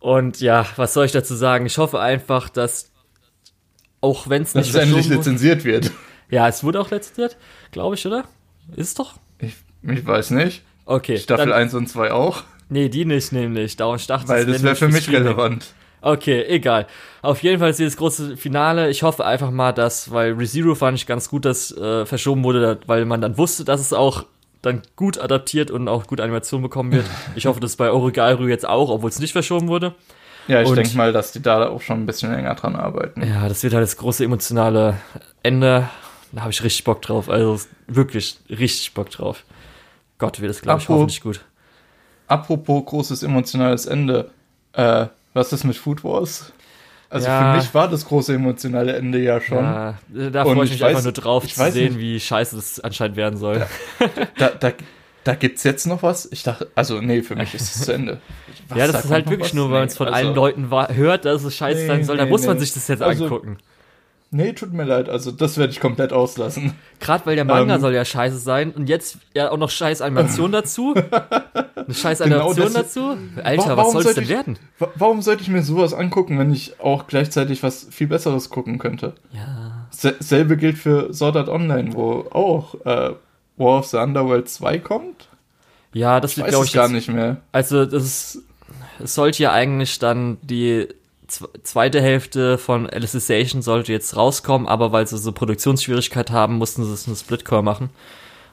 Und 0.00 0.40
ja, 0.40 0.66
was 0.74 0.94
soll 0.94 1.06
ich 1.06 1.12
dazu 1.12 1.36
sagen? 1.36 1.64
Ich 1.64 1.78
hoffe 1.78 2.00
einfach, 2.00 2.48
dass 2.48 2.90
auch 4.00 4.28
wenn 4.28 4.42
es 4.42 4.52
Dass 4.52 4.66
nicht 4.66 4.74
es 4.74 4.82
endlich 4.82 5.08
lizenziert 5.10 5.62
wird. 5.62 5.92
Ja, 6.28 6.48
es 6.48 6.64
wurde 6.64 6.80
auch 6.80 6.90
lizenziert, 6.90 7.36
glaube 7.70 7.94
ich, 7.94 8.04
oder? 8.04 8.24
Ist 8.74 8.88
es 8.88 8.94
doch? 8.94 9.14
Ich, 9.38 9.54
ich 9.84 10.04
weiß 10.04 10.30
nicht. 10.30 10.64
Okay. 10.86 11.18
Staffel 11.18 11.50
dann, 11.50 11.54
1 11.54 11.74
und 11.74 11.86
2 11.86 12.10
auch. 12.10 12.42
Nee, 12.68 12.88
die 12.88 13.04
nicht 13.04 13.30
nämlich. 13.30 13.76
Darum 13.76 13.96
dachte 14.04 14.26
Weil 14.26 14.44
das 14.44 14.64
wäre 14.64 14.74
für 14.74 14.88
mich 14.88 15.08
relevant. 15.08 15.72
Okay, 16.02 16.44
egal. 16.48 16.86
Auf 17.22 17.42
jeden 17.42 17.60
Fall 17.60 17.70
ist 17.70 17.78
dieses 17.78 17.96
große 17.96 18.36
Finale. 18.36 18.90
Ich 18.90 19.04
hoffe 19.04 19.24
einfach 19.24 19.50
mal, 19.50 19.72
dass, 19.72 20.10
weil 20.10 20.32
ReZero 20.32 20.74
fand 20.74 20.98
ich 20.98 21.06
ganz 21.06 21.28
gut, 21.28 21.44
dass 21.44 21.70
äh, 21.76 22.04
verschoben 22.04 22.42
wurde, 22.42 22.80
weil 22.86 23.04
man 23.04 23.20
dann 23.20 23.38
wusste, 23.38 23.64
dass 23.64 23.80
es 23.80 23.92
auch 23.92 24.24
dann 24.62 24.82
gut 24.96 25.18
adaptiert 25.18 25.70
und 25.70 25.88
auch 25.88 26.06
gut 26.06 26.20
Animation 26.20 26.60
bekommen 26.60 26.92
wird. 26.92 27.06
Ich 27.36 27.46
hoffe, 27.46 27.60
das 27.60 27.72
ist 27.72 27.76
bei 27.76 27.90
Origairu 27.90 28.46
jetzt 28.48 28.68
auch, 28.68 28.90
obwohl 28.90 29.10
es 29.10 29.18
nicht 29.20 29.32
verschoben 29.32 29.68
wurde. 29.68 29.94
Ja, 30.48 30.62
ich 30.62 30.70
denke 30.72 30.96
mal, 30.96 31.12
dass 31.12 31.30
die 31.32 31.40
da 31.40 31.68
auch 31.68 31.80
schon 31.80 32.02
ein 32.02 32.06
bisschen 32.06 32.32
länger 32.32 32.54
dran 32.56 32.74
arbeiten. 32.74 33.24
Ja, 33.24 33.48
das 33.48 33.62
wird 33.62 33.74
halt 33.74 33.84
das 33.84 33.96
große 33.96 34.24
emotionale 34.24 34.96
Ende. 35.44 35.88
Da 36.32 36.40
habe 36.40 36.50
ich 36.50 36.62
richtig 36.64 36.82
Bock 36.82 37.00
drauf. 37.02 37.28
Also 37.28 37.60
wirklich 37.86 38.38
richtig 38.50 38.92
Bock 38.94 39.10
drauf. 39.10 39.44
Gott, 40.18 40.40
wird 40.40 40.50
das, 40.50 40.62
glaube 40.62 40.80
ich, 40.80 40.88
hoffentlich 40.88 41.20
gut. 41.20 41.40
Apropos 42.26 42.84
großes 42.86 43.22
emotionales 43.22 43.86
Ende. 43.86 44.30
Äh, 44.72 45.06
was 45.34 45.52
ist 45.52 45.64
mit 45.64 45.76
Food 45.76 46.04
Wars? 46.04 46.52
Also 47.10 47.26
Ja. 47.26 47.52
für 47.52 47.58
mich 47.58 47.74
war 47.74 47.88
das 47.88 48.06
große 48.06 48.34
emotionale 48.34 48.94
Ende 48.94 49.18
ja 49.18 49.40
schon. 49.40 49.62
Ja, 49.62 49.98
da 50.30 50.44
freue 50.44 50.56
ich 50.64 50.70
ich 50.70 50.70
mich 50.80 50.84
einfach 50.84 51.00
weiß- 51.00 51.04
nur 51.04 51.12
drauf 51.12 51.44
ich 51.44 51.54
zu 51.54 51.70
sehen, 51.70 51.92
nicht. 51.94 52.00
wie 52.00 52.18
scheiße 52.20 52.56
das 52.56 52.80
anscheinend 52.80 53.16
werden 53.16 53.38
soll. 53.38 53.66
Da, 54.38 54.48
da, 54.48 54.72
da 55.24 55.34
gibt's 55.34 55.62
jetzt 55.62 55.86
noch 55.86 56.02
was? 56.02 56.26
Ich 56.32 56.42
dachte, 56.42 56.68
also 56.74 57.00
nee, 57.02 57.20
für 57.22 57.36
mich 57.36 57.54
ist 57.54 57.76
es 57.76 57.84
zu 57.84 57.92
Ende. 57.92 58.20
Was, 58.68 58.78
ja, 58.78 58.86
da 58.86 58.92
das 58.92 58.96
ist 58.96 59.02
kommt 59.02 59.14
halt 59.14 59.30
wirklich 59.30 59.52
nur, 59.54 59.70
weil 59.70 59.80
man 59.80 59.88
es 59.88 59.96
von 59.96 60.08
also- 60.08 60.16
allen 60.26 60.34
Leuten 60.34 60.70
hört, 60.70 61.24
dass 61.26 61.44
es 61.44 61.54
scheiße 61.54 61.82
Nee, 61.82 61.86
sein 61.86 62.04
soll. 62.04 62.16
Da 62.16 62.24
nee, 62.24 62.30
muss 62.30 62.46
man 62.46 62.56
nee. 62.56 62.60
sich 62.64 62.72
das 62.72 62.88
jetzt 62.88 63.02
Also- 63.02 63.24
angucken. 63.24 63.58
Nee, 64.34 64.54
tut 64.54 64.72
mir 64.72 64.84
leid, 64.84 65.10
also 65.10 65.30
das 65.30 65.58
werde 65.58 65.72
ich 65.74 65.78
komplett 65.80 66.10
auslassen. 66.12 66.72
Gerade 67.00 67.26
weil 67.26 67.36
der 67.36 67.44
Manga 67.44 67.74
ähm, 67.74 67.80
soll 67.82 67.92
ja 67.94 68.02
scheiße 68.02 68.38
sein 68.38 68.70
und 68.72 68.88
jetzt 68.88 69.18
ja 69.34 69.50
auch 69.50 69.58
noch 69.58 69.68
scheiß 69.68 70.00
Animation 70.00 70.50
dazu. 70.52 70.94
Eine 70.94 71.94
scheiß 71.94 72.20
Genau 72.20 72.36
Animation 72.48 72.64
das- 72.72 72.94
dazu. 72.94 73.16
Alter, 73.44 73.76
Wa- 73.76 73.84
was 73.84 73.92
soll 73.92 74.06
es 74.06 74.14
denn 74.14 74.24
ich- 74.24 74.30
werden? 74.30 74.58
Wa- 74.78 74.88
Warum 74.94 75.20
sollte 75.20 75.42
ich 75.42 75.48
mir 75.50 75.62
sowas 75.62 75.92
angucken, 75.92 76.38
wenn 76.38 76.50
ich 76.50 76.80
auch 76.80 77.06
gleichzeitig 77.08 77.62
was 77.62 77.86
viel 77.90 78.06
Besseres 78.06 78.48
gucken 78.48 78.78
könnte? 78.78 79.12
Ja. 79.32 79.86
Se- 79.90 80.16
Selbe 80.20 80.56
gilt 80.56 80.78
für 80.78 81.12
Sword 81.12 81.36
Art 81.36 81.48
Online, 81.50 81.92
wo 81.92 82.26
auch 82.32 82.74
äh, 82.86 83.10
War 83.58 83.78
of 83.80 83.86
the 83.88 83.98
Underworld 83.98 84.48
2 84.48 84.78
kommt. 84.78 85.28
Ja, 85.92 86.20
das 86.20 86.38
wird, 86.38 86.48
glaube 86.48 86.64
ich, 86.64 86.72
gar 86.72 86.84
jetzt- 86.86 86.94
nicht 86.94 87.08
mehr. 87.10 87.36
Also, 87.52 87.84
das 87.84 88.02
ist, 88.02 88.38
es 88.98 89.14
sollte 89.14 89.42
ja 89.42 89.52
eigentlich 89.52 89.98
dann 89.98 90.38
die 90.40 90.88
zweite 91.62 92.00
Hälfte 92.00 92.58
von 92.58 92.88
Alicization 92.88 93.62
sollte 93.62 93.92
jetzt 93.92 94.16
rauskommen, 94.16 94.68
aber 94.68 94.92
weil 94.92 95.06
sie 95.06 95.18
so 95.18 95.32
Produktionsschwierigkeit 95.32 96.30
haben, 96.30 96.58
mussten 96.58 96.84
sie 96.84 96.92
es 96.92 97.06
eine 97.06 97.16
Splitcore 97.16 97.62
machen. 97.62 97.90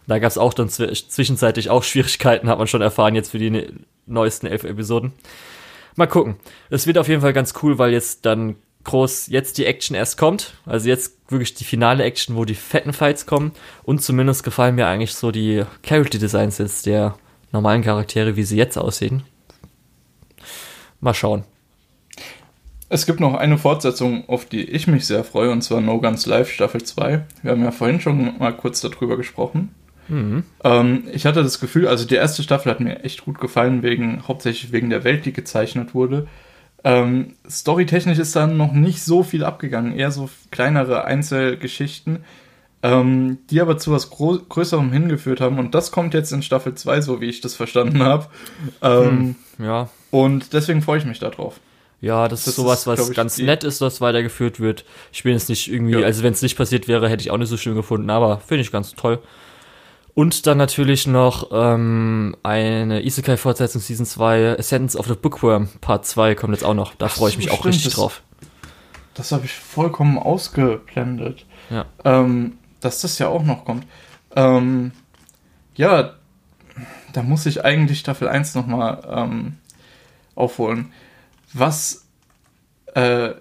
Da 0.07 0.19
gab 0.19 0.31
es 0.31 0.37
auch 0.37 0.53
dann 0.53 0.69
zwi 0.69 0.91
zwischenzeitlich 0.93 1.69
auch 1.69 1.83
Schwierigkeiten, 1.83 2.49
hat 2.49 2.57
man 2.57 2.67
schon 2.67 2.81
erfahren 2.81 3.15
jetzt 3.15 3.31
für 3.31 3.37
die 3.37 3.51
ne 3.51 3.67
neuesten 4.05 4.47
elf 4.47 4.63
Episoden. 4.63 5.13
Mal 5.95 6.07
gucken. 6.07 6.37
Es 6.69 6.87
wird 6.87 6.97
auf 6.97 7.07
jeden 7.07 7.21
Fall 7.21 7.33
ganz 7.33 7.53
cool, 7.61 7.77
weil 7.77 7.91
jetzt 7.91 8.25
dann 8.25 8.55
groß 8.85 9.27
jetzt 9.27 9.57
die 9.57 9.65
Action 9.65 9.95
erst 9.95 10.17
kommt. 10.17 10.53
Also 10.65 10.89
jetzt 10.89 11.17
wirklich 11.27 11.53
die 11.53 11.63
finale 11.63 12.03
Action, 12.03 12.35
wo 12.35 12.45
die 12.45 12.55
fetten 12.55 12.93
Fights 12.93 13.25
kommen. 13.25 13.51
Und 13.83 14.01
zumindest 14.01 14.43
gefallen 14.43 14.75
mir 14.75 14.87
eigentlich 14.87 15.13
so 15.13 15.31
die 15.31 15.63
Character 15.83 16.17
Designs 16.17 16.57
jetzt 16.57 16.85
der 16.85 17.15
normalen 17.51 17.83
Charaktere, 17.83 18.35
wie 18.35 18.43
sie 18.43 18.57
jetzt 18.57 18.77
aussehen. 18.77 19.23
Mal 21.01 21.13
schauen. 21.13 21.43
Es 22.89 23.05
gibt 23.05 23.19
noch 23.19 23.35
eine 23.35 23.57
Fortsetzung, 23.59 24.27
auf 24.27 24.45
die 24.45 24.63
ich 24.63 24.87
mich 24.87 25.05
sehr 25.05 25.23
freue, 25.23 25.51
und 25.51 25.61
zwar 25.61 25.79
No 25.79 26.01
Guns 26.01 26.25
Live 26.25 26.49
Staffel 26.49 26.83
2. 26.83 27.23
Wir 27.43 27.51
haben 27.51 27.63
ja 27.63 27.71
vorhin 27.71 28.01
schon 28.01 28.37
mal 28.39 28.51
kurz 28.51 28.81
darüber 28.81 29.15
gesprochen. 29.15 29.69
Ähm, 30.63 31.03
ich 31.13 31.27
hatte 31.27 31.43
das 31.43 31.59
Gefühl, 31.59 31.87
also 31.87 32.05
die 32.05 32.15
erste 32.15 32.41
Staffel 32.41 32.71
hat 32.71 32.79
mir 32.79 33.03
echt 33.03 33.25
gut 33.25 33.39
gefallen, 33.39 33.83
wegen, 33.83 34.27
hauptsächlich 34.27 34.71
wegen 34.71 34.89
der 34.89 35.03
Welt, 35.03 35.25
die 35.25 35.33
gezeichnet 35.33 35.93
wurde. 35.93 36.27
Ähm, 36.83 37.35
storytechnisch 37.47 38.17
ist 38.17 38.35
dann 38.35 38.57
noch 38.57 38.71
nicht 38.71 39.03
so 39.03 39.21
viel 39.21 39.43
abgegangen, 39.43 39.95
eher 39.95 40.11
so 40.11 40.29
kleinere 40.49 41.05
Einzelgeschichten, 41.05 42.19
ähm, 42.81 43.37
die 43.51 43.61
aber 43.61 43.77
zu 43.77 43.91
was 43.91 44.09
Gro 44.09 44.39
Größerem 44.49 44.91
hingeführt 44.91 45.41
haben. 45.41 45.59
Und 45.59 45.75
das 45.75 45.91
kommt 45.91 46.15
jetzt 46.15 46.31
in 46.31 46.41
Staffel 46.41 46.73
2, 46.73 47.01
so 47.01 47.21
wie 47.21 47.25
ich 47.25 47.41
das 47.41 47.53
verstanden 47.53 48.01
habe. 48.01 48.27
Ähm, 48.81 49.35
Ja. 49.59 49.89
Und 50.09 50.53
deswegen 50.53 50.81
freue 50.81 50.97
ich 50.97 51.05
mich 51.05 51.19
darauf. 51.19 51.59
Ja, 52.01 52.27
das, 52.29 52.41
Das 52.45 52.49
ist 52.49 52.55
sowas, 52.55 52.87
was 52.87 53.09
ich, 53.09 53.15
ganz 53.15 53.37
nett 53.39 53.63
ist, 53.65 53.81
was 53.81 53.99
weitergeführt 53.99 54.59
wird. 54.59 54.85
Ich 55.11 55.23
bin 55.23 55.33
jetzt 55.33 55.49
nicht 55.49 55.69
irgendwie, 55.71 55.99
Ja. 55.99 56.05
also 56.05 56.23
wenn 56.23 56.31
es 56.33 56.41
nicht 56.41 56.55
passiert 56.57 56.87
wäre, 56.87 57.09
hätte 57.09 57.21
ich 57.21 57.31
auch 57.31 57.37
nicht 57.37 57.49
so 57.49 57.57
schön 57.57 57.75
gefunden, 57.75 58.09
aber 58.09 58.39
finde 58.39 58.61
ich 58.61 58.71
ganz 58.71 58.93
toll. 58.95 59.19
Und 60.15 60.47
dann 60.47 60.57
natürlich 60.57 61.07
noch 61.07 61.49
ähm, 61.51 62.35
eine 62.43 63.03
Isekai-Fortsetzung 63.05 63.81
Season 63.81 64.05
2, 64.05 64.57
Ascendance 64.57 64.97
of 64.97 65.07
the 65.07 65.13
Bookworm 65.15 65.69
Part 65.81 66.05
2 66.05 66.35
kommt 66.35 66.53
jetzt 66.53 66.63
auch 66.63 66.73
noch. 66.73 66.95
Da 66.95 67.07
freue 67.09 67.29
ich 67.29 67.37
mich 67.37 67.51
auch 67.51 67.65
richtig 67.65 67.83
das- 67.85 67.93
drauf. 67.93 68.21
Das 69.13 69.31
habe 69.33 69.45
ich 69.45 69.53
vollkommen 69.53 70.17
ausgeblendet. 70.17 71.45
Ja. 71.69 71.85
Ähm, 72.05 72.57
dass 72.79 73.01
das 73.01 73.19
ja 73.19 73.27
auch 73.27 73.43
noch 73.43 73.65
kommt. 73.65 73.85
Ähm, 74.35 74.91
ja, 75.75 76.13
da 77.11 77.23
muss 77.23 77.45
ich 77.45 77.65
eigentlich 77.65 77.99
Staffel 77.99 78.29
1 78.29 78.55
nochmal 78.55 79.01
ähm, 79.11 79.57
aufholen. 80.35 80.93
Was, 81.53 82.05
äh, 82.95 83.31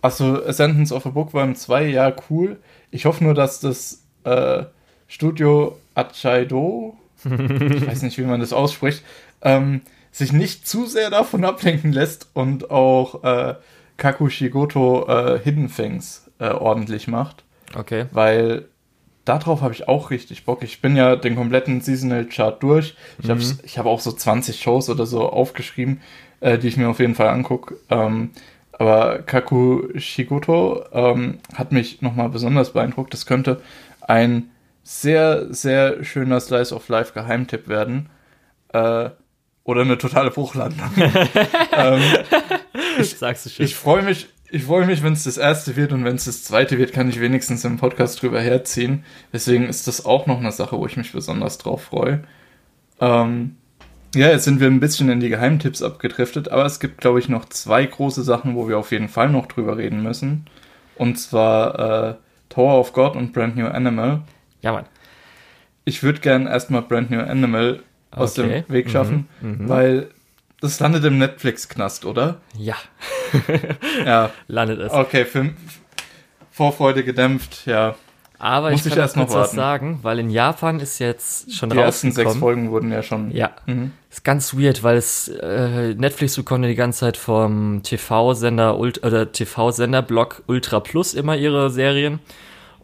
also 0.00 0.44
Ascendance 0.44 0.92
of 0.94 1.06
a 1.06 1.10
Bookworm 1.10 1.54
2, 1.54 1.86
ja, 1.86 2.12
cool. 2.30 2.58
Ich 2.90 3.04
hoffe 3.04 3.24
nur, 3.24 3.34
dass 3.34 3.60
das 3.60 4.02
äh, 4.24 4.64
Studio 5.08 5.78
Achaido, 5.94 6.96
ich 7.24 7.86
weiß 7.86 8.02
nicht, 8.02 8.18
wie 8.18 8.22
man 8.22 8.40
das 8.40 8.52
ausspricht, 8.52 9.04
ähm, 9.42 9.82
sich 10.10 10.32
nicht 10.32 10.66
zu 10.68 10.86
sehr 10.86 11.08
davon 11.10 11.44
ablenken 11.44 11.92
lässt 11.92 12.28
und 12.34 12.70
auch 12.70 13.22
äh, 13.24 13.54
Kakushigoto 13.96 15.06
äh, 15.08 15.38
Hidden 15.42 15.72
Things 15.74 16.30
äh, 16.38 16.48
ordentlich 16.48 17.08
macht, 17.08 17.44
Okay. 17.74 18.06
weil 18.12 18.66
darauf 19.24 19.62
habe 19.62 19.72
ich 19.72 19.88
auch 19.88 20.10
richtig 20.10 20.44
Bock. 20.44 20.62
Ich 20.62 20.80
bin 20.82 20.96
ja 20.96 21.16
den 21.16 21.36
kompletten 21.36 21.80
Seasonal 21.80 22.26
Chart 22.26 22.60
durch. 22.62 22.94
Ich 23.22 23.30
habe 23.30 23.40
ich 23.62 23.78
hab 23.78 23.86
auch 23.86 24.00
so 24.00 24.10
20 24.12 24.60
Shows 24.60 24.90
oder 24.90 25.06
so 25.06 25.28
aufgeschrieben, 25.30 26.00
äh, 26.42 26.58
die 26.58 26.68
ich 26.68 26.76
mir 26.76 26.88
auf 26.88 26.98
jeden 26.98 27.14
Fall 27.14 27.28
angucke. 27.28 27.76
Ähm, 27.88 28.30
Aber 28.72 29.20
Kaku 29.20 29.88
Shigoto 29.98 30.84
ähm, 30.92 31.38
hat 31.54 31.72
mich 31.72 32.02
nochmal 32.02 32.28
besonders 32.28 32.72
beeindruckt. 32.72 33.14
Das 33.14 33.26
könnte 33.26 33.62
ein 34.00 34.50
sehr, 34.82 35.52
sehr 35.54 36.02
schöner 36.04 36.40
Slice 36.40 36.74
of 36.74 36.88
Life 36.88 37.12
Geheimtipp 37.14 37.68
werden. 37.68 38.08
Äh, 38.72 39.10
oder 39.64 39.82
eine 39.82 39.96
totale 39.96 40.30
Bruchlandung. 40.32 40.90
ähm, 41.76 42.02
ich, 42.98 43.16
Sagst 43.16 43.46
du 43.46 43.50
schön. 43.50 43.64
ich 43.64 43.76
freue 43.76 44.02
mich, 44.02 44.28
ich 44.50 44.64
freue 44.64 44.86
mich, 44.86 45.04
wenn 45.04 45.12
es 45.12 45.22
das 45.22 45.38
erste 45.38 45.76
wird 45.76 45.92
und 45.92 46.04
wenn 46.04 46.16
es 46.16 46.24
das 46.24 46.42
zweite 46.42 46.76
wird, 46.78 46.92
kann 46.92 47.08
ich 47.08 47.20
wenigstens 47.20 47.64
im 47.64 47.76
Podcast 47.76 48.20
drüber 48.20 48.40
herziehen. 48.40 49.04
Deswegen 49.32 49.68
ist 49.68 49.86
das 49.86 50.04
auch 50.04 50.26
noch 50.26 50.40
eine 50.40 50.50
Sache, 50.50 50.76
wo 50.76 50.86
ich 50.86 50.96
mich 50.96 51.12
besonders 51.12 51.58
drauf 51.58 51.84
freue. 51.84 52.24
Ähm, 53.00 53.56
ja, 54.14 54.28
jetzt 54.28 54.44
sind 54.44 54.60
wir 54.60 54.66
ein 54.66 54.80
bisschen 54.80 55.08
in 55.08 55.20
die 55.20 55.28
Geheimtipps 55.28 55.82
abgedriftet, 55.82 56.48
aber 56.50 56.64
es 56.66 56.80
gibt, 56.80 57.00
glaube 57.00 57.18
ich, 57.18 57.28
noch 57.28 57.46
zwei 57.46 57.84
große 57.86 58.22
Sachen, 58.22 58.54
wo 58.56 58.68
wir 58.68 58.78
auf 58.78 58.90
jeden 58.92 59.08
Fall 59.08 59.28
noch 59.30 59.46
drüber 59.46 59.76
reden 59.78 60.02
müssen. 60.02 60.46
Und 60.96 61.16
zwar 61.18 62.10
äh, 62.10 62.14
Tower 62.50 62.78
of 62.78 62.92
God 62.92 63.16
und 63.16 63.32
Brand 63.32 63.56
New 63.56 63.66
Animal. 63.66 64.22
ja, 64.60 64.72
Mann. 64.72 64.84
Ich 65.84 66.02
würde 66.04 66.20
gern 66.20 66.46
erstmal 66.46 66.82
Brand 66.82 67.10
New 67.10 67.18
Animal 67.20 67.82
aus 68.12 68.38
Okay. 68.38 68.62
dem 68.68 68.72
Weg 68.74 68.88
schaffen, 68.90 69.26
Mhm, 69.40 69.48
mhm. 69.64 69.68
weil 69.68 70.08
das 70.60 70.78
landet 70.78 71.04
im 71.04 71.18
Netflix-Knast, 71.18 72.04
oder? 72.04 72.40
Ja, 72.56 72.76
Ja, 74.04 74.30
landet 74.46 74.78
es. 74.80 74.92
okay, 74.92 75.24
für, 75.24 75.50
Vorfreude 76.52 77.02
gedämpft, 77.02 77.66
ja. 77.66 77.96
Aber 78.44 78.72
Muss 78.72 78.80
ich 78.80 78.86
ich 78.86 78.92
kann 78.94 79.02
erst 79.02 79.16
noch 79.16 79.26
kurz 79.28 79.36
was 79.36 79.52
sagen, 79.52 80.00
weil 80.02 80.18
in 80.18 80.28
Japan 80.28 80.80
ist 80.80 80.98
jetzt 80.98 81.54
schon 81.54 81.70
Die 81.70 81.78
ersten 81.78 82.10
sechs. 82.10 82.34
Folgen 82.34 82.72
wurden 82.72 82.90
ja 82.90 83.00
schon. 83.04 83.30
Ja, 83.30 83.52
Mhm. 83.66 83.92
ist 84.10 84.24
ganz 84.24 84.52
weird, 84.58 84.82
weil 84.82 84.96
es 84.96 85.28
äh, 85.28 85.94
Netflix 85.94 86.34
bekommt 86.34 86.64
ja 86.64 86.68
die 86.68 86.74
ganze 86.74 86.98
Zeit 87.00 87.16
vom 87.16 87.84
TV-Sender 87.84 88.76
oder 88.80 89.30
TV-Sender-Blog 89.30 90.42
Ultra 90.48 90.80
Plus 90.80 91.14
immer 91.14 91.36
ihre 91.36 91.70
Serien 91.70 92.18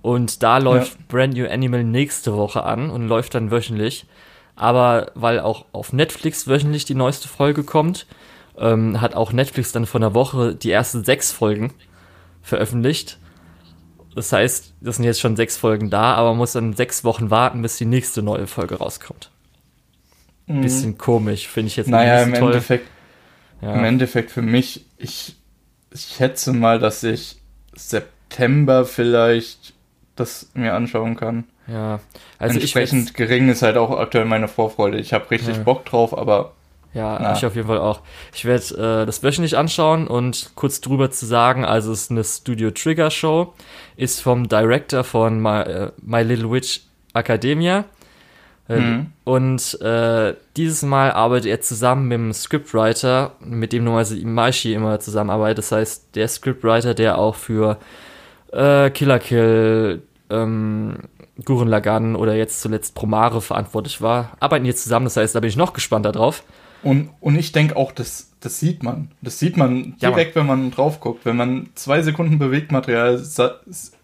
und 0.00 0.44
da 0.44 0.58
läuft 0.58 1.08
Brand 1.08 1.34
New 1.36 1.48
Animal 1.48 1.82
nächste 1.82 2.36
Woche 2.36 2.62
an 2.62 2.88
und 2.88 3.08
läuft 3.08 3.34
dann 3.34 3.50
wöchentlich. 3.50 4.06
Aber 4.54 5.10
weil 5.16 5.40
auch 5.40 5.64
auf 5.72 5.92
Netflix 5.92 6.46
wöchentlich 6.46 6.84
die 6.84 6.94
neueste 6.94 7.26
Folge 7.26 7.64
kommt, 7.64 8.06
ähm, 8.58 9.00
hat 9.00 9.16
auch 9.16 9.32
Netflix 9.32 9.72
dann 9.72 9.86
vor 9.86 10.00
einer 10.00 10.14
Woche 10.14 10.54
die 10.54 10.70
ersten 10.70 11.02
sechs 11.02 11.32
Folgen 11.32 11.72
veröffentlicht. 12.42 13.18
Das 14.18 14.32
heißt, 14.32 14.74
das 14.80 14.96
sind 14.96 15.04
jetzt 15.04 15.20
schon 15.20 15.36
sechs 15.36 15.56
Folgen 15.56 15.90
da, 15.90 16.14
aber 16.14 16.30
man 16.30 16.38
muss 16.38 16.50
dann 16.52 16.72
sechs 16.74 17.04
Wochen 17.04 17.30
warten, 17.30 17.62
bis 17.62 17.76
die 17.76 17.84
nächste 17.84 18.20
neue 18.20 18.48
Folge 18.48 18.74
rauskommt. 18.74 19.30
Bisschen 20.48 20.98
komisch, 20.98 21.46
finde 21.46 21.68
ich 21.68 21.76
jetzt 21.76 21.86
Mhm. 21.86 21.92
Naja, 21.92 22.16
nicht 22.16 22.26
im 22.26 22.34
so 22.34 22.40
toll. 22.40 22.52
Endeffekt, 22.52 22.88
Ja. 23.60 23.74
im 23.74 23.84
Endeffekt 23.84 24.30
für 24.32 24.42
mich, 24.42 24.86
ich, 24.96 25.36
ich 25.94 26.00
schätze 26.16 26.52
mal, 26.52 26.80
dass 26.80 27.04
ich 27.04 27.36
September 27.76 28.84
vielleicht 28.86 29.74
das 30.16 30.50
mir 30.54 30.74
anschauen 30.74 31.14
kann. 31.14 31.44
ja. 31.68 32.00
Also 32.40 32.56
ich 32.56 32.62
Entsprechend 32.74 33.14
gering 33.14 33.48
ist 33.50 33.62
halt 33.62 33.76
auch 33.76 33.96
aktuell 34.00 34.24
meine 34.24 34.48
Vorfreude. 34.48 34.98
Ich 34.98 35.12
habe 35.12 35.30
richtig 35.30 35.58
Ja. 35.58 35.62
Bock 35.62 35.84
drauf, 35.84 36.16
aber 36.16 36.54
Ja, 36.94 37.18
Na. 37.20 37.32
ich 37.34 37.44
auf 37.44 37.54
jeden 37.54 37.68
Fall 37.68 37.78
auch. 37.78 38.00
Ich 38.34 38.44
werde 38.44 39.02
äh, 39.02 39.06
das 39.06 39.22
wöchentlich 39.22 39.56
anschauen 39.56 40.06
und 40.06 40.52
kurz 40.54 40.80
drüber 40.80 41.10
zu 41.10 41.26
sagen, 41.26 41.64
also 41.64 41.92
es 41.92 42.02
ist 42.02 42.10
eine 42.10 42.24
Studio 42.24 42.70
Trigger 42.70 43.10
Show, 43.10 43.52
ist 43.96 44.20
vom 44.20 44.48
Director 44.48 45.04
von 45.04 45.40
My, 45.40 45.60
äh, 45.60 45.90
My 46.02 46.22
Little 46.22 46.50
Witch 46.50 46.80
Academia. 47.14 47.80
Äh, 48.68 48.80
Mhm. 48.80 49.06
Und 49.24 49.80
äh, 49.80 50.34
dieses 50.56 50.82
Mal 50.82 51.12
arbeitet 51.12 51.46
er 51.46 51.60
zusammen 51.62 52.08
mit 52.08 52.18
dem 52.18 52.32
Scriptwriter, 52.34 53.32
mit 53.40 53.72
dem 53.72 53.84
normalerweise 53.84 54.18
Imaishi 54.18 54.74
immer 54.74 55.00
zusammenarbeitet. 55.00 55.58
Das 55.58 55.72
heißt, 55.72 56.14
der 56.14 56.28
Scriptwriter, 56.28 56.92
der 56.92 57.16
auch 57.16 57.34
für 57.34 57.78
äh, 58.52 58.90
Killer 58.90 59.18
Kill, 59.20 60.02
ähm, 60.30 60.96
Gurren 61.44 61.68
Lagann 61.68 62.16
oder 62.16 62.34
jetzt 62.34 62.60
zuletzt 62.60 62.94
Promare 62.94 63.40
verantwortlich 63.40 64.02
war, 64.02 64.32
arbeiten 64.40 64.64
hier 64.64 64.76
zusammen. 64.76 65.06
Das 65.06 65.16
heißt, 65.16 65.34
da 65.34 65.40
bin 65.40 65.48
ich 65.48 65.56
noch 65.56 65.72
gespannter 65.72 66.12
drauf. 66.12 66.42
Und, 66.82 67.10
und 67.20 67.36
ich 67.36 67.52
denke 67.52 67.76
auch, 67.76 67.92
das, 67.92 68.30
das 68.40 68.60
sieht 68.60 68.82
man. 68.82 69.10
Das 69.20 69.38
sieht 69.38 69.56
man 69.56 69.94
Ja, 69.98 70.10
direkt, 70.10 70.36
wenn 70.36 70.46
man 70.46 70.70
drauf 70.70 71.00
guckt. 71.00 71.24
Wenn 71.24 71.36
man 71.36 71.70
zwei 71.74 72.02
Sekunden 72.02 72.38
Bewegtmaterial 72.38 73.18
sa 73.18 73.56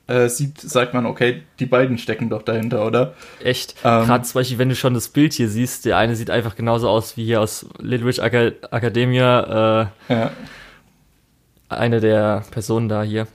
äh, 0.06 0.28
sieht, 0.28 0.60
sagt 0.60 0.92
man, 0.92 1.06
okay, 1.06 1.42
die 1.60 1.64
beiden 1.66 1.96
stecken 1.96 2.28
doch 2.28 2.42
dahinter, 2.42 2.84
oder? 2.84 3.14
Echt. 3.42 3.74
Ähm. 3.84 4.04
Gerade 4.06 4.24
zum 4.24 4.34
Beispiel, 4.40 4.58
wenn 4.58 4.68
du 4.68 4.76
schon 4.76 4.92
das 4.92 5.08
Bild 5.08 5.32
hier 5.32 5.48
siehst, 5.48 5.86
der 5.86 5.96
eine 5.96 6.14
sieht 6.14 6.28
einfach 6.30 6.56
genauso 6.56 6.88
aus 6.90 7.16
wie 7.16 7.24
hier 7.24 7.40
aus 7.40 7.66
Little 7.78 8.06
Witch 8.06 8.18
Aca 8.18 8.48
Academia, 8.70 9.90
Ja. 10.08 10.24
äh, 10.24 10.28
eine 11.68 12.00
der 12.00 12.44
Personen 12.50 12.88
da 12.88 13.02
hier. 13.02 13.26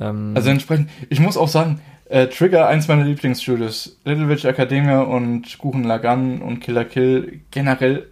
Ähm, 0.00 0.32
Also 0.34 0.50
entsprechend, 0.50 0.88
ich 1.10 1.20
muss 1.20 1.36
auch 1.36 1.48
sagen, 1.48 1.80
äh, 2.08 2.28
Trigger, 2.28 2.66
eins 2.68 2.88
meiner 2.88 3.04
Lieblingsstudios, 3.04 3.98
Little 4.04 4.28
Witch 4.28 4.44
Academia 4.44 5.00
und 5.02 5.58
Kuchen 5.58 5.84
Lagan 5.84 6.40
und 6.40 6.60
Killer 6.60 6.84
Kill, 6.84 7.40
generell 7.50 8.06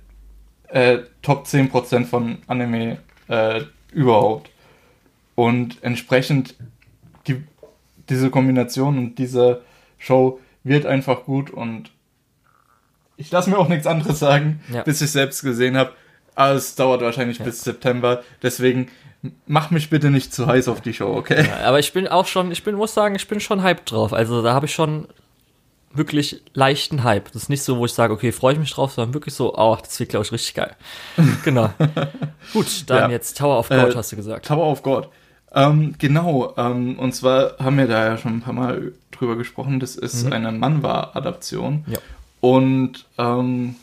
äh, 0.74 0.98
Top 1.22 1.46
10% 1.46 2.04
von 2.04 2.38
Anime 2.48 2.98
äh, 3.28 3.62
überhaupt. 3.92 4.50
Und 5.36 5.82
entsprechend 5.82 6.54
die, 7.26 7.42
diese 8.08 8.28
Kombination 8.30 8.98
und 8.98 9.14
diese 9.16 9.62
Show 9.98 10.40
wird 10.64 10.84
einfach 10.84 11.24
gut 11.24 11.50
und 11.50 11.90
ich 13.16 13.30
lasse 13.30 13.48
mir 13.50 13.58
auch 13.58 13.68
nichts 13.68 13.86
anderes 13.86 14.18
sagen, 14.18 14.60
Ja. 14.72 14.82
bis 14.82 15.00
ich 15.00 15.12
selbst 15.12 15.42
gesehen 15.42 15.76
habe. 15.76 15.92
Aber 16.34 16.54
es 16.54 16.74
dauert 16.74 17.00
wahrscheinlich 17.02 17.38
bis 17.38 17.62
September, 17.62 18.24
deswegen 18.42 18.88
mach 19.46 19.70
mich 19.70 19.88
bitte 19.90 20.10
nicht 20.10 20.34
zu 20.34 20.48
heiß 20.48 20.66
auf 20.66 20.80
die 20.80 20.92
Show, 20.92 21.14
okay? 21.14 21.46
aber 21.64 21.78
ich 21.78 21.92
bin 21.92 22.08
auch 22.08 22.26
schon, 22.26 22.50
ich 22.50 22.64
bin, 22.64 22.74
muss 22.74 22.92
sagen, 22.92 23.14
ich 23.14 23.28
bin 23.28 23.38
schon 23.38 23.62
hyped 23.62 23.92
drauf. 23.92 24.12
Also 24.12 24.42
da 24.42 24.52
habe 24.52 24.66
ich 24.66 24.74
schon 24.74 25.06
wirklich 25.94 26.42
leichten 26.52 27.04
Hype. 27.04 27.32
Das 27.32 27.42
ist 27.44 27.48
nicht 27.48 27.62
so, 27.62 27.78
wo 27.78 27.84
ich 27.86 27.92
sage, 27.92 28.12
okay, 28.12 28.32
freue 28.32 28.54
ich 28.54 28.58
mich 28.58 28.72
drauf, 28.72 28.92
sondern 28.92 29.14
wirklich 29.14 29.34
so, 29.34 29.56
oh, 29.56 29.76
das 29.80 29.98
wird, 30.00 30.10
glaube 30.10 30.24
ich, 30.26 30.32
richtig 30.32 30.54
geil. 30.54 30.74
genau. 31.44 31.70
Gut, 32.52 32.84
dann 32.88 32.98
Ja. 32.98 33.08
jetzt 33.10 33.38
Tower 33.38 33.58
of 33.58 33.68
God, 33.68 33.78
Äh, 33.78 33.94
hast 33.96 34.12
du 34.12 34.16
gesagt. 34.16 34.46
Tower 34.46 34.66
of 34.70 34.82
God. 34.82 35.08
Ähm, 35.56 35.94
genau, 35.98 36.52
ähm, 36.56 36.98
und 36.98 37.14
zwar 37.14 37.58
haben 37.58 37.78
wir 37.78 37.86
da 37.86 38.04
ja 38.04 38.18
schon 38.18 38.34
ein 38.38 38.40
paar 38.40 38.52
Mal 38.54 38.92
drüber 39.12 39.36
gesprochen. 39.36 39.78
Das 39.78 39.94
ist 39.94 40.24
Mhm. 40.24 40.32
eine 40.32 40.52
Manhwa-Adaption. 40.52 41.84
Ja. 41.86 41.98
Und 42.40 43.06
ähm, 43.18 43.76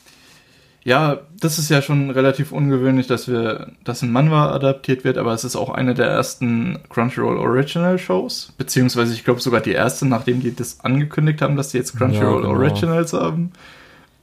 ja, 0.84 1.20
das 1.40 1.60
ist 1.60 1.70
ja 1.70 1.82
schon 1.82 2.10
relativ 2.10 2.52
ungewöhnlich, 2.52 3.06
dass 3.06 3.28
wir, 3.28 3.72
dass 3.84 4.02
ein 4.02 4.12
Manhwa 4.12 4.52
adaptiert 4.52 5.04
wird, 5.04 5.18
aber 5.18 5.34
es 5.34 5.44
ist 5.44 5.56
auch 5.56 5.70
eine 5.70 5.94
der 5.94 6.08
ersten 6.08 6.80
Crunchyroll 6.90 7.38
Original 7.38 8.00
Shows, 8.00 8.54
beziehungsweise 8.58 9.14
ich 9.14 9.24
glaube 9.24 9.42
sogar 9.42 9.62
die 9.62 9.74
erste, 9.74 10.08
nachdem 10.08 10.40
die 10.40 10.56
das 10.56 10.80
angekündigt 10.80 11.42
haben, 11.42 11.56
dass 11.56 11.70
die 11.70 11.78
jetzt 11.78 11.98
Crunchyroll 11.98 12.42
genau. 12.42 12.54
Originals 12.56 13.14
haben. 13.14 13.52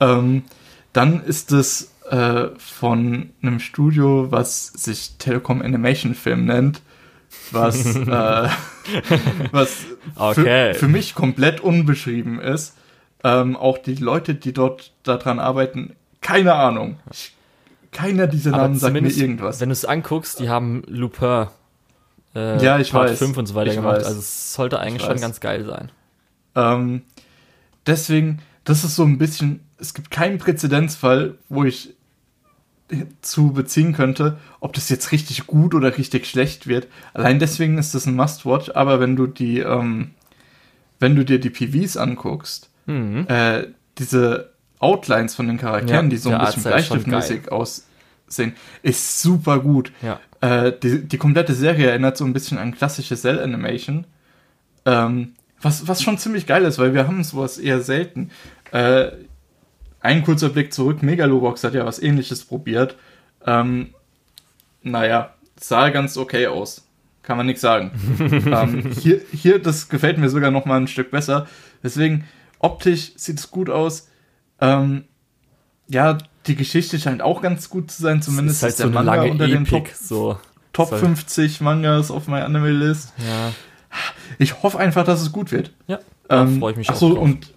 Ähm, 0.00 0.42
dann 0.92 1.22
ist 1.22 1.52
es 1.52 1.92
äh, 2.10 2.48
von 2.58 3.30
einem 3.40 3.60
Studio, 3.60 4.32
was 4.32 4.66
sich 4.68 5.16
Telekom 5.18 5.62
Animation 5.62 6.14
Film 6.14 6.46
nennt, 6.46 6.80
was, 7.52 7.94
äh, 7.96 8.48
was 9.52 9.84
Okay. 10.16 10.72
für, 10.72 10.80
für 10.80 10.88
mich 10.88 11.14
komplett 11.14 11.60
unbeschrieben 11.60 12.40
ist. 12.40 12.74
Ähm, 13.22 13.56
auch 13.56 13.78
die 13.78 13.96
Leute, 13.96 14.34
die 14.34 14.52
dort 14.52 14.92
daran 15.02 15.38
arbeiten, 15.38 15.94
keine 16.20 16.54
Ahnung. 16.54 16.98
Ich, 17.10 17.34
keiner 17.92 18.26
dieser 18.26 18.50
Namen 18.50 18.76
sagt 18.78 18.92
mir 18.92 19.00
irgendwas. 19.08 19.60
Wenn 19.60 19.68
du 19.70 19.72
es 19.72 19.84
anguckst, 19.84 20.40
die 20.40 20.48
haben 20.48 20.82
Lupin 20.86 21.46
äh, 22.34 22.62
Ja, 22.62 22.78
ich 22.78 22.92
Part 22.92 23.10
weiß. 23.10 23.18
5 23.18 23.36
und 23.36 23.46
so 23.46 23.54
weiter 23.54 23.70
Ich 23.70 23.76
gemacht. 23.76 23.96
weiß. 23.96 24.06
Also 24.06 24.18
es 24.18 24.54
sollte 24.54 24.78
eigentlich 24.80 25.02
Ich 25.02 25.08
schon 25.08 25.20
ganz 25.20 25.40
geil 25.40 25.64
sein. 25.64 25.90
Ähm, 26.54 27.02
deswegen, 27.86 28.40
das 28.64 28.84
ist 28.84 28.96
so 28.96 29.04
ein 29.04 29.18
bisschen, 29.18 29.60
es 29.78 29.94
gibt 29.94 30.10
keinen 30.10 30.38
Präzedenzfall, 30.38 31.36
wo 31.48 31.64
ich 31.64 31.94
zu 33.20 33.52
beziehen 33.52 33.92
könnte, 33.92 34.38
ob 34.60 34.72
das 34.72 34.88
jetzt 34.88 35.12
richtig 35.12 35.46
gut 35.46 35.74
oder 35.74 35.98
richtig 35.98 36.26
schlecht 36.26 36.66
wird. 36.66 36.86
Allein 37.12 37.38
deswegen 37.38 37.76
ist 37.76 37.94
das 37.94 38.06
ein 38.06 38.14
Must-Watch, 38.16 38.70
aber 38.74 38.98
wenn 38.98 39.14
du 39.14 39.26
die, 39.26 39.58
ähm, 39.60 40.12
wenn 40.98 41.14
du 41.14 41.24
dir 41.24 41.38
die 41.38 41.50
PVs 41.50 41.96
anguckst, 41.98 42.70
Mhm. 42.86 43.26
äh, 43.28 43.66
diese 43.98 44.52
Outlines 44.80 45.34
von 45.34 45.46
den 45.46 45.58
Charakteren, 45.58 46.06
Ja, 46.06 46.10
die 46.10 46.16
so 46.16 46.30
ein 46.30 46.44
bisschen 46.44 46.62
bleistiftmäßig 46.62 47.50
aussehen, 47.50 48.54
ist 48.82 49.20
super 49.20 49.60
gut. 49.60 49.92
Ja. 50.02 50.20
Äh, 50.40 50.72
die, 50.80 51.06
die 51.06 51.18
komplette 51.18 51.54
Serie 51.54 51.88
erinnert 51.88 52.16
so 52.16 52.24
ein 52.24 52.32
bisschen 52.32 52.58
an 52.58 52.74
klassische 52.74 53.16
Cell-Animation. 53.16 54.06
Ähm, 54.84 55.34
was, 55.60 55.88
was 55.88 56.02
schon 56.02 56.18
ziemlich 56.18 56.46
geil 56.46 56.64
ist, 56.64 56.78
weil 56.78 56.94
wir 56.94 57.06
haben 57.06 57.24
sowas 57.24 57.58
eher 57.58 57.80
selten. 57.80 58.30
Äh, 58.70 59.10
ein 60.00 60.22
kurzer 60.22 60.50
Blick 60.50 60.72
zurück, 60.72 61.02
Megalobox 61.02 61.64
hat 61.64 61.74
ja 61.74 61.84
was 61.84 62.00
ähnliches 62.00 62.44
probiert. 62.44 62.96
Ähm, 63.44 63.94
naja, 64.82 65.34
sah 65.58 65.90
ganz 65.90 66.16
okay 66.16 66.46
aus. 66.46 66.86
Kann 67.22 67.36
man 67.36 67.46
nichts 67.46 67.60
sagen. 67.60 67.90
ähm, 68.20 68.92
hier, 68.92 69.20
hier, 69.32 69.58
das 69.58 69.88
gefällt 69.88 70.18
mir 70.18 70.30
sogar 70.30 70.50
noch 70.50 70.64
mal 70.64 70.80
ein 70.80 70.88
Stück 70.88 71.10
besser. 71.10 71.46
Deswegen, 71.82 72.24
optisch 72.58 73.12
sieht 73.16 73.38
es 73.38 73.50
gut 73.50 73.68
aus. 73.68 74.07
Ähm, 74.60 75.04
ja, 75.88 76.18
die 76.46 76.56
Geschichte 76.56 76.98
scheint 76.98 77.22
auch 77.22 77.42
ganz 77.42 77.68
gut 77.70 77.90
zu 77.90 78.02
sein. 78.02 78.22
Zumindest 78.22 78.58
ist 78.58 78.62
halt 78.62 78.70
ist 78.72 78.78
so 78.78 78.88
der 78.88 78.98
eine 79.00 79.06
Manga 79.06 79.14
lange 79.22 79.30
unter 79.32 79.46
den 79.46 79.62
Epik. 79.64 79.86
Top, 79.86 79.94
So. 79.96 80.38
Top 80.72 80.88
Soll- 80.90 80.98
50 81.00 81.60
Mangas 81.60 82.10
auf 82.10 82.26
meiner 82.28 82.44
Anime-List. 82.46 83.12
Ja, 83.18 83.52
Ich 84.38 84.62
hoffe 84.62 84.78
einfach, 84.78 85.04
dass 85.04 85.20
es 85.22 85.32
gut 85.32 85.50
wird. 85.52 85.72
ja 85.86 85.98
da 86.28 86.42
Ähm, 86.42 86.58
freue 86.60 86.72
ich 86.72 86.78
mich 86.78 86.90
auch 86.90 86.94
so, 86.96 87.14
drauf. 87.14 87.22
und 87.24 87.52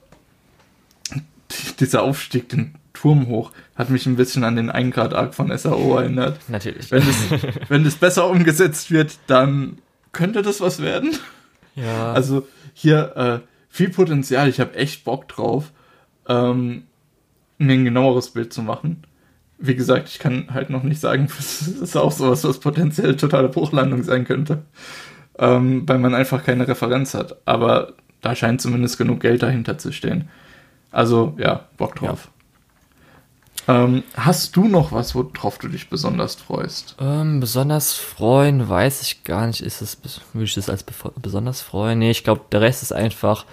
dieser 1.79 2.03
Aufstieg 2.03 2.49
den 2.49 2.75
Turm 2.93 3.27
hoch 3.27 3.51
hat 3.75 3.89
mich 3.89 4.05
ein 4.05 4.15
bisschen 4.15 4.43
an 4.43 4.55
den 4.55 4.69
1 4.69 4.93
Grad 4.93 5.13
Arc 5.13 5.33
von 5.33 5.55
SAO 5.57 5.97
erinnert. 5.97 6.39
Natürlich. 6.49 6.91
Wenn 6.91 7.03
das, 7.05 7.15
wenn 7.69 7.83
das 7.83 7.95
besser 7.95 8.29
umgesetzt 8.29 8.91
wird, 8.91 9.17
dann 9.27 9.77
könnte 10.11 10.41
das 10.41 10.61
was 10.61 10.81
werden. 10.81 11.15
ja, 11.75 12.13
Also 12.13 12.47
hier 12.73 13.15
äh, 13.15 13.39
viel 13.69 13.89
Potenzial, 13.89 14.47
ich 14.49 14.59
habe 14.59 14.75
echt 14.75 15.03
Bock 15.03 15.27
drauf, 15.27 15.71
ähm, 16.27 16.83
mir 17.65 17.73
ein 17.73 17.85
genaueres 17.85 18.31
Bild 18.31 18.53
zu 18.53 18.61
machen. 18.61 19.03
Wie 19.57 19.75
gesagt, 19.75 20.09
ich 20.09 20.19
kann 20.19 20.47
halt 20.53 20.69
noch 20.69 20.83
nicht 20.83 20.99
sagen, 20.99 21.27
das 21.37 21.67
ist 21.67 21.95
auch 21.95 22.11
sowas, 22.11 22.43
was 22.43 22.59
potenziell 22.59 23.15
totale 23.15 23.49
Bruchlandung 23.49 24.03
sein 24.03 24.25
könnte. 24.25 24.63
Ähm, 25.37 25.87
weil 25.87 25.99
man 25.99 26.13
einfach 26.13 26.43
keine 26.43 26.67
Referenz 26.67 27.13
hat. 27.13 27.37
Aber 27.45 27.93
da 28.21 28.35
scheint 28.35 28.61
zumindest 28.61 28.97
genug 28.97 29.21
Geld 29.21 29.41
dahinter 29.43 29.77
zu 29.77 29.91
stehen. 29.91 30.29
Also 30.91 31.35
ja, 31.37 31.67
Bock 31.77 31.95
drauf. 31.95 32.29
Ähm, 33.67 34.03
hast 34.15 34.55
du 34.55 34.67
noch 34.67 34.91
was, 34.91 35.13
worauf 35.15 35.57
du 35.57 35.67
dich 35.67 35.89
besonders 35.89 36.35
freust? 36.35 36.95
Ähm, 36.99 37.39
besonders 37.39 37.93
freuen, 37.93 38.67
weiß 38.67 39.01
ich 39.03 39.23
gar 39.23 39.47
nicht. 39.47 39.61
Ist 39.61 39.81
es, 39.81 39.97
würde 40.33 40.45
ich 40.45 40.55
das 40.55 40.69
als 40.69 40.83
besonders 41.21 41.61
freuen? 41.61 41.99
Nee, 41.99 42.11
ich 42.11 42.23
glaube, 42.23 42.41
der 42.51 42.61
Rest 42.61 42.81
ist 42.81 42.91
einfach, 42.91 43.45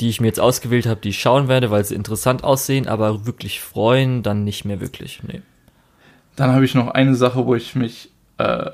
die 0.00 0.08
ich 0.08 0.20
mir 0.20 0.28
jetzt 0.28 0.40
ausgewählt 0.40 0.86
habe, 0.86 1.00
die 1.00 1.10
ich 1.10 1.20
schauen 1.20 1.48
werde, 1.48 1.70
weil 1.70 1.84
sie 1.84 1.94
interessant 1.94 2.44
aussehen, 2.44 2.86
aber 2.86 3.26
wirklich 3.26 3.60
freuen, 3.60 4.22
dann 4.22 4.44
nicht 4.44 4.64
mehr 4.64 4.80
wirklich. 4.80 5.22
Nee. 5.26 5.42
Dann 6.36 6.52
habe 6.52 6.64
ich 6.64 6.74
noch 6.74 6.88
eine 6.88 7.14
Sache, 7.16 7.46
wo 7.46 7.54
ich 7.54 7.74
mich 7.74 8.10
äh, 8.38 8.70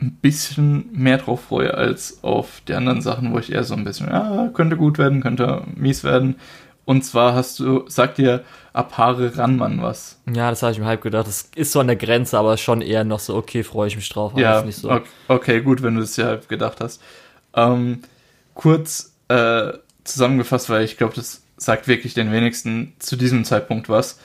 ein 0.00 0.18
bisschen 0.22 0.88
mehr 0.92 1.18
drauf 1.18 1.42
freue 1.48 1.74
als 1.74 2.22
auf 2.22 2.62
die 2.68 2.74
anderen 2.74 3.00
Sachen, 3.00 3.32
wo 3.32 3.38
ich 3.38 3.52
eher 3.52 3.64
so 3.64 3.74
ein 3.74 3.84
bisschen, 3.84 4.08
ja, 4.08 4.50
könnte 4.54 4.76
gut 4.76 4.98
werden, 4.98 5.20
könnte 5.20 5.64
mies 5.74 6.04
werden. 6.04 6.36
Und 6.84 7.04
zwar 7.04 7.34
hast 7.34 7.58
du, 7.58 7.84
sagt 7.88 8.16
dir 8.16 8.44
Apare 8.72 9.36
Ranman 9.36 9.82
was? 9.82 10.20
Ja, 10.32 10.48
das 10.48 10.62
habe 10.62 10.72
ich 10.72 10.78
mir 10.78 10.86
halb 10.86 11.02
gedacht. 11.02 11.26
Das 11.26 11.50
ist 11.54 11.72
so 11.72 11.80
an 11.80 11.88
der 11.88 11.96
Grenze, 11.96 12.38
aber 12.38 12.56
schon 12.56 12.80
eher 12.80 13.04
noch 13.04 13.18
so, 13.18 13.36
okay, 13.36 13.62
freue 13.62 13.88
ich 13.88 13.96
mich 13.96 14.08
drauf. 14.08 14.32
aber 14.32 14.40
ja, 14.40 14.60
ist 14.60 14.66
nicht 14.66 14.78
so. 14.78 14.90
okay, 14.90 15.08
okay, 15.26 15.60
gut, 15.60 15.82
wenn 15.82 15.96
du 15.96 16.02
es 16.02 16.16
ja 16.16 16.26
halb 16.26 16.48
gedacht 16.48 16.80
hast. 16.80 17.02
Ähm, 17.54 18.02
kurz 18.54 19.14
äh, 19.28 19.72
zusammengefasst, 20.08 20.70
weil 20.70 20.84
ich 20.84 20.96
glaube, 20.96 21.14
das 21.14 21.42
sagt 21.56 21.88
wirklich 21.88 22.14
den 22.14 22.32
wenigsten 22.32 22.94
zu 22.98 23.16
diesem 23.16 23.44
Zeitpunkt 23.44 23.88
was. 23.88 24.18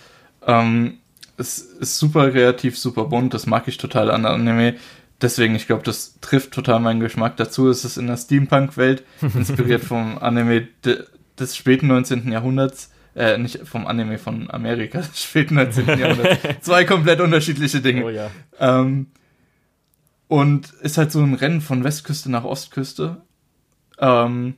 Ähm, 0.46 1.00
es 1.38 1.60
ist 1.60 1.98
super 1.98 2.30
kreativ, 2.32 2.78
super 2.78 3.06
bunt, 3.06 3.34
das 3.34 3.48
mag 3.48 3.68
ich 3.68 3.78
total 3.78 4.12
an 4.12 4.26
Anime. 4.26 4.76
Deswegen, 5.22 5.56
ich 5.56 5.68
glaube, 5.68 5.84
das 5.84 6.20
trifft 6.22 6.52
total 6.52 6.80
meinen 6.80 7.00
Geschmack. 7.00 7.38
Dazu 7.38 7.70
ist 7.70 7.86
es 7.86 7.98
in 7.98 8.08
der 8.08 8.18
Steampunk-Welt, 8.18 9.04
inspiriert 9.22 9.84
vom 9.84 10.18
Anime 10.18 10.68
de, 10.84 11.06
des 11.40 11.56
späten 11.56 11.88
19. 11.88 12.32
Jahrhunderts. 12.32 12.92
Äh, 13.16 13.38
nicht 13.38 13.60
vom 13.68 13.86
Anime 13.86 14.18
von 14.18 14.50
Amerika, 14.50 15.00
des 15.02 15.24
späten 15.24 15.56
19. 15.56 15.88
Jahrhunderts. 16.00 16.42
Zwei 16.62 16.84
komplett 16.84 17.22
unterschiedliche 17.22 17.80
Dinge. 17.80 18.04
Oh 18.04 18.10
ja. 18.10 18.32
Ähm, 18.60 19.08
und 20.28 20.74
ist 20.82 20.98
halt 20.98 21.12
so 21.12 21.22
ein 21.22 21.36
Rennen 21.36 21.62
von 21.62 21.84
Westküste 21.84 22.32
nach 22.32 22.44
Ostküste. 22.44 23.22
Ähm, 24.00 24.56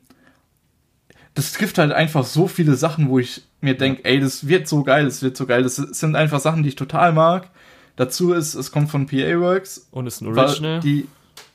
das 1.35 1.51
trifft 1.51 1.77
halt 1.77 1.91
einfach 1.91 2.23
so 2.23 2.47
viele 2.47 2.75
Sachen, 2.75 3.09
wo 3.09 3.19
ich 3.19 3.43
mir 3.61 3.77
denke, 3.77 4.05
ey, 4.05 4.19
das 4.19 4.47
wird 4.47 4.67
so 4.67 4.83
geil, 4.83 5.05
das 5.05 5.21
wird 5.21 5.35
so 5.37 5.45
geil. 5.45 5.63
Das 5.63 5.75
sind 5.75 6.15
einfach 6.15 6.39
Sachen, 6.39 6.63
die 6.63 6.69
ich 6.69 6.75
total 6.75 7.11
mag. 7.13 7.49
Dazu 7.97 8.33
ist, 8.33 8.55
es 8.55 8.71
kommt 8.71 8.89
von 8.89 9.05
PA 9.05 9.39
Works, 9.39 9.87
Und 9.91 10.07
ist 10.07 10.21
ein 10.21 10.27
Original. 10.27 10.79
die, 10.79 11.07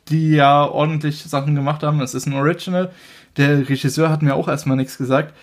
die 0.09 0.33
ja 0.33 0.65
ordentlich 0.65 1.23
Sachen 1.25 1.55
gemacht 1.55 1.83
haben. 1.83 2.01
Es 2.01 2.15
ist 2.15 2.27
ein 2.27 2.35
Original. 2.35 2.91
Der 3.37 3.69
Regisseur 3.69 4.11
hat 4.11 4.23
mir 4.23 4.35
auch 4.35 4.49
erstmal 4.49 4.77
nichts 4.77 4.99
gesagt. 4.99 5.35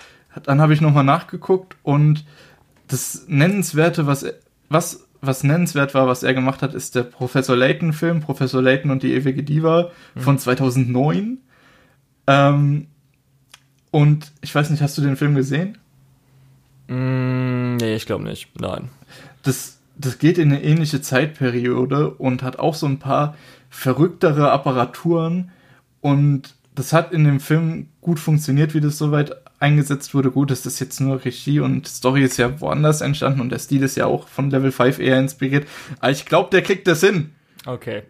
Dann 0.43 0.61
habe 0.61 0.73
ich 0.73 0.81
nochmal 0.81 1.03
nachgeguckt 1.03 1.76
und 1.81 2.23
das 2.88 3.26
Nennenswerte, 3.27 4.05
was, 4.05 4.26
was, 4.69 5.07
was 5.19 5.43
nennenswert 5.43 5.95
war, 5.95 6.07
was 6.07 6.22
er 6.22 6.34
gemacht 6.35 6.61
hat, 6.61 6.76
ist 6.76 6.93
der 6.95 7.03
Professor 7.03 7.55
Layton-Film, 7.55 8.19
Professor 8.22 8.61
Layton 8.61 8.91
und 8.91 9.01
die 9.01 9.14
ewige 9.14 9.41
Diva 9.43 9.89
von 10.15 10.38
2009. 10.38 11.39
Ähm, 12.27 12.88
und 13.97 14.31
ich 14.41 14.53
weiß 14.53 14.69
nicht, 14.69 14.83
hast 14.83 14.95
du 14.99 15.01
den 15.01 15.15
Film 15.15 15.33
gesehen? 15.33 15.79
Mm, 16.85 17.77
nee, 17.77 17.95
ich 17.95 18.05
glaube 18.05 18.25
nicht. 18.25 18.47
Nein. 18.61 18.89
das, 19.41 19.79
das 19.95 20.19
geht 20.19 20.37
in 20.37 20.51
eine 20.51 20.63
ähnliche 20.63 21.01
Zeitperiode 21.01 22.11
und 22.11 22.43
hat 22.43 22.59
auch 22.59 22.75
so 22.75 22.85
ein 22.85 22.99
paar 22.99 23.35
verrücktere 23.71 24.51
Apparaturen 24.51 25.49
und 25.99 26.53
das 26.75 26.93
hat 26.93 27.11
in 27.11 27.23
dem 27.23 27.39
Film 27.39 27.87
gut 27.99 28.19
funktioniert, 28.19 28.75
wie 28.75 28.81
das 28.81 28.99
soweit 28.99 29.31
eingesetzt 29.59 30.13
wurde. 30.13 30.29
Gut, 30.29 30.51
das 30.51 30.67
ist 30.67 30.79
jetzt 30.79 31.01
nur 31.01 31.25
Regie 31.25 31.59
und 31.59 31.87
Story 31.87 32.21
ist 32.21 32.37
ja 32.37 32.61
woanders 32.61 33.01
entstanden 33.01 33.41
und 33.41 33.49
der 33.49 33.57
Stil 33.57 33.81
ist 33.81 33.97
ja 33.97 34.05
auch 34.05 34.27
von 34.27 34.51
Level 34.51 34.71
5 34.71 34.99
eher 34.99 35.19
inspiriert. 35.19 35.67
Aber 36.01 36.11
ich 36.11 36.27
glaube, 36.27 36.51
der 36.51 36.61
kriegt 36.61 36.85
das 36.85 37.01
hin. 37.01 37.31
Okay. 37.65 38.03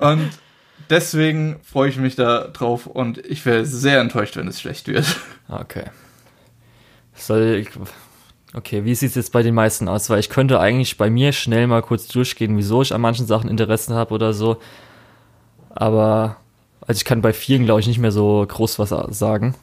Und 0.00 0.30
deswegen 0.90 1.56
freue 1.62 1.88
ich 1.88 1.96
mich 1.96 2.14
da 2.16 2.48
drauf 2.48 2.86
und 2.86 3.18
ich 3.26 3.44
wäre 3.46 3.64
sehr 3.64 4.00
enttäuscht, 4.00 4.36
wenn 4.36 4.48
es 4.48 4.60
schlecht 4.60 4.88
wird. 4.88 5.04
okay. 5.48 5.84
Soll 7.14 7.62
ich, 7.62 7.68
okay, 8.54 8.84
wie 8.84 8.94
sieht 8.94 9.10
es 9.10 9.14
jetzt 9.16 9.32
bei 9.32 9.42
den 9.42 9.54
meisten 9.54 9.88
aus? 9.88 10.08
Weil 10.10 10.20
ich 10.20 10.30
könnte 10.30 10.60
eigentlich 10.60 10.96
bei 10.96 11.10
mir 11.10 11.32
schnell 11.32 11.66
mal 11.66 11.82
kurz 11.82 12.08
durchgehen, 12.08 12.56
wieso 12.56 12.82
ich 12.82 12.94
an 12.94 13.00
manchen 13.00 13.26
Sachen 13.26 13.50
Interessen 13.50 13.94
habe 13.94 14.14
oder 14.14 14.32
so. 14.32 14.58
Aber, 15.70 16.36
also 16.86 16.98
ich 16.98 17.04
kann 17.04 17.22
bei 17.22 17.32
vielen, 17.32 17.64
glaube 17.64 17.80
ich, 17.80 17.86
nicht 17.86 17.98
mehr 17.98 18.12
so 18.12 18.44
groß 18.46 18.78
was 18.78 18.94
sagen. 19.16 19.54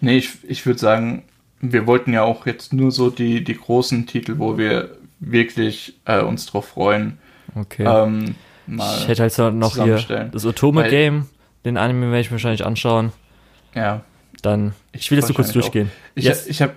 Nee, 0.00 0.18
ich, 0.18 0.30
ich 0.44 0.66
würde 0.66 0.78
sagen, 0.78 1.24
wir 1.60 1.86
wollten 1.86 2.12
ja 2.12 2.22
auch 2.22 2.46
jetzt 2.46 2.72
nur 2.72 2.90
so 2.90 3.10
die, 3.10 3.42
die 3.42 3.56
großen 3.56 4.06
Titel, 4.06 4.38
wo 4.38 4.58
wir 4.58 4.96
wirklich 5.20 5.94
äh, 6.04 6.20
uns 6.20 6.46
drauf 6.46 6.68
freuen, 6.68 7.18
Okay. 7.56 7.84
ähm, 7.86 8.34
mal. 8.66 8.98
ich 8.98 9.08
hätte 9.08 9.22
halt 9.22 9.32
so 9.32 9.50
noch 9.50 9.74
hier 9.76 10.28
das 10.32 10.44
Otome 10.46 10.82
Weil- 10.82 10.90
Game, 10.90 11.26
den 11.64 11.76
Anime 11.76 12.06
werde 12.06 12.20
ich 12.20 12.30
wahrscheinlich 12.30 12.64
anschauen. 12.64 13.12
ja, 13.74 14.02
Dann, 14.42 14.74
ich 14.92 15.10
will 15.10 15.18
jetzt 15.18 15.28
nur 15.28 15.36
kurz 15.36 15.48
wahrscheinlich 15.48 15.66
auch. 15.68 15.72
durchgehen. 15.72 15.90
ich, 16.14 16.24
Yes. 16.24 16.46
ich 16.46 16.60
habe 16.62 16.72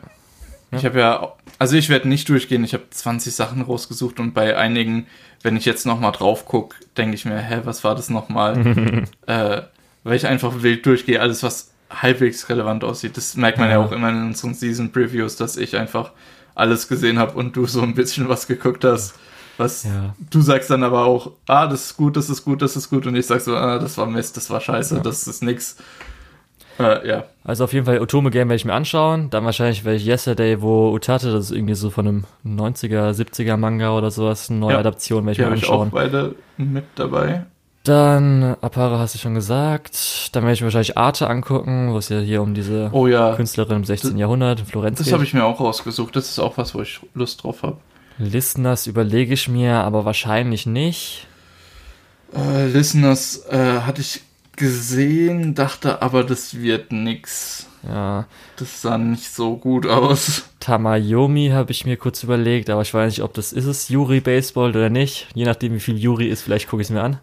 ich 0.71 0.83
habe 0.83 0.99
ja, 0.99 1.31
also 1.59 1.77
ich 1.77 1.87
werde 1.87 2.09
nicht 2.09 2.27
durchgehen, 2.27 2.63
ich 2.65 2.73
habe 2.73 2.83
20 2.89 3.33
Sachen 3.33 3.61
rausgesucht 3.61 4.19
und 4.19 4.33
bei 4.33 4.57
einigen, 4.57 5.07
wenn 5.41 5.55
ich 5.55 5.63
jetzt 5.63 5.85
nochmal 5.85 6.11
drauf 6.11 6.45
gucke, 6.45 6.75
denke 6.97 7.15
ich 7.15 7.23
mir, 7.23 7.37
hä, 7.37 7.61
was 7.63 7.85
war 7.85 7.95
das 7.95 8.09
nochmal? 8.09 9.05
äh, 9.27 9.61
weil 10.03 10.15
ich 10.15 10.27
einfach 10.27 10.61
wild 10.61 10.85
durchgehe, 10.85 11.21
alles 11.21 11.41
was 11.43 11.71
halbwegs 11.89 12.49
relevant 12.49 12.83
aussieht. 12.83 13.15
Das 13.15 13.37
merkt 13.37 13.59
man 13.59 13.69
ja, 13.69 13.75
Ja. 13.79 13.85
auch 13.85 13.93
immer 13.93 14.09
in 14.09 14.21
unseren 14.27 14.53
Season 14.55 14.91
Previews, 14.91 15.37
dass 15.37 15.55
ich 15.55 15.77
einfach 15.77 16.11
alles 16.53 16.89
gesehen 16.89 17.17
habe 17.17 17.37
und 17.37 17.55
du 17.55 17.65
so 17.65 17.81
ein 17.81 17.93
bisschen 17.93 18.27
was 18.27 18.45
geguckt 18.47 18.83
hast. 18.83 19.13
Was 19.57 19.83
Ja. 19.83 20.13
du 20.29 20.41
sagst 20.41 20.69
dann 20.69 20.83
aber 20.83 21.05
auch, 21.05 21.31
ah, 21.47 21.67
das 21.67 21.85
ist 21.85 21.97
gut, 21.97 22.15
das 22.15 22.29
ist 22.29 22.43
gut, 22.45 22.61
das 22.61 22.75
ist 22.75 22.89
gut 22.89 23.07
und 23.07 23.15
ich 23.15 23.25
sag 23.25 23.41
so, 23.41 23.55
ah, 23.55 23.79
das 23.79 23.97
war 23.97 24.05
Mist, 24.05 24.37
das 24.37 24.49
war 24.49 24.61
scheiße, 24.61 24.95
Ja. 24.97 25.01
das 25.01 25.27
ist 25.27 25.41
nix. 25.43 25.77
Äh, 26.79 27.07
ja. 27.07 27.23
Also 27.43 27.63
auf 27.63 27.73
jeden 27.73 27.87
Fall 27.87 27.99
Otome 27.99 28.29
Game 28.29 28.49
werde 28.49 28.57
ich 28.57 28.65
mir 28.65 28.73
anschauen. 28.73 29.31
Dann 29.31 29.43
wahrscheinlich 29.45 29.83
werde 29.83 29.97
ich 29.97 30.05
Yesterday, 30.05 30.61
wo 30.61 30.91
Utate, 30.93 31.31
das 31.31 31.45
ist 31.45 31.51
irgendwie 31.51 31.73
so 31.73 31.89
von 31.89 32.07
einem 32.07 32.23
90er, 32.45 33.13
70er 33.13 33.57
Manga 33.57 33.97
oder 33.97 34.11
sowas, 34.11 34.49
eine 34.51 34.59
neue 34.59 34.73
Ja. 34.73 34.79
Adaption 34.79 35.25
werde 35.25 35.31
ich 35.31 35.37
mir 35.39 35.45
habe 35.45 35.55
ich 35.55 35.65
auch 35.67 35.81
anschauen. 35.81 35.89
beide 35.91 36.35
mit 36.57 36.83
dabei. 36.95 37.45
Dann 37.83 38.57
Apara 38.61 38.99
hast 38.99 39.15
du 39.15 39.19
schon 39.19 39.33
gesagt. 39.33 40.29
Dann 40.35 40.43
werde 40.43 40.53
ich 40.53 40.61
mir 40.61 40.65
wahrscheinlich 40.65 40.97
Arte 40.97 41.27
angucken, 41.29 41.93
wo 41.93 41.97
es 41.97 42.09
ja 42.09 42.19
hier 42.19 42.41
um 42.43 42.53
diese 42.53 42.89
Oh 42.91 43.07
ja, 43.07 43.33
Künstlerin 43.35 43.77
im 43.77 43.83
16. 43.85 44.17
Jahrhundert 44.17 44.59
in 44.59 44.65
Florenz 44.65 44.97
das 44.97 45.05
geht. 45.05 45.13
habe 45.13 45.23
ich 45.23 45.33
mir 45.33 45.45
auch 45.45 45.59
rausgesucht. 45.59 46.15
Das 46.15 46.29
ist 46.29 46.37
auch 46.37 46.57
was, 46.57 46.75
wo 46.75 46.81
ich 46.81 46.99
Lust 47.15 47.43
drauf 47.43 47.63
habe. 47.63 47.77
Listeners 48.17 48.87
überlege 48.87 49.33
ich 49.33 49.47
mir, 49.47 49.75
aber 49.75 50.05
wahrscheinlich 50.05 50.65
nicht. 50.65 51.27
Äh, 52.35 52.67
Listeners 52.67 53.45
äh, 53.49 53.81
hatte 53.81 54.01
ich 54.01 54.21
gesehen, 54.55 55.53
dachte 55.53 56.01
aber, 56.01 56.23
das 56.23 56.59
wird 56.59 56.91
nix. 56.91 57.67
Ja, 57.87 58.25
Das 58.57 58.81
sah 58.81 58.97
nicht 58.97 59.31
so 59.33 59.55
gut 59.55 59.85
aus. 59.85 60.43
Tamayomi 60.59 61.49
habe 61.53 61.71
ich 61.71 61.85
mir 61.85 61.95
kurz 61.95 62.23
überlegt, 62.23 62.69
aber 62.69 62.81
ich 62.81 62.93
weiß 62.93 63.13
nicht, 63.13 63.21
ob 63.23 63.33
das 63.33 63.53
ist 63.53 63.65
es, 63.65 63.87
Yuri 63.89 64.19
Baseball 64.19 64.71
oder 64.71 64.89
nicht. 64.89 65.27
Je 65.35 65.45
nachdem, 65.45 65.73
wie 65.75 65.79
viel 65.79 65.97
Yuri 65.97 66.27
ist, 66.27 66.41
vielleicht 66.41 66.67
gucke 66.67 66.81
ich 66.81 66.87
es 66.87 66.93
mir 66.93 67.03
an. 67.03 67.19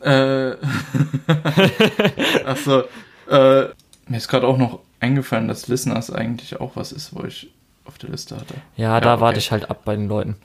Äh, 0.00 0.56
Achso, 2.44 2.82
äh, 3.30 3.68
mir 4.08 4.16
ist 4.16 4.28
gerade 4.28 4.46
auch 4.46 4.58
noch 4.58 4.80
eingefallen, 5.00 5.48
dass 5.48 5.68
Listeners 5.68 6.10
eigentlich 6.10 6.60
auch 6.60 6.76
was 6.76 6.92
ist, 6.92 7.14
wo 7.14 7.24
ich 7.24 7.50
auf 7.84 7.98
der 7.98 8.10
Liste 8.10 8.36
hatte. 8.36 8.54
Ja, 8.76 9.00
da 9.00 9.14
okay. 9.14 9.20
warte 9.22 9.38
ich 9.38 9.50
halt 9.50 9.70
ab 9.70 9.82
bei 9.84 9.94
den 9.96 10.08
Leuten. 10.08 10.36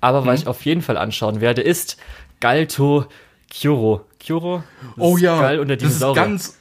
Aber 0.00 0.26
was 0.26 0.40
Mhm. 0.40 0.42
ich 0.42 0.46
auf 0.48 0.64
jeden 0.64 0.82
Fall 0.82 0.96
anschauen 0.96 1.40
werde, 1.40 1.62
ist 1.62 1.96
Galto 2.40 3.06
Kyoro. 3.50 4.04
Kyoro? 4.18 4.64
Oh 4.98 5.16
ja, 5.16 5.58
unter 5.60 5.76
das 5.76 5.94
ist 5.94 6.14
ganz, 6.14 6.58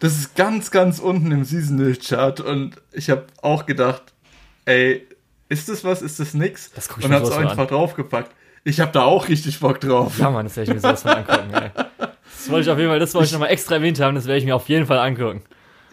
das 0.00 0.12
ist 0.18 0.34
ganz, 0.36 0.70
ganz 0.70 0.98
unten 0.98 1.30
im 1.32 1.44
Seasonal 1.44 1.96
Chart 1.96 2.40
und 2.40 2.76
ich 2.92 3.10
habe 3.10 3.24
auch 3.42 3.66
gedacht, 3.66 4.02
ey, 4.64 5.06
ist 5.48 5.68
das 5.68 5.82
was, 5.84 6.02
ist 6.02 6.20
das 6.20 6.34
nix? 6.34 6.70
Das 6.74 6.88
guck 6.88 6.98
ich 6.98 7.04
und 7.06 7.12
hab's 7.12 7.30
von 7.30 7.46
einfach 7.46 7.66
draufgepackt. 7.66 8.32
Ich 8.64 8.80
habe 8.80 8.92
da 8.92 9.02
auch 9.02 9.28
richtig 9.28 9.60
Bock 9.60 9.80
drauf. 9.80 10.18
Ja, 10.18 10.30
Mann, 10.30 10.44
das 10.46 10.56
werde 10.56 10.70
ich 10.70 10.74
mir 10.74 10.80
sowas 10.80 11.04
mal 11.04 11.16
angucken, 11.18 11.54
ey. 11.54 11.70
Das 12.24 12.50
wollte 12.50 12.62
ich 12.68 12.70
auf 12.70 12.78
jeden 12.78 12.90
Fall, 12.90 12.98
das 12.98 13.14
wollte 13.14 13.26
ich 13.26 13.32
nochmal 13.32 13.50
extra 13.50 13.76
erwähnt 13.76 13.98
haben, 14.00 14.14
das 14.14 14.26
werde 14.26 14.38
ich 14.38 14.44
mir 14.44 14.54
auf 14.56 14.68
jeden 14.68 14.86
Fall 14.86 14.98
angucken. 14.98 15.42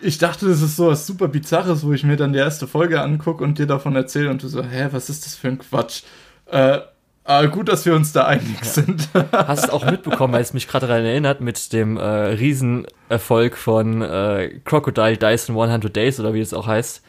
Ich 0.02 0.18
dachte, 0.18 0.48
das 0.48 0.62
ist 0.62 0.76
so 0.76 0.88
was 0.88 1.08
super 1.08 1.28
Bizarres, 1.28 1.86
wo 1.86 1.94
ich 1.94 2.04
mir 2.04 2.18
dann 2.18 2.34
die 2.34 2.40
erste 2.40 2.68
Folge 2.68 3.02
angucke 3.02 3.44
und 3.44 3.58
dir 3.58 3.68
davon 3.68 3.96
erzähle 3.96 4.30
und 4.30 4.44
du 4.44 4.48
so, 4.48 4.64
hä, 4.64 4.90
was 4.92 5.10
ist 5.10 5.26
das 5.26 5.36
für 5.36 5.48
ein 5.48 5.60
Quatsch? 5.60 6.04
Äh, 6.48 6.80
aber 7.24 7.48
gut, 7.48 7.70
dass 7.70 7.86
wir 7.88 7.96
uns 7.96 8.14
da 8.14 8.26
einig 8.26 8.64
sind. 8.64 9.10
Hast 9.32 9.68
du 9.68 9.74
auch 9.74 9.84
mitbekommen, 9.84 10.34
weil 10.34 10.44
es 10.44 10.54
mich 10.54 10.68
gerade 10.68 10.86
daran 10.86 11.06
erinnert, 11.06 11.42
mit 11.42 11.74
dem 11.74 11.98
äh, 11.98 12.04
Riesenerfolg 12.04 13.58
von 13.58 14.04
äh, 14.04 14.60
Crocodile 14.64 15.18
Dyson 15.18 15.60
100 15.60 15.96
Days 15.96 16.20
oder 16.20 16.36
wie 16.36 16.42
es 16.42 16.54
auch 16.54 16.68
heißt. 16.68 17.02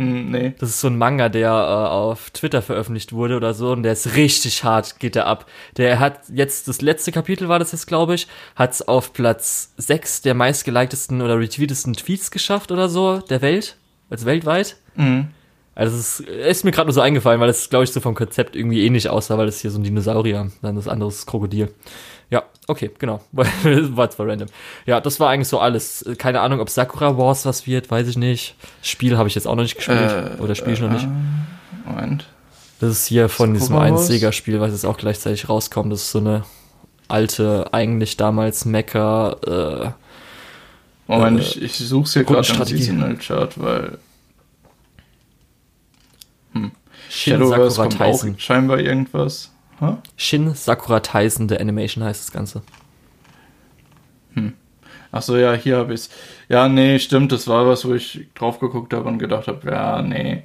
Mm, 0.00 0.30
nee. 0.30 0.54
Das 0.58 0.70
ist 0.70 0.80
so 0.80 0.86
ein 0.86 0.96
Manga, 0.96 1.28
der 1.28 1.50
äh, 1.50 1.52
auf 1.52 2.30
Twitter 2.30 2.62
veröffentlicht 2.62 3.12
wurde 3.12 3.36
oder 3.36 3.52
so 3.52 3.72
und 3.72 3.82
der 3.82 3.92
ist 3.92 4.16
richtig 4.16 4.64
hart, 4.64 4.98
geht 4.98 5.14
der 5.14 5.26
ab. 5.26 5.44
Der 5.76 6.00
hat 6.00 6.20
jetzt, 6.32 6.68
das 6.68 6.80
letzte 6.80 7.12
Kapitel 7.12 7.50
war 7.50 7.58
das 7.58 7.72
jetzt, 7.72 7.86
glaube 7.86 8.14
ich, 8.14 8.26
hat 8.56 8.72
es 8.72 8.88
auf 8.88 9.12
Platz 9.12 9.74
6 9.76 10.22
der 10.22 10.32
meistgelikedesten 10.32 11.20
oder 11.20 11.38
retweetesten 11.38 11.92
Tweets 11.92 12.30
geschafft 12.30 12.72
oder 12.72 12.88
so 12.88 13.18
der 13.18 13.42
Welt, 13.42 13.76
also 14.08 14.24
weltweit. 14.24 14.76
Mhm. 14.96 15.28
Also 15.74 15.98
es 15.98 16.20
ist, 16.20 16.28
ist 16.28 16.64
mir 16.64 16.70
gerade 16.70 16.86
nur 16.86 16.94
so 16.94 17.02
eingefallen, 17.02 17.40
weil 17.40 17.50
es, 17.50 17.68
glaube 17.68 17.84
ich, 17.84 17.92
so 17.92 18.00
vom 18.00 18.14
Konzept 18.14 18.56
irgendwie 18.56 18.86
ähnlich 18.86 19.10
aussah, 19.10 19.36
weil 19.36 19.48
es 19.48 19.60
hier 19.60 19.70
so 19.70 19.78
ein 19.78 19.84
Dinosaurier, 19.84 20.50
dann 20.62 20.76
das 20.76 20.88
andere 20.88 21.10
ist 21.10 21.26
Krokodil. 21.26 21.74
Okay, 22.66 22.90
genau. 22.98 23.20
war 23.32 24.10
zwar 24.10 24.28
random. 24.28 24.48
Ja, 24.86 25.00
das 25.00 25.18
war 25.18 25.30
eigentlich 25.30 25.48
so 25.48 25.58
alles. 25.58 26.04
Keine 26.18 26.40
Ahnung, 26.40 26.60
ob 26.60 26.70
Sakura 26.70 27.18
Wars 27.18 27.44
was 27.44 27.66
wird, 27.66 27.90
weiß 27.90 28.06
ich 28.06 28.16
nicht. 28.16 28.54
Spiel 28.82 29.16
habe 29.18 29.28
ich 29.28 29.34
jetzt 29.34 29.46
auch 29.46 29.56
noch 29.56 29.62
nicht 29.62 29.76
gespielt. 29.76 30.38
Äh, 30.38 30.40
oder 30.42 30.54
spiele 30.54 30.74
ich 30.74 30.80
noch 30.80 30.90
nicht. 30.90 31.04
Äh, 31.04 31.88
Moment. 31.88 32.26
Das 32.80 32.90
ist 32.90 33.06
hier 33.06 33.28
von 33.28 33.52
diesem 33.54 33.68
Sakura 33.68 33.84
einen 33.86 33.96
Wars? 33.96 34.06
Sega-Spiel, 34.06 34.60
was 34.60 34.70
jetzt 34.70 34.86
auch 34.86 34.96
gleichzeitig 34.96 35.48
rauskommt. 35.48 35.92
Das 35.92 36.02
ist 36.02 36.12
so 36.12 36.18
eine 36.20 36.44
alte, 37.08 37.72
eigentlich 37.72 38.16
damals 38.16 38.64
Mecha, 38.64 39.36
äh, 39.46 39.90
Moment, 41.06 41.40
Äh, 41.40 41.42
ich, 41.42 41.62
ich 41.62 41.76
suche 41.76 42.04
es 42.04 42.12
hier 42.12 42.24
gerade 42.24 42.48
im. 42.48 42.64
Seasonal 42.66 43.16
Chart, 43.16 43.60
weil 43.60 43.98
Shin 47.10 47.34
Shadowverse 47.34 47.70
Sakura 47.76 47.88
kommt 47.88 48.00
auch 48.02 48.12
Tyson. 48.12 48.38
scheinbar 48.38 48.78
irgendwas. 48.78 49.50
Shin 50.16 50.54
Sakura 50.54 51.00
Tyson, 51.00 51.48
der 51.48 51.60
Animation 51.60 52.04
heißt 52.04 52.20
das 52.20 52.32
Ganze. 52.32 52.62
Ach 55.12 55.22
so, 55.22 55.36
ja, 55.36 55.52
hier 55.54 55.78
habe 55.78 55.94
ich 55.94 56.02
es. 56.02 56.10
Ja, 56.48 56.68
nee, 56.68 56.98
stimmt, 56.98 57.32
das 57.32 57.48
war 57.48 57.66
was, 57.66 57.84
wo 57.84 57.94
ich 57.94 58.28
drauf 58.34 58.60
geguckt 58.60 58.94
habe 58.94 59.08
und 59.08 59.18
gedacht 59.18 59.48
habe, 59.48 59.70
ja, 59.70 60.02
nee. 60.02 60.44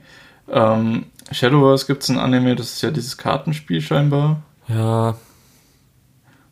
Ähm, 0.50 1.06
Shadowverse 1.32 1.86
gibt 1.86 2.04
es 2.04 2.10
ein 2.10 2.18
Anime, 2.18 2.56
das 2.56 2.74
ist 2.74 2.82
ja 2.82 2.92
dieses 2.92 3.18
Kartenspiel 3.18 3.82
scheinbar. 3.82 4.42
Ja. 4.68 5.16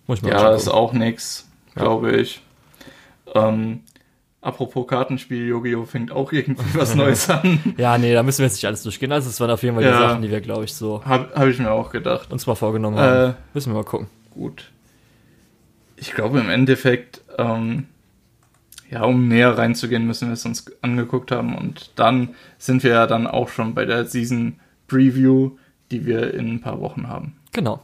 Muss 0.06 0.20
ich 0.20 0.24
mal 0.24 0.32
Ja, 0.32 0.54
ist 0.54 0.68
auch 0.68 0.94
nix, 0.94 1.48
glaube 1.76 2.12
ich. 2.12 2.42
Ähm, 3.34 3.82
apropos 4.44 4.86
Kartenspiel, 4.88 5.48
Yu-Gi-Oh! 5.48 5.86
fängt 5.86 6.12
auch 6.12 6.32
irgendwie 6.32 6.64
was 6.78 6.94
Neues 6.96 7.30
an. 7.30 7.60
Ja, 7.78 7.98
nee, 7.98 8.14
da 8.14 8.22
müssen 8.24 8.40
wir 8.40 8.46
jetzt 8.46 8.56
nicht 8.56 8.66
alles 8.66 8.84
durchgehen. 8.84 9.12
Also, 9.12 9.30
es 9.30 9.40
waren 9.40 9.50
auf 9.50 9.64
jeden 9.64 9.76
Fall 9.76 9.84
die 9.84 9.90
Ja. 9.90 9.98
Sachen, 10.10 10.22
die 10.22 10.30
wir, 10.30 10.42
glaube 10.42 10.66
ich, 10.66 10.74
so 10.74 11.04
Habe 11.06 11.30
hab 11.34 11.48
ich 11.48 11.58
mir 11.60 11.72
auch 11.72 11.92
gedacht. 11.92 12.32
uns 12.32 12.46
mal 12.48 12.56
vorgenommen 12.56 12.98
haben. 12.98 13.32
Äh, 13.32 13.34
müssen 13.54 13.72
wir 13.72 13.76
mal 13.78 13.84
gucken. 13.86 14.08
gut. 14.34 14.70
Ich 15.96 16.14
glaube 16.14 16.40
im 16.40 16.50
Endeffekt, 16.50 17.22
ähm, 17.38 17.86
ja, 18.92 19.04
um 19.04 19.28
näher 19.28 19.58
reinzugehen, 19.58 20.06
müssen 20.06 20.28
wir 20.28 20.34
es 20.34 20.46
uns 20.46 20.66
angeguckt 20.82 21.32
haben 21.32 21.56
und 21.56 21.92
dann 21.96 22.36
sind 22.58 22.84
wir 22.84 22.92
ja 22.92 23.08
dann 23.08 23.26
auch 23.28 23.48
schon 23.50 23.74
bei 23.74 23.86
der 23.86 24.06
Season 24.06 24.60
Preview, 24.88 25.52
die 25.92 26.06
wir 26.06 26.34
in 26.34 26.56
ein 26.56 26.62
paar 26.62 26.82
Wochen 26.82 27.08
haben. 27.08 27.38
Genau. 27.54 27.82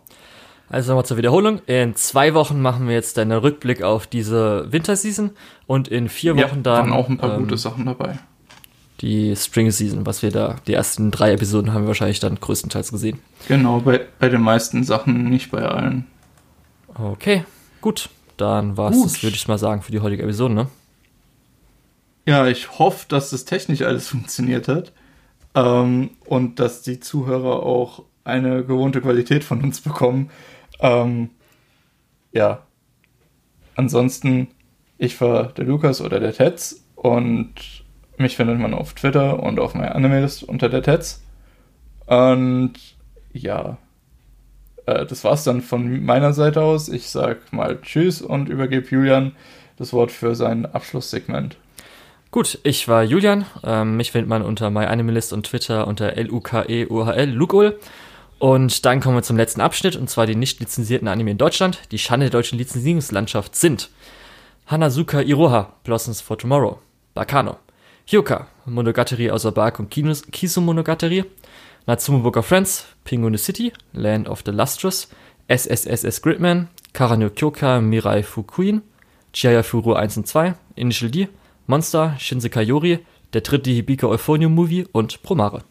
Also 0.69 0.91
nochmal 0.91 1.05
zur 1.05 1.17
Wiederholung. 1.17 1.61
In 1.65 1.95
zwei 1.95 2.33
Wochen 2.33 2.61
machen 2.61 2.87
wir 2.87 2.93
jetzt 2.93 3.17
einen 3.17 3.31
Rückblick 3.37 3.81
auf 3.81 4.05
diese 4.07 4.71
Winterseason 4.71 5.31
und 5.65 5.87
in 5.87 6.09
vier 6.09 6.35
Ja, 6.35 6.49
Wochen 6.49 6.61
dann 6.63 6.89
waren 6.89 6.93
auch 6.93 7.09
ein 7.09 7.17
paar 7.17 7.33
ähm, 7.35 7.39
gute 7.43 7.57
Sachen 7.57 7.85
dabei. 7.87 8.19
die 9.01 9.35
Spring 9.35 9.71
Season, 9.71 10.05
was 10.05 10.21
wir 10.21 10.31
da, 10.31 10.57
die 10.67 10.73
ersten 10.73 11.09
drei 11.09 11.31
Episoden 11.33 11.73
haben 11.73 11.83
wir 11.83 11.87
wahrscheinlich 11.87 12.19
dann 12.19 12.39
größtenteils 12.39 12.91
gesehen. 12.91 13.19
Genau, 13.47 13.79
bei, 13.79 14.01
bei 14.19 14.29
den 14.29 14.41
meisten 14.41 14.83
Sachen, 14.83 15.29
nicht 15.29 15.49
bei 15.51 15.63
allen. 15.63 16.05
Okay, 16.93 17.45
gut. 17.81 18.09
Dann 18.37 18.77
war's 18.77 18.95
Gut. 18.95 19.05
das, 19.05 19.23
würde 19.23 19.35
ich 19.35 19.47
mal 19.49 19.57
sagen, 19.57 19.81
für 19.81 19.91
die 19.91 19.99
heutige 19.99 20.23
Episode, 20.23 20.53
ne? 20.53 20.67
Ja, 22.25 22.47
ich 22.47 22.77
hoffe, 22.79 23.05
dass 23.09 23.31
das 23.31 23.43
technisch 23.45 23.81
alles 23.81 24.07
funktioniert 24.09 24.67
hat 24.67 24.93
ähm, 25.55 26.11
und 26.25 26.59
dass 26.59 26.81
die 26.81 26.99
Zuhörer 26.99 27.63
auch 27.63 28.03
eine 28.23 28.63
gewohnte 28.63 29.01
Qualität 29.01 29.43
von 29.43 29.61
uns 29.63 29.81
bekommen. 29.81 30.29
Ähm, 30.79 31.29
ja, 32.31 32.63
ansonsten, 33.75 34.47
ich 34.97 35.19
war 35.21 35.47
der 35.53 35.65
Lukas 35.65 36.01
oder 36.01 36.19
der 36.19 36.33
Tetz 36.33 36.83
und 36.95 37.53
mich 38.17 38.35
findet 38.35 38.59
man 38.59 38.73
auf 38.73 38.93
Twitter 38.93 39.41
und 39.41 39.59
auf 39.59 39.73
meiner 39.73 39.95
Anime-List 39.95 40.43
unter 40.43 40.69
der 40.69 40.83
Tetz. 40.83 41.23
Und 42.05 42.73
ja, 43.31 43.77
äh, 44.85 45.05
das 45.05 45.23
war's 45.23 45.43
dann 45.43 45.61
von 45.61 46.03
meiner 46.03 46.33
Seite 46.33 46.61
aus. 46.61 46.89
Ich 46.89 47.09
sag 47.09 47.53
mal 47.53 47.79
Tschüss 47.81 48.21
und 48.21 48.49
übergebe 48.49 48.87
Julian 48.87 49.33
das 49.77 49.93
Wort 49.93 50.11
für 50.11 50.35
sein 50.35 50.65
Abschlusssegment. 50.65 51.57
Gut, 52.31 52.59
ich 52.63 52.87
war 52.87 53.03
Julian. 53.03 53.45
Ähm, 53.63 53.97
mich 53.97 54.11
findet 54.11 54.29
man 54.29 54.41
unter 54.41 54.69
MyAnimalist 54.69 55.33
und 55.33 55.45
Twitter 55.45 55.87
unter 55.87 56.17
L-U-K-E-U-H-L, 56.17 57.29
Lukol. 57.29 57.79
Und 58.39 58.85
dann 58.85 59.01
kommen 59.01 59.17
wir 59.17 59.23
zum 59.23 59.35
letzten 59.35 59.59
Abschnitt, 59.59 59.97
und 59.97 60.09
zwar 60.09 60.25
die 60.25 60.35
nicht 60.35 60.61
lizenzierten 60.61 61.09
Anime 61.09 61.31
in 61.31 61.37
Deutschland. 61.37 61.79
Die 61.91 61.99
Schande 61.99 62.27
der 62.27 62.39
deutschen 62.39 62.57
Lizenzierungslandschaft 62.57 63.53
sind 63.53 63.89
Hanazuka 64.65 65.21
Iroha, 65.21 65.73
Blossoms 65.83 66.21
for 66.21 66.37
Tomorrow, 66.37 66.79
Bakano, 67.13 67.57
Hyoka, 68.05 68.47
Monogatari 68.65 69.29
außer 69.29 69.51
Bark 69.51 69.79
und 69.79 69.91
Kinos, 69.91 70.23
Kisu 70.31 70.61
Monogatari, 70.61 71.25
Natsume 71.85 72.19
Book 72.19 72.37
of 72.37 72.45
Friends, 72.45 72.85
the 73.09 73.37
City, 73.37 73.73
Land 73.91 74.29
of 74.29 74.41
the 74.45 74.51
Lustrous, 74.51 75.09
SSSS 75.49 76.21
Gridman, 76.21 76.69
Karano 76.93 77.29
Kyoka 77.29 77.81
Mirai 77.81 78.23
Fukuin, 78.23 78.83
Chihaya 79.33 79.63
Furu 79.63 79.93
1 79.93 80.15
und 80.17 80.27
2, 80.27 80.53
Initial 80.75 81.11
D, 81.11 81.27
Monster, 81.67 82.15
Shinsekai 82.17 82.63
Yori, 82.63 82.99
der 83.33 83.41
dritte 83.41 83.69
Hibika 83.69 84.07
Euphonium 84.07 84.55
Movie 84.55 84.87
und 84.91 85.21
Promare. 85.23 85.63